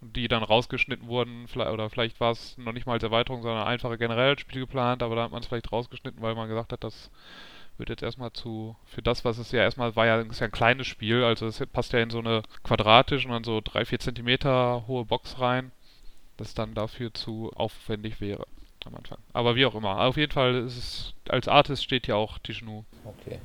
Und 0.01 0.17
die 0.17 0.29
dann 0.29 0.43
rausgeschnitten 0.43 1.07
wurden, 1.07 1.47
vielleicht, 1.49 1.71
oder 1.71 1.89
vielleicht 1.91 2.21
war 2.21 2.33
es 2.33 2.57
noch 2.59 2.73
nicht 2.73 2.87
mal 2.87 2.95
als 2.95 3.03
Erweiterung, 3.03 3.43
sondern 3.43 3.67
einfache 3.67 3.99
generell 3.99 4.39
Spiel 4.39 4.61
geplant, 4.61 5.03
aber 5.03 5.15
da 5.15 5.25
hat 5.25 5.31
man 5.31 5.41
es 5.41 5.47
vielleicht 5.47 5.71
rausgeschnitten, 5.71 6.21
weil 6.23 6.35
man 6.35 6.49
gesagt 6.49 6.73
hat, 6.73 6.83
das 6.83 7.11
wird 7.79 7.89
jetzt 7.89 8.03
erstmal 8.03 8.33
zu, 8.33 8.77
für 8.85 9.03
das, 9.03 9.25
was 9.25 9.39
es 9.39 9.53
ja 9.53 9.63
erstmal 9.63 9.95
war, 9.97 10.07
ja, 10.07 10.21
ist 10.21 10.41
ja 10.41 10.47
ein 10.47 10.53
kleines 10.53 10.87
Spiel, 10.87 11.25
also 11.25 11.47
es 11.47 11.63
passt 11.73 11.93
ja 11.93 12.01
in 12.01 12.11
so 12.11 12.19
eine 12.19 12.43
quadratisch 12.65 13.25
und 13.25 13.33
dann 13.33 13.45
so 13.45 13.59
3-4 13.59 13.99
Zentimeter 14.01 14.85
hohe 14.87 15.05
Box 15.05 15.41
rein, 15.41 15.73
das 16.37 16.55
dann 16.55 16.75
dafür 16.75 17.13
zu 17.15 17.51
aufwendig 17.55 18.21
wäre 18.21 18.47
am 18.85 18.95
Anfang. 18.97 19.19
Aber 19.33 19.55
wie 19.57 19.67
auch 19.67 19.75
immer, 19.75 20.01
auf 20.01 20.17
jeden 20.17 20.33
Fall 20.33 20.55
ist 20.55 20.77
es, 20.77 21.15
als 21.29 21.49
Artist 21.49 21.85
steht 21.85 22.07
ja 22.07 22.17
auch 22.17 22.39
Tishnu. 22.39 22.85
Okay. 23.05 23.39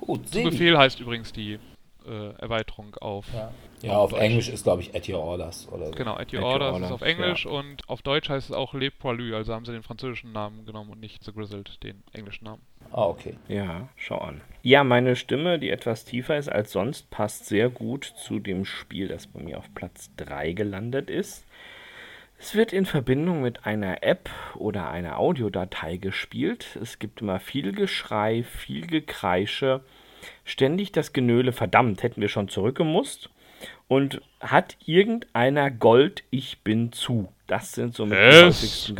Gut, 0.00 0.28
Zu. 0.28 0.42
Befehl 0.42 0.76
heißt 0.76 1.00
übrigens 1.00 1.32
die 1.32 1.58
äh, 2.06 2.30
Erweiterung 2.38 2.94
auf 2.96 3.26
Ja. 3.32 3.52
ja, 3.82 3.96
auf 3.96 4.12
Englisch 4.12 4.48
ist, 4.48 4.64
glaube 4.64 4.82
ich, 4.82 4.94
At 4.94 5.08
Your 5.08 5.20
Orders 5.20 5.68
oder 5.70 5.86
so. 5.86 5.92
Genau, 5.92 6.14
At 6.14 6.32
Your 6.32 6.40
At 6.40 6.44
Your 6.44 6.44
Orders 6.44 6.68
ist 6.68 6.74
Orders, 6.74 6.92
auf 6.92 7.02
Englisch 7.02 7.46
und 7.46 7.88
auf 7.88 8.02
Deutsch 8.02 8.28
heißt 8.28 8.50
es 8.50 8.56
auch 8.56 8.74
Le 8.74 8.90
Poilu, 8.90 9.34
also 9.36 9.54
haben 9.54 9.64
sie 9.64 9.72
den 9.72 9.82
französischen 9.82 10.32
Namen 10.32 10.64
genommen 10.66 10.90
und 10.90 11.00
nicht 11.00 11.22
The 11.24 11.32
Grizzled, 11.32 11.82
den 11.82 12.02
englischen 12.12 12.44
Namen. 12.44 12.62
Ah, 12.92 13.06
okay. 13.06 13.36
Ja, 13.48 13.88
schau 13.96 14.18
an. 14.18 14.42
Ja, 14.62 14.84
meine 14.84 15.16
Stimme, 15.16 15.58
die 15.58 15.70
etwas 15.70 16.04
tiefer 16.04 16.36
ist 16.36 16.48
als 16.48 16.72
sonst, 16.72 17.10
passt 17.10 17.46
sehr 17.46 17.68
gut 17.68 18.04
zu 18.04 18.38
dem 18.38 18.64
Spiel, 18.64 19.08
das 19.08 19.26
bei 19.26 19.40
mir 19.40 19.58
auf 19.58 19.74
Platz 19.74 20.10
3 20.18 20.52
gelandet 20.52 21.10
ist. 21.10 21.46
Es 22.38 22.54
wird 22.54 22.72
in 22.72 22.86
Verbindung 22.86 23.40
mit 23.40 23.66
einer 23.66 24.02
App 24.02 24.28
oder 24.56 24.90
einer 24.90 25.18
Audiodatei 25.18 25.96
gespielt. 25.96 26.78
Es 26.80 26.98
gibt 26.98 27.22
immer 27.22 27.40
viel 27.40 27.72
Geschrei, 27.72 28.42
viel 28.42 28.86
Gekreische, 28.86 29.80
ständig 30.44 30.92
das 30.92 31.12
Genöle, 31.12 31.52
verdammt, 31.52 32.02
hätten 32.02 32.20
wir 32.20 32.28
schon 32.28 32.48
zurückgemusst. 32.48 33.30
Und 33.88 34.20
hat 34.40 34.76
irgendeiner 34.84 35.70
Gold, 35.70 36.24
ich 36.30 36.58
bin 36.60 36.92
zu. 36.92 37.28
Das 37.46 37.72
sind 37.72 37.94
so 37.94 38.06
mit 38.06 38.18
die 38.18 38.44
häufigsten. 38.44 38.98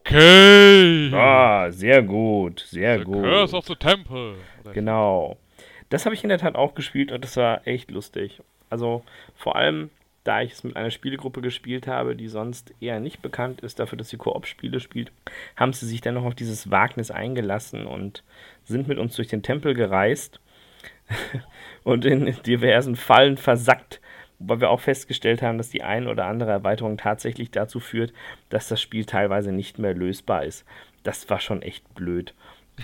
Okay! 0.00 1.10
Ah, 1.12 1.70
sehr 1.70 2.02
gut, 2.02 2.60
sehr 2.60 2.98
the 2.98 3.04
gut. 3.04 3.24
Curse 3.24 3.56
of 3.56 3.66
the 3.66 3.74
Temple! 3.74 4.36
Genau. 4.72 5.36
Das 5.88 6.04
habe 6.04 6.14
ich 6.14 6.22
in 6.22 6.28
der 6.28 6.38
Tat 6.38 6.54
auch 6.54 6.74
gespielt 6.74 7.10
und 7.10 7.24
das 7.24 7.36
war 7.36 7.66
echt 7.66 7.90
lustig. 7.90 8.40
Also 8.70 9.02
vor 9.34 9.56
allem, 9.56 9.90
da 10.22 10.40
ich 10.42 10.52
es 10.52 10.62
mit 10.62 10.76
einer 10.76 10.92
Spielegruppe 10.92 11.40
gespielt 11.40 11.88
habe, 11.88 12.14
die 12.14 12.28
sonst 12.28 12.72
eher 12.80 13.00
nicht 13.00 13.22
bekannt 13.22 13.62
ist 13.62 13.80
dafür, 13.80 13.98
dass 13.98 14.10
sie 14.10 14.16
Koop-Spiele 14.16 14.78
spielt, 14.78 15.10
haben 15.56 15.72
sie 15.72 15.86
sich 15.86 16.00
dann 16.00 16.14
noch 16.14 16.24
auf 16.24 16.36
dieses 16.36 16.70
Wagnis 16.70 17.10
eingelassen 17.10 17.86
und 17.86 18.22
sind 18.64 18.86
mit 18.86 18.98
uns 18.98 19.16
durch 19.16 19.28
den 19.28 19.42
Tempel 19.42 19.74
gereist 19.74 20.38
und 21.84 22.04
in 22.04 22.34
diversen 22.46 22.96
Fallen 22.96 23.36
versackt. 23.36 24.00
Wobei 24.38 24.60
wir 24.60 24.70
auch 24.70 24.80
festgestellt 24.80 25.42
haben, 25.42 25.58
dass 25.58 25.68
die 25.68 25.82
ein 25.82 26.06
oder 26.06 26.24
andere 26.24 26.50
Erweiterung 26.50 26.96
tatsächlich 26.96 27.50
dazu 27.50 27.78
führt, 27.78 28.12
dass 28.48 28.68
das 28.68 28.80
Spiel 28.80 29.04
teilweise 29.04 29.52
nicht 29.52 29.78
mehr 29.78 29.94
lösbar 29.94 30.44
ist. 30.44 30.64
Das 31.02 31.28
war 31.28 31.40
schon 31.40 31.60
echt 31.60 31.94
blöd. 31.94 32.34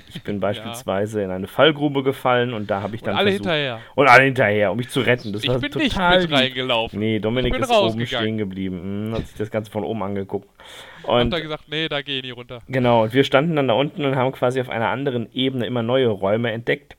Ich 0.08 0.22
bin 0.22 0.38
beispielsweise 0.40 1.22
in 1.22 1.30
eine 1.30 1.46
Fallgrube 1.46 2.02
gefallen 2.02 2.52
und 2.52 2.70
da 2.70 2.82
habe 2.82 2.94
ich 2.94 3.00
Und 3.00 3.08
dann 3.08 3.16
alle 3.16 3.30
versucht, 3.30 3.44
hinterher. 3.48 3.80
und 3.94 4.06
alle 4.06 4.24
hinterher, 4.24 4.70
um 4.70 4.76
mich 4.76 4.90
zu 4.90 5.00
retten. 5.00 5.32
Das 5.32 5.44
ich 5.44 5.48
war 5.48 5.58
bin 5.58 5.70
total 5.70 6.18
nicht 6.18 6.30
mit 6.30 6.38
reingelaufen. 6.38 6.98
Nee, 6.98 7.20
Dominik 7.20 7.56
ist 7.56 7.70
oben 7.70 8.06
stehen 8.06 8.36
geblieben, 8.36 8.80
hm, 9.08 9.14
hat 9.14 9.26
sich 9.26 9.36
das 9.38 9.50
Ganze 9.50 9.70
von 9.70 9.82
oben 9.82 10.02
angeguckt. 10.02 10.48
Und 11.04 11.20
Und 11.22 11.30
da 11.30 11.40
gesagt, 11.40 11.64
nee, 11.68 11.88
da 11.88 12.02
geh 12.02 12.18
ich 12.18 12.22
nicht 12.22 12.36
runter. 12.36 12.60
Genau, 12.68 13.04
und 13.04 13.14
wir 13.14 13.24
standen 13.24 13.56
dann 13.56 13.68
da 13.68 13.74
unten 13.74 14.04
und 14.04 14.14
haben 14.16 14.32
quasi 14.32 14.60
auf 14.60 14.68
einer 14.68 14.88
anderen 14.88 15.32
Ebene 15.32 15.64
immer 15.64 15.82
neue 15.82 16.08
Räume 16.08 16.52
entdeckt 16.52 16.96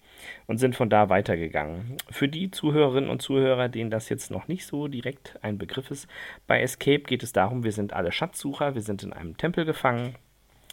und 0.47 0.57
sind 0.57 0.75
von 0.75 0.89
da 0.89 1.09
weitergegangen. 1.09 1.97
Für 2.09 2.27
die 2.27 2.49
Zuhörerinnen 2.49 3.09
und 3.09 3.21
Zuhörer, 3.21 3.69
denen 3.69 3.91
das 3.91 4.09
jetzt 4.09 4.31
noch 4.31 4.47
nicht 4.47 4.65
so 4.65 4.87
direkt 4.87 5.37
ein 5.41 5.57
Begriff 5.57 5.91
ist, 5.91 6.07
bei 6.47 6.61
Escape 6.61 7.03
geht 7.03 7.21
es 7.21 7.33
darum, 7.33 7.63
wir 7.63 7.73
sind 7.73 7.93
alle 7.93 8.11
Schatzsucher, 8.11 8.73
wir 8.73 8.81
sind 8.81 9.03
in 9.03 9.13
einem 9.13 9.37
Tempel 9.37 9.65
gefangen. 9.65 10.15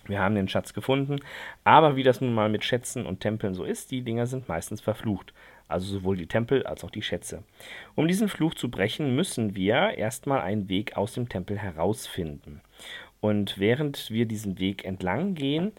Wir 0.06 0.20
haben 0.20 0.34
den 0.34 0.48
Schatz 0.48 0.74
gefunden, 0.74 1.20
aber 1.64 1.96
wie 1.96 2.02
das 2.02 2.20
nun 2.20 2.34
mal 2.34 2.50
mit 2.50 2.62
Schätzen 2.62 3.06
und 3.06 3.20
Tempeln 3.20 3.54
so 3.54 3.64
ist, 3.64 3.90
die 3.90 4.02
Dinger 4.02 4.26
sind 4.26 4.48
meistens 4.48 4.82
verflucht. 4.82 5.32
Also 5.66 5.86
sowohl 5.86 6.18
die 6.18 6.26
Tempel 6.26 6.66
als 6.66 6.84
auch 6.84 6.90
die 6.90 7.00
Schätze. 7.00 7.42
Um 7.94 8.06
diesen 8.06 8.28
Fluch 8.28 8.54
zu 8.54 8.70
brechen, 8.70 9.16
müssen 9.16 9.56
wir 9.56 9.96
erstmal 9.96 10.42
einen 10.42 10.68
Weg 10.68 10.98
aus 10.98 11.14
dem 11.14 11.30
Tempel 11.30 11.58
herausfinden. 11.58 12.60
Und 13.20 13.58
während 13.58 14.10
wir 14.10 14.26
diesen 14.26 14.58
Weg 14.58 14.84
entlang 14.84 15.34
gehen, 15.34 15.72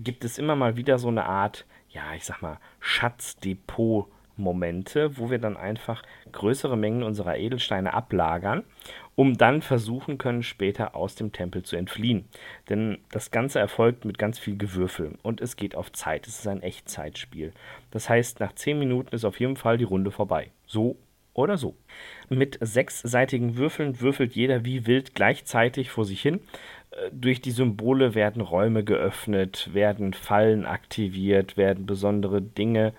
gibt 0.00 0.24
es 0.24 0.38
immer 0.38 0.56
mal 0.56 0.76
wieder 0.76 0.98
so 0.98 1.06
eine 1.06 1.26
Art, 1.26 1.64
ja, 1.92 2.14
ich 2.14 2.24
sag 2.24 2.42
mal, 2.42 2.58
Schatzdepot-Momente, 2.80 5.18
wo 5.18 5.30
wir 5.30 5.38
dann 5.38 5.56
einfach 5.56 6.02
größere 6.32 6.76
Mengen 6.76 7.02
unserer 7.02 7.36
Edelsteine 7.36 7.94
ablagern, 7.94 8.64
um 9.16 9.36
dann 9.36 9.62
versuchen 9.62 10.18
können, 10.18 10.42
später 10.42 10.94
aus 10.94 11.14
dem 11.14 11.32
Tempel 11.32 11.62
zu 11.62 11.76
entfliehen. 11.76 12.28
Denn 12.68 12.98
das 13.10 13.30
Ganze 13.30 13.58
erfolgt 13.58 14.04
mit 14.04 14.18
ganz 14.18 14.38
viel 14.38 14.56
Gewürfel 14.56 15.18
und 15.22 15.40
es 15.40 15.56
geht 15.56 15.74
auf 15.74 15.92
Zeit. 15.92 16.26
Es 16.26 16.38
ist 16.38 16.46
ein 16.46 16.62
Echtzeitspiel. 16.62 17.52
Das 17.90 18.08
heißt, 18.08 18.40
nach 18.40 18.54
10 18.54 18.78
Minuten 18.78 19.14
ist 19.14 19.24
auf 19.24 19.40
jeden 19.40 19.56
Fall 19.56 19.78
die 19.78 19.84
Runde 19.84 20.10
vorbei. 20.10 20.50
So 20.66 20.96
oder 21.34 21.56
so. 21.56 21.76
Mit 22.28 22.58
sechsseitigen 22.60 23.56
Würfeln 23.56 24.00
würfelt 24.00 24.34
jeder 24.34 24.64
wie 24.64 24.86
wild 24.86 25.14
gleichzeitig 25.14 25.90
vor 25.90 26.04
sich 26.04 26.20
hin. 26.20 26.40
Durch 27.12 27.40
die 27.40 27.50
Symbole 27.50 28.14
werden 28.14 28.42
Räume 28.42 28.84
geöffnet, 28.84 29.70
werden 29.72 30.12
Fallen 30.12 30.66
aktiviert, 30.66 31.56
werden 31.56 31.86
besondere 31.86 32.42
Dinge 32.42 32.92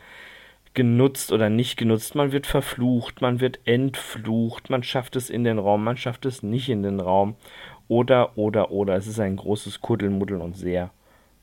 genutzt 0.74 1.32
oder 1.32 1.50
nicht 1.50 1.78
genutzt. 1.78 2.16
Man 2.16 2.32
wird 2.32 2.48
verflucht, 2.48 3.22
man 3.22 3.40
wird 3.40 3.60
entflucht, 3.66 4.70
man 4.70 4.84
schafft 4.84 5.16
es 5.16 5.30
in 5.30 5.44
den 5.44 5.60
Raum, 5.60 5.84
man 5.84 5.98
schafft 5.98 6.26
es 6.26 6.44
nicht 6.44 6.70
in 6.70 6.84
den 6.84 7.00
Raum. 7.00 7.36
Oder, 7.88 8.38
oder, 8.38 8.72
oder. 8.72 8.96
Es 8.96 9.08
ist 9.08 9.20
ein 9.20 9.36
großes 9.36 9.82
Kuddelmuddel 9.82 10.38
und 10.38 10.56
sehr 10.56 10.92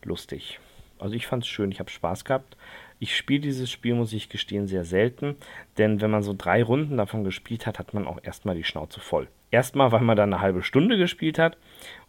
lustig. 0.03 0.59
Also 0.97 1.15
ich 1.15 1.27
fand 1.27 1.43
es 1.43 1.49
schön, 1.49 1.71
ich 1.71 1.79
habe 1.79 1.89
Spaß 1.89 2.25
gehabt. 2.25 2.57
Ich 2.99 3.15
spiele 3.15 3.39
dieses 3.39 3.71
Spiel, 3.71 3.95
muss 3.95 4.11
ich 4.11 4.27
gestehen, 4.27 4.67
sehr 4.67 4.83
selten, 4.83 5.37
denn 5.77 6.01
wenn 6.01 6.11
man 6.11 6.23
so 6.23 6.35
drei 6.37 6.61
Runden 6.61 6.97
davon 6.97 7.23
gespielt 7.23 7.65
hat, 7.65 7.79
hat 7.79 7.93
man 7.93 8.05
auch 8.05 8.19
erstmal 8.21 8.55
die 8.55 8.65
Schnauze 8.65 8.99
voll. 8.99 9.29
Erstmal, 9.51 9.91
weil 9.93 10.01
man 10.01 10.17
dann 10.17 10.33
eine 10.33 10.41
halbe 10.41 10.63
Stunde 10.63 10.97
gespielt 10.97 11.39
hat 11.39 11.55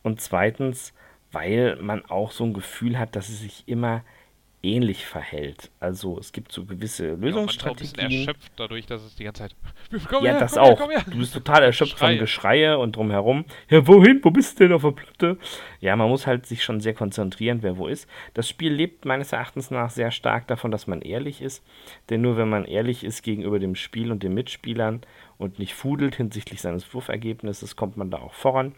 und 0.03 0.21
zweitens, 0.21 0.93
weil 1.33 1.77
man 1.77 2.05
auch 2.07 2.31
so 2.33 2.45
ein 2.45 2.53
Gefühl 2.53 2.99
hat, 2.99 3.15
dass 3.17 3.29
es 3.29 3.41
sich 3.41 3.65
immer 3.67 4.03
ähnlich 4.63 5.07
verhält. 5.07 5.71
Also 5.81 6.19
es 6.19 6.33
gibt 6.33 6.53
so 6.53 6.67
gewisse 6.67 7.05
Ja, 7.05 7.11
man 7.13 7.19
ist 7.21 7.25
Lösungsstrategien. 7.25 8.11
erschöpft 8.29 8.53
dadurch, 8.57 8.85
dass 8.85 9.03
es 9.03 9.15
die 9.17 9.25
ganze 9.25 9.45
Zeit. 9.45 9.57
Komm 10.11 10.23
Ja, 10.23 10.33
her, 10.33 10.41
das 10.41 10.53
komm 10.53 10.63
her, 10.65 10.73
auch. 10.75 10.79
komm 10.79 10.91
her. 10.91 11.03
Du 11.11 11.17
bist 11.17 11.33
total 11.33 11.63
erschöpft 11.63 11.99
Schreie. 11.99 12.11
von 12.11 12.19
Geschreie 12.19 12.79
und 12.79 12.95
drumherum. 12.97 13.47
Ja, 13.71 13.87
wohin? 13.87 14.21
Wo 14.23 14.31
bist 14.31 14.61
du 14.61 14.65
denn 14.65 14.75
auf 14.75 14.83
der 14.83 14.91
Platte? 14.91 15.39
Ja, 15.81 15.97
man 15.97 16.11
muss 16.11 16.27
halt 16.27 16.45
sich 16.45 16.63
schon 16.63 16.81
sehr 16.81 16.93
konzentrieren, 16.93 17.63
wer 17.63 17.79
wo 17.79 17.87
ist. 17.87 18.07
Das 18.35 18.51
Spiel 18.51 18.71
lebt 18.75 19.07
meines 19.07 19.33
Erachtens 19.33 19.71
nach 19.71 19.89
sehr 19.89 20.11
stark 20.11 20.47
davon, 20.49 20.71
dass 20.71 20.87
man 20.87 21.01
ehrlich 21.01 21.41
ist. 21.41 21.65
Denn 22.11 22.21
nur 22.21 22.37
wenn 22.37 22.51
man 22.51 22.67
ehrlich 22.67 23.03
ist 23.03 23.23
gegenüber 23.23 23.61
dem 23.61 23.75
Spiel 23.77 24.13
und 24.13 24.23
den 24.23 24.35
Mitspielern 24.35 25.01
und 25.39 25.59
nicht 25.59 25.73
fudelt 25.73 26.17
hinsichtlich 26.17 26.61
seines 26.61 26.93
Wurfergebnisses, 26.93 27.77
kommt 27.77 27.97
man 27.97 28.11
da 28.11 28.19
auch 28.19 28.35
voran. 28.35 28.75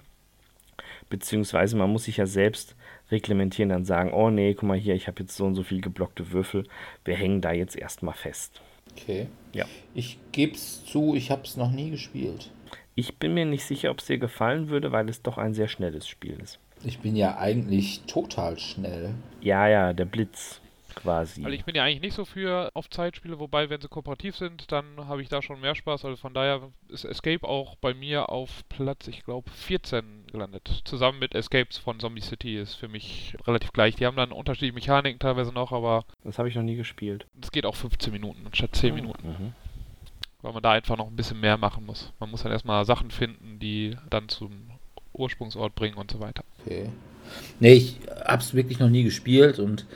Beziehungsweise 1.08 1.76
man 1.76 1.90
muss 1.90 2.04
sich 2.04 2.16
ja 2.16 2.26
selbst 2.26 2.76
reglementieren, 3.10 3.68
dann 3.68 3.84
sagen, 3.84 4.12
oh 4.12 4.30
nee, 4.30 4.54
guck 4.54 4.68
mal 4.68 4.78
hier, 4.78 4.94
ich 4.94 5.06
habe 5.08 5.22
jetzt 5.22 5.36
so 5.36 5.44
und 5.44 5.54
so 5.54 5.62
viel 5.62 5.80
geblockte 5.80 6.32
Würfel, 6.32 6.64
wir 7.04 7.14
hängen 7.14 7.40
da 7.40 7.52
jetzt 7.52 7.76
erstmal 7.76 8.14
fest. 8.14 8.60
Okay. 8.92 9.26
Ja. 9.52 9.66
Ich 9.94 10.18
gebe 10.32 10.54
es 10.54 10.84
zu, 10.84 11.14
ich 11.14 11.30
habe 11.30 11.42
es 11.44 11.56
noch 11.56 11.70
nie 11.70 11.90
gespielt. 11.90 12.50
Ich 12.94 13.16
bin 13.18 13.34
mir 13.34 13.46
nicht 13.46 13.64
sicher, 13.64 13.90
ob 13.90 14.00
es 14.00 14.06
dir 14.06 14.18
gefallen 14.18 14.68
würde, 14.68 14.92
weil 14.92 15.08
es 15.08 15.22
doch 15.22 15.38
ein 15.38 15.54
sehr 15.54 15.68
schnelles 15.68 16.06
Spiel 16.06 16.38
ist. 16.42 16.58
Ich 16.84 16.98
bin 16.98 17.16
ja 17.16 17.38
eigentlich 17.38 18.02
total 18.06 18.58
schnell. 18.58 19.14
Ja, 19.40 19.68
ja, 19.68 19.92
der 19.92 20.04
Blitz 20.04 20.60
quasi. 20.94 21.44
Also 21.44 21.54
ich 21.54 21.64
bin 21.64 21.74
ja 21.74 21.84
eigentlich 21.84 22.00
nicht 22.02 22.14
so 22.14 22.24
für 22.24 22.70
auf 22.74 22.88
Zeitspiele, 22.90 23.38
wobei 23.38 23.70
wenn 23.70 23.80
sie 23.80 23.88
kooperativ 23.88 24.36
sind, 24.36 24.70
dann 24.72 24.84
habe 25.08 25.22
ich 25.22 25.28
da 25.28 25.42
schon 25.42 25.60
mehr 25.60 25.74
Spaß. 25.74 26.04
Also 26.04 26.16
von 26.16 26.34
daher 26.34 26.70
ist 26.88 27.04
Escape 27.04 27.46
auch 27.46 27.76
bei 27.76 27.94
mir 27.94 28.28
auf 28.30 28.62
Platz, 28.68 29.08
ich 29.08 29.24
glaube, 29.24 29.50
14 29.50 30.26
gelandet. 30.30 30.82
Zusammen 30.84 31.18
mit 31.18 31.34
Escapes 31.34 31.78
von 31.78 32.00
Zombie 32.00 32.20
City 32.20 32.56
ist 32.58 32.74
für 32.74 32.88
mich 32.88 33.36
relativ 33.46 33.72
gleich. 33.72 33.96
Die 33.96 34.06
haben 34.06 34.16
dann 34.16 34.32
unterschiedliche 34.32 34.74
Mechaniken 34.74 35.18
teilweise 35.18 35.52
noch, 35.52 35.72
aber 35.72 36.04
das 36.24 36.38
habe 36.38 36.48
ich 36.48 36.54
noch 36.54 36.62
nie 36.62 36.76
gespielt. 36.76 37.26
es 37.40 37.50
geht 37.50 37.66
auch 37.66 37.76
15 37.76 38.12
Minuten 38.12 38.46
anstatt 38.46 38.74
10 38.76 38.94
Minuten, 38.94 39.28
Mhm. 39.28 39.52
weil 40.42 40.52
man 40.52 40.62
da 40.62 40.72
einfach 40.72 40.96
noch 40.96 41.06
ein 41.08 41.16
bisschen 41.16 41.40
mehr 41.40 41.56
machen 41.56 41.86
muss. 41.86 42.12
Man 42.20 42.30
muss 42.30 42.42
dann 42.42 42.52
erstmal 42.52 42.84
Sachen 42.84 43.10
finden, 43.10 43.58
die 43.58 43.96
dann 44.10 44.28
zum 44.28 44.70
Ursprungsort 45.14 45.74
bringen 45.74 45.96
und 45.96 46.10
so 46.10 46.20
weiter. 46.20 46.42
Okay. 46.64 46.88
Nee, 47.60 47.74
ich 47.74 47.96
hab's 48.24 48.54
wirklich 48.54 48.78
noch 48.78 48.88
nie 48.88 49.04
gespielt 49.04 49.58
und 49.58 49.86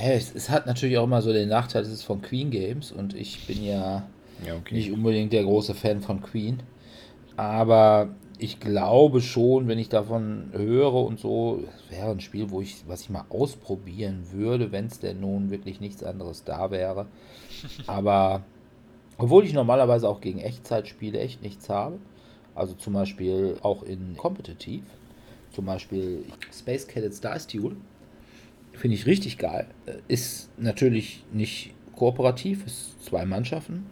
hä, 0.00 0.14
es, 0.16 0.34
es 0.34 0.50
hat 0.50 0.66
natürlich 0.66 0.98
auch 0.98 1.04
immer 1.04 1.22
so 1.22 1.32
den 1.32 1.48
Nachteil, 1.48 1.82
es 1.82 1.90
ist 1.90 2.04
von 2.04 2.22
Queen 2.22 2.50
Games 2.50 2.92
und 2.92 3.14
ich 3.14 3.46
bin 3.46 3.62
ja 3.64 4.08
Ja, 4.44 4.56
okay. 4.56 4.74
nicht 4.74 4.92
unbedingt 4.92 5.32
der 5.32 5.44
große 5.44 5.74
Fan 5.74 6.00
von 6.02 6.22
Queen. 6.22 6.62
Aber 7.36 8.10
ich 8.38 8.60
glaube 8.60 9.20
schon, 9.22 9.68
wenn 9.68 9.78
ich 9.78 9.88
davon 9.88 10.50
höre 10.52 10.94
und 10.94 11.20
so, 11.20 11.64
es 11.64 11.90
wäre 11.96 12.10
ein 12.10 12.20
Spiel, 12.20 12.50
wo 12.50 12.60
ich, 12.60 12.84
was 12.88 13.02
ich 13.02 13.10
mal 13.10 13.26
ausprobieren 13.30 14.32
würde, 14.32 14.72
wenn 14.72 14.86
es 14.86 15.00
denn 15.00 15.20
nun 15.20 15.50
wirklich 15.50 15.80
nichts 15.80 16.02
anderes 16.04 16.44
da 16.44 16.70
wäre. 16.70 17.06
Aber 17.86 18.44
obwohl 19.18 19.44
ich 19.44 19.52
normalerweise 19.54 20.08
auch 20.08 20.20
gegen 20.20 20.40
Echtzeitspiele 20.40 21.18
echt 21.20 21.42
nichts 21.42 21.68
habe, 21.68 22.00
also 22.54 22.74
zum 22.74 22.94
Beispiel 22.94 23.58
auch 23.62 23.82
in 23.82 24.16
Competitive, 24.16 24.86
zum 25.50 25.66
Beispiel 25.66 26.24
Space 26.52 26.86
Cadets 26.86 27.20
Dice 27.20 27.46
Duel, 27.48 27.76
finde 28.80 28.96
ich 28.96 29.06
richtig 29.06 29.38
geil. 29.38 29.66
Äh, 29.86 29.92
Ist 30.08 30.50
natürlich 30.58 31.24
nicht 31.32 31.72
kooperativ, 31.94 32.66
ist 32.66 33.04
zwei 33.04 33.24
Mannschaften 33.24 33.86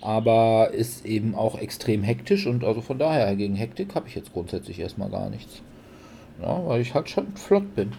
aber 0.00 0.70
ist 0.72 1.04
eben 1.04 1.34
auch 1.34 1.58
extrem 1.58 2.02
hektisch 2.02 2.46
und 2.46 2.64
also 2.64 2.80
von 2.80 2.98
daher 2.98 3.34
gegen 3.36 3.54
Hektik 3.54 3.94
habe 3.94 4.08
ich 4.08 4.14
jetzt 4.14 4.32
grundsätzlich 4.32 4.78
erstmal 4.78 5.10
gar 5.10 5.28
nichts. 5.28 5.62
Ja, 6.40 6.66
weil 6.66 6.80
ich 6.80 6.94
halt 6.94 7.10
schon 7.10 7.36
flott 7.36 7.74
bin. 7.74 7.92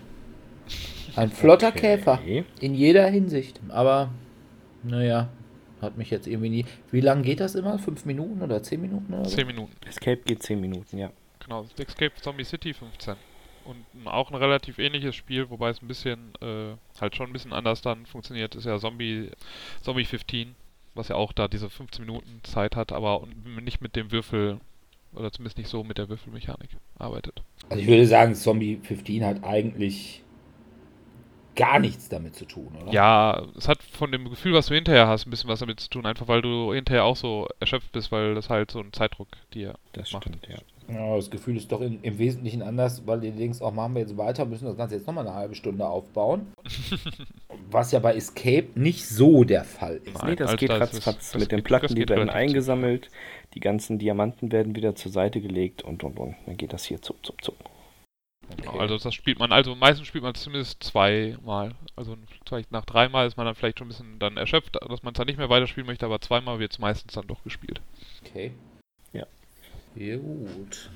Ein 1.15 1.29
flotter 1.29 1.67
Okay. 1.69 1.97
Käfer 1.97 2.19
in 2.59 2.73
jeder 2.73 3.07
Hinsicht. 3.07 3.59
Aber 3.69 4.09
naja, 4.83 5.29
hat 5.81 5.97
mich 5.97 6.09
jetzt 6.09 6.25
irgendwie 6.25 6.49
nie. 6.49 6.65
Wie 6.89 7.01
lange 7.01 7.21
geht 7.21 7.39
das 7.39 7.53
immer? 7.53 7.77
Fünf 7.77 8.05
Minuten 8.05 8.41
oder 8.41 8.63
zehn 8.63 8.81
Minuten 8.81 9.13
oder 9.13 9.25
so? 9.25 9.35
10 9.35 9.47
Minuten. 9.47 9.73
Escape 9.87 10.21
geht 10.25 10.41
10 10.41 10.59
Minuten, 10.59 10.97
ja. 10.97 11.11
Genau, 11.43 11.65
Escape 11.77 12.13
Zombie 12.19 12.43
City 12.45 12.73
15. 12.73 13.15
Und 13.65 14.07
auch 14.07 14.31
ein 14.31 14.35
relativ 14.35 14.79
ähnliches 14.79 15.15
Spiel, 15.15 15.49
wobei 15.49 15.69
es 15.69 15.81
ein 15.81 15.87
bisschen, 15.87 16.33
äh, 16.41 16.75
halt 16.99 17.15
schon 17.15 17.29
ein 17.29 17.33
bisschen 17.33 17.53
anders 17.53 17.81
dann 17.81 18.05
funktioniert, 18.05 18.55
ist 18.55 18.65
ja 18.65 18.79
Zombie, 18.79 19.29
Zombie 19.81 20.05
15, 20.05 20.55
was 20.95 21.09
ja 21.09 21.15
auch 21.15 21.31
da 21.31 21.47
diese 21.47 21.69
15 21.69 22.05
Minuten 22.05 22.41
Zeit 22.43 22.75
hat, 22.75 22.91
aber 22.91 23.21
und 23.21 23.63
nicht 23.63 23.81
mit 23.81 23.95
dem 23.95 24.11
Würfel, 24.11 24.59
oder 25.13 25.31
zumindest 25.31 25.57
nicht 25.57 25.69
so 25.69 25.83
mit 25.83 25.97
der 25.97 26.09
Würfelmechanik 26.09 26.69
arbeitet. 26.97 27.41
Also 27.69 27.81
ich 27.81 27.87
würde 27.87 28.07
sagen, 28.07 28.33
Zombie 28.35 28.79
15 28.81 29.23
hat 29.23 29.43
eigentlich 29.43 30.23
gar 31.55 31.79
nichts 31.79 32.09
damit 32.09 32.35
zu 32.35 32.45
tun, 32.45 32.75
oder? 32.81 32.91
Ja, 32.91 33.43
es 33.57 33.67
hat 33.67 33.83
von 33.83 34.11
dem 34.11 34.29
Gefühl, 34.29 34.53
was 34.53 34.67
du 34.67 34.75
hinterher 34.75 35.07
hast, 35.07 35.25
ein 35.25 35.29
bisschen 35.29 35.49
was 35.49 35.59
damit 35.59 35.79
zu 35.79 35.89
tun, 35.89 36.05
einfach 36.05 36.27
weil 36.27 36.41
du 36.41 36.73
hinterher 36.73 37.03
auch 37.03 37.15
so 37.17 37.47
erschöpft 37.59 37.91
bist, 37.91 38.11
weil 38.11 38.35
das 38.35 38.49
halt 38.49 38.71
so 38.71 38.79
ein 38.79 38.93
Zeitdruck 38.93 39.27
dir 39.53 39.75
Das 39.93 40.11
macht. 40.11 40.25
stimmt, 40.25 40.47
ja. 40.47 40.57
Ja, 40.93 41.15
das 41.15 41.29
Gefühl 41.29 41.55
ist 41.57 41.71
doch 41.71 41.81
in, 41.81 41.99
im 42.01 42.17
Wesentlichen 42.17 42.61
anders, 42.61 43.05
weil 43.05 43.21
du 43.21 43.31
denkst, 43.31 43.61
auch 43.61 43.71
machen 43.71 43.93
wir 43.93 44.01
jetzt 44.01 44.17
weiter, 44.17 44.45
müssen 44.45 44.65
das 44.65 44.75
Ganze 44.75 44.95
jetzt 44.95 45.07
nochmal 45.07 45.25
eine 45.25 45.35
halbe 45.35 45.55
Stunde 45.55 45.87
aufbauen. 45.87 46.47
Was 47.71 47.91
ja 47.91 47.99
bei 47.99 48.15
Escape 48.15 48.67
nicht 48.75 49.07
so 49.07 49.43
der 49.43 49.63
Fall 49.63 50.01
ist. 50.03 50.15
Nein, 50.15 50.31
Nee, 50.31 50.35
das 50.35 50.51
also 50.51 50.57
geht 50.57 50.69
ratzfatz. 50.69 51.35
Mit 51.35 51.51
den 51.51 51.63
Platten, 51.63 51.87
das 51.87 51.95
die 51.95 52.09
werden 52.09 52.29
eingesammelt, 52.29 53.09
die 53.53 53.59
ganzen 53.59 53.99
Diamanten 53.99 54.51
werden 54.51 54.75
wieder 54.75 54.95
zur 54.95 55.11
Seite 55.11 55.39
gelegt 55.39 55.81
und 55.83 56.03
und 56.03 56.19
und. 56.19 56.35
Dann 56.45 56.57
geht 56.57 56.73
das 56.73 56.83
hier 56.83 57.01
zup, 57.01 57.25
zup, 57.25 57.41
zup. 57.43 57.55
Genau, 58.57 58.79
Also 58.79 58.97
das 58.97 59.13
spielt 59.13 59.39
man, 59.39 59.51
also 59.51 59.75
meistens 59.75 60.07
spielt 60.07 60.23
man 60.23 60.35
zumindest 60.35 60.83
zweimal. 60.83 61.73
Also 61.95 62.17
vielleicht 62.45 62.71
nach 62.71 62.85
dreimal 62.85 63.27
ist 63.27 63.37
man 63.37 63.45
dann 63.45 63.55
vielleicht 63.55 63.79
schon 63.79 63.87
ein 63.87 63.89
bisschen 63.89 64.19
dann 64.19 64.35
erschöpft, 64.35 64.75
dass 64.75 65.03
man 65.03 65.13
es 65.13 65.17
dann 65.17 65.27
nicht 65.27 65.37
mehr 65.37 65.49
weiterspielen 65.49 65.87
möchte, 65.87 66.05
aber 66.05 66.19
zweimal 66.19 66.59
wird 66.59 66.73
es 66.73 66.79
meistens 66.79 67.13
dann 67.13 67.27
doch 67.27 67.43
gespielt. 67.43 67.81
Okay. 68.25 68.51
Ja. 69.95 70.05
Ja, 70.05 70.17
gut. 70.17 70.89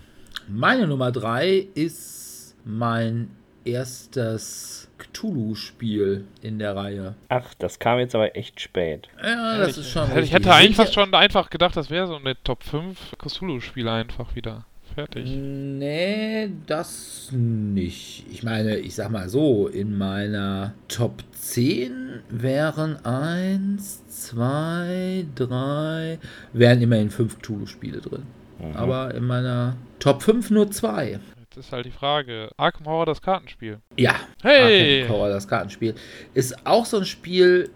Meine 0.47 0.87
Nummer 0.87 1.11
3 1.11 1.67
ist 1.73 2.55
mein 2.63 3.29
erstes 3.65 4.87
Cthulhu-Spiel 4.97 6.25
in 6.41 6.59
der 6.59 6.75
Reihe. 6.75 7.15
Ach, 7.29 7.53
das 7.55 7.79
kam 7.79 7.99
jetzt 7.99 8.15
aber 8.15 8.35
echt 8.35 8.61
spät. 8.61 9.09
Ja, 9.21 9.57
das 9.57 9.71
ich, 9.71 9.77
ist 9.79 9.91
schon. 9.91 10.07
Ich 10.09 10.15
richtig. 10.15 10.33
hätte 10.33 10.53
eigentlich 10.53 10.75
fast 10.75 10.93
schon 10.93 11.13
einfach 11.13 11.49
gedacht, 11.49 11.75
das 11.75 11.89
wäre 11.89 12.07
so 12.07 12.15
eine 12.15 12.35
Top 12.43 12.63
5 12.63 13.15
Cthulhu-Spiele 13.17 13.91
einfach 13.91 14.35
wieder. 14.35 14.65
Fertig. 14.93 15.25
Nee, 15.27 16.51
das 16.67 17.29
nicht. 17.33 18.25
Ich 18.31 18.43
meine, 18.43 18.77
ich 18.77 18.95
sag 18.95 19.09
mal 19.09 19.27
so, 19.27 19.67
in 19.67 19.97
meiner 19.97 20.73
Top 20.87 21.23
10 21.33 22.21
wären 22.29 23.03
1, 23.03 24.07
2, 24.07 25.25
3, 25.35 26.19
wären 26.53 26.81
immerhin 26.81 27.09
5 27.09 27.39
Cthulhu-Spiele 27.39 27.99
drin. 27.99 28.23
Mhm. 28.69 28.75
Aber 28.75 29.13
in 29.13 29.25
meiner 29.25 29.75
Top 29.99 30.21
5 30.21 30.51
nur 30.51 30.71
2. 30.71 31.19
Jetzt 31.39 31.57
ist 31.57 31.71
halt 31.71 31.85
die 31.85 31.91
Frage, 31.91 32.49
Arkham 32.57 32.85
Horror 32.85 33.05
das 33.05 33.21
Kartenspiel. 33.21 33.79
Ja, 33.97 34.15
Hey! 34.41 35.01
Arkham 35.03 35.15
Horror, 35.15 35.29
das 35.29 35.47
Kartenspiel. 35.47 35.95
Ist 36.33 36.65
auch 36.65 36.85
so 36.85 36.97
ein 36.97 37.05
Spiel, 37.05 37.69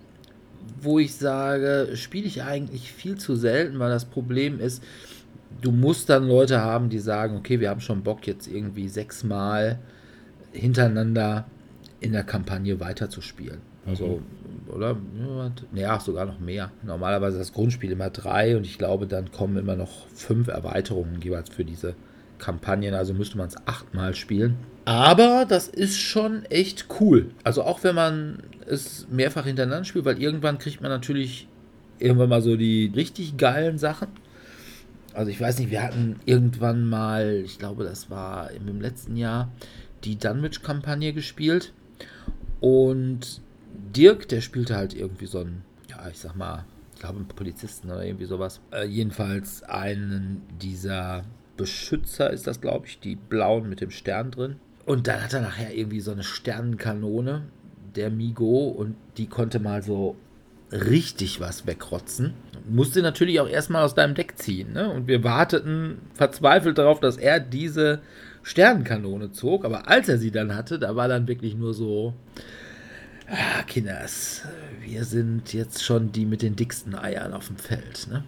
wo 0.81 0.99
ich 0.99 1.15
sage, 1.15 1.91
spiele 1.95 2.27
ich 2.27 2.43
eigentlich 2.43 2.91
viel 2.91 3.17
zu 3.17 3.35
selten, 3.35 3.79
weil 3.79 3.89
das 3.89 4.05
Problem 4.05 4.59
ist, 4.59 4.83
du 5.61 5.71
musst 5.71 6.09
dann 6.09 6.27
Leute 6.27 6.61
haben, 6.61 6.89
die 6.89 6.99
sagen, 6.99 7.37
okay, 7.37 7.59
wir 7.59 7.69
haben 7.69 7.81
schon 7.81 8.03
Bock, 8.03 8.27
jetzt 8.27 8.47
irgendwie 8.47 8.87
sechsmal 8.87 9.79
hintereinander 10.51 11.45
in 11.99 12.11
der 12.11 12.23
Kampagne 12.23 12.79
weiterzuspielen. 12.79 13.59
Also, 13.85 14.21
oder? 14.69 14.97
Ja, 15.73 15.99
sogar 15.99 16.25
noch 16.25 16.39
mehr. 16.39 16.71
Normalerweise 16.83 17.37
ist 17.37 17.49
das 17.49 17.53
Grundspiel 17.53 17.91
immer 17.91 18.09
drei 18.09 18.55
und 18.55 18.65
ich 18.65 18.77
glaube, 18.77 19.07
dann 19.07 19.31
kommen 19.31 19.57
immer 19.57 19.75
noch 19.75 20.07
fünf 20.13 20.47
Erweiterungen 20.47 21.21
jeweils 21.21 21.49
für 21.49 21.65
diese 21.65 21.95
Kampagnen. 22.37 22.93
Also 22.93 23.13
müsste 23.13 23.37
man 23.37 23.47
es 23.47 23.55
achtmal 23.67 24.15
spielen. 24.15 24.57
Aber 24.85 25.45
das 25.47 25.67
ist 25.67 25.99
schon 25.99 26.45
echt 26.45 26.87
cool. 26.99 27.31
Also 27.43 27.63
auch 27.63 27.83
wenn 27.83 27.95
man 27.95 28.43
es 28.65 29.07
mehrfach 29.09 29.45
hintereinander 29.45 29.85
spielt, 29.85 30.05
weil 30.05 30.21
irgendwann 30.21 30.57
kriegt 30.57 30.81
man 30.81 30.89
natürlich 30.89 31.47
irgendwann 31.99 32.29
mal 32.29 32.41
so 32.41 32.55
die 32.55 32.91
richtig 32.95 33.37
geilen 33.37 33.77
Sachen. 33.77 34.07
Also 35.13 35.31
ich 35.31 35.41
weiß 35.41 35.59
nicht, 35.59 35.71
wir 35.71 35.83
hatten 35.83 36.19
irgendwann 36.25 36.85
mal, 36.85 37.41
ich 37.43 37.59
glaube, 37.59 37.83
das 37.83 38.09
war 38.09 38.51
im 38.51 38.79
letzten 38.79 39.17
Jahr, 39.17 39.51
die 40.03 40.17
Dunwich-Kampagne 40.17 41.13
gespielt. 41.13 41.73
Und 42.61 43.41
Dirk, 43.95 44.27
der 44.27 44.41
spielte 44.41 44.75
halt 44.75 44.93
irgendwie 44.93 45.25
so 45.25 45.39
einen, 45.39 45.63
ja, 45.89 46.07
ich 46.09 46.19
sag 46.19 46.35
mal, 46.35 46.65
ich 46.93 46.99
glaube, 46.99 47.17
einen 47.17 47.27
Polizisten 47.27 47.89
oder 47.89 48.03
irgendwie 48.03 48.25
sowas. 48.25 48.59
Äh, 48.71 48.85
jedenfalls 48.85 49.63
einen 49.63 50.41
dieser 50.61 51.23
Beschützer 51.57 52.29
ist 52.31 52.47
das, 52.47 52.61
glaube 52.61 52.87
ich, 52.87 52.99
die 52.99 53.15
blauen 53.15 53.69
mit 53.69 53.81
dem 53.81 53.91
Stern 53.91 54.31
drin. 54.31 54.55
Und 54.85 55.07
dann 55.07 55.23
hat 55.23 55.33
er 55.33 55.41
nachher 55.41 55.73
irgendwie 55.73 55.99
so 55.99 56.11
eine 56.11 56.23
Sternenkanone, 56.23 57.43
der 57.95 58.09
Migo, 58.09 58.67
und 58.69 58.95
die 59.17 59.27
konnte 59.27 59.59
mal 59.59 59.83
so 59.83 60.15
richtig 60.71 61.39
was 61.39 61.67
wegrotzen. 61.67 62.33
Musste 62.67 63.01
natürlich 63.01 63.39
auch 63.39 63.47
erstmal 63.47 63.83
aus 63.83 63.95
deinem 63.95 64.15
Deck 64.15 64.37
ziehen. 64.37 64.73
Ne? 64.73 64.91
Und 64.91 65.07
wir 65.07 65.23
warteten 65.23 65.97
verzweifelt 66.13 66.77
darauf, 66.77 66.99
dass 66.99 67.17
er 67.17 67.39
diese 67.39 68.01
Sternenkanone 68.43 69.31
zog. 69.31 69.65
Aber 69.65 69.87
als 69.87 70.09
er 70.09 70.17
sie 70.17 70.31
dann 70.31 70.55
hatte, 70.55 70.79
da 70.79 70.95
war 70.95 71.07
dann 71.07 71.27
wirklich 71.27 71.55
nur 71.55 71.73
so, 71.73 72.13
ah, 73.29 73.63
Kinders, 73.63 74.43
wir 74.81 75.03
sind 75.05 75.53
jetzt 75.53 75.83
schon 75.83 76.11
die 76.11 76.25
mit 76.25 76.41
den 76.41 76.55
dicksten 76.55 76.95
Eiern 76.95 77.33
auf 77.33 77.47
dem 77.47 77.57
Feld. 77.57 78.07
Ne? 78.09 78.23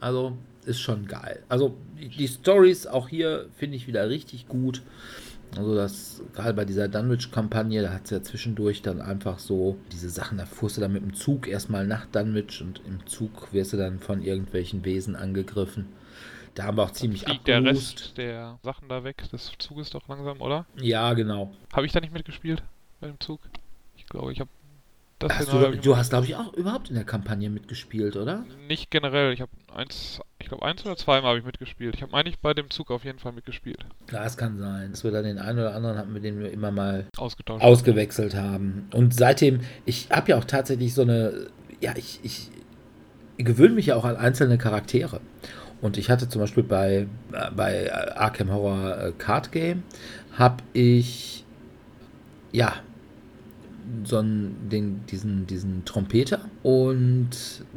Also 0.00 0.36
ist 0.64 0.80
schon 0.80 1.06
geil. 1.06 1.42
Also 1.48 1.76
die, 1.98 2.08
die 2.08 2.28
Stories 2.28 2.86
auch 2.86 3.08
hier 3.08 3.48
finde 3.56 3.76
ich 3.76 3.86
wieder 3.86 4.08
richtig 4.08 4.48
gut. 4.48 4.82
Also 5.56 5.74
das, 5.74 6.22
gerade 6.34 6.52
bei 6.52 6.66
dieser 6.66 6.88
Dunwich-Kampagne, 6.88 7.80
da 7.80 7.90
hat 7.90 8.04
es 8.04 8.10
ja 8.10 8.22
zwischendurch 8.22 8.82
dann 8.82 9.00
einfach 9.00 9.38
so 9.38 9.78
diese 9.92 10.10
Sachen, 10.10 10.36
da 10.36 10.44
fuhrst 10.44 10.76
du 10.76 10.82
dann 10.82 10.92
mit 10.92 11.02
dem 11.02 11.14
Zug 11.14 11.48
erstmal 11.48 11.86
nach 11.86 12.04
Dunwich 12.06 12.60
und 12.60 12.82
im 12.86 13.06
Zug 13.06 13.52
wirst 13.52 13.72
du 13.72 13.78
dann 13.78 13.98
von 13.98 14.22
irgendwelchen 14.22 14.84
Wesen 14.84 15.16
angegriffen. 15.16 15.86
Da 16.54 16.64
haben 16.64 16.76
wir 16.76 16.82
auch 16.82 16.90
ziemlich 16.90 17.22
Fliegt 17.22 17.46
der. 17.46 17.64
Rest 17.64 18.18
der 18.18 18.58
Sachen 18.62 18.88
da 18.88 19.04
weg 19.04 19.22
des 19.30 19.52
Zuges 19.58 19.90
doch 19.90 20.06
langsam, 20.08 20.40
oder? 20.40 20.66
Ja, 20.80 21.14
genau. 21.14 21.54
Habe 21.72 21.86
ich 21.86 21.92
da 21.92 22.00
nicht 22.00 22.12
mitgespielt 22.12 22.62
bei 23.00 23.06
dem 23.06 23.20
Zug? 23.20 23.40
Glaube, 24.08 24.32
ich 24.32 24.40
habe 24.40 24.50
Das 25.18 25.32
Hast 25.32 25.52
du, 25.52 25.70
du 25.76 25.96
hast, 25.96 26.10
glaube 26.10 26.26
ich, 26.26 26.36
auch 26.36 26.52
überhaupt 26.54 26.88
in 26.90 26.94
der 26.94 27.04
Kampagne 27.04 27.50
mitgespielt, 27.50 28.16
oder? 28.16 28.44
nicht 28.68 28.90
generell. 28.90 29.32
Ich 29.32 29.40
habe 29.40 29.50
eins, 29.74 30.20
ich 30.38 30.48
glaube 30.48 30.64
eins 30.64 30.84
oder 30.86 30.96
zweimal 30.96 31.30
habe 31.30 31.38
ich 31.40 31.44
mitgespielt. 31.44 31.94
Ich 31.96 32.02
habe 32.02 32.14
eigentlich 32.14 32.38
bei 32.38 32.54
dem 32.54 32.70
Zug 32.70 32.90
auf 32.90 33.04
jeden 33.04 33.18
Fall 33.18 33.32
mitgespielt. 33.32 33.84
Ja, 34.12 34.24
es 34.24 34.36
kann 34.36 34.58
sein, 34.58 34.92
dass 34.92 35.02
wir 35.04 35.10
dann 35.10 35.24
den 35.24 35.38
einen 35.38 35.58
oder 35.58 35.74
anderen 35.74 35.98
hatten, 35.98 36.12
mit 36.12 36.22
dem 36.24 36.38
wir 36.38 36.52
immer 36.52 36.70
mal 36.70 37.06
Ausgetauscht. 37.16 37.64
ausgewechselt 37.64 38.34
haben. 38.36 38.88
Und 38.94 39.12
seitdem, 39.14 39.60
ich 39.84 40.08
habe 40.10 40.30
ja 40.30 40.38
auch 40.38 40.44
tatsächlich 40.44 40.94
so 40.94 41.02
eine, 41.02 41.48
ja, 41.80 41.94
ich, 41.96 42.20
ich 42.22 42.50
gewöhne 43.38 43.74
mich 43.74 43.86
ja 43.86 43.96
auch 43.96 44.04
an 44.04 44.16
einzelne 44.16 44.56
Charaktere. 44.58 45.20
Und 45.80 45.96
ich 45.96 46.10
hatte 46.10 46.28
zum 46.28 46.40
Beispiel 46.40 46.64
bei, 46.64 47.06
äh, 47.32 47.50
bei 47.54 47.92
Arkham 48.16 48.50
Horror 48.50 48.98
äh, 48.98 49.12
Card 49.12 49.52
Game, 49.52 49.82
habe 50.36 50.62
ich, 50.72 51.44
ja, 52.52 52.74
so 54.04 54.18
einen, 54.18 54.68
den, 54.70 55.06
diesen, 55.06 55.46
diesen 55.46 55.84
Trompeter 55.84 56.40
und 56.62 57.30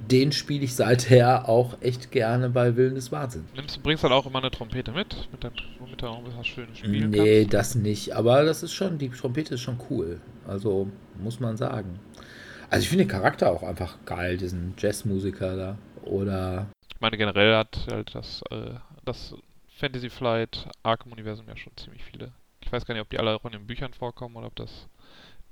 den 0.09 0.31
spiele 0.31 0.63
ich 0.63 0.75
seither 0.75 1.47
auch 1.49 1.77
echt 1.81 2.11
gerne 2.11 2.49
bei 2.49 2.75
Willen 2.75 2.95
des 2.95 3.11
Wahnsinns. 3.11 3.45
Nimmst, 3.55 3.77
du 3.77 3.81
bringst 3.81 4.03
dann 4.03 4.11
auch 4.11 4.25
immer 4.25 4.39
eine 4.39 4.51
Trompete 4.51 4.91
mit, 4.91 5.15
mit 5.31 5.43
dann, 5.43 5.53
womit 5.79 6.01
du 6.01 6.07
auch 6.07 6.21
was 6.37 6.47
Schönes 6.47 6.77
spielen 6.77 7.09
Nee, 7.09 7.41
kannst. 7.41 7.53
das 7.53 7.75
nicht. 7.75 8.15
Aber 8.15 8.43
das 8.43 8.63
ist 8.63 8.73
schon, 8.73 8.97
die 8.97 9.09
Trompete 9.09 9.55
ist 9.55 9.61
schon 9.61 9.79
cool. 9.89 10.19
Also, 10.47 10.87
muss 11.21 11.39
man 11.39 11.57
sagen. 11.57 11.99
Also, 12.69 12.83
ich 12.83 12.89
finde 12.89 13.05
den 13.05 13.11
Charakter 13.11 13.51
auch 13.51 13.63
einfach 13.63 13.97
geil, 14.05 14.37
diesen 14.37 14.73
Jazzmusiker 14.77 15.55
da. 15.55 15.77
Oder, 16.03 16.67
Ich 16.93 16.99
meine, 17.01 17.17
generell 17.17 17.55
hat 17.55 17.85
halt 17.91 18.15
das, 18.15 18.41
äh, 18.49 18.71
das 19.05 19.35
Fantasy 19.77 20.09
Flight 20.09 20.67
Arkham-Universum 20.83 21.47
ja 21.47 21.55
schon 21.57 21.73
ziemlich 21.77 22.03
viele. 22.03 22.31
Ich 22.63 22.71
weiß 22.71 22.85
gar 22.85 22.93
nicht, 22.93 23.01
ob 23.01 23.09
die 23.09 23.19
alle 23.19 23.35
auch 23.35 23.43
in 23.45 23.51
den 23.51 23.67
Büchern 23.67 23.93
vorkommen 23.93 24.35
oder 24.35 24.47
ob 24.47 24.55
das. 24.55 24.87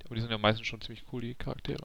Aber 0.09 0.15
die 0.15 0.21
sind 0.21 0.31
ja 0.31 0.39
meistens 0.39 0.65
schon 0.65 0.81
ziemlich 0.81 1.03
cool, 1.13 1.21
die 1.21 1.35
Charaktere. 1.35 1.83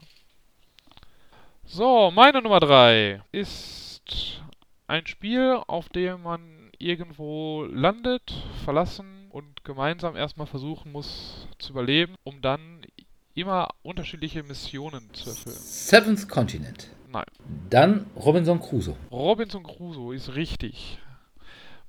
So, 1.63 2.09
meine 2.09 2.41
Nummer 2.41 2.59
3 2.59 3.21
ist 3.31 4.41
ein 4.87 5.05
Spiel, 5.05 5.61
auf 5.67 5.89
dem 5.89 6.23
man 6.23 6.71
irgendwo 6.79 7.65
landet, 7.65 8.33
verlassen 8.63 9.27
und 9.29 9.63
gemeinsam 9.63 10.15
erstmal 10.15 10.47
versuchen 10.47 10.91
muss 10.91 11.47
zu 11.59 11.73
überleben, 11.73 12.15
um 12.23 12.41
dann 12.41 12.81
immer 13.35 13.67
unterschiedliche 13.83 14.41
Missionen 14.41 15.13
zu 15.13 15.29
erfüllen. 15.29 15.55
Seventh 15.55 16.27
Continent. 16.27 16.89
Nein. 17.07 17.25
Dann 17.69 18.07
Robinson 18.15 18.59
Crusoe. 18.59 18.95
Robinson 19.11 19.61
Crusoe 19.61 20.15
ist 20.15 20.33
richtig. 20.33 20.97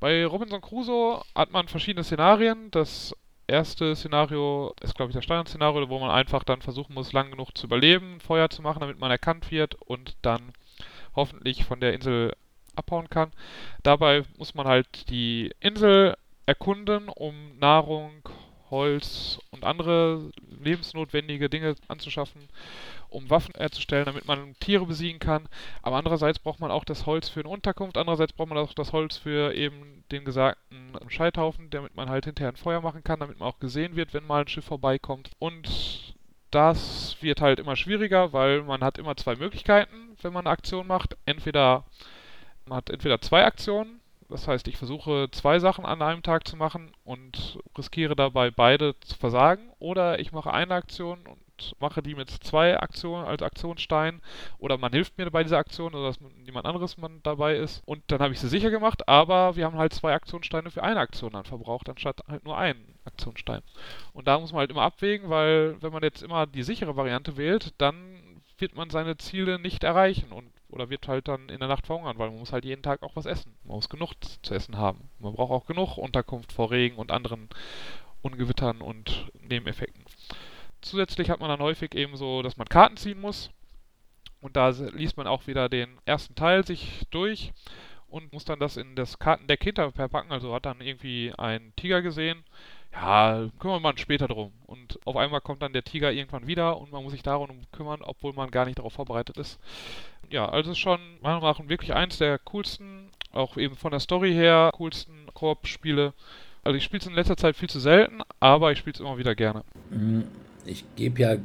Bei 0.01 0.27
Robinson 0.27 0.61
Crusoe 0.61 1.23
hat 1.35 1.51
man 1.51 1.67
verschiedene 1.69 2.05
Szenarien. 2.05 2.71
Das 2.73 3.15
erste 3.49 3.95
Szenario 3.95 4.75
ist, 4.81 4.95
glaube 4.95 5.11
ich, 5.11 5.15
das 5.15 5.25
Standardszenario, 5.25 5.89
wo 5.89 5.99
man 5.99 6.11
einfach 6.11 6.45
dann 6.45 6.63
versuchen 6.63 6.95
muss, 6.95 7.13
lang 7.13 7.31
genug 7.31 7.57
zu 7.57 7.67
überleben, 7.67 8.21
Feuer 8.21 8.51
zu 8.51 8.63
machen, 8.63 8.81
damit 8.81 8.99
man 8.99 9.11
erkannt 9.11 9.51
wird 9.51 9.75
und 9.75 10.17
dann 10.23 10.53
hoffentlich 11.15 11.65
von 11.65 11.81
der 11.81 11.95
Insel 11.95 12.33
abhauen 12.75 13.09
kann. 13.09 13.33
Dabei 13.83 14.25
muss 14.39 14.55
man 14.55 14.67
halt 14.67 15.09
die 15.11 15.53
Insel 15.61 16.17
erkunden, 16.45 17.09
um 17.09 17.59
Nahrung, 17.59 18.29
Holz 18.71 19.39
und 19.51 19.65
andere 19.65 20.31
lebensnotwendige 20.61 21.49
Dinge 21.49 21.77
anzuschaffen, 21.89 22.49
um 23.09 23.31
Waffen 23.31 23.55
herzustellen, 23.57 24.05
damit 24.05 24.27
man 24.27 24.55
Tiere 24.61 24.87
besiegen 24.87 25.19
kann. 25.19 25.49
Aber 25.83 25.97
andererseits 25.97 26.39
braucht 26.39 26.61
man 26.61 26.71
auch 26.71 26.85
das 26.85 27.07
Holz 27.07 27.29
für 27.29 27.41
eine 27.41 27.49
Unterkunft, 27.49 27.97
andererseits 27.97 28.33
braucht 28.33 28.49
man 28.49 28.59
auch 28.59 28.73
das 28.75 28.93
Holz 28.93 29.17
für 29.17 29.55
eben 29.55 30.05
den 30.13 30.25
gesagten 30.25 30.93
Scheithaufen, 31.09 31.71
damit 31.71 31.97
man 31.97 32.11
halt 32.11 32.25
hinterher 32.25 32.53
ein 32.53 32.57
Feuer 32.57 32.81
machen 32.81 33.05
kann, 33.05 33.21
damit 33.21 33.39
man 33.39 33.49
auch 33.49 33.59
gesehen 33.59 33.97
wird, 33.97 34.15
wenn 34.15 34.27
mal 34.27 34.43
ein 34.43 34.49
Schiff 34.49 34.65
vorbeikommt. 34.65 35.31
Und 35.39 36.15
das 36.51 37.17
wird 37.21 37.41
halt 37.41 37.59
immer 37.59 37.77
schwieriger, 37.77 38.33
weil 38.33 38.63
man 38.63 38.83
hat 38.83 38.99
immer 38.99 39.17
zwei 39.17 39.37
Möglichkeiten, 39.37 40.17
wenn 40.23 40.33
man 40.33 40.47
eine 40.47 40.53
Aktion 40.53 40.87
macht. 40.87 41.17
Entweder 41.27 41.85
man 42.67 42.79
hat 42.79 42.91
entweder 42.91 43.21
zwei 43.21 43.45
Aktionen, 43.45 44.01
das 44.29 44.49
heißt, 44.49 44.67
ich 44.69 44.77
versuche 44.77 45.29
zwei 45.31 45.59
Sachen 45.61 45.85
an 45.85 46.03
einem 46.03 46.23
Tag 46.23 46.49
zu 46.49 46.57
machen 46.57 46.93
und 47.05 47.61
riskiere 47.79 48.17
dabei 48.17 48.51
beide 48.51 48.99
zu 49.01 49.17
versagen, 49.17 49.71
oder 49.79 50.19
ich 50.19 50.33
mache 50.33 50.53
eine 50.53 50.75
Aktion 50.75 51.19
und 51.27 51.39
mache 51.81 52.03
die 52.03 52.15
mit 52.15 52.31
zwei 52.31 52.79
Aktionen 52.79 53.27
als 53.27 53.43
Aktionsstein 53.43 54.21
oder 54.59 54.79
man 54.79 54.93
hilft 54.93 55.19
mir 55.19 55.31
bei 55.31 55.43
dieser 55.43 55.59
Aktion 55.59 55.95
oder 55.95 56.09
dass 56.09 56.19
jemand 56.45 56.67
anderes 56.67 56.97
man 56.97 57.21
dabei 57.23 57.57
ist 57.57 57.83
und 57.87 58.03
dann 58.09 58.21
habe 58.21 58.35
ich 58.35 58.41
sie 58.41 58.49
sicher 58.49 58.71
gemacht, 58.71 59.09
aber 59.09 59.57
wir 59.57 59.65
haben 59.65 59.79
halt 59.79 59.93
zwei 59.93 60.15
Aktionssteine 60.15 60.71
für 60.71 60.83
eine 60.83 61.01
Aktion 61.01 61.33
dann 61.33 61.45
verbraucht, 61.45 61.89
anstatt 61.89 62.23
halt 62.29 62.45
nur 62.45 62.57
einen 62.57 62.99
Aktionsstein. 63.05 63.63
Und 64.13 64.27
da 64.27 64.39
muss 64.39 64.53
man 64.53 64.61
halt 64.61 64.71
immer 64.71 64.83
abwägen, 64.83 65.31
weil 65.31 65.81
wenn 65.83 65.93
man 65.93 66.03
jetzt 66.03 66.23
immer 66.23 66.47
die 66.47 66.63
sichere 66.63 66.97
Variante 66.97 67.37
wählt, 67.37 67.75
dann 67.79 68.43
wird 68.59 68.75
man 68.75 68.91
seine 68.91 69.17
Ziele 69.17 69.59
nicht 69.59 69.85
erreichen 69.85 70.33
und 70.33 70.51
oder 70.69 70.91
wird 70.91 71.09
halt 71.09 71.29
dann 71.29 71.49
in 71.49 71.59
der 71.59 71.69
Nacht 71.69 71.87
verhungern, 71.87 72.19
weil 72.19 72.31
man 72.31 72.41
muss 72.41 72.53
halt 72.53 72.65
jeden 72.65 72.83
Tag 72.83 73.03
auch 73.03 73.17
was 73.17 73.27
essen. 73.27 73.55
Man 73.65 73.77
muss 73.77 73.89
genug 73.89 74.15
zu 74.43 74.55
essen 74.55 74.77
haben. 74.77 75.09
Man 75.19 75.35
braucht 75.35 75.53
auch 75.53 75.67
genug 75.67 75.97
Unterkunft 75.97 76.53
vor 76.53 76.71
Regen 76.71 76.97
und 76.97 77.13
anderen 77.13 77.49
Ungewittern 78.23 78.81
und 78.81 79.31
Nebeneffekten. 79.41 80.05
Zusätzlich 80.87 81.31
hat 81.31 81.41
man 81.41 81.49
dann 81.49 81.61
häufig 81.61 81.95
eben 81.97 82.17
so, 82.17 82.43
dass 82.43 82.57
man 82.57 82.69
Karten 82.69 82.97
ziehen 82.97 83.21
muss. 83.21 83.51
Und 84.41 84.55
da 84.55 84.69
liest 84.69 85.17
man 85.17 85.27
auch 85.27 85.49
wieder 85.49 85.69
den 85.69 85.99
ersten 86.05 86.37
Teil 86.37 86.65
sich 86.65 87.03
durch 87.11 87.53
und 88.07 88.33
muss 88.33 88.45
dann 88.45 88.61
das 88.61 88.77
in 88.77 88.95
das 88.95 89.19
Kartendeck 89.19 89.65
hinter 89.65 89.91
verpacken. 89.91 90.31
Also 90.31 90.55
hat 90.55 90.65
dann 90.65 90.81
irgendwie 90.81 91.33
einen 91.37 91.75
Tiger 91.75 92.03
gesehen. 92.03 92.45
Ja, 92.93 93.49
kümmern 93.59 93.83
wir 93.83 93.89
uns 93.89 94.01
später 94.01 94.29
drum. 94.29 94.53
Und 94.67 95.01
auf 95.05 95.17
einmal 95.17 95.41
kommt 95.41 95.61
dann 95.63 95.73
der 95.73 95.83
Tiger 95.83 96.13
irgendwann 96.13 96.47
wieder 96.47 96.79
und 96.79 96.93
man 96.93 97.03
muss 97.03 97.13
sich 97.13 97.25
darum 97.25 97.63
kümmern, 97.73 98.03
obwohl 98.03 98.33
man 98.33 98.53
gar 98.53 98.65
nicht 98.65 98.79
darauf 98.79 98.93
vorbereitet 98.93 99.37
ist. 99.39 99.59
Ja, 100.31 100.49
also 100.49 100.73
schon 100.75 101.01
meiner 101.21 101.41
Meinung 101.41 101.65
nach 101.65 101.69
wirklich 101.69 101.95
eins 101.95 102.19
der 102.19 102.39
coolsten, 102.39 103.11
auch 103.33 103.57
eben 103.57 103.75
von 103.75 103.91
der 103.91 104.01
Story 104.01 104.33
her, 104.33 104.71
coolsten 104.73 105.27
Koop-Spiele. 105.35 106.15
Also 106.63 106.77
ich 106.77 106.85
spiele 106.85 107.01
es 107.01 107.07
in 107.07 107.15
letzter 107.15 107.37
Zeit 107.37 107.57
viel 107.57 107.69
zu 107.69 107.81
selten, 107.81 108.21
aber 108.39 108.71
ich 108.71 108.79
spiele 108.79 108.95
es 108.95 109.01
immer 109.01 109.19
wieder 109.19 109.35
gerne. 109.35 109.65
Ich 110.67 110.85
gebe 110.97 111.21
ja 111.23 111.37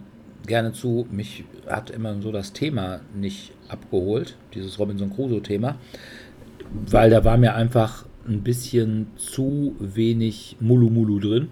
gerne 0.48 0.74
zu, 0.74 1.08
mich 1.12 1.44
hat 1.68 1.90
immer 1.92 2.20
so 2.22 2.32
das 2.32 2.54
Thema 2.54 3.02
nicht 3.14 3.52
abgeholt, 3.68 4.36
dieses 4.54 4.80
Robinson 4.80 5.14
Crusoe-Thema, 5.14 5.76
weil 6.88 7.10
da 7.10 7.24
war 7.24 7.38
mir 7.38 7.54
einfach 7.56 8.06
ein 8.28 8.42
bisschen 8.42 9.08
zu 9.16 9.76
wenig 9.80 10.58
Mulu 10.60 10.90
Mulu 10.90 11.20
drin. 11.20 11.50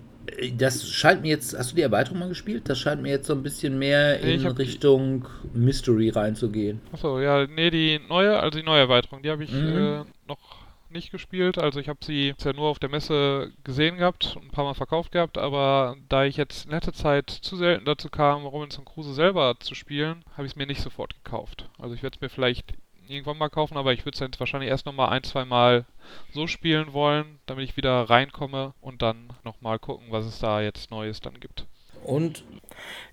Das 0.57 0.87
scheint 0.87 1.23
mir 1.23 1.29
jetzt, 1.29 1.57
hast 1.57 1.71
du 1.71 1.75
die 1.75 1.81
Erweiterung 1.81 2.19
mal 2.19 2.29
gespielt? 2.29 2.69
Das 2.69 2.77
scheint 2.77 3.01
mir 3.01 3.09
jetzt 3.09 3.27
so 3.27 3.33
ein 3.33 3.41
bisschen 3.43 3.79
mehr 3.79 4.19
in 4.19 4.45
Richtung 4.45 5.25
Mystery 5.53 6.09
reinzugehen. 6.09 6.79
Achso, 6.93 7.19
ja, 7.19 7.45
nee, 7.47 7.69
die 7.71 7.99
neue, 8.07 8.39
also 8.39 8.59
die 8.59 8.63
neue 8.65 8.81
Erweiterung, 8.81 9.21
die 9.23 9.29
habe 9.31 9.43
ich 9.43 9.51
Mhm. 9.51 9.67
äh, 9.75 10.03
noch 10.27 10.58
nicht 10.91 11.11
gespielt. 11.11 11.57
Also 11.57 11.79
ich 11.79 11.89
habe 11.89 11.99
sie 12.03 12.27
jetzt 12.27 12.45
ja 12.45 12.53
nur 12.53 12.67
auf 12.67 12.79
der 12.79 12.89
Messe 12.89 13.51
gesehen 13.63 13.97
gehabt 13.97 14.35
und 14.35 14.45
ein 14.45 14.51
paar 14.51 14.65
Mal 14.65 14.73
verkauft 14.73 15.11
gehabt, 15.11 15.37
aber 15.37 15.95
da 16.09 16.25
ich 16.25 16.37
jetzt 16.37 16.65
in 16.65 16.71
letzter 16.71 16.93
Zeit 16.93 17.29
zu 17.29 17.55
selten 17.55 17.85
dazu 17.85 18.09
kam, 18.09 18.45
Robinson 18.45 18.85
Crusoe 18.85 19.13
selber 19.13 19.55
zu 19.59 19.75
spielen, 19.75 20.23
habe 20.33 20.45
ich 20.45 20.53
es 20.53 20.55
mir 20.55 20.67
nicht 20.67 20.81
sofort 20.81 21.15
gekauft. 21.23 21.69
Also 21.77 21.95
ich 21.95 22.03
werde 22.03 22.15
es 22.15 22.21
mir 22.21 22.29
vielleicht 22.29 22.73
irgendwann 23.07 23.37
mal 23.37 23.49
kaufen, 23.49 23.77
aber 23.77 23.93
ich 23.93 24.05
würde 24.05 24.15
es 24.15 24.19
dann 24.19 24.31
wahrscheinlich 24.37 24.69
erst 24.69 24.85
nochmal 24.85 25.09
ein, 25.09 25.23
zwei 25.23 25.45
Mal 25.45 25.85
so 26.31 26.47
spielen 26.47 26.93
wollen, 26.93 27.39
damit 27.47 27.65
ich 27.65 27.77
wieder 27.77 28.09
reinkomme 28.09 28.73
und 28.81 29.01
dann 29.01 29.29
nochmal 29.43 29.79
gucken, 29.79 30.07
was 30.11 30.25
es 30.25 30.39
da 30.39 30.61
jetzt 30.61 30.91
Neues 30.91 31.19
dann 31.19 31.39
gibt. 31.39 31.65
Und 32.03 32.43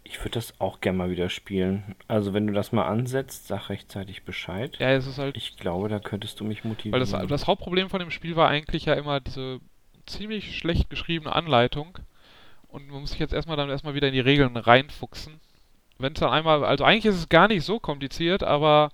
Ich 0.08 0.20
würde 0.20 0.30
das 0.30 0.60
auch 0.60 0.80
gerne 0.80 0.98
mal 0.98 1.10
wieder 1.10 1.28
spielen. 1.28 1.96
Also 2.06 2.32
wenn 2.32 2.46
du 2.46 2.52
das 2.52 2.70
mal 2.70 2.86
ansetzt, 2.86 3.48
sag 3.48 3.70
rechtzeitig 3.70 4.22
Bescheid. 4.22 4.76
Ja, 4.78 4.90
es 4.90 5.06
ist 5.06 5.18
halt 5.18 5.36
Ich 5.36 5.56
glaube, 5.56 5.88
da 5.88 5.98
könntest 5.98 6.38
du 6.38 6.44
mich 6.44 6.62
motivieren. 6.62 6.92
Weil 6.92 7.00
das, 7.00 7.28
das 7.28 7.46
Hauptproblem 7.48 7.90
von 7.90 7.98
dem 7.98 8.12
Spiel 8.12 8.36
war 8.36 8.48
eigentlich 8.48 8.84
ja 8.84 8.94
immer 8.94 9.18
diese 9.18 9.58
ziemlich 10.06 10.56
schlecht 10.56 10.90
geschriebene 10.90 11.34
Anleitung. 11.34 11.98
Und 12.68 12.88
man 12.88 13.00
muss 13.00 13.10
sich 13.10 13.18
jetzt 13.18 13.32
erstmal 13.32 13.56
dann 13.56 13.68
erstmal 13.68 13.94
wieder 13.94 14.06
in 14.06 14.14
die 14.14 14.20
Regeln 14.20 14.56
reinfuchsen. 14.56 15.40
Wenn 15.98 16.12
es 16.12 16.20
dann 16.20 16.30
einmal, 16.30 16.64
also 16.64 16.84
eigentlich 16.84 17.06
ist 17.06 17.16
es 17.16 17.28
gar 17.28 17.48
nicht 17.48 17.64
so 17.64 17.80
kompliziert, 17.80 18.44
aber 18.44 18.90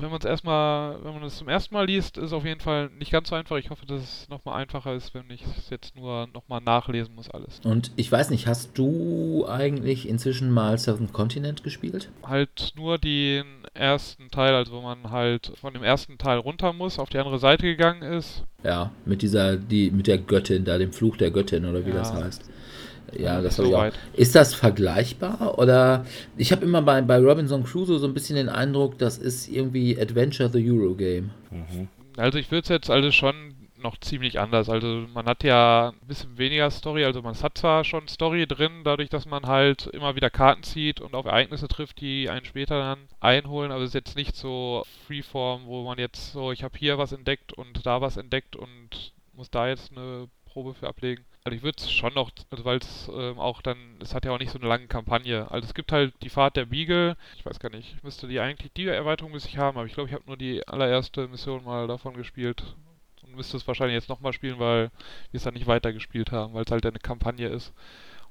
wenn 0.00 0.10
man 0.10 0.18
es 0.18 0.24
erstmal, 0.24 1.02
wenn 1.04 1.14
man 1.14 1.22
es 1.24 1.36
zum 1.36 1.48
ersten 1.48 1.74
Mal 1.74 1.86
liest, 1.86 2.16
ist 2.18 2.26
es 2.26 2.32
auf 2.32 2.44
jeden 2.44 2.60
Fall 2.60 2.90
nicht 2.98 3.10
ganz 3.12 3.28
so 3.28 3.34
einfach. 3.34 3.56
Ich 3.56 3.70
hoffe, 3.70 3.86
dass 3.86 4.02
es 4.02 4.28
nochmal 4.28 4.60
einfacher 4.60 4.94
ist, 4.94 5.14
wenn 5.14 5.30
ich 5.30 5.42
es 5.44 5.70
jetzt 5.70 5.96
nur 5.96 6.28
nochmal 6.32 6.60
nachlesen 6.60 7.14
muss 7.14 7.30
alles. 7.30 7.60
Und 7.64 7.90
ich 7.96 8.10
weiß 8.10 8.30
nicht, 8.30 8.46
hast 8.46 8.76
du 8.78 9.46
eigentlich 9.48 10.08
inzwischen 10.08 10.50
mal 10.50 10.78
Seventh 10.78 11.12
Continent 11.12 11.62
gespielt? 11.62 12.10
Halt 12.22 12.72
nur 12.76 12.98
den 12.98 13.44
ersten 13.74 14.30
Teil, 14.30 14.54
also 14.54 14.72
wo 14.72 14.80
man 14.80 15.10
halt 15.10 15.52
von 15.60 15.72
dem 15.74 15.82
ersten 15.82 16.18
Teil 16.18 16.38
runter 16.38 16.72
muss, 16.72 16.98
auf 16.98 17.10
die 17.10 17.18
andere 17.18 17.38
Seite 17.38 17.62
gegangen 17.64 18.02
ist. 18.02 18.44
Ja, 18.64 18.90
mit 19.04 19.22
dieser, 19.22 19.56
die, 19.56 19.90
mit 19.90 20.06
der 20.06 20.18
Göttin 20.18 20.64
da, 20.64 20.78
dem 20.78 20.92
Fluch 20.92 21.16
der 21.16 21.30
Göttin 21.30 21.64
oder 21.64 21.84
wie 21.86 21.90
Ja. 21.90 21.96
das 21.96 22.12
heißt. 22.12 22.50
Ja, 23.18 23.40
das 23.40 23.56
so 23.56 23.72
weit. 23.72 23.94
Ist 24.14 24.34
das 24.34 24.54
vergleichbar? 24.54 25.58
Oder 25.58 26.04
ich 26.36 26.52
habe 26.52 26.64
immer 26.64 26.82
bei, 26.82 27.00
bei 27.02 27.18
Robinson 27.18 27.64
Crusoe 27.64 27.98
so 27.98 28.06
ein 28.06 28.14
bisschen 28.14 28.36
den 28.36 28.48
Eindruck, 28.48 28.98
das 28.98 29.18
ist 29.18 29.48
irgendwie 29.48 30.00
Adventure 30.00 30.48
the 30.48 30.70
Eurogame. 30.70 31.30
Mhm. 31.50 31.88
Also 32.16 32.38
ich 32.38 32.50
würde 32.50 32.62
es 32.62 32.68
jetzt 32.68 32.90
also 32.90 33.10
schon 33.10 33.54
noch 33.82 33.98
ziemlich 33.98 34.38
anders. 34.38 34.68
Also 34.68 35.06
man 35.12 35.26
hat 35.26 35.42
ja 35.42 35.90
ein 35.90 36.06
bisschen 36.06 36.38
weniger 36.38 36.70
Story, 36.70 37.04
also 37.04 37.22
man 37.22 37.34
hat 37.34 37.58
zwar 37.58 37.84
schon 37.84 38.08
Story 38.08 38.46
drin, 38.46 38.82
dadurch, 38.84 39.08
dass 39.08 39.26
man 39.26 39.46
halt 39.46 39.86
immer 39.88 40.16
wieder 40.16 40.30
Karten 40.30 40.62
zieht 40.62 41.00
und 41.00 41.14
auf 41.14 41.26
Ereignisse 41.26 41.68
trifft, 41.68 42.00
die 42.00 42.28
einen 42.28 42.44
später 42.44 42.78
dann 42.78 42.98
einholen, 43.20 43.72
aber 43.72 43.82
es 43.82 43.90
ist 43.90 43.94
jetzt 43.94 44.16
nicht 44.16 44.36
so 44.36 44.84
Freeform, 45.06 45.66
wo 45.66 45.84
man 45.84 45.98
jetzt 45.98 46.32
so, 46.32 46.52
ich 46.52 46.62
habe 46.62 46.78
hier 46.78 46.98
was 46.98 47.12
entdeckt 47.12 47.52
und 47.52 47.84
da 47.86 48.00
was 48.00 48.16
entdeckt 48.16 48.56
und 48.56 49.12
muss 49.32 49.50
da 49.50 49.68
jetzt 49.68 49.92
eine 49.92 50.28
Probe 50.44 50.74
für 50.74 50.88
ablegen. 50.88 51.24
Also 51.50 51.56
ich 51.56 51.62
würde 51.64 51.78
es 51.78 51.90
schon 51.90 52.14
noch, 52.14 52.30
also 52.50 52.64
weil 52.64 52.78
es 52.78 53.10
ähm, 53.12 53.40
auch 53.40 53.60
dann, 53.60 53.76
es 53.98 54.14
hat 54.14 54.24
ja 54.24 54.30
auch 54.30 54.38
nicht 54.38 54.52
so 54.52 54.58
eine 54.60 54.68
lange 54.68 54.86
Kampagne. 54.86 55.50
Also 55.50 55.66
es 55.66 55.74
gibt 55.74 55.90
halt 55.90 56.14
die 56.22 56.28
Fahrt 56.28 56.56
der 56.56 56.66
Beagle. 56.66 57.16
Ich 57.36 57.44
weiß 57.44 57.58
gar 57.58 57.70
nicht, 57.70 57.96
ich 57.96 58.02
müsste 58.04 58.28
die 58.28 58.38
eigentlich, 58.38 58.72
die 58.74 58.86
Erweiterung 58.86 59.32
müsste 59.32 59.48
ich 59.48 59.58
haben, 59.58 59.76
aber 59.76 59.86
ich 59.86 59.94
glaube, 59.94 60.08
ich 60.08 60.14
habe 60.14 60.22
nur 60.28 60.36
die 60.36 60.66
allererste 60.68 61.26
Mission 61.26 61.64
mal 61.64 61.88
davon 61.88 62.14
gespielt 62.14 62.62
und 63.24 63.34
müsste 63.34 63.56
es 63.56 63.66
wahrscheinlich 63.66 63.96
jetzt 63.96 64.08
nochmal 64.08 64.32
spielen, 64.32 64.60
weil 64.60 64.92
wir 65.32 65.38
es 65.38 65.42
dann 65.42 65.54
nicht 65.54 65.66
weitergespielt 65.66 66.30
haben, 66.30 66.54
weil 66.54 66.62
es 66.62 66.70
halt 66.70 66.86
eine 66.86 67.00
Kampagne 67.00 67.48
ist. 67.48 67.74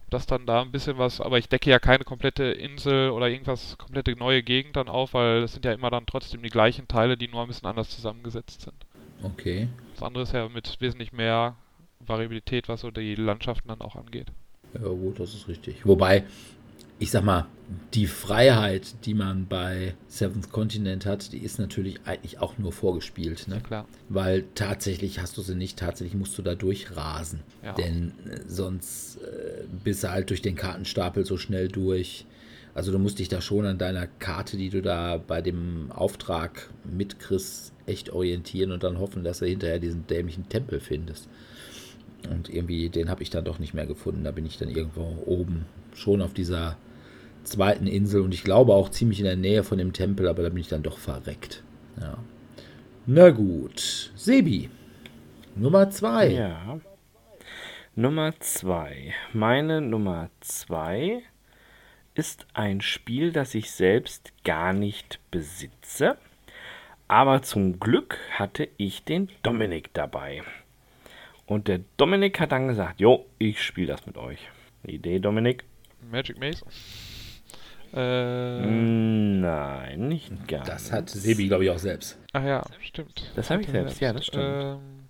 Und 0.05 0.13
das 0.13 0.25
dann 0.25 0.45
da 0.45 0.61
ein 0.61 0.71
bisschen 0.71 0.97
was, 0.97 1.19
aber 1.19 1.37
ich 1.37 1.49
decke 1.49 1.69
ja 1.69 1.79
keine 1.79 2.05
komplette 2.05 2.45
Insel 2.45 3.09
oder 3.09 3.27
irgendwas, 3.27 3.77
komplette 3.77 4.13
neue 4.13 4.43
Gegend 4.43 4.77
dann 4.77 4.87
auf, 4.87 5.13
weil 5.13 5.43
es 5.43 5.51
sind 5.51 5.65
ja 5.65 5.73
immer 5.73 5.89
dann 5.89 6.05
trotzdem 6.05 6.41
die 6.41 6.49
gleichen 6.49 6.87
Teile, 6.87 7.17
die 7.17 7.27
nur 7.27 7.41
ein 7.41 7.49
bisschen 7.49 7.67
anders 7.67 7.89
zusammengesetzt 7.89 8.61
sind. 8.61 8.75
Okay. 9.23 9.67
Das 9.95 10.03
andere 10.03 10.23
ist 10.23 10.33
ja 10.33 10.47
mit 10.47 10.79
wesentlich 10.79 11.11
mehr 11.11 11.57
Variabilität, 12.09 12.67
was 12.67 12.81
so 12.81 12.91
die 12.91 13.15
Landschaften 13.15 13.69
dann 13.69 13.81
auch 13.81 13.95
angeht. 13.95 14.27
Ja, 14.73 14.87
gut, 14.87 15.19
das 15.19 15.33
ist 15.33 15.47
richtig. 15.47 15.85
Wobei, 15.85 16.23
ich 16.99 17.11
sag 17.11 17.23
mal, 17.23 17.47
die 17.93 18.07
Freiheit, 18.07 19.05
die 19.05 19.13
man 19.13 19.47
bei 19.47 19.95
Seventh 20.07 20.51
Continent 20.51 21.05
hat, 21.05 21.31
die 21.31 21.39
ist 21.39 21.59
natürlich 21.59 21.99
eigentlich 22.05 22.39
auch 22.39 22.57
nur 22.57 22.71
vorgespielt. 22.71 23.47
Ne? 23.47 23.55
Ja, 23.55 23.61
klar. 23.61 23.85
Weil 24.09 24.45
tatsächlich 24.55 25.19
hast 25.19 25.37
du 25.37 25.41
sie 25.41 25.55
nicht, 25.55 25.77
tatsächlich 25.77 26.15
musst 26.15 26.37
du 26.37 26.41
da 26.41 26.55
durchrasen. 26.55 27.41
Ja. 27.63 27.73
Denn 27.73 28.13
äh, 28.27 28.41
sonst 28.47 29.17
äh, 29.17 29.65
bist 29.83 30.03
du 30.03 30.11
halt 30.11 30.29
durch 30.29 30.41
den 30.41 30.55
Kartenstapel 30.55 31.25
so 31.25 31.37
schnell 31.37 31.67
durch. 31.67 32.25
Also 32.73 32.91
du 32.91 32.99
musst 32.99 33.19
dich 33.19 33.29
da 33.29 33.41
schon 33.41 33.65
an 33.65 33.77
deiner 33.77 34.07
Karte, 34.07 34.57
die 34.57 34.69
du 34.69 34.81
da 34.81 35.17
bei 35.17 35.41
dem 35.41 35.91
Auftrag 35.91 36.69
mitkriegst, 36.83 37.73
echt 37.85 38.11
orientieren 38.11 38.71
und 38.71 38.83
dann 38.83 38.99
hoffen, 38.99 39.23
dass 39.23 39.39
du 39.39 39.45
hinterher 39.45 39.79
diesen 39.79 40.07
dämlichen 40.07 40.47
Tempel 40.49 40.79
findest. 40.79 41.27
Und 42.29 42.49
irgendwie, 42.49 42.89
den 42.89 43.09
habe 43.09 43.23
ich 43.23 43.29
dann 43.29 43.45
doch 43.45 43.59
nicht 43.59 43.73
mehr 43.73 43.85
gefunden. 43.85 44.23
Da 44.23 44.31
bin 44.31 44.45
ich 44.45 44.57
dann 44.57 44.69
irgendwo 44.69 45.23
oben, 45.25 45.65
schon 45.95 46.21
auf 46.21 46.33
dieser 46.33 46.77
zweiten 47.43 47.87
Insel 47.87 48.21
und 48.21 48.33
ich 48.33 48.43
glaube 48.43 48.73
auch 48.73 48.89
ziemlich 48.89 49.19
in 49.19 49.25
der 49.25 49.35
Nähe 49.35 49.63
von 49.63 49.77
dem 49.77 49.93
Tempel, 49.93 50.27
aber 50.27 50.43
da 50.43 50.49
bin 50.49 50.59
ich 50.59 50.67
dann 50.67 50.83
doch 50.83 50.97
verreckt. 50.97 51.63
Ja. 51.99 52.17
Na 53.05 53.29
gut. 53.29 54.11
Sebi. 54.15 54.69
Nummer 55.55 55.89
zwei. 55.89 56.29
Ja. 56.29 56.79
Nummer 57.95 58.33
zwei. 58.39 59.13
Meine 59.33 59.81
Nummer 59.81 60.29
zwei 60.41 61.23
ist 62.13 62.45
ein 62.53 62.81
Spiel, 62.81 63.31
das 63.31 63.55
ich 63.55 63.71
selbst 63.71 64.31
gar 64.43 64.73
nicht 64.73 65.19
besitze. 65.31 66.17
Aber 67.07 67.41
zum 67.41 67.79
Glück 67.79 68.17
hatte 68.31 68.69
ich 68.77 69.03
den 69.03 69.29
Dominik 69.41 69.93
dabei. 69.93 70.43
Und 71.49 71.67
der 71.67 71.79
Dominik 71.97 72.39
hat 72.39 72.51
dann 72.51 72.67
gesagt, 72.67 72.99
jo, 72.99 73.25
ich 73.39 73.61
spiele 73.63 73.87
das 73.87 74.05
mit 74.05 74.17
euch. 74.19 74.37
Idee, 74.85 75.17
Dominik? 75.17 75.63
Magic 76.11 76.39
Maze? 76.39 76.63
Äh, 77.91 78.65
Nein, 78.67 80.07
nicht 80.09 80.47
ganz. 80.47 80.67
Das 80.67 80.91
hat 80.91 81.09
Sebi, 81.09 81.47
glaube 81.47 81.63
ich, 81.63 81.71
auch 81.71 81.79
selbst. 81.79 82.19
ach 82.33 82.43
ja, 82.43 82.63
stimmt. 82.81 83.31
Das 83.35 83.49
habe 83.49 83.63
ich 83.63 83.67
selbst, 83.67 83.99
ja, 83.99 84.13
das 84.13 84.27
stimmt. 84.27 84.43
Ähm, 84.45 85.09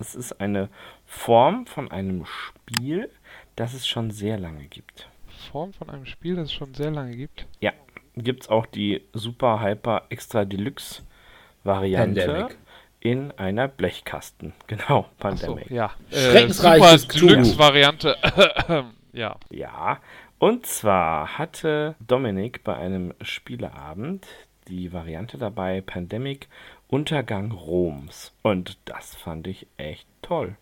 Es 0.00 0.14
ist 0.14 0.40
eine 0.40 0.70
Form 1.04 1.66
von 1.66 1.90
einem 1.90 2.24
Spiel, 2.24 3.10
das 3.56 3.74
es 3.74 3.86
schon 3.86 4.10
sehr 4.10 4.38
lange 4.38 4.64
gibt. 4.68 5.10
Form 5.52 5.74
von 5.74 5.90
einem 5.90 6.06
Spiel, 6.06 6.36
das 6.36 6.46
es 6.46 6.54
schon 6.54 6.72
sehr 6.72 6.90
lange 6.90 7.14
gibt. 7.14 7.46
Ja, 7.60 7.72
gibt 8.16 8.44
es 8.44 8.48
auch 8.48 8.64
die 8.64 9.02
Super 9.12 9.60
Hyper 9.60 10.04
Extra 10.08 10.46
Deluxe 10.46 11.02
Variante 11.62 12.22
Pandemic. 12.24 12.58
In 13.00 13.30
einer 13.32 13.68
Blechkasten. 13.68 14.52
Genau, 14.66 15.06
Ach 15.20 15.36
so, 15.36 15.46
Pandemic. 15.46 15.70
ja. 15.70 15.90
Schreckensreiches 16.10 17.02
Super 17.02 17.14
Deluxe 17.14 17.50
Cthulhu. 17.52 17.58
Variante. 17.58 18.16
ja. 19.12 19.36
Ja, 19.50 20.00
und 20.38 20.66
zwar 20.66 21.38
hatte 21.38 21.94
Dominik 22.06 22.62
bei 22.64 22.76
einem 22.76 23.14
Spieleabend 23.20 24.26
die 24.68 24.92
Variante 24.92 25.38
dabei 25.38 25.80
Pandemic 25.80 26.48
Untergang 26.88 27.50
Roms. 27.52 28.32
Und 28.42 28.78
das 28.84 29.14
fand 29.14 29.46
ich 29.46 29.66
echt 29.76 30.06
toll. 30.22 30.56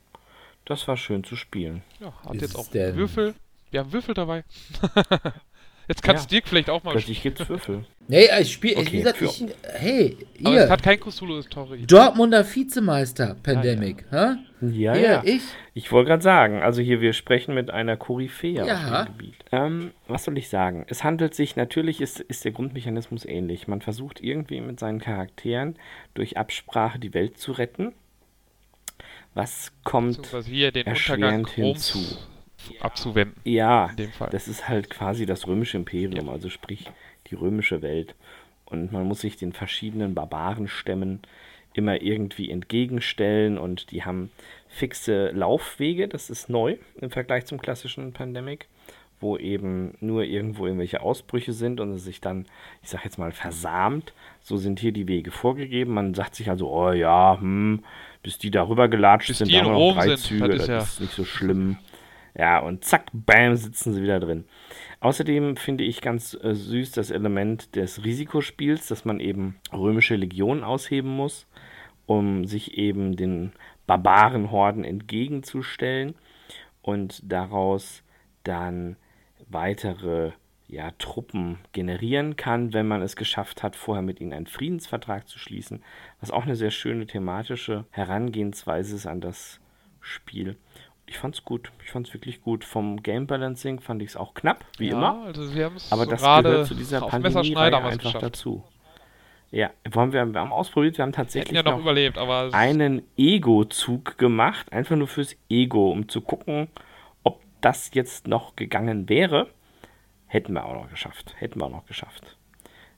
Das 0.65 0.89
war 0.89 0.97
schön 0.97 1.23
zu 1.25 1.37
spielen. 1.37 1.83
Ja, 2.01 2.13
hat 2.25 2.35
Ist 2.37 2.41
jetzt 2.43 2.57
auch 2.57 2.69
denn- 2.69 2.97
Würfel. 2.97 3.35
Wir 3.71 3.81
haben 3.81 3.93
Würfel 3.93 4.15
dabei. 4.15 4.45
jetzt 5.89 6.03
kannst 6.03 6.25
Ja. 6.25 6.37
Dirk 6.37 6.49
vielleicht 6.49 6.71
auch 6.71 6.83
mal 6.85 6.93
Plötzlich 6.93 7.23
gibt's 7.23 7.49
Würfel. 7.49 7.85
Nee, 8.09 8.29
ich 8.41 8.53
spiele, 8.53 8.77
Okay, 8.77 8.93
wie 8.93 8.99
gesagt, 8.99 9.21
ich, 9.21 9.45
hey, 9.65 10.17
Aber 10.45 10.55
es 10.57 10.63
hier, 10.63 10.69
hat 10.71 10.81
kein 10.85 11.01
Cthulhu-Story. 11.01 11.87
Dortmunder 11.89 12.45
Vizemeister, 12.47 13.35
Pandemic, 13.43 14.05
hä? 14.13 14.37
Ja, 14.61 14.95
Hier, 14.95 14.97
ja. 14.97 15.23
ich, 15.25 15.43
Ich 15.75 15.91
wollte 15.91 16.11
gerade 16.11 16.23
sagen, 16.23 16.63
also 16.63 16.81
hier, 16.81 17.01
wir 17.01 17.13
sprechen 17.15 17.53
mit 17.53 17.69
einer 17.73 17.97
Koryphäe 17.97 18.65
Ja. 18.65 18.75
auf 19.01 19.07
dem 19.07 19.13
Gebiet. 19.19 19.35
Ähm, 19.51 19.91
was 20.07 20.23
soll 20.23 20.39
ich 20.39 20.49
sagen? 20.49 20.87
Es 20.89 21.03
handelt 21.03 21.35
sich, 21.35 21.57
natürlich 21.57 22.01
ist, 22.01 22.21
ist 22.21 22.45
der 22.45 22.53
Grundmechanismus 22.53 23.25
ähnlich. 23.25 23.67
Man 23.67 23.81
versucht 23.81 24.21
irgendwie 24.21 24.61
mit 24.61 24.79
seinen 24.79 25.01
Charakteren 25.01 25.75
durch 26.15 26.37
Absprache 26.37 27.01
die 27.01 27.13
Welt 27.13 27.39
zu 27.39 27.51
retten. 27.51 27.93
Was 29.35 29.73
kommt 29.83 30.33
erschwerend 30.33 31.51
hinzu? 31.51 31.99
Abzuwenden. 32.81 33.37
Ja, 33.45 33.91
das 34.31 34.49
ist 34.49 34.69
halt 34.69 34.91
quasi 34.91 35.27
das 35.27 35.47
römische 35.47 35.77
Imperium, 35.77 36.29
also 36.29 36.49
sprich 36.49 36.91
die 37.31 37.35
römische 37.35 37.83
Welt. 37.83 38.15
Und 38.65 38.93
man 38.93 39.07
muss 39.07 39.21
sich 39.21 39.37
den 39.37 39.53
verschiedenen 39.53 40.15
Barbarenstämmen 40.15 41.21
immer 41.75 42.01
irgendwie 42.01 42.51
entgegenstellen 42.51 43.59
und 43.59 43.91
die 43.91 44.05
haben 44.05 44.31
fixe 44.69 45.29
Laufwege, 45.29 46.09
das 46.09 46.31
ist 46.31 46.49
neu 46.49 46.77
im 47.01 47.11
Vergleich 47.11 47.45
zum 47.47 47.61
klassischen 47.61 48.13
Pandemic, 48.13 48.67
wo 49.21 49.37
eben 49.37 49.95
nur 50.01 50.25
irgendwo 50.25 50.67
irgendwelche 50.67 51.01
Ausbrüche 51.03 51.53
sind 51.53 51.81
und 51.81 51.93
es 51.93 52.05
sich 52.05 52.21
dann, 52.21 52.47
ich 52.83 52.89
sag 52.91 53.05
jetzt 53.05 53.19
mal, 53.19 53.33
versamt. 53.33 54.13
So 54.43 54.57
sind 54.57 54.81
hier 54.81 54.93
die 54.93 55.09
Wege 55.09 55.31
vorgegeben. 55.31 55.95
Man 55.95 56.15
sagt 56.15 56.35
sich 56.35 56.49
also, 56.51 56.71
oh 56.71 56.93
ja, 56.93 57.39
hm, 57.41 57.83
bis 58.23 58.39
die 58.39 58.51
darüber 58.51 58.89
gelatscht 58.89 59.29
Bis 59.29 59.39
sind, 59.39 59.53
da 59.53 59.59
haben 59.59 59.67
wir 59.67 59.73
noch 59.73 59.95
drei 59.95 60.09
sind, 60.09 60.19
Züge, 60.19 60.49
das 60.49 60.67
das 60.67 60.69
ist 60.69 60.93
ist, 60.93 60.99
ja- 60.99 61.03
nicht 61.05 61.15
so 61.15 61.25
schlimm. 61.25 61.77
Ja, 62.39 62.59
und 62.59 62.85
zack, 62.85 63.07
bam, 63.13 63.57
sitzen 63.57 63.95
sie 63.95 64.03
wieder 64.03 64.21
drin. 64.21 64.45
Außerdem 65.01 65.57
finde 65.57 65.85
ich 65.85 66.03
ganz 66.03 66.35
äh, 66.35 66.55
süß 66.55 66.93
das 66.93 67.11
Element 67.11 67.75
des 67.77 68.05
Risikospiels, 68.05 68.89
dass 68.89 69.07
man 69.07 69.21
eben 69.21 69.57
römische 69.73 70.17
Legionen 70.17 70.63
ausheben 70.63 71.11
muss, 71.11 71.47
um 72.05 72.45
sich 72.45 72.77
eben 72.77 73.17
den 73.17 73.53
Barbarenhorden 73.87 74.85
entgegenzustellen 74.85 76.15
und 76.83 77.21
daraus 77.25 78.03
dann 78.45 78.97
weitere 79.49 80.33
ja, 80.69 80.91
Truppen 80.99 81.59
generieren 81.73 82.37
kann, 82.37 82.75
wenn 82.75 82.87
man 82.87 83.01
es 83.01 83.17
geschafft 83.17 83.63
hat, 83.63 83.77
vorher 83.77 84.03
mit 84.03 84.21
ihnen 84.21 84.33
einen 84.35 84.47
Friedensvertrag 84.47 85.27
zu 85.27 85.39
schließen, 85.39 85.83
was 86.21 86.31
auch 86.31 86.43
eine 86.43 86.57
sehr 86.57 86.71
schöne 86.71 87.07
thematische 87.07 87.87
Herangehensweise 87.91 88.97
ist 88.97 89.07
an 89.07 89.21
das 89.21 89.61
Spiel. 90.01 90.57
Ich 91.07 91.19
fand's 91.19 91.45
gut. 91.45 91.71
Ich 91.85 91.91
fand's 91.91 92.13
wirklich 92.13 92.43
gut. 92.43 92.65
Vom 92.65 93.03
Game 93.03 93.27
Balancing 93.27 93.81
fand 93.81 94.03
ich 94.03 94.11
es 94.11 94.17
auch 94.17 94.35
knapp, 94.35 94.65
wie 94.79 94.89
ja, 94.89 94.97
immer. 94.97 95.25
Also 95.25 95.45
es 95.45 95.93
Aber 95.93 96.05
so 96.05 96.11
das 96.11 96.21
gerade 96.21 96.51
gehört 96.51 96.67
zu 96.67 96.75
dieser 96.75 97.01
Pandemie 97.01 97.57
einfach 97.57 97.99
geschafft. 97.99 98.23
dazu. 98.23 98.65
Ja, 99.53 99.71
wir 99.85 100.01
haben, 100.01 100.13
wir 100.13 100.27
wir 100.27 100.41
haben 100.41 100.53
ausprobiert, 100.53 100.99
wir 100.99 101.05
haben 101.05 101.13
tatsächlich 101.13 101.57
ja 101.57 101.63
noch, 101.63 101.83
noch 101.83 102.53
einen 102.53 103.03
Ego-Zug 103.17 104.19
gemacht, 104.19 104.73
einfach 104.73 104.97
nur 104.97 105.07
fürs 105.07 105.37
Ego, 105.49 105.93
um 105.93 106.09
zu 106.09 106.21
gucken, 106.21 106.69
ob 107.23 107.41
das 107.61 107.95
jetzt 107.95 108.27
noch 108.27 108.57
gegangen 108.57 109.09
wäre. 109.09 109.49
Hätten 110.27 110.55
wir 110.55 110.65
auch 110.65 110.75
noch 110.75 110.91
geschafft. 110.91 111.35
Hätten 111.39 111.61
wir 111.61 111.67
auch 111.67 111.71
noch 111.71 111.87
geschafft. 111.87 112.37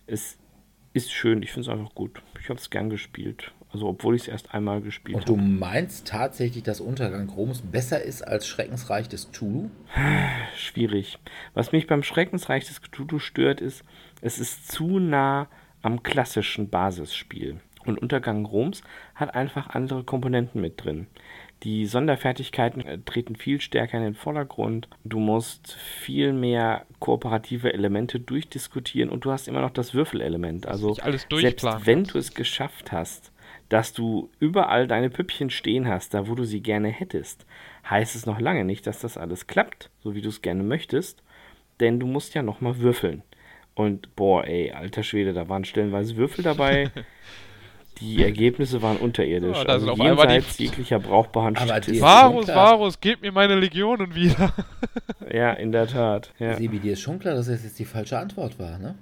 Es 0.06 0.38
ist 0.94 1.12
schön, 1.12 1.42
ich 1.42 1.52
finde 1.52 1.70
es 1.70 1.78
einfach 1.78 1.94
gut. 1.94 2.22
Ich 2.40 2.48
habe 2.48 2.58
es 2.58 2.70
gern 2.70 2.88
gespielt. 2.88 3.52
Also, 3.72 3.86
obwohl 3.86 4.14
ich 4.14 4.22
es 4.22 4.28
erst 4.28 4.54
einmal 4.54 4.80
gespielt 4.80 5.18
und 5.18 5.28
du 5.28 5.36
habe. 5.36 5.46
meinst 5.46 6.08
tatsächlich, 6.08 6.62
dass 6.62 6.80
Untergang 6.80 7.28
Roms 7.28 7.60
besser 7.60 8.02
ist 8.02 8.22
als 8.22 8.46
Schreckensreich 8.46 9.08
des 9.08 9.30
Tulu? 9.30 9.68
Schwierig. 10.56 11.18
Was 11.54 11.72
mich 11.72 11.86
beim 11.86 12.02
Schreckensreich 12.02 12.66
des 12.66 12.80
Cthulhu 12.80 13.18
stört, 13.18 13.60
ist, 13.60 13.84
es 14.22 14.38
ist 14.38 14.72
zu 14.72 14.98
nah 14.98 15.48
am 15.82 16.02
klassischen 16.02 16.70
Basisspiel. 16.70 17.60
Und 17.84 17.98
Untergang 17.98 18.44
Roms 18.44 18.82
hat 19.14 19.34
einfach 19.34 19.70
andere 19.70 20.04
Komponenten 20.04 20.60
mit 20.60 20.82
drin. 20.82 21.06
Die 21.64 21.86
Sonderfertigkeiten 21.86 22.82
äh, 22.82 22.98
treten 22.98 23.34
viel 23.34 23.60
stärker 23.60 23.98
in 23.98 24.04
den 24.04 24.14
Vordergrund. 24.14 24.88
Du 25.04 25.18
musst 25.18 25.72
viel 25.72 26.32
mehr 26.32 26.86
kooperative 27.00 27.72
Elemente 27.72 28.20
durchdiskutieren 28.20 29.10
und 29.10 29.24
du 29.24 29.32
hast 29.32 29.48
immer 29.48 29.60
noch 29.60 29.70
das 29.70 29.92
Würfelelement. 29.92 30.66
Also 30.66 30.94
selbst 30.94 31.66
wenn 31.84 32.04
du 32.04 32.18
es 32.18 32.34
geschafft 32.34 32.92
hast, 32.92 33.32
dass 33.68 33.92
du 33.92 34.30
überall 34.40 34.86
deine 34.86 35.10
Püppchen 35.10 35.50
stehen 35.50 35.86
hast, 35.88 36.14
da 36.14 36.26
wo 36.28 36.34
du 36.34 36.44
sie 36.44 36.60
gerne 36.62 36.88
hättest, 36.88 37.44
heißt 37.88 38.16
es 38.16 38.26
noch 38.26 38.40
lange 38.40 38.64
nicht, 38.64 38.86
dass 38.86 39.00
das 39.00 39.16
alles 39.18 39.46
klappt, 39.46 39.90
so 40.00 40.14
wie 40.14 40.22
du 40.22 40.28
es 40.30 40.42
gerne 40.42 40.62
möchtest, 40.62 41.22
denn 41.80 42.00
du 42.00 42.06
musst 42.06 42.34
ja 42.34 42.42
nochmal 42.42 42.78
würfeln. 42.78 43.22
Und 43.74 44.14
boah, 44.16 44.44
ey, 44.44 44.72
alter 44.72 45.02
Schwede, 45.02 45.32
da 45.32 45.48
waren 45.48 45.64
stellenweise 45.64 46.16
Würfel 46.16 46.42
dabei. 46.42 46.90
Die 48.00 48.22
Ergebnisse 48.22 48.80
waren 48.80 48.96
unterirdisch. 48.96 49.56
Ja, 49.56 49.64
da 49.64 49.72
also 49.72 49.90
einmal 49.90 50.14
die- 50.28 50.32
jenseits 50.34 50.58
jeglicher 50.58 51.00
brauchbaren 51.00 51.54
die- 51.54 52.00
Varus. 52.00 52.46
Varus, 52.46 53.00
gebt 53.00 53.22
mir 53.22 53.32
meine 53.32 53.56
Legionen 53.56 54.14
wieder. 54.14 54.52
Ja, 55.32 55.52
in 55.54 55.72
der 55.72 55.88
Tat. 55.88 56.32
Ja. 56.38 56.54
Sebi, 56.54 56.78
dir 56.78 56.92
ist 56.92 57.00
schon 57.00 57.18
klar, 57.18 57.34
dass 57.34 57.46
das 57.48 57.64
jetzt 57.64 57.76
die 57.78 57.84
falsche 57.84 58.16
Antwort 58.16 58.56
war, 58.60 58.78
ne? 58.78 58.94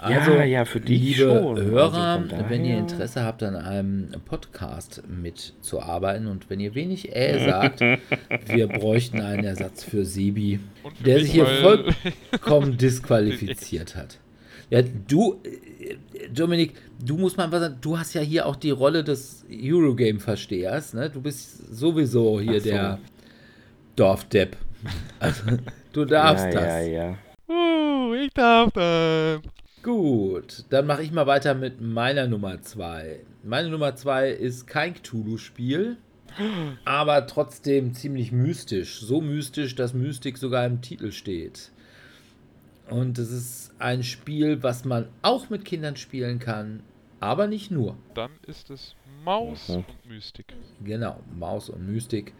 Ja, 0.00 0.44
ja, 0.44 0.64
für 0.64 0.80
dich 0.80 1.00
liebe 1.00 1.20
schon. 1.20 1.60
Hörer, 1.60 2.24
Also 2.30 2.44
wenn 2.48 2.64
ihr 2.64 2.78
Interesse 2.78 3.24
habt, 3.24 3.42
an 3.42 3.56
einem 3.56 4.10
Podcast 4.24 5.02
mitzuarbeiten 5.08 6.26
und 6.26 6.50
wenn 6.50 6.60
ihr 6.60 6.74
wenig 6.74 7.14
äh 7.14 7.44
sagt, 7.44 7.80
wir 8.46 8.66
bräuchten 8.66 9.20
einen 9.20 9.44
Ersatz 9.44 9.84
für 9.84 10.04
Sebi, 10.04 10.60
für 10.82 11.04
der 11.04 11.20
sich 11.20 11.32
hier 11.32 11.46
vollkommen 11.46 12.76
disqualifiziert 12.78 13.96
hat. 13.96 14.18
Ja, 14.70 14.80
du, 14.82 15.40
Dominik, 16.32 16.72
du 17.04 17.18
musst 17.18 17.36
mal 17.36 17.52
was 17.52 17.60
sagen, 17.60 17.76
du 17.80 17.98
hast 17.98 18.14
ja 18.14 18.22
hier 18.22 18.46
auch 18.46 18.56
die 18.56 18.70
Rolle 18.70 19.04
des 19.04 19.44
Eurogame-Verstehers, 19.50 20.94
ne? 20.94 21.10
Du 21.10 21.20
bist 21.20 21.76
sowieso 21.76 22.40
hier 22.40 22.60
so. 22.60 22.68
der 22.70 22.98
Dorfdepp. 23.96 24.56
Also, 25.20 25.42
du 25.92 26.04
darfst 26.04 26.46
ja, 26.46 26.50
das. 26.50 26.64
Ja, 26.64 26.80
ja. 26.80 27.18
Uh, 27.48 28.14
ich 28.14 28.32
darf 28.32 28.72
das. 28.72 29.40
Gut, 29.82 30.64
dann 30.70 30.86
mache 30.86 31.02
ich 31.02 31.10
mal 31.10 31.26
weiter 31.26 31.54
mit 31.54 31.80
meiner 31.80 32.28
Nummer 32.28 32.62
2. 32.62 33.20
Meine 33.42 33.68
Nummer 33.68 33.96
2 33.96 34.30
ist 34.30 34.66
kein 34.68 34.94
Cthulhu-Spiel, 34.94 35.96
aber 36.84 37.26
trotzdem 37.26 37.92
ziemlich 37.92 38.30
mystisch. 38.30 39.00
So 39.00 39.20
mystisch, 39.20 39.74
dass 39.74 39.92
Mystik 39.92 40.38
sogar 40.38 40.64
im 40.66 40.80
Titel 40.82 41.10
steht. 41.10 41.72
Und 42.90 43.18
es 43.18 43.32
ist 43.32 43.72
ein 43.80 44.04
Spiel, 44.04 44.62
was 44.62 44.84
man 44.84 45.08
auch 45.22 45.50
mit 45.50 45.64
Kindern 45.64 45.96
spielen 45.96 46.38
kann, 46.38 46.82
aber 47.18 47.48
nicht 47.48 47.70
nur. 47.70 47.96
Dann 48.14 48.30
ist 48.46 48.70
es 48.70 48.94
Maus 49.24 49.68
Mhm. 49.68 49.74
und 49.76 49.86
Mystik. 50.08 50.54
Genau, 50.84 51.20
Maus 51.38 51.68
und 51.70 51.88
Mystik. 51.90 52.34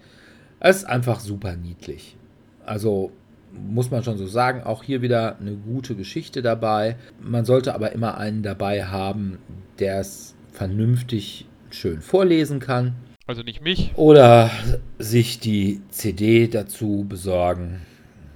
Es 0.61 0.79
ist 0.79 0.85
einfach 0.85 1.19
super 1.19 1.57
niedlich. 1.57 2.17
Also 2.65 3.11
muss 3.53 3.91
man 3.91 4.03
schon 4.03 4.19
so 4.19 4.27
sagen, 4.27 4.63
auch 4.63 4.83
hier 4.83 5.03
wieder 5.03 5.39
eine 5.39 5.55
gute 5.55 5.95
Geschichte 5.95 6.43
dabei. 6.43 6.97
Man 7.21 7.45
sollte 7.45 7.75
aber 7.75 7.93
immer 7.93 8.19
einen 8.19 8.43
dabei 8.43 8.85
haben, 8.85 9.39
der 9.79 10.01
es 10.01 10.35
vernünftig 10.51 11.47
schön 11.71 12.01
vorlesen 12.01 12.61
kann. 12.61 12.95
Also 13.27 13.43
nicht 13.43 13.63
mich. 13.63 13.93
Oder 13.97 14.51
sich 14.99 15.39
die 15.39 15.81
CD 15.91 16.49
dazu 16.49 17.07
besorgen. 17.09 17.83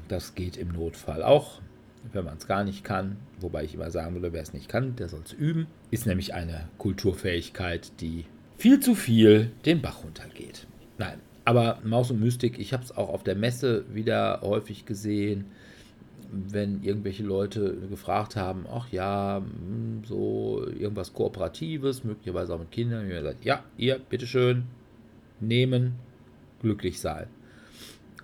Das 0.09 0.35
geht 0.35 0.57
im 0.57 0.69
Notfall 0.69 1.23
auch, 1.23 1.61
wenn 2.13 2.25
man 2.25 2.37
es 2.37 2.47
gar 2.47 2.65
nicht 2.65 2.85
kann. 2.85 3.17
Wobei 3.41 3.65
ich 3.65 3.75
immer 3.75 3.91
sagen 3.91 4.15
würde, 4.15 4.33
wer 4.33 4.43
es 4.43 4.53
nicht 4.53 4.69
kann, 4.69 4.97
der 4.97 5.09
soll 5.09 5.23
es 5.25 5.33
üben. 5.33 5.67
Ist 5.91 6.07
nämlich 6.07 6.35
eine 6.35 6.69
Kulturfähigkeit, 6.79 8.01
die 8.01 8.25
viel 8.57 8.81
zu 8.81 8.95
viel 8.95 9.51
den 9.67 9.83
Bach 9.83 10.05
runtergeht. 10.05 10.67
Nein, 10.99 11.19
aber 11.47 11.79
Maus 11.85 12.11
und 12.11 12.21
Mystik, 12.21 12.59
ich 12.59 12.73
habe 12.73 12.83
es 12.83 12.97
auch 12.97 13.09
auf 13.09 13.23
der 13.23 13.37
Messe 13.37 13.85
wieder 13.95 14.41
häufig 14.43 14.85
gesehen, 14.85 15.47
wenn 16.33 16.83
irgendwelche 16.83 17.23
Leute 17.23 17.77
gefragt 17.89 18.35
haben, 18.35 18.67
ach 18.69 18.89
ja, 18.91 19.39
hm, 19.39 20.03
so 20.05 20.67
irgendwas 20.67 21.13
Kooperatives, 21.13 22.03
möglicherweise 22.03 22.53
auch 22.53 22.59
mit 22.59 22.73
Kindern. 22.73 23.05
Habe 23.05 23.15
gesagt, 23.15 23.45
ja, 23.45 23.63
ihr, 23.77 24.01
bitteschön, 24.11 24.65
nehmen, 25.39 25.95
glücklich 26.61 27.01
sein. 27.01 27.29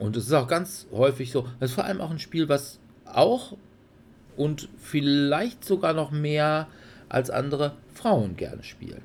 Und 0.00 0.16
es 0.16 0.26
ist 0.26 0.32
auch 0.32 0.48
ganz 0.48 0.88
häufig 0.90 1.30
so, 1.30 1.46
das 1.60 1.70
ist 1.70 1.74
vor 1.76 1.84
allem 1.84 2.00
auch 2.00 2.10
ein 2.10 2.18
Spiel, 2.18 2.48
was 2.48 2.80
auch 3.04 3.56
und 4.36 4.68
vielleicht 4.78 5.64
sogar 5.64 5.92
noch 5.92 6.10
mehr 6.10 6.66
als 7.08 7.30
andere 7.30 7.76
Frauen 7.94 8.34
gerne 8.34 8.64
spielen. 8.64 9.02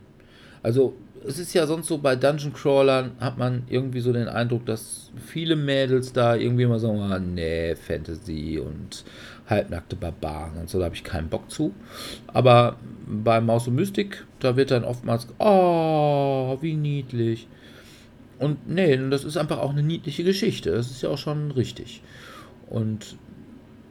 Also 0.64 0.96
es 1.28 1.40
ist 1.40 1.54
ja 1.54 1.68
sonst 1.68 1.88
so 1.88 1.98
bei 1.98 2.16
Dungeon 2.16 2.54
Crawlern 2.54 3.12
hat 3.20 3.38
man 3.38 3.64
irgendwie 3.70 4.00
so 4.00 4.14
den 4.14 4.28
Eindruck, 4.28 4.66
dass 4.66 5.12
viele 5.26 5.56
Mädels 5.56 6.14
da 6.14 6.36
irgendwie 6.36 6.64
immer 6.64 6.80
sagen, 6.80 7.00
ah, 7.00 7.20
nee, 7.20 7.76
Fantasy 7.76 8.60
und 8.60 9.04
halbnackte 9.50 9.96
Barbaren 9.96 10.58
und 10.58 10.70
so, 10.70 10.80
da 10.80 10.86
habe 10.86 10.96
ich 10.96 11.04
keinen 11.04 11.30
Bock 11.30 11.52
zu. 11.52 11.74
Aber 12.28 12.78
bei 13.06 13.42
Maus 13.42 13.68
und 13.68 13.76
Mystik, 13.76 14.26
da 14.40 14.56
wird 14.56 14.72
dann 14.72 14.84
oftmals, 14.84 15.28
oh, 15.40 16.58
wie 16.62 16.74
niedlich. 16.74 17.48
Und 18.40 18.68
nee, 18.70 18.98
das 19.10 19.24
ist 19.24 19.38
einfach 19.38 19.60
auch 19.60 19.72
eine 19.72 19.84
niedliche 19.84 20.24
Geschichte. 20.24 20.72
Das 20.72 20.92
ist 20.92 21.02
ja 21.02 21.10
auch 21.10 21.18
schon 21.18 21.52
richtig. 21.52 22.02
Und 22.70 23.18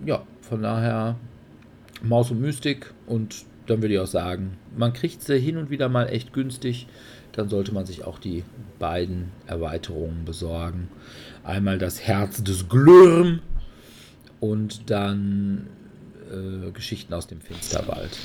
ja, 0.05 0.23
von 0.41 0.63
daher 0.63 1.17
Maus 2.03 2.31
und 2.31 2.41
Mystik 2.41 2.93
und 3.07 3.45
dann 3.67 3.83
würde 3.83 3.95
ich 3.95 4.01
auch 4.01 4.07
sagen, 4.07 4.59
man 4.77 4.93
kriegt 4.93 5.23
sie 5.23 5.39
hin 5.39 5.57
und 5.57 5.71
wieder 5.71 5.89
mal 5.89 6.07
echt 6.07 6.33
günstig. 6.33 6.87
Dann 7.37 7.49
sollte 7.49 7.73
man 7.73 7.87
sich 7.87 8.05
auch 8.05 8.19
die 8.19 8.45
beiden 8.79 9.31
Erweiterungen 9.47 10.25
besorgen. 10.25 10.89
Einmal 11.45 11.79
das 11.79 12.01
Herz 12.01 12.43
des 12.43 12.69
Glürm 12.69 13.41
und 14.41 14.91
dann 14.91 15.67
äh, 16.31 16.71
Geschichten 16.73 17.13
aus 17.15 17.27
dem 17.27 17.41
Finsterwald. 17.41 18.17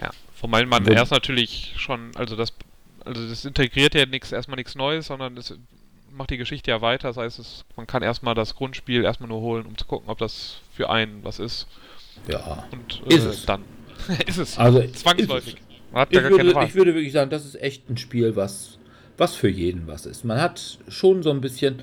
Ja. 0.00 0.10
Von 0.34 0.50
meinem 0.50 0.68
Mann 0.68 0.86
Wo- 0.86 0.90
erst 0.90 1.12
natürlich 1.12 1.74
schon, 1.76 2.10
also 2.16 2.36
das, 2.36 2.52
also 3.04 3.26
das 3.28 3.44
integriert 3.44 3.94
ja 3.94 4.06
nichts, 4.06 4.32
erstmal 4.32 4.56
nichts 4.56 4.74
Neues, 4.74 5.06
sondern 5.06 5.34
das 5.36 5.54
macht 6.12 6.30
die 6.30 6.36
Geschichte 6.36 6.70
ja 6.70 6.80
weiter. 6.80 7.08
Das 7.08 7.16
heißt, 7.16 7.38
es, 7.38 7.64
man 7.76 7.86
kann 7.86 8.02
erstmal 8.02 8.34
das 8.34 8.54
Grundspiel 8.54 9.04
erstmal 9.04 9.28
nur 9.28 9.40
holen, 9.40 9.66
um 9.66 9.76
zu 9.78 9.84
gucken, 9.84 10.08
ob 10.10 10.18
das 10.18 10.60
für 10.74 10.90
einen 10.90 11.22
was 11.24 11.38
ist. 11.38 11.66
Ja. 12.28 12.64
Und 12.72 13.02
Ist 13.12 13.24
äh, 13.24 13.28
es. 13.28 13.46
dann 13.46 13.62
ist 14.26 14.38
es. 14.38 14.58
Also 14.58 14.80
Zwangsläufig. 14.88 15.54
ist 15.54 15.60
Man 15.60 15.67
hat 15.92 16.12
Ich 16.12 16.22
würde, 16.22 16.64
ich 16.64 16.74
würde 16.74 16.94
wirklich 16.94 17.12
sagen, 17.12 17.30
das 17.30 17.44
ist 17.44 17.60
echt 17.60 17.88
ein 17.88 17.96
Spiel, 17.96 18.36
was, 18.36 18.78
was 19.16 19.34
für 19.34 19.48
jeden 19.48 19.86
was 19.86 20.06
ist. 20.06 20.24
Man 20.24 20.40
hat 20.40 20.78
schon 20.88 21.22
so 21.22 21.30
ein 21.30 21.40
bisschen, 21.40 21.76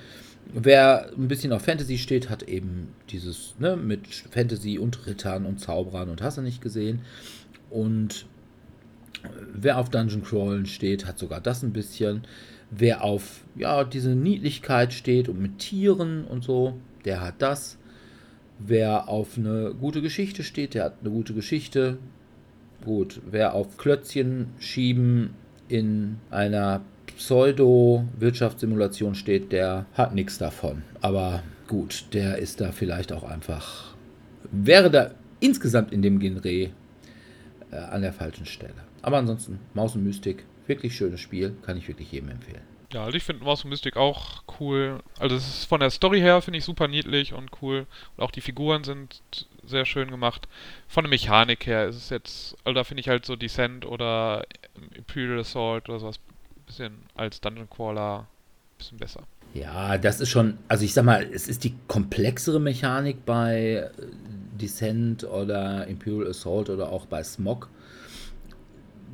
wer 0.54 1.12
ein 1.18 1.28
bisschen 1.28 1.52
auf 1.54 1.64
Fantasy 1.64 1.98
steht, 1.98 2.30
hat 2.30 2.44
eben 2.44 2.90
dieses, 3.10 3.56
ne, 3.60 3.76
mit 3.76 4.08
Fantasy 4.08 4.78
und 4.78 5.06
Rittern 5.08 5.46
und 5.46 5.60
Zauberern 5.60 6.10
und 6.10 6.22
hast 6.22 6.38
du 6.38 6.42
nicht 6.42 6.62
gesehen. 6.62 7.02
Und 7.70 8.26
wer 9.54 9.78
auf 9.78 9.90
Dungeon 9.90 10.24
Crawlen 10.24 10.66
steht, 10.66 11.06
hat 11.06 11.18
sogar 11.18 11.42
das 11.42 11.64
ein 11.64 11.74
bisschen. 11.74 12.24
Wer 12.72 13.04
auf, 13.04 13.44
ja, 13.56 13.84
diese 13.84 14.16
Niedlichkeit 14.16 14.94
steht 14.94 15.30
und 15.30 15.40
mit 15.40 15.60
Tieren 15.60 16.26
und 16.26 16.44
so, 16.44 16.78
der 17.06 17.22
hat 17.22 17.36
das. 17.40 17.78
Wer 18.60 19.10
auf 19.10 19.38
eine 19.38 19.74
gute 19.80 20.02
Geschichte 20.02 20.44
steht, 20.44 20.74
der 20.74 20.86
hat 20.86 20.96
eine 21.02 21.12
gute 21.12 21.34
Geschichte. 21.34 21.98
Gut, 22.86 23.20
wer 23.26 23.56
auf 23.56 23.78
Klötzchen 23.78 24.54
schieben 24.60 25.34
in 25.68 26.20
einer 26.30 26.82
Pseudo-Wirtschaftssimulation 27.18 29.16
steht, 29.16 29.52
der 29.52 29.88
hat 29.96 30.14
nichts 30.14 30.38
davon. 30.38 30.84
Aber 31.02 31.42
gut, 31.68 32.06
der 32.14 32.38
ist 32.38 32.62
da 32.62 32.72
vielleicht 32.72 33.12
auch 33.12 33.24
einfach, 33.24 33.96
wäre 34.52 34.92
da 34.92 35.12
insgesamt 35.40 35.92
in 35.92 36.04
dem 36.04 36.20
Genre 36.20 36.48
äh, 36.48 36.70
an 37.72 38.04
der 38.04 38.14
falschen 38.14 38.46
Stelle. 38.46 38.76
Aber 39.02 39.18
ansonsten, 39.18 39.60
Maus 39.74 39.96
und 39.96 40.04
Mystik, 40.04 40.46
wirklich 40.68 40.96
schönes 40.96 41.22
Spiel, 41.22 41.56
kann 41.64 41.78
ich 41.78 41.88
wirklich 41.88 42.12
jedem 42.12 42.30
empfehlen. 42.30 42.62
Ja, 42.94 43.04
also 43.04 43.18
ich 43.18 43.24
finde 43.24 43.44
Maus 43.44 43.64
und 43.64 43.72
Mystik 43.72 43.98
auch 43.98 44.44
cool. 44.60 45.00
Also 45.20 45.36
es 45.36 45.48
ist 45.48 45.66
von 45.66 45.80
der 45.80 45.90
Story 45.90 46.20
her 46.20 46.42
finde 46.42 46.60
ich 46.60 46.66
super 46.66 46.88
niedlich 46.88 47.34
und 47.34 47.50
cool. 47.62 47.88
Und 48.16 48.24
auch 48.24 48.32
die 48.32 48.42
Figuren 48.42 48.84
sind 48.84 49.22
sehr 49.68 49.86
schön 49.86 50.10
gemacht. 50.10 50.48
Von 50.88 51.04
der 51.04 51.10
Mechanik 51.10 51.66
her 51.66 51.88
ist 51.88 51.96
es 51.96 52.10
jetzt, 52.10 52.58
also 52.64 52.76
da 52.76 52.84
finde 52.84 53.02
ich 53.02 53.10
halt 53.10 53.26
so 53.26 53.36
Descent 53.36 53.86
oder 53.86 54.46
Imperial 54.96 55.40
Assault 55.40 55.90
oder 55.90 56.00
sowas 56.00 56.18
ein 56.18 56.66
bisschen 56.66 56.94
als 57.16 57.42
Dungeon 57.42 57.70
Crawler 57.70 58.20
ein 58.22 58.78
bisschen 58.78 58.98
besser. 58.98 59.24
Ja, 59.54 59.98
das 59.98 60.20
ist 60.20 60.30
schon, 60.30 60.58
also 60.68 60.84
ich 60.84 60.94
sag 60.94 61.06
mal, 61.06 61.24
es 61.32 61.48
ist 61.48 61.64
die 61.64 61.76
komplexere 61.88 62.60
Mechanik 62.60 63.26
bei 63.26 63.76
äh, 63.76 63.90
Descent 64.60 65.24
oder 65.24 65.88
Imperial 65.88 66.30
Assault 66.30 66.70
oder 66.70 66.92
auch 66.92 67.06
bei 67.06 67.24
Smog. 67.24 67.70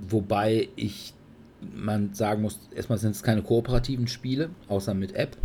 Wobei 0.09 0.69
ich, 0.75 1.13
man 1.75 2.15
sagen 2.15 2.41
muss, 2.41 2.59
erstmal 2.75 2.97
sind 2.97 3.11
es 3.11 3.21
keine 3.21 3.43
kooperativen 3.43 4.07
Spiele, 4.07 4.49
außer 4.67 4.95
mit 4.95 5.13
App. 5.13 5.37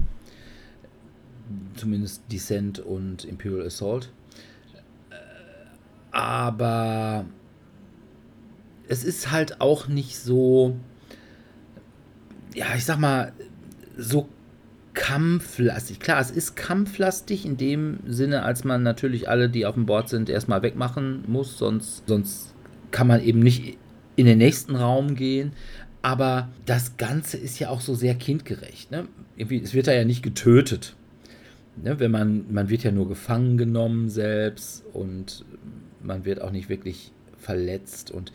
Zumindest 1.75 2.23
Descent 2.33 2.79
und 2.79 3.27
Imperial 3.27 3.67
Assault. 3.67 4.11
Aber 6.17 7.27
es 8.89 9.05
ist 9.05 9.31
halt 9.31 9.61
auch 9.61 9.87
nicht 9.87 10.17
so, 10.17 10.75
ja, 12.55 12.69
ich 12.75 12.87
sag 12.87 12.99
mal, 12.99 13.35
so 13.99 14.27
kampflastig. 14.95 16.01
Klar, 16.01 16.19
es 16.23 16.31
ist 16.31 16.57
kampflastig 16.57 17.45
in 17.45 17.59
dem 17.59 17.99
Sinne, 18.07 18.45
als 18.45 18.65
man 18.65 18.83
natürlich 18.83 19.29
alle, 19.29 19.51
die 19.51 19.67
auf 19.67 19.75
dem 19.75 19.85
Board 19.85 20.09
sind, 20.09 20.31
erstmal 20.31 20.63
wegmachen 20.63 21.23
muss, 21.27 21.59
sonst, 21.59 22.05
sonst 22.07 22.55
kann 22.93 23.09
man 23.09 23.23
eben 23.23 23.41
nicht 23.41 23.77
in 24.17 24.25
den 24.25 24.39
nächsten 24.39 24.75
Raum 24.75 25.17
gehen. 25.17 25.53
Aber 26.01 26.49
das 26.65 26.97
Ganze 26.97 27.37
ist 27.37 27.59
ja 27.59 27.69
auch 27.69 27.83
so 27.83 27.95
sehr 27.95 28.15
kindgerecht. 28.15 28.91
Ne? 28.91 29.07
Irgendwie, 29.37 29.61
es 29.61 29.75
wird 29.75 29.87
da 29.87 29.93
ja 29.93 30.07
nicht 30.07 30.23
getötet. 30.23 30.97
Ne? 31.77 32.01
Wenn 32.01 32.11
man, 32.11 32.47
man 32.51 32.71
wird 32.71 32.85
ja 32.85 32.91
nur 32.91 33.07
gefangen 33.07 33.59
genommen 33.59 34.09
selbst 34.09 34.83
und 34.95 35.45
man 36.07 36.25
wird 36.25 36.41
auch 36.41 36.51
nicht 36.51 36.69
wirklich 36.69 37.13
verletzt. 37.39 38.11
Und 38.11 38.33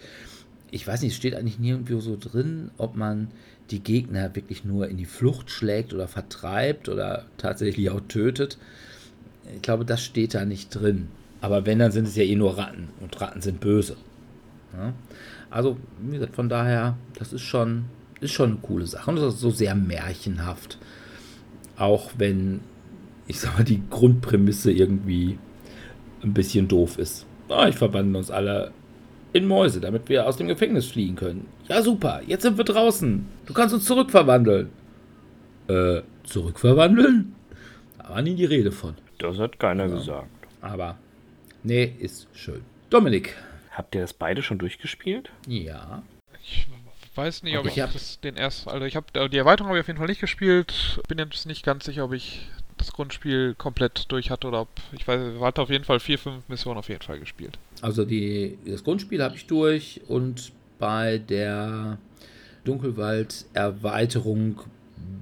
ich 0.69 0.85
weiß 0.85 1.01
nicht, 1.01 1.11
es 1.11 1.17
steht 1.17 1.35
eigentlich 1.35 1.59
nirgendwo 1.59 1.99
so 1.99 2.17
drin, 2.19 2.71
ob 2.77 2.95
man 2.95 3.29
die 3.71 3.81
Gegner 3.81 4.35
wirklich 4.35 4.65
nur 4.65 4.89
in 4.89 4.97
die 4.97 5.05
Flucht 5.05 5.49
schlägt 5.49 5.93
oder 5.93 6.07
vertreibt 6.07 6.89
oder 6.89 7.25
tatsächlich 7.37 7.89
auch 7.89 8.01
tötet. 8.07 8.57
Ich 9.55 9.61
glaube, 9.61 9.85
das 9.85 10.03
steht 10.03 10.33
da 10.33 10.45
nicht 10.45 10.69
drin. 10.69 11.07
Aber 11.39 11.65
wenn, 11.65 11.79
dann 11.79 11.91
sind 11.91 12.07
es 12.07 12.15
ja 12.15 12.23
eh 12.23 12.35
nur 12.35 12.57
Ratten 12.57 12.89
und 12.99 13.19
Ratten 13.19 13.41
sind 13.41 13.59
böse. 13.59 13.95
Ja? 14.73 14.93
Also, 15.49 15.77
wie 15.99 16.13
gesagt, 16.13 16.35
von 16.35 16.49
daher, 16.49 16.97
das 17.17 17.33
ist 17.33 17.41
schon, 17.41 17.85
ist 18.19 18.31
schon 18.31 18.51
eine 18.51 18.59
coole 18.61 18.85
Sache. 18.85 19.09
Und 19.09 19.17
das 19.17 19.33
ist 19.33 19.39
so 19.39 19.49
sehr 19.49 19.75
märchenhaft. 19.75 20.77
Auch 21.77 22.11
wenn, 22.17 22.61
ich 23.27 23.39
sag 23.39 23.57
mal, 23.57 23.63
die 23.63 23.81
Grundprämisse 23.89 24.71
irgendwie 24.71 25.39
ein 26.23 26.33
bisschen 26.33 26.67
doof 26.67 26.99
ist. 26.99 27.25
Oh, 27.51 27.65
ich 27.67 27.75
verwandle 27.75 28.17
uns 28.17 28.31
alle 28.31 28.71
in 29.33 29.45
Mäuse, 29.45 29.79
damit 29.79 30.09
wir 30.09 30.27
aus 30.27 30.37
dem 30.37 30.47
Gefängnis 30.47 30.87
fliehen 30.87 31.15
können. 31.15 31.47
Ja, 31.67 31.81
super, 31.81 32.21
jetzt 32.25 32.43
sind 32.43 32.57
wir 32.57 32.65
draußen. 32.65 33.27
Du 33.45 33.53
kannst 33.53 33.73
uns 33.73 33.85
zurückverwandeln. 33.85 34.69
Äh, 35.67 36.01
zurückverwandeln? 36.23 37.35
Da 37.97 38.09
war 38.09 38.21
nie 38.21 38.35
die 38.35 38.45
Rede 38.45 38.71
von. 38.71 38.95
Das 39.19 39.37
hat 39.37 39.59
keiner 39.59 39.87
ja. 39.87 39.95
gesagt. 39.95 40.29
Aber, 40.61 40.97
nee, 41.63 41.95
ist 41.99 42.27
schön. 42.33 42.61
Dominik. 42.89 43.35
Habt 43.71 43.95
ihr 43.95 44.01
das 44.01 44.13
beide 44.13 44.41
schon 44.43 44.57
durchgespielt? 44.57 45.31
Ja. 45.47 46.03
Ich 46.43 46.67
weiß 47.15 47.43
nicht, 47.43 47.57
ob 47.57 47.65
ich, 47.65 47.77
ich 47.77 47.83
das 47.83 48.19
den 48.19 48.35
ersten, 48.35 48.69
also 48.69 48.85
ich 48.85 48.95
habe 48.95 49.29
die 49.29 49.37
Erweiterung 49.37 49.69
habe 49.69 49.77
ich 49.77 49.83
auf 49.83 49.87
jeden 49.87 49.99
Fall 49.99 50.07
nicht 50.07 50.21
gespielt. 50.21 50.99
Bin 51.07 51.17
jetzt 51.17 51.45
nicht 51.45 51.63
ganz 51.63 51.85
sicher, 51.85 52.05
ob 52.05 52.13
ich 52.13 52.49
das 52.81 52.91
Grundspiel 52.93 53.55
komplett 53.57 54.11
durch 54.11 54.29
hatte 54.31 54.47
oder 54.47 54.61
ob 54.61 54.69
ich 54.91 55.07
weiß, 55.07 55.35
ich 55.35 55.41
hatte 55.41 55.61
auf 55.61 55.69
jeden 55.69 55.85
Fall 55.85 55.99
vier, 55.99 56.17
fünf 56.17 56.47
Missionen 56.49 56.77
auf 56.77 56.89
jeden 56.89 57.01
Fall 57.01 57.19
gespielt. 57.19 57.57
Also 57.81 58.05
die, 58.05 58.57
das 58.65 58.83
Grundspiel 58.83 59.23
habe 59.23 59.35
ich 59.35 59.45
durch 59.47 60.01
und 60.07 60.51
bei 60.79 61.19
der 61.19 61.99
Dunkelwald-Erweiterung 62.63 64.61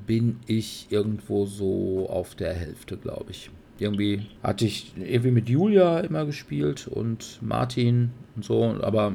bin 0.07 0.39
ich 0.47 0.87
irgendwo 0.89 1.45
so 1.45 2.07
auf 2.09 2.35
der 2.35 2.53
Hälfte, 2.53 2.97
glaube 2.97 3.31
ich. 3.31 3.49
Irgendwie 3.77 4.25
hatte 4.41 4.65
ich 4.65 4.93
irgendwie 4.97 5.31
mit 5.31 5.47
Julia 5.47 5.99
immer 5.99 6.25
gespielt 6.25 6.87
und 6.87 7.39
Martin 7.41 8.11
und 8.35 8.43
so, 8.43 8.75
aber 8.81 9.13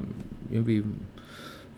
irgendwie 0.51 0.85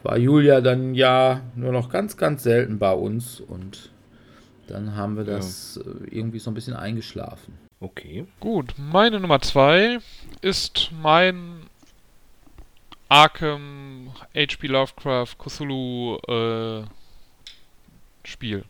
war 0.02 0.18
Julia 0.18 0.60
dann 0.60 0.94
ja 0.94 1.40
nur 1.56 1.72
noch 1.72 1.88
ganz, 1.88 2.16
ganz 2.16 2.43
selten 2.44 2.78
bei 2.78 2.93
uns 2.93 3.40
und 3.40 3.90
dann 4.66 4.97
haben 4.97 5.16
wir 5.16 5.24
das 5.24 5.80
ja. 5.82 5.90
Äh, 5.90 6.18
irgendwie 6.18 6.38
so 6.38 6.51
ein 6.51 6.55
bisschen 6.55 6.74
eingeschlafen. 6.74 7.59
Okay. 7.80 8.26
Gut, 8.40 8.74
meine 8.76 9.20
Nummer 9.20 9.40
zwei 9.40 9.98
ist 10.40 10.90
mein 11.02 11.66
Arkham 13.09 14.12
H.P. 14.34 14.66
Lovecraft 14.66 15.36
Cthulhu 15.38 16.16
äh, 16.28 16.84
Spiel. 18.24 18.64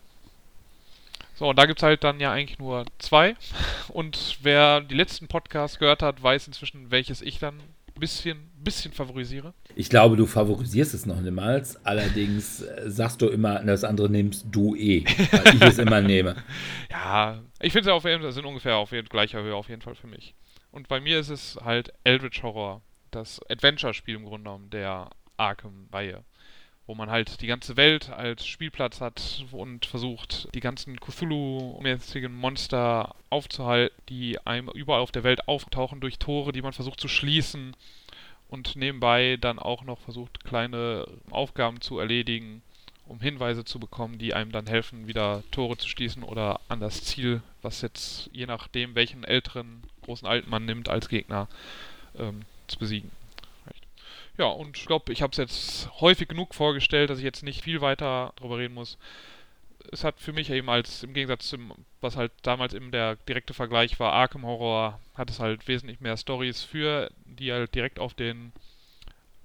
So, 1.37 1.51
und 1.51 1.59
da 1.59 1.67
gibt 1.67 1.79
es 1.79 1.83
halt 1.83 2.03
dann 2.03 2.19
ja 2.19 2.33
eigentlich 2.33 2.59
nur 2.59 2.85
zwei. 2.99 3.37
Und 3.89 4.39
wer 4.43 4.81
die 4.81 4.95
letzten 4.95 5.29
Podcasts 5.29 5.79
gehört 5.79 6.03
hat, 6.03 6.23
weiß 6.23 6.47
inzwischen, 6.47 6.91
welches 6.91 7.21
ich 7.23 7.39
dann 7.39 7.61
bisschen, 7.99 8.51
bisschen 8.63 8.93
favorisiere. 8.93 9.55
Ich 9.75 9.89
glaube, 9.89 10.17
du 10.17 10.27
favorisierst 10.27 10.95
es 10.95 11.07
noch 11.07 11.21
niemals. 11.21 11.85
Allerdings 11.85 12.63
äh, 12.63 12.91
sagst 12.91 13.21
du 13.23 13.29
immer, 13.29 13.63
das 13.65 13.85
andere 13.85 14.09
nimmst 14.09 14.47
du 14.51 14.75
eh, 14.75 15.05
weil 15.33 15.55
ich 15.55 15.63
es 15.63 15.79
immer 15.79 16.01
nehme. 16.01 16.37
Ja, 16.91 17.43
ich 17.61 17.73
finde 17.73 17.91
es 17.91 17.95
auf 17.95 18.05
jeden 18.05 18.23
Fall, 18.23 18.33
sind 18.33 18.47
ungefähr 18.47 18.77
auf 18.77 18.91
jeden, 18.91 19.09
gleicher 19.09 19.43
Höhe 19.43 19.55
auf 19.55 19.69
jeden 19.69 19.83
Fall 19.83 19.95
für 19.95 20.07
mich. 20.07 20.35
Und 20.71 20.89
bei 20.89 21.01
mir 21.01 21.19
ist 21.21 21.29
es 21.29 21.59
halt 21.63 21.93
Eldritch 22.05 22.43
Horror 22.43 22.83
das 23.11 23.41
Adventure-Spiel 23.49 24.17
im 24.17 24.25
Grunde 24.25 24.45
genommen 24.45 24.71
der 24.71 25.11
Arkham-Reihe. 25.37 26.25
Wo 26.87 26.95
man 26.95 27.11
halt 27.11 27.41
die 27.41 27.49
ganze 27.49 27.77
Welt 27.77 28.11
als 28.11 28.47
Spielplatz 28.47 29.01
hat 29.01 29.45
und 29.51 29.87
versucht, 29.87 30.49
die 30.55 30.61
ganzen 30.61 31.01
Cthulhu-mäßigen 31.01 32.33
Monster 32.33 33.15
aufzuhalten, 33.29 33.97
die 34.09 34.39
einem 34.47 34.69
überall 34.69 35.01
auf 35.01 35.11
der 35.11 35.25
Welt 35.25 35.49
auftauchen 35.49 36.01
durch 36.01 36.19
Tore, 36.19 36.53
die 36.53 36.63
man 36.63 36.73
versucht 36.73 37.01
zu 37.01 37.09
schließen 37.09 37.75
und 38.49 38.77
nebenbei 38.77 39.37
dann 39.41 39.59
auch 39.59 39.83
noch 39.83 39.99
versucht, 39.99 40.45
kleine 40.45 41.07
Aufgaben 41.31 41.81
zu 41.81 41.99
erledigen, 41.99 42.63
um 43.07 43.21
Hinweise 43.21 43.65
zu 43.65 43.79
bekommen, 43.79 44.19
die 44.19 44.35
einem 44.35 44.53
dann 44.53 44.67
helfen, 44.67 45.07
wieder 45.07 45.43
Tore 45.51 45.77
zu 45.77 45.89
schließen 45.89 46.23
oder 46.23 46.61
an 46.69 46.81
das 46.81 47.05
Ziel, 47.05 47.43
was 47.63 47.83
jetzt 47.83 48.31
je 48.33 48.47
nachdem, 48.47 48.95
welchen 48.95 49.25
älteren, 49.25 49.83
großen 50.03 50.27
Alten 50.27 50.51
man 50.51 50.65
nimmt 50.65 50.89
als 50.89 51.09
Gegner, 51.09 51.49
ähm, 52.19 52.43
zu 52.67 52.79
besiegen. 52.79 53.11
Ja, 54.39 54.47
und 54.47 54.77
ich 54.77 54.85
glaube, 54.87 55.13
ich 55.13 55.23
habe 55.23 55.31
es 55.31 55.39
jetzt 55.39 56.01
häufig 56.01 56.29
genug 56.29 56.55
vorgestellt, 56.55 57.09
dass 57.11 57.19
ich 57.19 57.25
jetzt 57.25 57.43
nicht 57.43 57.63
viel 57.63 57.81
weiter 57.81 58.33
darüber 58.37 58.59
reden 58.59 58.75
muss. 58.75 58.99
Es 59.93 60.05
hat 60.05 60.21
für 60.21 60.33
mich 60.33 60.51
eben 60.51 60.69
als, 60.69 61.03
im 61.05 61.15
Gegensatz 61.15 61.49
zum, 61.49 61.73
was 62.01 62.17
halt 62.17 62.33
damals 62.43 62.75
eben 62.75 62.91
der 62.91 63.17
direkte 63.29 63.55
Vergleich 63.55 63.99
war, 64.01 64.13
Arkham 64.13 64.45
Horror, 64.45 65.01
hat 65.15 65.31
es 65.31 65.41
halt 65.41 65.69
wesentlich 65.69 66.01
mehr 66.01 66.17
Stories 66.17 66.63
für, 66.63 67.11
die 67.25 67.53
halt 67.53 67.75
direkt 67.75 67.99
auf 67.99 68.13
den 68.15 68.53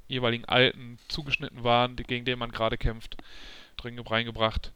jeweiligen 0.07 0.45
Alten 0.45 0.99
zugeschnitten 1.07 1.63
waren, 1.63 1.95
gegen 1.95 2.25
den 2.25 2.39
man 2.39 2.51
gerade 2.51 2.77
kämpft, 2.77 3.17
drin 3.77 3.97
reingebracht. 3.99 4.71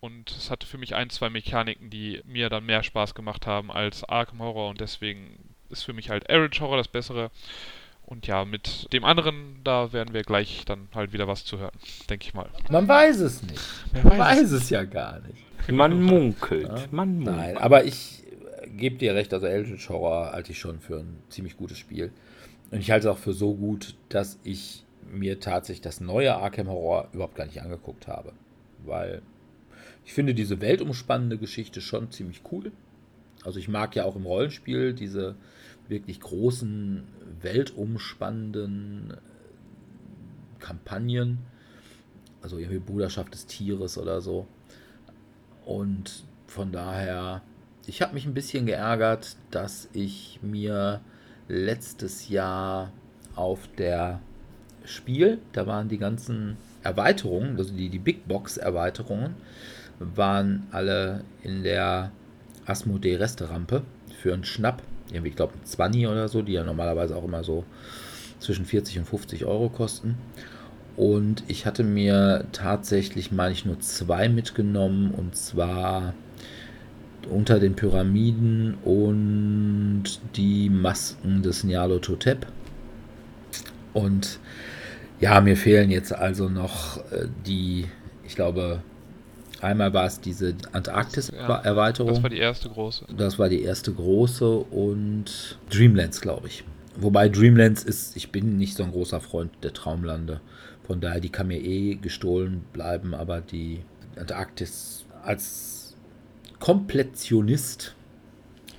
Und 0.00 0.30
es 0.30 0.50
hatte 0.50 0.66
für 0.66 0.78
mich 0.78 0.94
ein, 0.94 1.10
zwei 1.10 1.30
Mechaniken, 1.30 1.90
die 1.90 2.20
mir 2.24 2.48
dann 2.50 2.66
mehr 2.66 2.82
Spaß 2.82 3.14
gemacht 3.14 3.46
haben 3.46 3.70
als 3.70 4.04
Arkham 4.04 4.40
Horror 4.40 4.70
und 4.70 4.80
deswegen 4.80 5.54
ist 5.70 5.84
für 5.84 5.92
mich 5.92 6.10
halt 6.10 6.28
Average 6.28 6.60
Horror 6.60 6.78
das 6.78 6.88
Bessere. 6.88 7.30
Und 8.10 8.26
ja, 8.26 8.44
mit 8.44 8.92
dem 8.92 9.04
anderen, 9.04 9.60
da 9.62 9.92
werden 9.92 10.12
wir 10.12 10.22
gleich 10.22 10.64
dann 10.66 10.88
halt 10.92 11.12
wieder 11.12 11.28
was 11.28 11.44
zu 11.44 11.58
hören, 11.58 11.70
denke 12.10 12.26
ich 12.26 12.34
mal. 12.34 12.50
Man 12.68 12.88
weiß 12.88 13.20
es 13.20 13.40
nicht. 13.44 13.60
Man 13.92 14.04
weiß, 14.04 14.18
weiß 14.18 14.50
es 14.50 14.68
ja 14.68 14.82
gar 14.82 15.20
nicht. 15.20 15.70
Man 15.70 16.02
munkelt. 16.02 16.66
Ja? 16.66 16.84
Man 16.90 17.20
munkelt. 17.20 17.36
Nein, 17.36 17.56
aber 17.56 17.84
ich 17.84 18.24
gebe 18.76 18.96
dir 18.96 19.14
recht, 19.14 19.32
also 19.32 19.46
Eldritch 19.46 19.88
Horror 19.88 20.32
halte 20.32 20.50
ich 20.50 20.58
schon 20.58 20.80
für 20.80 20.98
ein 20.98 21.22
ziemlich 21.28 21.56
gutes 21.56 21.78
Spiel. 21.78 22.12
Und 22.72 22.80
ich 22.80 22.90
halte 22.90 23.08
es 23.08 23.14
auch 23.14 23.18
für 23.18 23.32
so 23.32 23.54
gut, 23.54 23.94
dass 24.08 24.40
ich 24.42 24.84
mir 25.08 25.38
tatsächlich 25.38 25.82
das 25.82 26.00
neue 26.00 26.34
Arkham 26.34 26.68
Horror 26.68 27.08
überhaupt 27.12 27.36
gar 27.36 27.46
nicht 27.46 27.62
angeguckt 27.62 28.08
habe. 28.08 28.32
Weil 28.84 29.22
ich 30.04 30.12
finde 30.12 30.34
diese 30.34 30.60
weltumspannende 30.60 31.38
Geschichte 31.38 31.80
schon 31.80 32.10
ziemlich 32.10 32.42
cool. 32.50 32.72
Also 33.44 33.60
ich 33.60 33.68
mag 33.68 33.94
ja 33.94 34.04
auch 34.04 34.16
im 34.16 34.26
Rollenspiel 34.26 34.94
diese 34.94 35.36
wirklich 35.90 36.20
großen, 36.20 37.02
weltumspannenden 37.42 39.14
Kampagnen. 40.58 41.38
Also 42.42 42.56
irgendwie 42.58 42.78
Bruderschaft 42.78 43.34
des 43.34 43.46
Tieres 43.46 43.98
oder 43.98 44.20
so. 44.22 44.46
Und 45.66 46.24
von 46.46 46.72
daher, 46.72 47.42
ich 47.86 48.00
habe 48.00 48.14
mich 48.14 48.24
ein 48.24 48.34
bisschen 48.34 48.66
geärgert, 48.66 49.36
dass 49.50 49.88
ich 49.92 50.40
mir 50.42 51.00
letztes 51.48 52.28
Jahr 52.28 52.92
auf 53.36 53.68
der 53.76 54.20
Spiel, 54.84 55.38
da 55.52 55.66
waren 55.66 55.88
die 55.88 55.98
ganzen 55.98 56.56
Erweiterungen, 56.82 57.56
also 57.58 57.74
die, 57.74 57.88
die 57.88 57.98
Big 57.98 58.26
Box 58.26 58.56
Erweiterungen, 58.56 59.34
waren 59.98 60.66
alle 60.70 61.24
in 61.42 61.62
der 61.62 62.10
Asmodee 62.64 63.16
Resterampe 63.16 63.82
für 64.20 64.32
einen 64.32 64.44
Schnapp. 64.44 64.82
Irgendwie, 65.12 65.30
ich 65.30 65.36
glaube, 65.36 65.54
ein 65.54 65.64
20 65.64 66.06
oder 66.06 66.28
so, 66.28 66.42
die 66.42 66.52
ja 66.52 66.64
normalerweise 66.64 67.16
auch 67.16 67.24
immer 67.24 67.44
so 67.44 67.64
zwischen 68.38 68.64
40 68.64 69.00
und 69.00 69.04
50 69.06 69.44
Euro 69.44 69.68
kosten. 69.68 70.16
Und 70.96 71.44
ich 71.48 71.66
hatte 71.66 71.84
mir 71.84 72.44
tatsächlich, 72.52 73.32
meine 73.32 73.52
ich, 73.52 73.64
nur 73.64 73.80
zwei 73.80 74.28
mitgenommen. 74.28 75.12
Und 75.12 75.36
zwar 75.36 76.14
unter 77.28 77.60
den 77.60 77.74
Pyramiden 77.74 78.74
und 78.84 80.04
die 80.36 80.68
Masken 80.70 81.42
des 81.42 81.64
Nyarlathotep. 81.64 82.46
Und 83.92 84.38
ja, 85.20 85.40
mir 85.40 85.56
fehlen 85.56 85.90
jetzt 85.90 86.12
also 86.14 86.48
noch 86.48 86.98
äh, 87.12 87.28
die, 87.46 87.86
ich 88.26 88.36
glaube, 88.36 88.82
Einmal 89.60 89.92
war 89.92 90.06
es 90.06 90.20
diese 90.20 90.54
Antarktis-Erweiterung. 90.72 92.08
Ja, 92.08 92.14
das 92.14 92.22
war 92.22 92.30
die 92.30 92.38
erste 92.38 92.68
große. 92.70 93.04
Das 93.16 93.38
war 93.38 93.48
die 93.48 93.62
erste 93.62 93.92
große 93.92 94.48
und 94.56 95.58
Dreamlands, 95.70 96.20
glaube 96.20 96.48
ich. 96.48 96.64
Wobei 96.96 97.28
Dreamlands 97.28 97.82
ist, 97.82 98.16
ich 98.16 98.32
bin 98.32 98.56
nicht 98.56 98.76
so 98.76 98.82
ein 98.82 98.90
großer 98.90 99.20
Freund 99.20 99.52
der 99.62 99.72
Traumlande. 99.72 100.40
Von 100.86 101.00
daher, 101.00 101.20
die 101.20 101.28
kann 101.28 101.48
mir 101.48 101.60
eh 101.60 101.94
gestohlen 101.94 102.64
bleiben, 102.72 103.14
aber 103.14 103.40
die 103.40 103.80
Antarktis 104.16 105.04
als 105.22 105.94
Komplettionist 106.58 107.94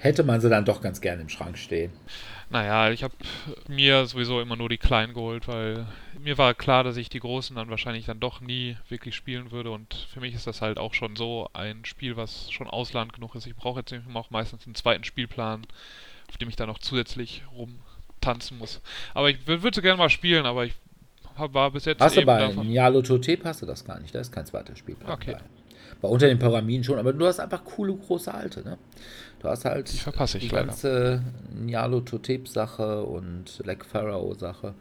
hätte 0.02 0.24
man 0.24 0.42
sie 0.42 0.50
dann 0.50 0.66
doch 0.66 0.82
ganz 0.82 1.00
gerne 1.00 1.22
im 1.22 1.30
Schrank 1.30 1.58
stehen. 1.58 1.92
Naja, 2.50 2.90
ich 2.92 3.04
habe 3.04 3.14
mir 3.70 4.06
sowieso 4.06 4.42
immer 4.42 4.58
nur 4.58 4.68
die 4.68 4.78
kleinen 4.78 5.14
geholt, 5.14 5.48
weil 5.48 5.86
mir 6.20 6.38
war 6.38 6.54
klar, 6.54 6.84
dass 6.84 6.98
ich 6.98 7.08
die 7.08 7.20
großen 7.20 7.56
dann 7.56 7.70
wahrscheinlich 7.70 8.08
dann 8.08 8.20
doch 8.20 8.42
nie 8.42 8.76
wirklich 8.90 9.16
spielen 9.16 9.52
würde 9.52 9.72
und 9.72 10.08
für 10.12 10.20
mich 10.20 10.36
ist 10.36 10.48
das 10.48 10.62
halt 10.62 10.78
auch 10.78 10.94
schon 10.94 11.16
so 11.16 11.50
ein 11.54 11.86
Spiel, 11.86 12.18
was 12.18 12.52
schon 12.52 12.68
Ausland 12.68 13.14
genug 13.14 13.36
ist. 13.36 13.46
Ich 13.46 13.56
brauche 13.56 13.80
jetzt 13.80 13.94
auch 14.14 14.32
meistens 14.32 14.66
einen 14.66 14.76
zweiten 14.76 15.06
Spielplan, 15.06 15.66
auf 16.30 16.38
dem 16.38 16.50
ich 16.50 16.58
dann 16.58 16.68
noch 16.68 16.80
zusätzlich 16.80 17.44
rumtanzen 17.56 18.58
muss. 18.58 18.82
Aber 19.14 19.30
ich 19.30 19.48
würde 19.48 19.72
sie 19.74 19.82
gerne 19.82 19.98
mal 19.98 20.10
spielen, 20.10 20.46
aber 20.46 20.66
ich 20.66 20.74
war 21.38 21.72
bis 21.72 21.86
jetzt 21.86 22.02
Hast 22.02 22.18
du 22.18 22.26
bei 22.26 22.54
Nialo 22.54 23.02
Totep 23.02 23.46
hast 23.46 23.62
du 23.62 23.66
das 23.66 23.86
gar 23.86 24.00
nicht, 24.00 24.14
da 24.14 24.20
ist 24.20 24.32
kein 24.32 24.46
zweiter 24.46 24.76
Spielplan 24.76 25.14
Okay. 25.14 25.34
bei. 25.34 25.61
Bei 26.02 26.08
unter 26.10 26.28
den 26.28 26.40
Pyramiden 26.40 26.84
schon, 26.84 26.98
aber 27.00 27.14
du 27.14 27.26
hast 27.28 27.40
einfach 27.40 27.64
coole 27.64 27.94
große 27.96 28.34
alte, 28.34 28.64
ne? 28.64 28.78
Du 29.40 29.48
hast 29.50 29.66
halt 29.66 29.92
Die 29.92 29.98
verpasse 29.98 30.38
ich 30.38 30.46
die 30.46 30.50
leider. 30.50 30.68
ganze 30.68 31.24
Nialo 31.54 32.02
Totep 32.02 32.48
Sache 32.48 33.04
und 33.04 33.60
Black 33.64 33.86
Pharaoh 33.86 34.34
Sache, 34.34 34.74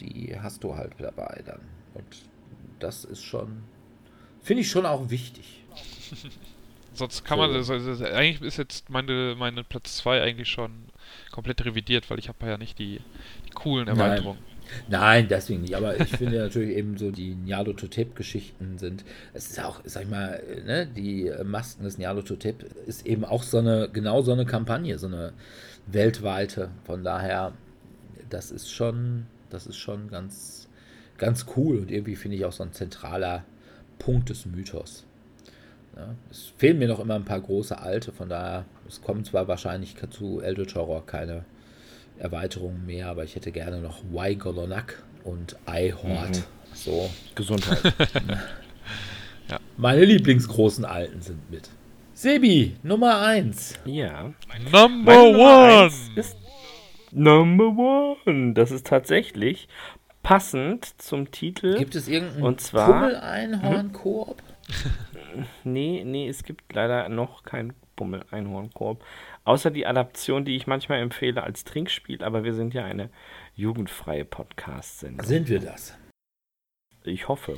die 0.00 0.36
hast 0.40 0.62
du 0.64 0.76
halt 0.76 0.92
dabei 0.98 1.42
dann. 1.46 1.60
Und 1.94 2.04
das 2.80 3.04
ist 3.04 3.22
schon, 3.24 3.62
finde 4.42 4.62
ich 4.62 4.70
schon 4.70 4.86
auch 4.86 5.10
wichtig. 5.10 5.64
Sonst 6.94 7.24
kann 7.24 7.38
So. 7.38 7.42
man, 7.46 7.54
also, 7.54 7.74
also, 7.74 8.04
eigentlich 8.04 8.40
ist 8.42 8.56
jetzt 8.56 8.90
meine, 8.90 9.36
meine 9.38 9.62
Platz 9.62 9.96
2 9.98 10.22
eigentlich 10.22 10.48
schon 10.48 10.86
komplett 11.30 11.64
revidiert, 11.64 12.10
weil 12.10 12.18
ich 12.18 12.28
habe 12.28 12.46
ja 12.46 12.58
nicht 12.58 12.78
die, 12.78 13.00
die 13.46 13.50
coolen. 13.50 13.86
Erweiterungen. 13.88 14.40
Nein, 14.40 14.57
deswegen 14.90 15.62
nicht. 15.62 15.76
Aber 15.76 16.00
ich 16.00 16.16
finde 16.16 16.38
natürlich 16.38 16.76
eben 16.76 16.96
so 16.96 17.10
die 17.10 17.34
Nyarlathotep-Geschichten 17.34 18.78
sind. 18.78 19.04
Es 19.34 19.50
ist 19.50 19.64
auch, 19.64 19.80
sag 19.84 20.04
ich 20.04 20.08
mal, 20.08 20.42
ne, 20.64 20.86
die 20.86 21.30
Masken 21.44 21.84
des 21.84 21.98
Nyarlathotep 21.98 22.64
ist 22.86 23.06
eben 23.06 23.24
auch 23.24 23.42
so 23.42 23.58
eine, 23.58 23.88
genau 23.92 24.22
so 24.22 24.32
eine 24.32 24.46
Kampagne, 24.46 24.98
so 24.98 25.06
eine 25.06 25.32
weltweite. 25.86 26.70
Von 26.84 27.04
daher, 27.04 27.52
das 28.30 28.50
ist 28.50 28.70
schon, 28.70 29.26
das 29.50 29.66
ist 29.66 29.76
schon 29.76 30.08
ganz, 30.08 30.68
ganz 31.16 31.46
cool 31.56 31.78
und 31.78 31.90
irgendwie 31.90 32.16
finde 32.16 32.36
ich 32.36 32.44
auch 32.44 32.52
so 32.52 32.62
ein 32.62 32.72
zentraler 32.72 33.44
Punkt 33.98 34.30
des 34.30 34.46
Mythos. 34.46 35.04
Ja, 35.96 36.14
es 36.30 36.52
fehlen 36.56 36.78
mir 36.78 36.88
noch 36.88 37.00
immer 37.00 37.14
ein 37.14 37.24
paar 37.24 37.40
große 37.40 37.78
alte, 37.78 38.12
von 38.12 38.28
daher, 38.28 38.64
es 38.86 39.02
kommen 39.02 39.24
zwar 39.24 39.48
wahrscheinlich 39.48 39.96
zu 40.10 40.40
Eldritch 40.40 40.76
Horror 40.76 41.04
keine 41.06 41.44
Erweiterungen 42.18 42.84
mehr, 42.86 43.08
aber 43.08 43.24
ich 43.24 43.34
hätte 43.36 43.52
gerne 43.52 43.80
noch 43.80 44.02
Waigolonak 44.12 45.02
und 45.24 45.56
Ihort. 45.66 46.42
So, 46.74 47.08
Gesundheit. 47.34 47.78
meine 49.76 50.04
Lieblingsgroßen 50.04 50.84
Alten 50.84 51.20
sind 51.22 51.50
mit. 51.50 51.70
Sebi, 52.14 52.76
Nummer 52.82 53.20
1. 53.20 53.74
ja. 53.84 54.32
Number 54.72 54.88
Meine 55.04 55.32
Nummer 55.32 55.82
one! 55.84 55.90
ist 56.16 56.36
Number 57.12 58.16
One. 58.26 58.54
Das 58.54 58.70
ist 58.70 58.86
tatsächlich 58.86 59.68
passend 60.22 61.00
zum 61.00 61.30
Titel. 61.30 61.78
Gibt 61.78 61.94
es 61.94 62.08
irgendeinen 62.08 62.42
Und 62.42 62.60
zwar- 62.60 62.92
Pummel-Einhorn-Koop? 62.92 64.42
Nee, 65.62 66.02
nee, 66.04 66.26
es 66.28 66.42
gibt 66.42 66.72
leider 66.74 67.08
noch 67.08 67.44
kein 67.44 67.72
Bummel-Einhorn-Koop. 67.96 69.04
Außer 69.48 69.70
die 69.70 69.86
Adaption, 69.86 70.44
die 70.44 70.56
ich 70.56 70.66
manchmal 70.66 71.00
empfehle 71.00 71.42
als 71.42 71.64
Trinkspiel, 71.64 72.22
aber 72.22 72.44
wir 72.44 72.52
sind 72.52 72.74
ja 72.74 72.84
eine 72.84 73.08
jugendfreie 73.54 74.26
Podcast-Sendung. 74.26 75.24
Sind 75.24 75.48
wir 75.48 75.58
das? 75.58 75.96
Ich 77.02 77.28
hoffe. 77.28 77.56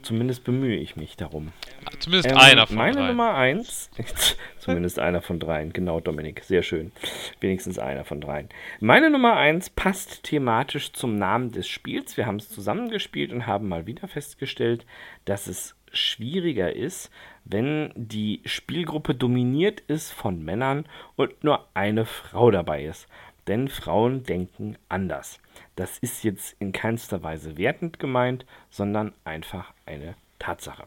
Zumindest 0.00 0.44
bemühe 0.44 0.76
ich 0.76 0.96
mich 0.96 1.18
darum. 1.18 1.52
Zumindest 1.98 2.30
Ähm, 2.30 2.38
einer 2.38 2.66
von 2.66 2.76
Meine 2.76 2.96
drei. 2.96 3.08
Nummer 3.08 3.34
eins, 3.34 3.90
zumindest 4.58 4.98
einer 4.98 5.20
von 5.20 5.38
dreien, 5.38 5.74
genau, 5.74 6.00
Dominik, 6.00 6.42
sehr 6.42 6.62
schön. 6.62 6.90
Wenigstens 7.38 7.78
einer 7.78 8.06
von 8.06 8.22
dreien. 8.22 8.48
Meine 8.80 9.10
Nummer 9.10 9.36
eins 9.36 9.68
passt 9.68 10.22
thematisch 10.22 10.94
zum 10.94 11.18
Namen 11.18 11.52
des 11.52 11.68
Spiels. 11.68 12.16
Wir 12.16 12.24
haben 12.24 12.36
es 12.36 12.48
zusammengespielt 12.48 13.30
und 13.30 13.46
haben 13.46 13.68
mal 13.68 13.86
wieder 13.86 14.08
festgestellt, 14.08 14.86
dass 15.26 15.48
es 15.48 15.76
schwieriger 15.92 16.74
ist, 16.74 17.10
wenn 17.44 17.92
die 17.94 18.40
Spielgruppe 18.44 19.14
dominiert 19.14 19.80
ist 19.80 20.12
von 20.12 20.42
Männern 20.44 20.86
und 21.16 21.44
nur 21.44 21.68
eine 21.74 22.06
Frau 22.06 22.50
dabei 22.50 22.84
ist. 22.84 23.06
Denn 23.46 23.68
Frauen 23.68 24.24
denken 24.24 24.78
anders. 24.88 25.38
Das 25.76 25.98
ist 25.98 26.24
jetzt 26.24 26.56
in 26.58 26.72
keinster 26.72 27.22
Weise 27.22 27.58
wertend 27.58 27.98
gemeint, 27.98 28.46
sondern 28.70 29.12
einfach 29.24 29.74
eine 29.84 30.14
Tatsache. 30.38 30.86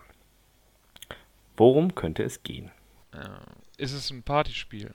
Worum 1.55 1.93
könnte 1.93 2.23
es 2.23 2.41
gehen? 2.43 2.71
Äh, 3.13 3.81
ist 3.81 3.93
es 3.93 4.09
ein 4.09 4.23
Partyspiel? 4.23 4.93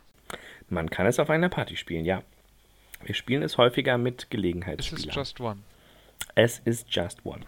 Man 0.69 0.91
kann 0.91 1.07
es 1.07 1.21
auf 1.21 1.31
einer 1.31 1.49
Party 1.49 1.77
spielen, 1.77 2.05
ja. 2.05 2.23
Wir 3.05 3.15
spielen 3.15 3.43
es 3.43 3.59
häufiger 3.59 3.99
mit 3.99 4.15
Ist 4.15 4.25
es 4.25 4.31
Gelegenheitsspielern. 4.31 5.15
Just 5.15 5.41
One? 5.41 5.61
Es 6.35 6.61
ist 6.61 6.87
Just 6.89 7.25
One. 7.25 7.45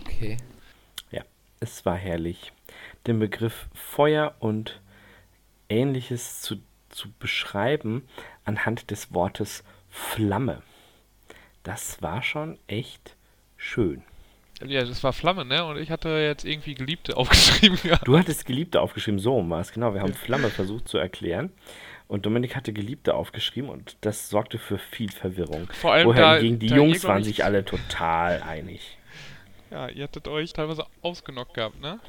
Okay. 0.00 0.36
Ja, 1.10 1.22
es 1.60 1.84
war 1.86 1.96
herrlich. 1.96 2.52
Den 3.06 3.18
Begriff 3.18 3.68
Feuer 3.74 4.34
und 4.40 4.80
ähnliches 5.68 6.42
zu, 6.42 6.56
zu 6.88 7.10
beschreiben 7.18 8.06
anhand 8.44 8.90
des 8.90 9.14
Wortes 9.14 9.64
Flamme. 9.88 10.62
Das 11.62 12.00
war 12.02 12.22
schon 12.22 12.58
echt 12.66 13.16
schön. 13.56 14.02
Ja, 14.66 14.84
das 14.84 15.02
war 15.02 15.12
Flamme, 15.12 15.44
ne? 15.44 15.64
Und 15.64 15.78
ich 15.78 15.90
hatte 15.90 16.10
jetzt 16.10 16.44
irgendwie 16.44 16.74
Geliebte 16.74 17.16
aufgeschrieben 17.16 17.78
gehabt. 17.82 18.06
Du 18.06 18.18
hattest 18.18 18.44
Geliebte 18.44 18.80
aufgeschrieben, 18.80 19.18
so 19.18 19.48
war 19.48 19.60
es, 19.60 19.72
genau. 19.72 19.94
Wir 19.94 20.02
haben 20.02 20.14
Flamme 20.14 20.50
versucht 20.50 20.88
zu 20.88 20.98
erklären. 20.98 21.52
Und 22.08 22.26
Dominik 22.26 22.56
hatte 22.56 22.72
Geliebte 22.72 23.14
aufgeschrieben 23.14 23.70
und 23.70 23.96
das 24.00 24.30
sorgte 24.30 24.58
für 24.58 24.78
viel 24.78 25.12
Verwirrung. 25.12 25.68
Vor 25.72 25.92
allem 25.92 26.12
da, 26.12 26.34
Wohingegen 26.34 26.58
die 26.58 26.66
da 26.66 26.76
Jungs 26.76 27.04
waren 27.04 27.20
ich, 27.20 27.28
sich 27.28 27.44
alle 27.44 27.64
total 27.64 28.42
einig. 28.42 28.98
Ja, 29.70 29.88
ihr 29.88 30.04
hattet 30.04 30.26
euch 30.28 30.52
teilweise 30.52 30.84
ausgenockt 31.02 31.54
gehabt, 31.54 31.80
ne? 31.80 32.00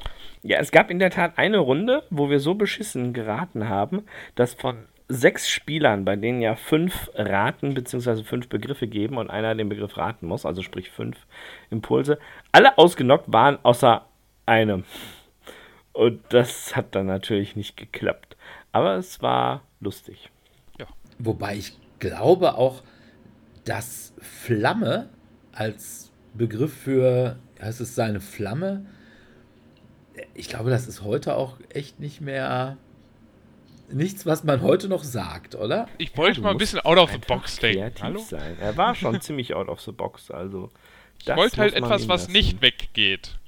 Ja, 0.42 0.58
es 0.58 0.72
gab 0.72 0.90
in 0.90 0.98
der 0.98 1.10
Tat 1.10 1.38
eine 1.38 1.58
Runde, 1.58 2.02
wo 2.10 2.28
wir 2.28 2.40
so 2.40 2.54
beschissen 2.54 3.12
geraten 3.12 3.68
haben, 3.68 4.04
dass 4.34 4.54
von 4.54 4.86
sechs 5.08 5.48
Spielern, 5.48 6.04
bei 6.04 6.16
denen 6.16 6.40
ja 6.40 6.56
fünf 6.56 7.10
raten 7.14 7.74
bzw. 7.74 8.24
fünf 8.24 8.48
Begriffe 8.48 8.88
geben 8.88 9.18
und 9.18 9.30
einer 9.30 9.54
den 9.54 9.68
Begriff 9.68 9.96
raten 9.96 10.26
muss, 10.26 10.46
also 10.46 10.62
sprich 10.62 10.90
fünf 10.90 11.16
Impulse, 11.70 12.18
alle 12.50 12.78
ausgenockt 12.78 13.32
waren 13.32 13.58
außer 13.62 14.06
einem. 14.46 14.84
Und 15.92 16.20
das 16.30 16.74
hat 16.74 16.94
dann 16.94 17.06
natürlich 17.06 17.54
nicht 17.54 17.76
geklappt. 17.76 18.36
Aber 18.72 18.96
es 18.96 19.20
war 19.22 19.62
lustig. 19.80 20.30
Wobei 21.18 21.56
ich 21.56 21.74
glaube 22.00 22.56
auch, 22.56 22.82
dass 23.64 24.12
Flamme 24.18 25.08
als 25.52 26.10
Begriff 26.34 26.74
für, 26.74 27.36
heißt 27.62 27.80
es 27.80 27.94
seine 27.94 28.20
Flamme, 28.20 28.84
ich 30.34 30.48
glaube, 30.48 30.70
das 30.70 30.86
ist 30.86 31.02
heute 31.02 31.36
auch 31.36 31.56
echt 31.70 32.00
nicht 32.00 32.20
mehr 32.20 32.76
nichts, 33.90 34.24
was 34.26 34.44
man 34.44 34.62
heute 34.62 34.88
noch 34.88 35.04
sagt, 35.04 35.54
oder? 35.54 35.86
Ich 35.98 36.16
wollte 36.16 36.36
du 36.36 36.42
mal 36.42 36.50
ein 36.52 36.58
bisschen 36.58 36.80
out 36.80 36.98
of 36.98 37.10
the 37.12 37.18
box 37.18 37.56
denken. 37.56 37.80
kreativ 37.80 38.02
Hallo? 38.02 38.20
sein. 38.20 38.56
Er 38.60 38.76
war 38.76 38.94
schon 38.94 39.20
ziemlich 39.20 39.54
out 39.54 39.68
of 39.68 39.80
the 39.80 39.92
box, 39.92 40.30
also. 40.30 40.70
Ich 41.20 41.28
wollte 41.28 41.58
halt 41.58 41.74
etwas, 41.74 42.08
was 42.08 42.28
nicht 42.28 42.54
nicht 42.54 42.62
weggeht. 42.62 43.38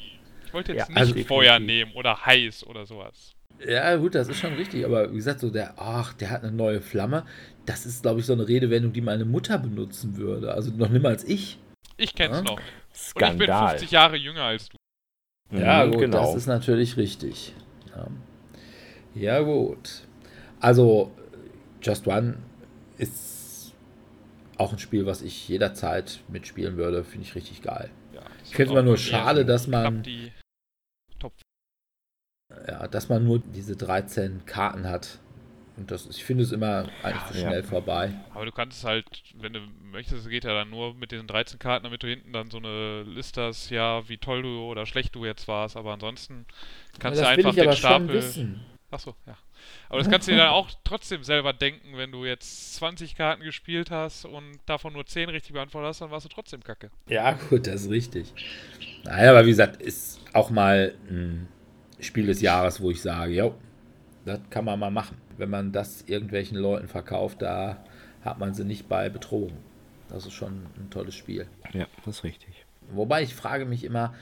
Ich 0.47 0.53
wollte 0.55 0.73
jetzt 0.73 0.82
Ja, 0.82 0.89
nicht 0.89 0.99
also 0.99 1.15
Feuer 1.24 1.59
definitiv. 1.59 1.66
nehmen 1.66 1.93
oder 1.97 2.24
heiß 2.27 2.66
oder 2.66 2.86
sowas. 2.86 3.32
Ja, 3.66 3.97
gut, 3.97 4.15
das 4.15 4.28
ist 4.28 4.39
schon 4.39 4.55
richtig, 4.55 4.85
aber 4.85 5.11
wie 5.12 5.16
gesagt, 5.16 5.41
so 5.41 5.51
der, 5.51 5.74
ach, 5.78 6.12
der 6.12 6.31
hat 6.31 6.43
eine 6.43 6.53
neue 6.53 6.81
Flamme, 6.81 7.24
das 7.66 7.86
ist, 7.86 8.03
glaube 8.03 8.20
ich, 8.20 8.27
so 8.27 8.32
eine 8.35 8.47
Redewendung, 8.47 8.93
die 8.93 9.01
meine 9.01 9.24
Mutter 9.24 9.59
benutzen 9.59 10.16
würde. 10.16 10.53
Also 10.53 10.70
noch 10.73 10.89
nimmer 10.91 11.09
als 11.09 11.24
ich. 11.24 11.59
Ich 11.97 12.15
kenn's 12.15 12.37
Ja? 12.39 12.43
noch. 12.43 12.59
Und 12.59 12.62
ich 12.62 13.15
bin 13.15 13.47
Skandal. 13.47 13.69
50 13.71 13.91
Jahre 13.91 14.16
jünger 14.16 14.43
als 14.45 14.69
du. 14.69 14.77
Ja, 15.51 15.85
Mhm, 15.85 15.91
gut, 15.93 16.01
genau. 16.01 16.27
das 16.27 16.35
ist 16.37 16.47
natürlich 16.47 16.97
richtig. 16.97 17.55
Ja, 17.95 18.07
ja 19.15 19.41
gut. 19.41 20.03
Also, 20.61 21.12
Just 21.83 22.07
One 22.07 22.39
ist 22.99 23.73
auch 24.57 24.73
ein 24.73 24.79
Spiel, 24.79 25.07
was 25.07 25.23
ich 25.23 25.49
jederzeit 25.49 26.21
mitspielen 26.29 26.77
würde. 26.77 27.05
Finde 27.05 27.27
ich 27.27 27.35
richtig 27.35 27.62
geil. 27.62 27.91
Ja, 28.15 28.23
Ich 28.45 28.55
finde 28.57 28.79
es 28.79 28.85
nur 28.85 28.97
schade, 28.97 29.41
so 29.41 29.47
dass 29.47 29.66
man- 29.66 29.93
knapp 29.95 30.05
die 30.05 30.33
Top 31.19 31.33
Ja, 32.69 32.87
dass 32.89 33.09
man 33.09 33.25
nur 33.25 33.41
diese 33.41 33.77
13 33.77 34.47
Karten 34.47 34.89
hat. 34.89 35.19
Und 35.76 35.90
das 35.90 36.06
ist, 36.06 36.18
ich 36.18 36.24
finde 36.24 36.44
es 36.44 36.52
immer 36.52 36.86
eigentlich 37.02 37.22
Ja, 37.22 37.28
zu 37.32 37.34
ja. 37.34 37.48
schnell 37.48 37.62
vorbei. 37.64 38.12
Aber 38.32 38.44
du 38.46 38.52
kannst 38.52 38.78
es 38.78 38.84
halt, 38.84 39.06
wenn 39.34 39.52
du 39.52 39.60
möchtest, 39.90 40.22
es 40.24 40.28
geht 40.28 40.44
ja 40.44 40.55
dann 40.55 40.70
nur 40.70 40.94
mit 40.94 41.10
diesen 41.10 41.26
13 41.26 41.59
Karten, 41.59 41.84
damit 41.84 42.02
du 42.02 42.06
hinten 42.06 42.32
dann 42.32 42.51
so 42.51 42.59
eine 42.59 43.02
Liste 43.02 43.42
hast, 43.42 43.70
ja, 43.70 44.09
wie 44.09 44.18
toll 44.18 44.42
du 44.42 44.60
oder 44.60 44.86
schlecht 44.86 45.14
du 45.16 45.24
jetzt 45.24 45.48
warst. 45.48 45.76
Aber 45.76 45.92
ansonsten 45.92 46.46
kannst 47.01 47.20
Ja, 47.20 47.26
du 47.34 47.40
einfach 47.40 47.55
den 47.55 47.72
Stapel. 47.72 48.22
Achso, 48.90 49.16
ja. 49.26 49.36
Aber 49.88 49.98
das 49.98 50.09
kannst 50.09 50.28
du 50.28 50.32
dir 50.32 50.38
dann 50.38 50.51
auch 50.51 50.70
trotzdem 50.84 51.24
selber 51.24 51.52
denken, 51.52 51.96
wenn 51.96 52.12
du 52.12 52.24
jetzt 52.24 52.74
20 52.76 53.16
Karten 53.16 53.42
gespielt 53.42 53.90
hast 53.90 54.24
und 54.24 54.60
davon 54.66 54.92
nur 54.92 55.06
10 55.06 55.28
richtig 55.30 55.52
beantwortet 55.55 55.88
hast, 55.88 56.01
dann 56.01 56.10
warst 56.12 56.26
du 56.26 56.28
trotzdem 56.28 56.62
kacke. 56.62 56.90
Ja, 57.09 57.32
gut, 57.32 57.66
das 57.66 57.82
ist 57.82 57.90
richtig. 57.90 58.32
Naja, 59.05 59.30
aber 59.32 59.44
wie 59.44 59.51
gesagt, 59.51 59.82
ist 59.82 60.20
auch 60.32 60.51
mal 60.51 60.94
ein 61.09 61.48
Spiel 61.98 62.26
des 62.26 62.40
Jahres, 62.40 62.80
wo 62.80 62.90
ich 62.90 63.02
sage, 63.02 63.34
jo, 63.34 63.55
das 64.24 64.38
kann 64.51 64.64
man 64.64 64.78
mal 64.78 64.90
machen. 64.90 65.16
Wenn 65.36 65.51
man 65.51 65.73
das 65.73 66.02
irgendwelchen 66.02 66.59
Leuten 66.59 66.89
verkauft, 66.89 67.43
da 67.43 67.82
hat 68.23 68.39
man 68.39 68.55
sie 68.55 68.65
nicht 68.65 68.89
bei 68.89 69.09
betrogen. 69.09 69.56
Das 70.09 70.27
ist 70.27 70.32
schon 70.32 70.66
ein 70.77 70.90
tolles 70.90 71.15
Spiel. 71.15 71.47
Ja, 71.73 71.86
das 72.05 72.19
ist 72.19 72.24
richtig. 72.24 72.65
Wobei 72.90 73.23
ich 73.23 73.35
frage 73.35 73.65
mich 73.65 73.85
immer, 73.85 74.15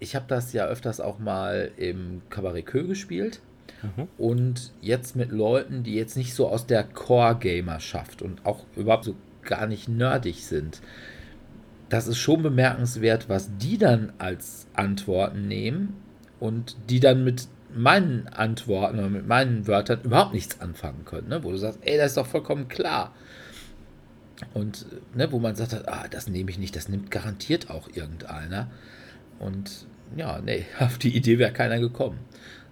ich 0.00 0.14
habe 0.14 0.26
das 0.28 0.52
ja 0.52 0.66
öfters 0.66 1.00
auch 1.00 1.18
mal 1.18 1.70
im 1.76 2.22
Cabaret 2.30 2.66
Kö 2.66 2.86
gespielt 2.86 3.40
mhm. 3.82 4.08
und 4.18 4.72
jetzt 4.80 5.16
mit 5.16 5.30
Leuten, 5.30 5.82
die 5.82 5.94
jetzt 5.94 6.16
nicht 6.16 6.34
so 6.34 6.48
aus 6.48 6.66
der 6.66 6.84
Core-Gamerschaft 6.84 8.22
und 8.22 8.44
auch 8.44 8.64
überhaupt 8.76 9.04
so 9.04 9.14
gar 9.42 9.66
nicht 9.66 9.88
nerdig 9.88 10.44
sind. 10.44 10.80
Das 11.88 12.06
ist 12.06 12.18
schon 12.18 12.42
bemerkenswert, 12.42 13.28
was 13.28 13.56
die 13.58 13.78
dann 13.78 14.12
als 14.18 14.66
Antworten 14.74 15.46
nehmen 15.46 15.96
und 16.40 16.76
die 16.90 16.98
dann 17.00 17.24
mit 17.24 17.46
meinen 17.76 18.28
Antworten 18.28 18.98
oder 18.98 19.08
mit 19.08 19.26
meinen 19.26 19.66
Wörtern 19.66 20.00
überhaupt 20.02 20.34
nichts 20.34 20.60
anfangen 20.60 21.04
können. 21.04 21.28
Ne? 21.28 21.42
Wo 21.42 21.50
du 21.50 21.56
sagst, 21.56 21.80
ey, 21.82 21.96
das 21.96 22.12
ist 22.12 22.16
doch 22.16 22.26
vollkommen 22.26 22.68
klar. 22.68 23.14
Und 24.52 24.86
ne, 25.14 25.30
wo 25.32 25.38
man 25.38 25.54
sagt, 25.54 25.88
ah, 25.88 26.06
das 26.10 26.28
nehme 26.28 26.50
ich 26.50 26.58
nicht, 26.58 26.74
das 26.76 26.88
nimmt 26.88 27.10
garantiert 27.10 27.70
auch 27.70 27.88
irgendeiner. 27.88 28.70
Und 29.38 29.86
ja, 30.16 30.40
nee, 30.40 30.66
auf 30.78 30.98
die 30.98 31.16
Idee 31.16 31.38
wäre 31.38 31.52
keiner 31.52 31.78
gekommen. 31.78 32.18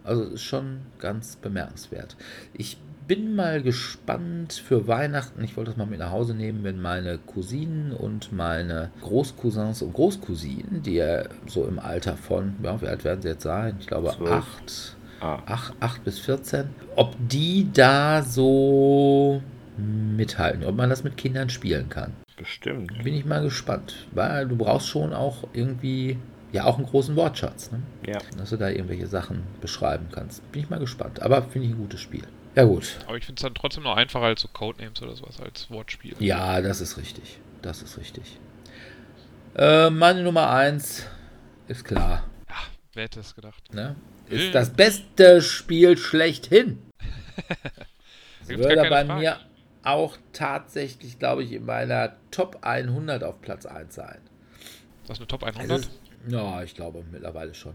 Also 0.05 0.25
ist 0.25 0.43
schon 0.43 0.81
ganz 0.99 1.37
bemerkenswert. 1.37 2.17
Ich 2.55 2.79
bin 3.07 3.35
mal 3.35 3.63
gespannt 3.63 4.53
für 4.53 4.87
Weihnachten. 4.87 5.43
Ich 5.45 5.57
wollte 5.57 5.71
das 5.71 5.79
mal 5.79 5.87
mit 5.87 5.99
nach 5.99 6.11
Hause 6.11 6.35
nehmen, 6.35 6.65
wenn 6.65 6.81
meine 6.81 7.19
Cousinen 7.19 7.93
und 7.93 8.33
meine 8.33 8.91
Großcousins 9.03 9.83
und 9.83 9.93
Großcousinen, 9.93 10.83
die 10.83 10.95
ja 10.95 11.25
so 11.47 11.67
im 11.67 11.79
Alter 11.79 12.17
von, 12.17 12.55
ja, 12.63 12.81
wie 12.81 12.87
alt 12.87 13.05
werden 13.05 13.23
sie 13.23 13.29
jetzt 13.29 13.43
sein? 13.43 13.77
Ich 13.81 13.87
glaube 13.87 14.11
8, 14.11 14.97
ah. 15.21 15.39
8, 15.47 15.75
8 15.81 16.05
bis 16.05 16.19
14. 16.21 16.67
Ob 16.97 17.17
die 17.29 17.69
da 17.73 18.23
so 18.23 19.43
mithalten, 19.77 20.65
ob 20.65 20.77
man 20.77 20.91
das 20.91 21.05
mit 21.05 21.17
Kindern 21.17 21.49
spielen 21.49 21.89
kann. 21.89 22.13
Bestimmt. 22.37 23.03
Bin 23.03 23.15
ich 23.15 23.25
mal 23.25 23.43
gespannt, 23.43 24.07
weil 24.13 24.49
du 24.49 24.57
brauchst 24.57 24.89
schon 24.89 25.13
auch 25.13 25.49
irgendwie 25.53 26.19
ja 26.53 26.65
auch 26.65 26.77
einen 26.77 26.87
großen 26.87 27.17
Wortschatz, 27.17 27.73
ne? 27.73 27.81
Ja. 28.07 28.19
dass 28.37 28.51
du 28.51 28.57
da 28.57 28.69
irgendwelche 28.69 29.07
Sachen 29.07 29.43
beschreiben 29.61 30.09
kannst. 30.13 30.51
Bin 30.53 30.63
ich 30.63 30.71
mal 30.71 30.79
gespannt, 30.79 31.23
aber 31.23 31.43
finde 31.43 31.69
ich 31.69 31.75
ein 31.75 31.79
gutes 31.79 32.01
Spiel. 32.01 32.25
Ja 32.55 32.65
gut. 32.65 32.99
Aber 33.07 33.17
ich 33.17 33.25
finde 33.25 33.41
es 33.41 33.43
dann 33.43 33.55
trotzdem 33.55 33.85
noch 33.85 33.97
einfacher 33.97 34.25
als 34.25 34.43
so 34.43 34.49
Codenames 34.49 35.01
oder 35.03 35.17
sowas 35.17 35.41
als 35.41 35.71
Wortspiel. 35.71 36.15
Ja, 36.19 36.61
das 36.61 36.81
ist 36.81 36.99
richtig. 36.99 37.39
Das 37.63 37.83
ist 37.83 37.97
richtig. 37.97 38.39
Äh, 39.55 39.91
meine 39.91 40.23
Nummer 40.23 40.51
1 40.51 41.07
ist 41.69 41.85
klar. 41.85 42.25
Ja, 42.49 42.57
wer 42.95 43.05
hätte 43.05 43.21
es 43.21 43.35
gedacht? 43.35 43.73
Ne? 43.73 43.97
Ist 44.29 44.47
äh. 44.47 44.51
das 44.51 44.71
beste 44.71 45.41
Spiel 45.41 45.97
schlechthin. 45.97 46.83
Würde 48.47 48.89
bei 48.89 49.05
Frage. 49.05 49.21
mir 49.21 49.41
auch 49.85 50.17
tatsächlich, 50.33 51.19
glaube 51.19 51.45
ich, 51.45 51.53
in 51.53 51.65
meiner 51.65 52.17
Top 52.31 52.59
100 52.63 53.25
auf 53.25 53.41
Platz 53.41 53.67
1 53.67 53.95
sein. 53.95 54.21
Das 55.07 55.17
ist 55.17 55.21
eine 55.21 55.27
Top 55.27 55.43
100? 55.43 55.81
Ist, 55.81 55.91
ja, 56.29 56.63
ich 56.63 56.75
glaube 56.75 57.05
mittlerweile 57.11 57.55
schon. 57.55 57.75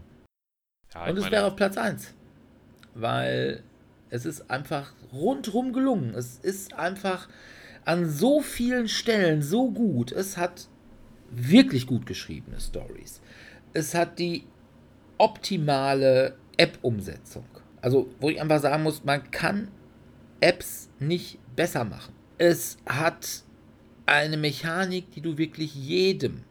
Ja, 0.94 1.06
Und 1.06 1.18
es 1.18 1.30
wäre 1.30 1.46
auf 1.46 1.56
Platz 1.56 1.76
1. 1.76 2.14
Weil 2.94 3.62
es 4.10 4.24
ist 4.24 4.50
einfach 4.50 4.92
rundrum 5.12 5.72
gelungen. 5.72 6.14
Es 6.14 6.38
ist 6.38 6.74
einfach 6.74 7.28
an 7.84 8.08
so 8.08 8.40
vielen 8.40 8.88
Stellen 8.88 9.42
so 9.42 9.70
gut. 9.70 10.12
Es 10.12 10.36
hat 10.36 10.68
wirklich 11.30 11.86
gut 11.86 12.06
geschriebene 12.06 12.60
Stories. 12.60 13.20
Es 13.72 13.94
hat 13.94 14.18
die 14.18 14.44
optimale 15.18 16.36
App-Umsetzung. 16.56 17.44
Also, 17.80 18.08
wo 18.20 18.30
ich 18.30 18.40
einfach 18.40 18.60
sagen 18.60 18.82
muss, 18.82 19.04
man 19.04 19.30
kann 19.30 19.68
Apps 20.40 20.88
nicht 20.98 21.38
besser 21.54 21.84
machen. 21.84 22.14
Es 22.38 22.78
hat 22.86 23.42
eine 24.06 24.36
Mechanik, 24.36 25.10
die 25.10 25.20
du 25.20 25.38
wirklich 25.38 25.74
jedem 25.74 26.44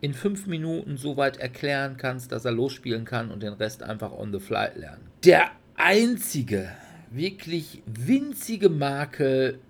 in 0.00 0.14
fünf 0.14 0.46
Minuten 0.46 0.96
so 0.96 1.16
weit 1.16 1.38
erklären 1.38 1.96
kannst, 1.96 2.30
dass 2.30 2.44
er 2.44 2.52
losspielen 2.52 3.04
kann 3.04 3.30
und 3.30 3.42
den 3.42 3.54
Rest 3.54 3.82
einfach 3.82 4.12
on 4.12 4.32
the 4.32 4.38
fly 4.38 4.68
lernen. 4.74 5.08
Der 5.24 5.50
einzige, 5.76 6.70
wirklich 7.10 7.82
winzige 7.86 8.68
Makel 8.68 9.60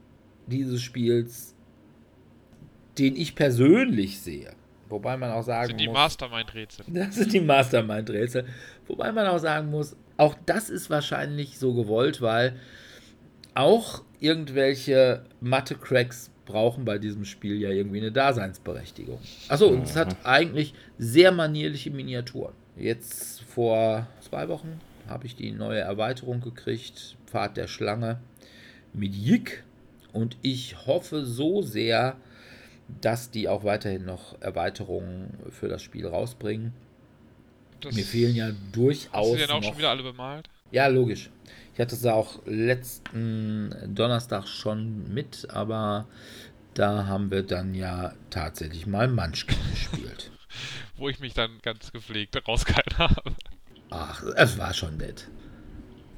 dieses 0.47 0.83
Spiels, 0.83 1.55
den 2.99 3.17
ich 3.17 3.35
persönlich 3.35 4.21
sehe, 4.21 4.53
wobei 4.89 5.17
man 5.17 5.31
auch 5.31 5.43
sagen 5.43 5.63
das 5.63 5.69
sind 5.69 5.81
die 5.81 5.89
muss, 5.89 5.95
Mastermind-Rätsel. 5.95 6.85
Das 6.93 7.15
sind 7.15 7.33
die 7.33 7.41
Mastermind-Rätsel. 7.41 8.47
Wobei 8.87 9.13
man 9.13 9.27
auch 9.27 9.39
sagen 9.39 9.71
muss, 9.71 9.97
auch 10.17 10.37
das 10.47 10.71
ist 10.71 10.91
wahrscheinlich 10.91 11.59
so 11.59 11.75
gewollt, 11.75 12.21
weil 12.21 12.57
auch 13.55 14.03
irgendwelche 14.21 15.25
Mathe-Cracks 15.41 16.31
brauchen 16.45 16.85
bei 16.85 16.99
diesem 16.99 17.25
Spiel 17.25 17.61
ja 17.61 17.71
irgendwie 17.71 17.99
eine 17.99 18.13
Daseinsberechtigung. 18.13 19.19
Achso, 19.49 19.69
und 19.69 19.85
es 19.85 19.97
hat 19.97 20.11
mhm. 20.11 20.27
eigentlich 20.27 20.75
sehr 20.99 21.33
manierliche 21.33 21.91
Miniaturen. 21.91 22.55
Jetzt 22.77 23.43
vor 23.43 24.07
zwei 24.21 24.49
Wochen 24.49 24.81
habe 25.09 25.27
ich 25.27 25.37
die 25.37 25.53
neue 25.53 25.81
Erweiterung 25.81 26.41
gekriegt, 26.41 27.17
Pfad 27.27 27.57
der 27.57 27.69
Schlange 27.69 28.21
mit 28.93 29.15
Yik. 29.15 29.65
Und 30.13 30.37
ich 30.43 30.87
hoffe 30.87 31.25
so 31.25 31.63
sehr, 31.63 32.17
dass 33.01 33.31
die 33.31 33.49
auch 33.49 33.65
weiterhin 33.65 34.05
noch 34.05 34.41
Erweiterungen 34.41 35.37
für 35.51 35.69
das 35.69 35.83
Spiel 35.83 36.07
rausbringen. 36.07 36.73
Das 37.81 37.95
Mir 37.95 38.05
fehlen 38.05 38.35
ja 38.35 38.51
durchaus. 38.73 39.33
Hast 39.33 39.33
du 39.33 39.47
denn 39.47 39.51
auch 39.51 39.63
schon 39.63 39.79
wieder 39.79 39.91
alle 39.91 40.03
bemalt? 40.03 40.49
Ja, 40.71 40.87
logisch. 40.87 41.31
Ich 41.75 41.81
hatte 41.81 41.95
es 41.95 42.07
auch 42.07 42.41
letzten 42.47 43.75
Donnerstag 43.95 44.47
schon 44.47 45.13
mit, 45.13 45.49
aber 45.51 46.07
da 46.75 47.07
haben 47.07 47.31
wir 47.31 47.43
dann 47.43 47.75
ja 47.75 48.15
tatsächlich 48.31 48.87
mal 48.87 49.09
Munchkin 49.09 49.59
gespielt. 49.71 50.31
Wo 50.97 51.09
ich 51.09 51.19
mich 51.19 51.35
dann 51.35 51.59
ganz 51.63 51.91
gepflegt 51.93 52.37
rausgehalten 52.47 52.99
habe. 52.99 53.23
Ach, 53.97 54.23
es 54.37 54.59
war 54.59 54.75
schon 54.75 54.97
nett. 54.97 55.29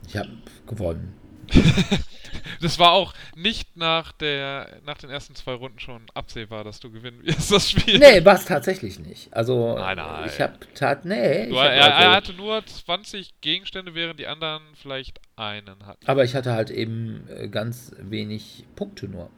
Ich 0.08 0.16
habe 0.16 0.30
gewonnen. 0.66 1.14
das 2.60 2.78
war 2.78 2.92
auch 2.92 3.12
nicht 3.36 3.76
nach, 3.76 4.12
der, 4.12 4.80
nach 4.84 4.98
den 4.98 5.10
ersten 5.10 5.34
zwei 5.34 5.52
Runden 5.52 5.78
schon 5.78 6.02
absehbar, 6.14 6.64
dass 6.64 6.80
du 6.80 6.90
gewinnen 6.90 7.22
wirst, 7.24 7.52
das 7.52 7.70
Spiel. 7.70 7.98
Nee, 7.98 8.24
war 8.24 8.34
es 8.34 8.46
tatsächlich 8.46 8.98
nicht. 8.98 9.32
Also, 9.32 9.76
nein, 9.76 9.98
nein. 9.98 10.24
ich 10.26 10.40
habe 10.40 10.54
tat, 10.74 11.04
nee. 11.04 11.48
Du, 11.48 11.56
er, 11.56 11.70
er, 11.70 12.12
hatte 12.12 12.32
nur 12.32 12.64
20 12.64 13.40
Gegenstände, 13.42 13.94
während 13.94 14.18
die 14.18 14.26
anderen 14.26 14.62
vielleicht 14.74 15.20
einen 15.36 15.86
hatten. 15.86 16.06
Aber 16.06 16.24
ich 16.24 16.34
hatte 16.34 16.52
halt 16.52 16.70
eben 16.70 17.28
äh, 17.28 17.48
ganz 17.48 17.92
wenig 17.98 18.64
Punkte 18.74 19.06
nur. 19.06 19.30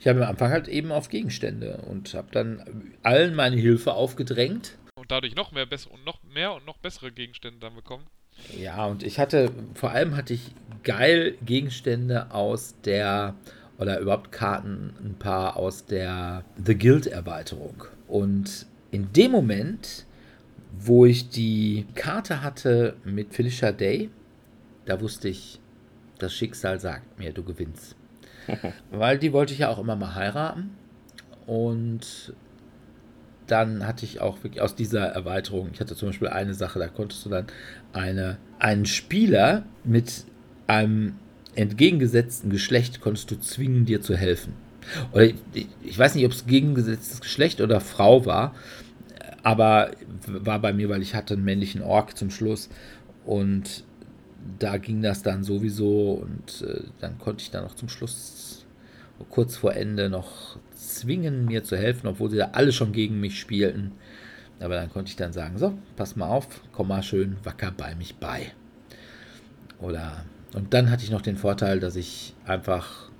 Ich 0.00 0.08
habe 0.08 0.24
am 0.24 0.30
Anfang 0.30 0.50
halt 0.50 0.66
eben 0.66 0.92
auf 0.92 1.08
Gegenstände 1.08 1.82
und 1.88 2.14
habe 2.14 2.28
dann 2.32 2.94
allen 3.02 3.34
meine 3.34 3.56
Hilfe 3.56 3.92
aufgedrängt. 3.92 4.78
Und 5.00 5.10
dadurch 5.10 5.34
noch 5.34 5.50
mehr, 5.50 5.66
und 5.90 6.04
noch 6.04 6.22
mehr 6.24 6.52
und 6.52 6.66
noch 6.66 6.76
bessere 6.76 7.10
Gegenstände 7.10 7.58
dann 7.58 7.74
bekommen. 7.74 8.04
Ja, 8.58 8.84
und 8.84 9.02
ich 9.02 9.18
hatte, 9.18 9.50
vor 9.72 9.92
allem 9.92 10.14
hatte 10.14 10.34
ich 10.34 10.54
geil 10.82 11.38
Gegenstände 11.42 12.30
aus 12.32 12.74
der, 12.84 13.34
oder 13.78 13.98
überhaupt 13.98 14.30
Karten, 14.30 14.92
ein 15.02 15.14
paar 15.18 15.56
aus 15.56 15.86
der 15.86 16.44
The 16.62 16.76
Guild 16.76 17.06
Erweiterung. 17.06 17.84
Und 18.08 18.66
in 18.90 19.10
dem 19.14 19.30
Moment, 19.30 20.04
wo 20.78 21.06
ich 21.06 21.30
die 21.30 21.86
Karte 21.94 22.42
hatte 22.42 22.94
mit 23.02 23.32
Felicia 23.32 23.72
Day, 23.72 24.10
da 24.84 25.00
wusste 25.00 25.30
ich, 25.30 25.60
das 26.18 26.34
Schicksal 26.34 26.78
sagt 26.78 27.18
mir, 27.18 27.32
du 27.32 27.42
gewinnst. 27.42 27.96
Weil 28.90 29.18
die 29.18 29.32
wollte 29.32 29.54
ich 29.54 29.60
ja 29.60 29.70
auch 29.70 29.78
immer 29.78 29.96
mal 29.96 30.14
heiraten. 30.14 30.76
Und 31.46 32.34
dann 33.50 33.86
hatte 33.86 34.04
ich 34.04 34.20
auch 34.20 34.42
wirklich 34.42 34.62
aus 34.62 34.74
dieser 34.74 35.06
Erweiterung, 35.06 35.70
ich 35.72 35.80
hatte 35.80 35.96
zum 35.96 36.08
Beispiel 36.08 36.28
eine 36.28 36.54
Sache, 36.54 36.78
da 36.78 36.88
konntest 36.88 37.24
du 37.24 37.30
dann 37.30 37.46
eine, 37.92 38.38
einen 38.58 38.86
Spieler 38.86 39.64
mit 39.84 40.24
einem 40.66 41.14
entgegengesetzten 41.54 42.50
Geschlecht 42.50 43.00
konntest 43.00 43.30
du 43.30 43.40
zwingen, 43.40 43.84
dir 43.84 44.00
zu 44.00 44.16
helfen. 44.16 44.54
Oder 45.12 45.24
ich, 45.24 45.34
ich 45.82 45.98
weiß 45.98 46.14
nicht, 46.14 46.24
ob 46.24 46.32
es 46.32 46.46
gegengesetztes 46.46 47.20
Geschlecht 47.20 47.60
oder 47.60 47.80
Frau 47.80 48.24
war, 48.24 48.54
aber 49.42 49.90
war 50.26 50.60
bei 50.60 50.72
mir, 50.72 50.88
weil 50.88 51.02
ich 51.02 51.14
hatte 51.14 51.34
einen 51.34 51.44
männlichen 51.44 51.82
Ork 51.82 52.16
zum 52.16 52.30
Schluss 52.30 52.68
und 53.24 53.84
da 54.58 54.78
ging 54.78 55.02
das 55.02 55.22
dann 55.22 55.44
sowieso 55.44 56.12
und 56.12 56.62
äh, 56.62 56.82
dann 57.00 57.18
konnte 57.18 57.42
ich 57.42 57.50
dann 57.50 57.64
noch 57.64 57.74
zum 57.74 57.88
Schluss 57.88 58.64
kurz 59.28 59.56
vor 59.56 59.74
Ende 59.74 60.08
noch 60.08 60.58
zwingen, 60.96 61.46
mir 61.46 61.64
zu 61.64 61.76
helfen, 61.76 62.06
obwohl 62.06 62.30
sie 62.30 62.38
da 62.38 62.50
alle 62.52 62.72
schon 62.72 62.92
gegen 62.92 63.20
mich 63.20 63.38
spielten. 63.38 63.92
Aber 64.60 64.74
dann 64.74 64.90
konnte 64.90 65.10
ich 65.10 65.16
dann 65.16 65.32
sagen, 65.32 65.56
so, 65.58 65.78
pass 65.96 66.16
mal 66.16 66.28
auf, 66.28 66.46
komm 66.72 66.88
mal 66.88 67.02
schön 67.02 67.36
wacker 67.44 67.72
bei 67.76 67.94
mich 67.94 68.16
bei. 68.16 68.52
Oder 69.80 70.24
und 70.54 70.74
dann 70.74 70.90
hatte 70.90 71.04
ich 71.04 71.10
noch 71.10 71.22
den 71.22 71.36
Vorteil, 71.36 71.80
dass 71.80 71.96
ich 71.96 72.34
einfach 72.44 73.10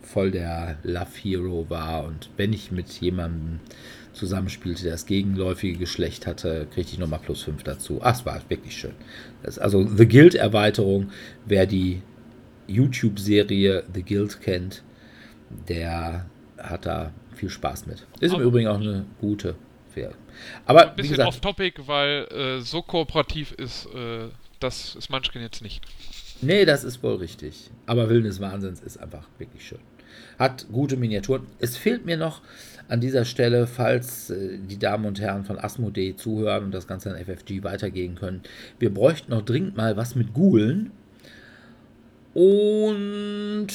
voll 0.00 0.30
der 0.30 0.78
Love 0.84 1.10
Hero 1.20 1.66
war 1.68 2.04
und 2.04 2.30
wenn 2.36 2.52
ich 2.52 2.70
mit 2.70 2.88
jemandem 3.00 3.60
zusammenspielte, 4.12 4.84
der 4.84 4.92
das 4.92 5.06
gegenläufige 5.06 5.78
Geschlecht 5.78 6.26
hatte, 6.26 6.66
kriegte 6.72 6.92
ich 6.92 6.98
nochmal 6.98 7.20
plus 7.20 7.42
5 7.42 7.62
dazu. 7.62 8.00
Ach, 8.02 8.14
es 8.14 8.24
war 8.24 8.40
wirklich 8.48 8.76
schön. 8.76 8.94
Das, 9.42 9.58
also 9.58 9.86
The 9.86 10.08
Guild 10.08 10.34
Erweiterung, 10.34 11.10
wer 11.44 11.66
die 11.66 12.02
YouTube-Serie 12.66 13.84
The 13.92 14.02
Guild 14.02 14.40
kennt, 14.40 14.82
der 15.68 16.26
hat 16.58 16.86
da 16.86 17.12
viel 17.34 17.50
Spaß 17.50 17.86
mit. 17.86 18.06
Ist 18.20 18.34
im 18.34 18.40
Übrigen 18.40 18.68
auch 18.68 18.80
eine 18.80 19.04
gute 19.20 19.54
Fähre. 19.90 20.14
Aber 20.66 20.90
Ein 20.90 20.96
bisschen 20.96 21.12
gesagt, 21.12 21.28
off-topic, 21.28 21.82
weil 21.86 22.26
äh, 22.30 22.60
so 22.60 22.82
kooperativ 22.82 23.52
ist, 23.52 23.86
äh, 23.86 24.28
das 24.60 24.94
ist 24.96 25.10
Munchkin 25.10 25.42
jetzt 25.42 25.62
nicht. 25.62 25.84
Nee, 26.40 26.64
das 26.64 26.84
ist 26.84 27.02
wohl 27.02 27.16
richtig. 27.16 27.70
Aber 27.86 28.08
Willen 28.08 28.24
des 28.24 28.40
Wahnsinns 28.40 28.80
ist 28.80 28.98
einfach 28.98 29.24
wirklich 29.38 29.66
schön. 29.66 29.80
Hat 30.38 30.66
gute 30.70 30.96
Miniaturen. 30.96 31.46
Es 31.58 31.76
fehlt 31.76 32.06
mir 32.06 32.16
noch 32.16 32.42
an 32.88 33.00
dieser 33.00 33.24
Stelle, 33.24 33.66
falls 33.66 34.30
äh, 34.30 34.58
die 34.58 34.78
Damen 34.78 35.04
und 35.04 35.20
Herren 35.20 35.44
von 35.44 35.58
Asmodee 35.58 36.16
zuhören 36.16 36.64
und 36.64 36.70
das 36.72 36.86
Ganze 36.86 37.10
an 37.10 37.22
FFG 37.22 37.62
weitergehen 37.62 38.14
können. 38.14 38.42
Wir 38.78 38.92
bräuchten 38.92 39.32
noch 39.32 39.42
dringend 39.42 39.76
mal 39.76 39.96
was 39.96 40.14
mit 40.14 40.32
Gulen. 40.32 40.92
Und 42.34 43.68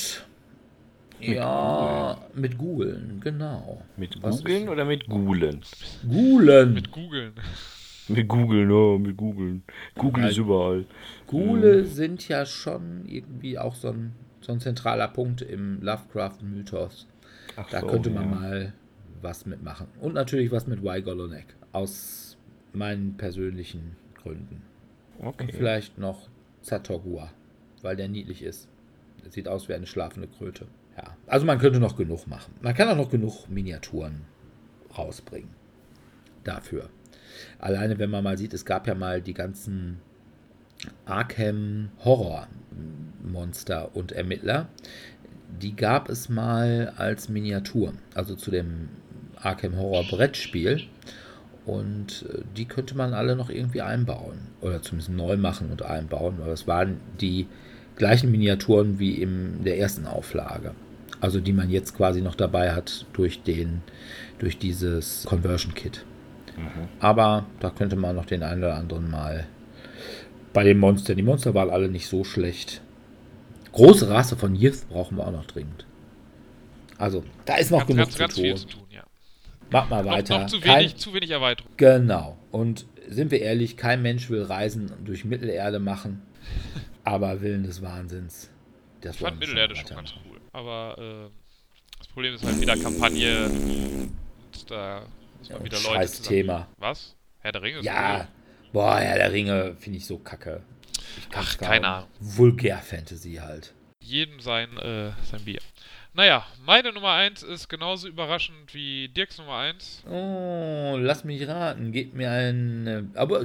ja, 1.28 2.18
mit 2.34 2.58
Gulen, 2.58 3.20
genau. 3.24 3.82
Mit 3.98 4.22
Googeln 4.22 4.70
oder 4.70 4.86
mit 4.86 5.08
Gulen? 5.08 5.62
Gulen. 6.08 6.74
Mit 6.74 6.92
googeln. 6.92 7.34
Mit 8.08 8.28
Googeln, 8.28 8.70
ja, 8.70 8.98
mit 8.98 9.18
Googeln. 9.18 9.64
Google 9.96 10.26
ist 10.26 10.38
Nein. 10.38 10.46
überall. 10.46 10.86
Gule 11.28 11.86
sind 11.86 12.28
ja 12.28 12.46
schon 12.46 13.06
irgendwie 13.08 13.58
auch 13.58 13.76
so 13.76 13.90
ein, 13.90 14.14
so 14.42 14.52
ein 14.52 14.60
zentraler 14.60 15.08
Punkt 15.08 15.42
im 15.42 15.82
Lovecraft-Mythos. 15.82 17.08
Ach 17.56 17.70
Da 17.70 17.80
so, 17.82 17.88
könnte 17.88 18.10
man 18.10 18.24
ja. 18.24 18.36
mal 18.36 18.74
was 19.22 19.46
mitmachen. 19.46 19.88
Und 20.02 20.14
natürlich 20.14 20.52
was 20.52 20.68
mit 20.68 20.84
Wygolonek. 20.84 21.46
Aus 21.72 22.38
meinen 22.74 23.16
persönlichen 23.16 23.96
Gründen. 24.16 24.64
Okay. 25.20 25.44
Und 25.44 25.52
vielleicht 25.54 25.98
noch 25.98 26.28
Zatogua, 26.62 27.32
weil 27.82 27.96
der 27.96 28.10
niedlich 28.10 28.42
ist. 28.44 28.68
Der 29.24 29.32
sieht 29.32 29.48
aus 29.48 29.70
wie 29.70 29.74
eine 29.74 29.88
schlafende 29.88 30.28
Kröte. 30.28 30.68
Ja. 30.98 31.16
Also 31.28 31.46
man 31.46 31.60
könnte 31.60 31.80
noch 31.80 31.96
genug 31.96 32.28
machen. 32.28 32.54
Man 32.62 32.74
kann 32.74 32.90
auch 32.90 32.98
noch 32.98 33.10
genug 33.10 33.50
Miniaturen 33.50 34.22
rausbringen. 34.98 35.50
Dafür. 36.44 36.90
Alleine, 37.60 37.98
wenn 38.00 38.10
man 38.10 38.24
mal 38.24 38.38
sieht, 38.38 38.54
es 38.54 38.66
gab 38.66 38.88
ja 38.88 38.96
mal 38.96 39.22
die 39.22 39.34
ganzen 39.34 40.00
Arkham 41.06 41.90
Horror 42.04 42.48
Monster 43.24 43.96
und 43.96 44.12
Ermittler. 44.12 44.68
Die 45.62 45.76
gab 45.76 46.10
es 46.10 46.30
mal 46.30 46.94
als 46.98 47.30
Miniatur, 47.30 47.94
also 48.16 48.36
zu 48.36 48.52
dem 48.52 48.90
Arkham 49.36 49.78
Horror 49.78 50.04
Brettspiel. 50.04 50.82
Und 51.66 52.26
äh, 52.30 52.42
die 52.58 52.66
könnte 52.66 52.96
man 52.98 53.14
alle 53.14 53.36
noch 53.36 53.50
irgendwie 53.50 53.82
einbauen. 53.82 54.40
Oder 54.62 54.82
zumindest 54.82 55.12
neu 55.12 55.38
machen 55.38 55.72
und 55.72 55.82
einbauen. 55.82 56.40
Aber 56.42 56.52
es 56.52 56.68
waren 56.68 57.00
die 57.22 57.48
gleichen 57.96 58.32
Miniaturen 58.32 59.00
wie 59.00 59.22
in 59.22 59.64
der 59.64 59.78
ersten 59.78 60.06
Auflage. 60.06 60.72
Also 61.24 61.40
die 61.40 61.54
man 61.54 61.70
jetzt 61.70 61.96
quasi 61.96 62.22
noch 62.22 62.36
dabei 62.36 62.74
hat 62.74 63.06
durch, 63.14 63.44
den, 63.44 63.82
durch 64.40 64.58
dieses 64.58 65.24
Conversion 65.26 65.74
Kit. 65.74 66.04
Aber 67.00 67.46
da 67.62 67.70
könnte 67.70 67.96
man 67.96 68.14
noch 68.18 68.26
den 68.26 68.44
einen 68.44 68.62
oder 68.62 68.76
anderen 68.76 69.10
mal 69.10 69.48
bei 70.52 70.66
den 70.66 70.80
Monstern. 70.80 71.16
Die 71.16 71.24
Monster 71.24 71.54
waren 71.54 71.70
alle 71.70 71.88
nicht 71.88 72.08
so 72.08 72.26
schlecht. 72.26 72.82
Große 73.72 74.10
Rasse 74.10 74.36
von 74.36 74.54
Yith 74.54 74.86
brauchen 74.90 75.16
wir 75.18 75.26
auch 75.26 75.32
noch 75.32 75.46
dringend. 75.46 75.86
Also, 76.98 77.24
da 77.46 77.56
ist 77.56 77.72
noch 77.72 77.88
Ganz, 77.88 77.88
genug 77.88 78.00
ganz, 78.04 78.12
zu 78.14 78.20
ganz 78.20 78.36
tun. 78.36 78.44
viel 78.44 78.56
zu 78.58 78.68
tun, 78.68 78.84
ja. 78.92 79.04
Mach 79.72 79.90
mal 79.90 80.04
Noch, 80.04 80.12
weiter. 80.12 80.40
noch 80.40 80.48
zu 80.48 80.60
Kein- 80.60 80.80
wenig, 80.82 80.98
zu 80.98 81.14
wenig 81.14 81.32
Erweiterung. 81.32 81.72
Genau. 81.78 82.38
Und 82.52 82.86
sind 83.08 83.32
wir 83.32 83.40
ehrlich, 83.42 83.78
kein 83.78 84.02
Mensch 84.02 84.30
will 84.30 84.44
Reisen 84.44 84.92
durch 85.06 85.24
Mittelerde 85.24 85.80
machen. 85.80 86.22
Aber 87.06 87.42
Willen 87.42 87.64
des 87.64 87.82
Wahnsinns. 87.82 88.50
Das 89.00 89.16
Ich 89.16 89.22
fand 89.22 89.40
Mittelerde 89.40 89.74
schon 89.76 89.86
ganz 89.88 90.12
weitermachen. 90.12 90.33
Aber 90.54 90.96
äh, 90.98 91.30
das 91.98 92.08
Problem 92.08 92.34
ist 92.36 92.44
halt 92.46 92.60
wieder 92.62 92.78
Kampagne. 92.78 93.46
Und 93.48 94.12
da 94.70 95.02
muss 95.40 95.50
man 95.50 95.60
Ja, 95.60 95.66
wieder 95.66 95.78
Leute 95.78 95.94
scheiß 95.96 96.12
zusammen- 96.18 96.30
Thema. 96.30 96.68
Was? 96.78 97.16
Herr 97.40 97.52
der 97.52 97.62
Ringe? 97.62 97.80
ist 97.80 97.86
Ja, 97.86 98.20
cool. 98.22 98.28
boah, 98.72 99.02
ja, 99.02 99.16
der 99.16 99.32
Ringe 99.32 99.76
finde 99.80 99.98
ich 99.98 100.06
so 100.06 100.18
kacke. 100.20 100.62
Ich 101.18 101.28
Ach, 101.36 101.58
keine 101.58 101.88
Ahnung. 101.88 102.10
Vulgär-Fantasy 102.20 103.34
halt. 103.36 103.74
Jedem 104.02 104.40
sein, 104.40 104.78
äh, 104.78 105.12
sein 105.30 105.44
Bier. 105.44 105.60
Naja, 106.14 106.46
meine 106.64 106.94
Nummer 106.94 107.12
1 107.14 107.42
ist 107.44 107.68
genauso 107.70 108.08
überraschend 108.08 108.74
wie 108.74 109.08
Dirks 109.10 109.40
Nummer 109.40 109.58
1. 109.58 110.04
Oh, 110.10 110.96
lass 111.00 111.24
mich 111.24 111.48
raten. 111.48 111.92
Gib 111.92 112.14
mir 112.14 112.30
ein. 112.32 112.88
äh, 112.88 113.04
Aber 113.18 113.42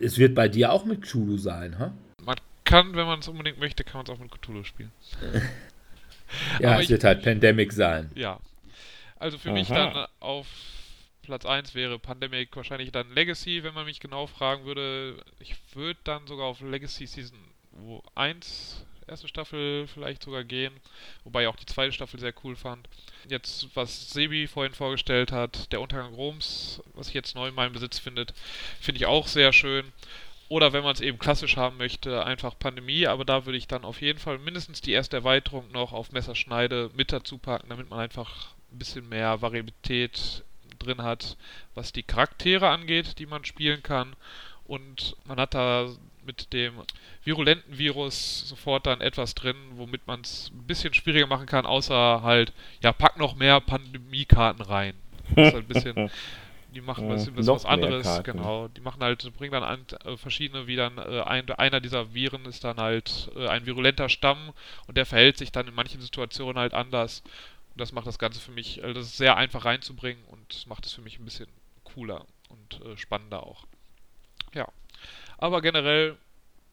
es- 0.00 0.18
wird 0.18 0.34
bei 0.34 0.48
dir 0.48 0.72
auch 0.72 0.84
mit 0.86 1.02
Cthulhu 1.02 1.36
sein, 1.36 1.76
hä? 1.78 1.90
Man 2.24 2.36
kann, 2.64 2.94
wenn 2.96 3.06
man 3.06 3.18
es 3.20 3.28
unbedingt 3.28 3.58
möchte, 3.58 3.84
kann 3.84 3.98
man 3.98 4.06
es 4.06 4.10
auch 4.10 4.18
mit 4.18 4.30
Cthulhu 4.32 4.64
spielen. 4.64 4.92
Ja, 6.60 6.70
Aber 6.70 6.78
es 6.78 6.84
ich- 6.84 6.90
wird 6.90 7.04
halt 7.04 7.22
Pandemic 7.22 7.72
sein. 7.72 8.10
Ja. 8.14 8.38
Also 9.16 9.38
für 9.38 9.50
mich 9.52 9.70
Aha. 9.70 9.90
dann 9.92 10.06
auf 10.20 10.46
Platz 11.22 11.44
1 11.44 11.74
wäre 11.74 11.98
Pandemic 11.98 12.54
wahrscheinlich 12.56 12.92
dann 12.92 13.12
Legacy, 13.12 13.62
wenn 13.62 13.74
man 13.74 13.84
mich 13.84 14.00
genau 14.00 14.26
fragen 14.26 14.64
würde. 14.64 15.22
Ich 15.40 15.54
würde 15.74 15.98
dann 16.04 16.26
sogar 16.26 16.46
auf 16.46 16.60
Legacy 16.60 17.06
Season 17.06 17.38
1, 18.14 18.84
erste 19.06 19.28
Staffel 19.28 19.86
vielleicht 19.92 20.22
sogar 20.22 20.44
gehen. 20.44 20.72
Wobei 21.24 21.42
ich 21.42 21.48
auch 21.48 21.56
die 21.56 21.66
zweite 21.66 21.92
Staffel 21.92 22.18
sehr 22.20 22.32
cool 22.44 22.56
fand. 22.56 22.88
Jetzt, 23.28 23.68
was 23.74 24.10
Sebi 24.10 24.46
vorhin 24.46 24.74
vorgestellt 24.74 25.32
hat, 25.32 25.72
der 25.72 25.80
Untergang 25.80 26.14
Roms, 26.14 26.82
was 26.94 27.08
ich 27.08 27.14
jetzt 27.14 27.34
neu 27.34 27.48
in 27.48 27.54
meinem 27.54 27.72
Besitz 27.72 27.98
findet, 27.98 28.32
finde 28.80 28.98
ich 29.00 29.06
auch 29.06 29.26
sehr 29.26 29.52
schön. 29.52 29.92
Oder 30.48 30.72
wenn 30.72 30.82
man 30.82 30.94
es 30.94 31.00
eben 31.00 31.18
klassisch 31.18 31.56
haben 31.56 31.76
möchte, 31.76 32.24
einfach 32.24 32.58
Pandemie, 32.58 33.06
aber 33.06 33.24
da 33.24 33.44
würde 33.44 33.58
ich 33.58 33.68
dann 33.68 33.84
auf 33.84 34.00
jeden 34.00 34.18
Fall 34.18 34.38
mindestens 34.38 34.80
die 34.80 34.92
erste 34.92 35.18
Erweiterung 35.18 35.70
noch 35.72 35.92
auf 35.92 36.10
Messerschneide 36.12 36.90
mit 36.94 37.12
dazu 37.12 37.36
packen, 37.36 37.68
damit 37.68 37.90
man 37.90 38.00
einfach 38.00 38.54
ein 38.72 38.78
bisschen 38.78 39.08
mehr 39.08 39.42
Variabilität 39.42 40.44
drin 40.78 41.02
hat, 41.02 41.36
was 41.74 41.92
die 41.92 42.02
Charaktere 42.02 42.68
angeht, 42.68 43.18
die 43.18 43.26
man 43.26 43.44
spielen 43.44 43.82
kann. 43.82 44.16
Und 44.64 45.16
man 45.24 45.38
hat 45.38 45.54
da 45.54 45.88
mit 46.24 46.52
dem 46.52 46.74
virulenten 47.24 47.78
Virus 47.78 48.48
sofort 48.48 48.86
dann 48.86 49.00
etwas 49.00 49.34
drin, 49.34 49.56
womit 49.76 50.06
man 50.06 50.20
es 50.20 50.50
ein 50.54 50.66
bisschen 50.66 50.94
schwieriger 50.94 51.26
machen 51.26 51.46
kann, 51.46 51.66
außer 51.66 52.22
halt, 52.22 52.52
ja, 52.82 52.92
pack 52.92 53.18
noch 53.18 53.34
mehr 53.34 53.60
Pandemiekarten 53.60 54.62
rein. 54.62 54.94
Das 55.34 55.48
ist 55.48 55.54
halt 55.54 55.64
ein 55.64 55.68
bisschen, 55.68 56.10
die 56.78 56.82
machen 56.86 57.06
ein 57.06 57.14
bisschen, 57.16 57.28
Hm, 57.30 57.34
bisschen 57.34 57.46
noch 57.46 57.56
was 57.56 57.64
mehr 57.64 57.72
anderes, 57.72 58.22
genau. 58.22 58.68
Die 58.68 58.80
machen 58.80 59.02
halt, 59.02 59.32
bringen 59.36 59.50
dann 59.50 59.64
an, 59.64 59.84
äh, 60.04 60.16
verschiedene, 60.16 60.68
wie 60.68 60.76
dann 60.76 60.96
äh, 60.98 61.22
ein, 61.22 61.50
einer 61.50 61.80
dieser 61.80 62.14
Viren 62.14 62.44
ist 62.44 62.62
dann 62.62 62.76
halt 62.76 63.30
äh, 63.34 63.48
ein 63.48 63.66
virulenter 63.66 64.08
Stamm 64.08 64.52
und 64.86 64.96
der 64.96 65.04
verhält 65.04 65.38
sich 65.38 65.50
dann 65.50 65.66
in 65.66 65.74
manchen 65.74 66.00
Situationen 66.00 66.56
halt 66.56 66.74
anders. 66.74 67.22
Und 67.74 67.80
das 67.80 67.90
macht 67.90 68.06
das 68.06 68.20
Ganze 68.20 68.40
für 68.40 68.52
mich, 68.52 68.80
äh, 68.80 68.92
das 68.92 69.06
ist 69.06 69.16
sehr 69.16 69.36
einfach 69.36 69.64
reinzubringen 69.64 70.22
und 70.26 70.66
macht 70.68 70.86
es 70.86 70.92
für 70.92 71.00
mich 71.00 71.18
ein 71.18 71.24
bisschen 71.24 71.48
cooler 71.82 72.24
und 72.48 72.80
äh, 72.86 72.96
spannender 72.96 73.42
auch. 73.42 73.66
Ja. 74.54 74.68
Aber 75.36 75.60
generell, 75.60 76.16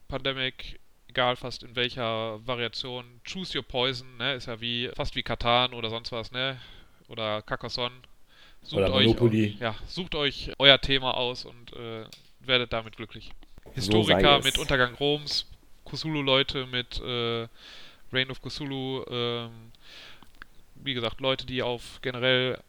Pandemic, 0.08 0.80
egal 1.08 1.36
fast 1.36 1.64
in 1.64 1.76
welcher 1.76 2.46
Variation, 2.46 3.22
choose 3.24 3.58
your 3.58 3.64
poison, 3.64 4.18
ne, 4.18 4.36
ist 4.36 4.46
ja 4.46 4.62
wie, 4.62 4.92
fast 4.96 5.16
wie 5.16 5.24
Katan 5.24 5.74
oder 5.74 5.90
sonst 5.90 6.12
was, 6.12 6.32
ne, 6.32 6.60
oder 7.08 7.42
Carcassonne. 7.42 7.96
Sucht 8.66 8.82
Oder 8.82 8.94
euch, 8.94 9.06
Monopoly. 9.08 9.58
ja, 9.60 9.76
sucht 9.86 10.16
euch 10.16 10.52
euer 10.58 10.82
Thema 10.82 11.16
aus 11.16 11.46
und 11.46 11.74
äh, 11.74 12.06
werdet 12.40 12.74
damit 12.74 12.98
glücklich. 12.98 13.30
Historiker 13.74 14.40
es. 14.40 14.46
mit 14.46 14.58
Untergang 14.58 14.96
Roms, 14.96 15.46
Cthulhu-Leute 15.86 16.66
mit 16.66 17.00
äh, 17.00 17.48
Reign 18.12 18.32
of 18.32 18.42
Cthulhu, 18.42 19.04
ähm, 19.10 19.72
wie 20.76 20.96
gesagt, 20.96 21.22
Leute, 21.22 21.46
die 21.46 21.62
auf 21.62 22.00
generell 22.02 22.60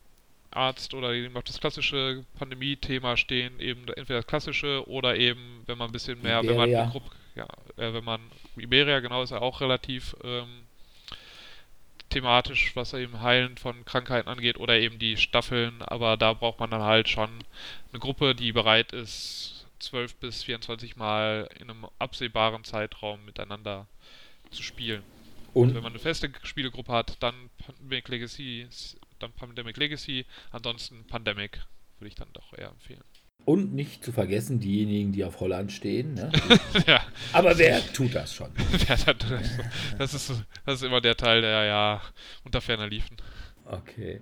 Arzt 0.51 0.93
oder 0.93 1.13
auf 1.35 1.45
das 1.45 1.61
klassische 1.61 2.25
Pandemie-Thema 2.39 3.17
stehen, 3.17 3.59
eben 3.59 3.89
entweder 3.89 4.21
das 4.21 4.27
klassische 4.27 4.87
oder 4.89 5.17
eben, 5.17 5.63
wenn 5.65 5.79
man 5.79 5.89
ein 5.89 5.93
bisschen 5.93 6.21
mehr, 6.21 6.43
wenn 6.43 6.57
man 6.57 6.69
Iberia. 6.69 6.91
Gruppe, 6.91 7.11
ja, 7.35 7.47
äh, 7.77 7.95
wenn 7.95 8.05
man 8.05 8.21
Iberia 8.57 9.01
genau 9.01 9.23
ist 9.23 9.31
ja 9.31 9.41
auch 9.41 9.63
relativ 9.63 10.15
ähm, 10.25 10.66
thematisch, 12.11 12.75
was 12.77 12.93
eben 12.95 13.21
Heilen 13.21 13.57
von 13.57 13.85
Krankheiten 13.85 14.29
angeht 14.29 14.59
oder 14.59 14.79
eben 14.79 14.99
die 14.99 15.17
Staffeln, 15.17 15.83
aber 15.83 16.17
da 16.17 16.33
braucht 16.33 16.61
man 16.61 16.71
dann 16.71 16.83
halt 16.83 17.09
schon 17.09 17.31
eine 17.93 18.01
Gruppe, 18.01 18.35
die 18.35 18.53
bereit 18.53 18.93
ist, 18.93 19.67
12 19.81 20.17
bis 20.17 20.43
24 20.45 20.97
Mal 20.97 21.49
in 21.59 21.71
einem 21.71 21.87
absehbaren 21.99 22.65
Zeitraum 22.65 23.25
miteinander 23.25 23.87
zu 24.51 24.63
spielen. 24.63 25.03
Und 25.53 25.75
wenn 25.75 25.77
Und 25.77 25.83
man 25.83 25.93
eine 25.93 25.99
feste 25.99 26.31
Spielegruppe 26.43 26.93
hat, 26.93 27.23
dann 27.23 27.35
Pandemic 27.59 28.09
Legacy, 28.09 28.69
dann 29.19 29.33
Pandemic 29.33 29.77
Legacy, 29.77 30.27
ansonsten 30.53 31.07
Pandemic 31.07 31.61
würde 31.99 32.09
ich 32.09 32.15
dann 32.15 32.29
doch 32.33 32.53
eher 32.53 32.69
empfehlen. 32.69 33.05
Und 33.45 33.75
nicht 33.75 34.05
zu 34.05 34.11
vergessen 34.11 34.59
diejenigen, 34.59 35.13
die 35.13 35.25
auf 35.25 35.39
Holland 35.39 35.71
stehen. 35.71 36.15
Ne? 36.15 36.33
ja. 36.87 37.01
Aber 37.33 37.57
wer 37.59 37.81
tut 37.93 38.15
das 38.15 38.35
schon? 38.35 38.51
das, 39.99 40.15
ist, 40.15 40.33
das 40.65 40.75
ist 40.75 40.83
immer 40.83 41.01
der 41.01 41.17
Teil, 41.17 41.43
der 41.43 41.65
ja 41.65 42.03
unter 42.45 42.61
ferner 42.61 42.89
liefen. 42.89 43.17
Okay. 43.65 44.21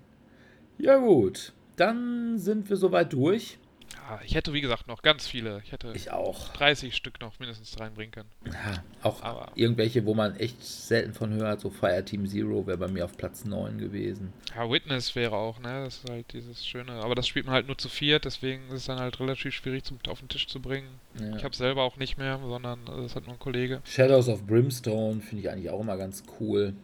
Ja 0.77 0.97
gut, 0.97 1.55
dann 1.77 2.39
sind 2.39 2.69
wir 2.69 2.77
soweit 2.77 3.13
durch. 3.13 3.59
Ja, 4.07 4.21
ich 4.23 4.35
hätte, 4.35 4.53
wie 4.53 4.61
gesagt, 4.61 4.87
noch 4.87 5.01
ganz 5.01 5.27
viele. 5.27 5.63
Ich 5.65 5.73
hätte 5.73 5.91
ich 5.95 6.11
auch. 6.11 6.53
30 6.53 6.95
Stück 6.95 7.21
noch 7.23 7.39
mindestens 7.39 7.81
reinbringen 7.81 8.13
können. 8.13 8.29
Ja, 8.45 8.83
auch 9.03 9.23
Aber 9.23 9.51
irgendwelche, 9.55 10.05
wo 10.05 10.13
man 10.13 10.37
echt 10.37 10.63
selten 10.63 11.15
von 11.15 11.33
hört. 11.33 11.63
So 11.63 11.71
Fireteam 11.71 12.27
Zero 12.27 12.67
wäre 12.67 12.77
bei 12.77 12.89
mir 12.89 13.07
auf 13.07 13.17
Platz 13.17 13.47
9 13.47 13.79
gewesen. 13.79 14.35
Ja, 14.55 14.71
Witness 14.71 15.15
wäre 15.15 15.37
auch, 15.37 15.59
ne? 15.59 15.85
Das 15.85 16.05
ist 16.05 16.11
halt 16.11 16.33
dieses 16.35 16.67
Schöne. 16.67 16.93
Aber 16.93 17.15
das 17.15 17.27
spielt 17.27 17.47
man 17.47 17.55
halt 17.55 17.67
nur 17.67 17.79
zu 17.79 17.89
viert, 17.89 18.27
deswegen 18.27 18.67
ist 18.69 18.75
es 18.75 18.85
dann 18.85 19.01
halt 19.01 19.19
relativ 19.21 19.55
schwierig 19.55 19.85
zum, 19.85 19.99
auf 20.09 20.19
den 20.19 20.29
Tisch 20.29 20.49
zu 20.49 20.61
bringen. 20.61 20.89
Ja. 21.19 21.37
Ich 21.37 21.45
habe 21.45 21.57
selber 21.57 21.83
auch 21.83 21.97
nicht 21.97 22.19
mehr, 22.19 22.39
sondern 22.47 22.81
das 22.85 23.17
hat 23.17 23.25
nur 23.25 23.37
ein 23.37 23.41
Kollege. 23.41 23.81
Shadows 23.85 24.29
of 24.29 24.47
Brimstone 24.47 25.23
finde 25.23 25.43
ich 25.43 25.51
eigentlich 25.51 25.71
auch 25.71 25.81
immer 25.81 25.97
ganz 25.97 26.25
cool. 26.41 26.75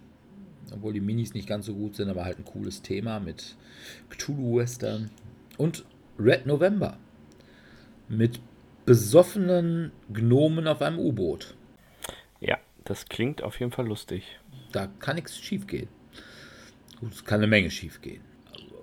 Obwohl 0.72 0.94
die 0.94 1.01
Minis 1.01 1.34
nicht 1.34 1.48
ganz 1.48 1.66
so 1.66 1.74
gut 1.74 1.97
sind, 1.97 2.09
aber 2.09 2.24
halt 2.24 2.38
ein 2.38 2.44
cooles 2.44 2.80
Thema 2.80 3.20
mit 3.20 3.56
Cthulhu-Western. 4.09 5.10
Und 5.59 5.84
Red 6.18 6.47
November 6.47 6.97
mit 8.10 8.40
besoffenen 8.84 9.92
Gnomen 10.12 10.66
auf 10.66 10.82
einem 10.82 10.98
U-Boot. 10.98 11.54
Ja, 12.40 12.58
das 12.84 13.06
klingt 13.06 13.42
auf 13.42 13.58
jeden 13.60 13.72
Fall 13.72 13.86
lustig. 13.86 14.40
Da 14.72 14.88
kann 14.98 15.16
nichts 15.16 15.38
schief 15.38 15.66
gehen. 15.66 15.88
Gut, 16.98 17.12
es 17.12 17.24
kann 17.24 17.38
eine 17.38 17.46
Menge 17.46 17.70
schief 17.70 18.02
gehen. 18.02 18.22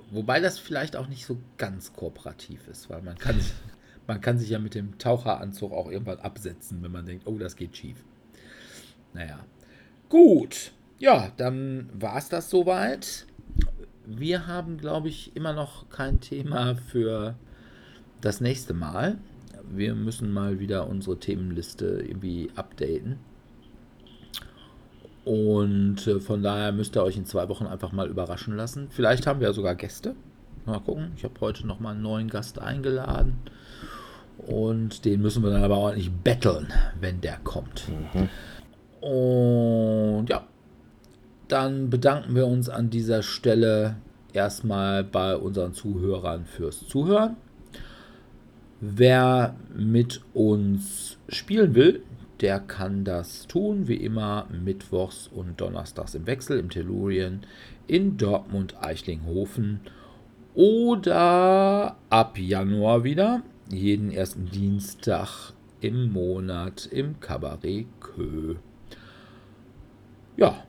Wobei 0.09 0.39
das 0.39 0.57
vielleicht 0.57 0.95
auch 0.95 1.07
nicht 1.07 1.25
so 1.25 1.37
ganz 1.57 1.93
kooperativ 1.93 2.67
ist, 2.69 2.89
weil 2.89 3.01
man 3.01 3.17
kann, 3.17 3.39
man 4.07 4.21
kann 4.21 4.39
sich 4.39 4.49
ja 4.49 4.59
mit 4.59 4.75
dem 4.75 4.97
Taucheranzug 4.97 5.73
auch 5.73 5.91
irgendwann 5.91 6.19
absetzen, 6.19 6.81
wenn 6.81 6.91
man 6.91 7.05
denkt, 7.05 7.27
oh, 7.27 7.37
das 7.37 7.55
geht 7.55 7.75
schief. 7.75 7.97
Naja. 9.13 9.45
Gut. 10.07 10.71
Ja, 10.99 11.31
dann 11.35 11.89
war 11.93 12.17
es 12.17 12.29
das 12.29 12.49
soweit. 12.49 13.27
Wir 14.05 14.47
haben, 14.47 14.77
glaube 14.77 15.09
ich, 15.09 15.35
immer 15.35 15.51
noch 15.51 15.89
kein 15.89 16.21
Thema 16.21 16.75
für 16.75 17.35
das 18.21 18.41
nächste 18.41 18.73
Mal. 18.73 19.17
Wir 19.69 19.95
müssen 19.95 20.31
mal 20.31 20.59
wieder 20.59 20.87
unsere 20.87 21.19
Themenliste 21.19 22.03
irgendwie 22.05 22.49
updaten. 22.55 23.17
Und 25.25 26.07
äh, 26.07 26.21
von 26.21 26.41
daher 26.41 26.71
müsst 26.71 26.95
ihr 26.95 27.03
euch 27.03 27.17
in 27.17 27.25
zwei 27.25 27.49
Wochen 27.49 27.65
einfach 27.65 27.91
mal 27.91 28.07
überraschen 28.07 28.55
lassen. 28.55 28.87
Vielleicht 28.89 29.27
haben 29.27 29.41
wir 29.41 29.49
ja 29.49 29.53
sogar 29.53 29.75
Gäste. 29.75 30.15
Mal 30.65 30.79
gucken. 30.79 31.11
Ich 31.17 31.23
habe 31.23 31.33
heute 31.41 31.67
noch 31.67 31.79
mal 31.79 31.91
einen 31.91 32.01
neuen 32.01 32.29
Gast 32.29 32.59
eingeladen. 32.59 33.37
Und 34.37 35.03
den 35.03 35.21
müssen 35.21 35.43
wir 35.43 35.49
dann 35.49 35.63
aber 35.63 35.77
ordentlich 35.77 36.11
betteln, 36.11 36.67
wenn 36.99 37.19
der 37.21 37.37
kommt. 37.43 37.85
Mhm. 37.89 38.29
Und 39.05 40.27
ja, 40.29 40.47
dann 41.47 41.89
bedanken 41.89 42.35
wir 42.35 42.47
uns 42.47 42.69
an 42.69 42.89
dieser 42.89 43.23
Stelle 43.23 43.97
erstmal 44.33 45.03
bei 45.03 45.35
unseren 45.35 45.73
Zuhörern 45.73 46.45
fürs 46.45 46.87
Zuhören. 46.87 47.37
Wer 48.79 49.55
mit 49.75 50.21
uns 50.33 51.17
spielen 51.29 51.73
will, 51.73 52.03
der 52.41 52.59
kann 52.59 53.03
das 53.03 53.47
tun, 53.47 53.87
wie 53.87 53.95
immer 53.95 54.47
mittwochs 54.51 55.27
und 55.27 55.59
donnerstags 55.59 56.13
im 56.13 56.27
Wechsel 56.27 56.59
im 56.59 56.69
Tellurien 56.69 57.41
in 57.87 58.17
Dortmund 58.17 58.75
Eichlinghofen 58.79 59.79
oder 60.53 61.97
ab 62.09 62.37
Januar 62.37 63.03
wieder 63.03 63.41
jeden 63.71 64.11
ersten 64.11 64.45
Dienstag 64.51 65.53
im 65.81 66.11
Monat 66.11 66.87
im 66.91 67.19
Cabaret 67.19 67.87
Kö. 67.99 68.55
Ja, 70.35 70.63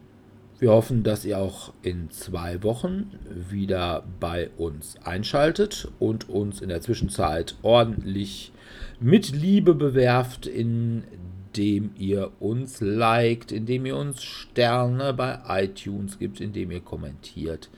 wir 0.59 0.71
hoffen, 0.73 1.05
dass 1.05 1.25
ihr 1.25 1.39
auch 1.39 1.73
in 1.83 2.11
zwei 2.11 2.63
Wochen 2.63 3.13
wieder 3.49 4.05
bei 4.19 4.51
uns 4.57 4.97
einschaltet 5.05 5.89
und 5.99 6.29
uns 6.29 6.61
in 6.61 6.69
der 6.69 6.81
Zwischenzeit 6.81 7.55
ordentlich 7.63 8.53
mit 9.01 9.31
Liebe 9.31 9.75
bewerft, 9.75 10.47
indem 10.47 11.91
ihr 11.97 12.33
uns 12.41 12.81
liked, 12.81 13.53
indem 13.53 13.87
ihr 13.87 13.97
uns 13.97 14.25
Sterne 14.25 15.15
bei 15.15 15.39
iTunes 15.49 16.19
gibt, 16.19 16.41
indem 16.41 16.73
ihr 16.73 16.81
kommentiert 16.81 17.71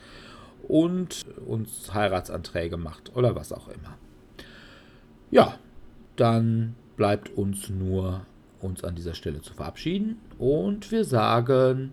und 0.66 1.26
uns 1.46 1.92
Heiratsanträge 1.92 2.78
macht 2.78 3.14
oder 3.14 3.34
was 3.34 3.52
auch 3.52 3.68
immer. 3.68 3.98
Ja, 5.30 5.56
dann 6.16 6.74
bleibt 6.96 7.28
uns 7.30 7.68
nur 7.68 8.22
uns 8.60 8.84
an 8.84 8.94
dieser 8.94 9.14
Stelle 9.14 9.40
zu 9.42 9.54
verabschieden 9.54 10.18
und 10.38 10.90
wir 10.90 11.04
sagen 11.04 11.92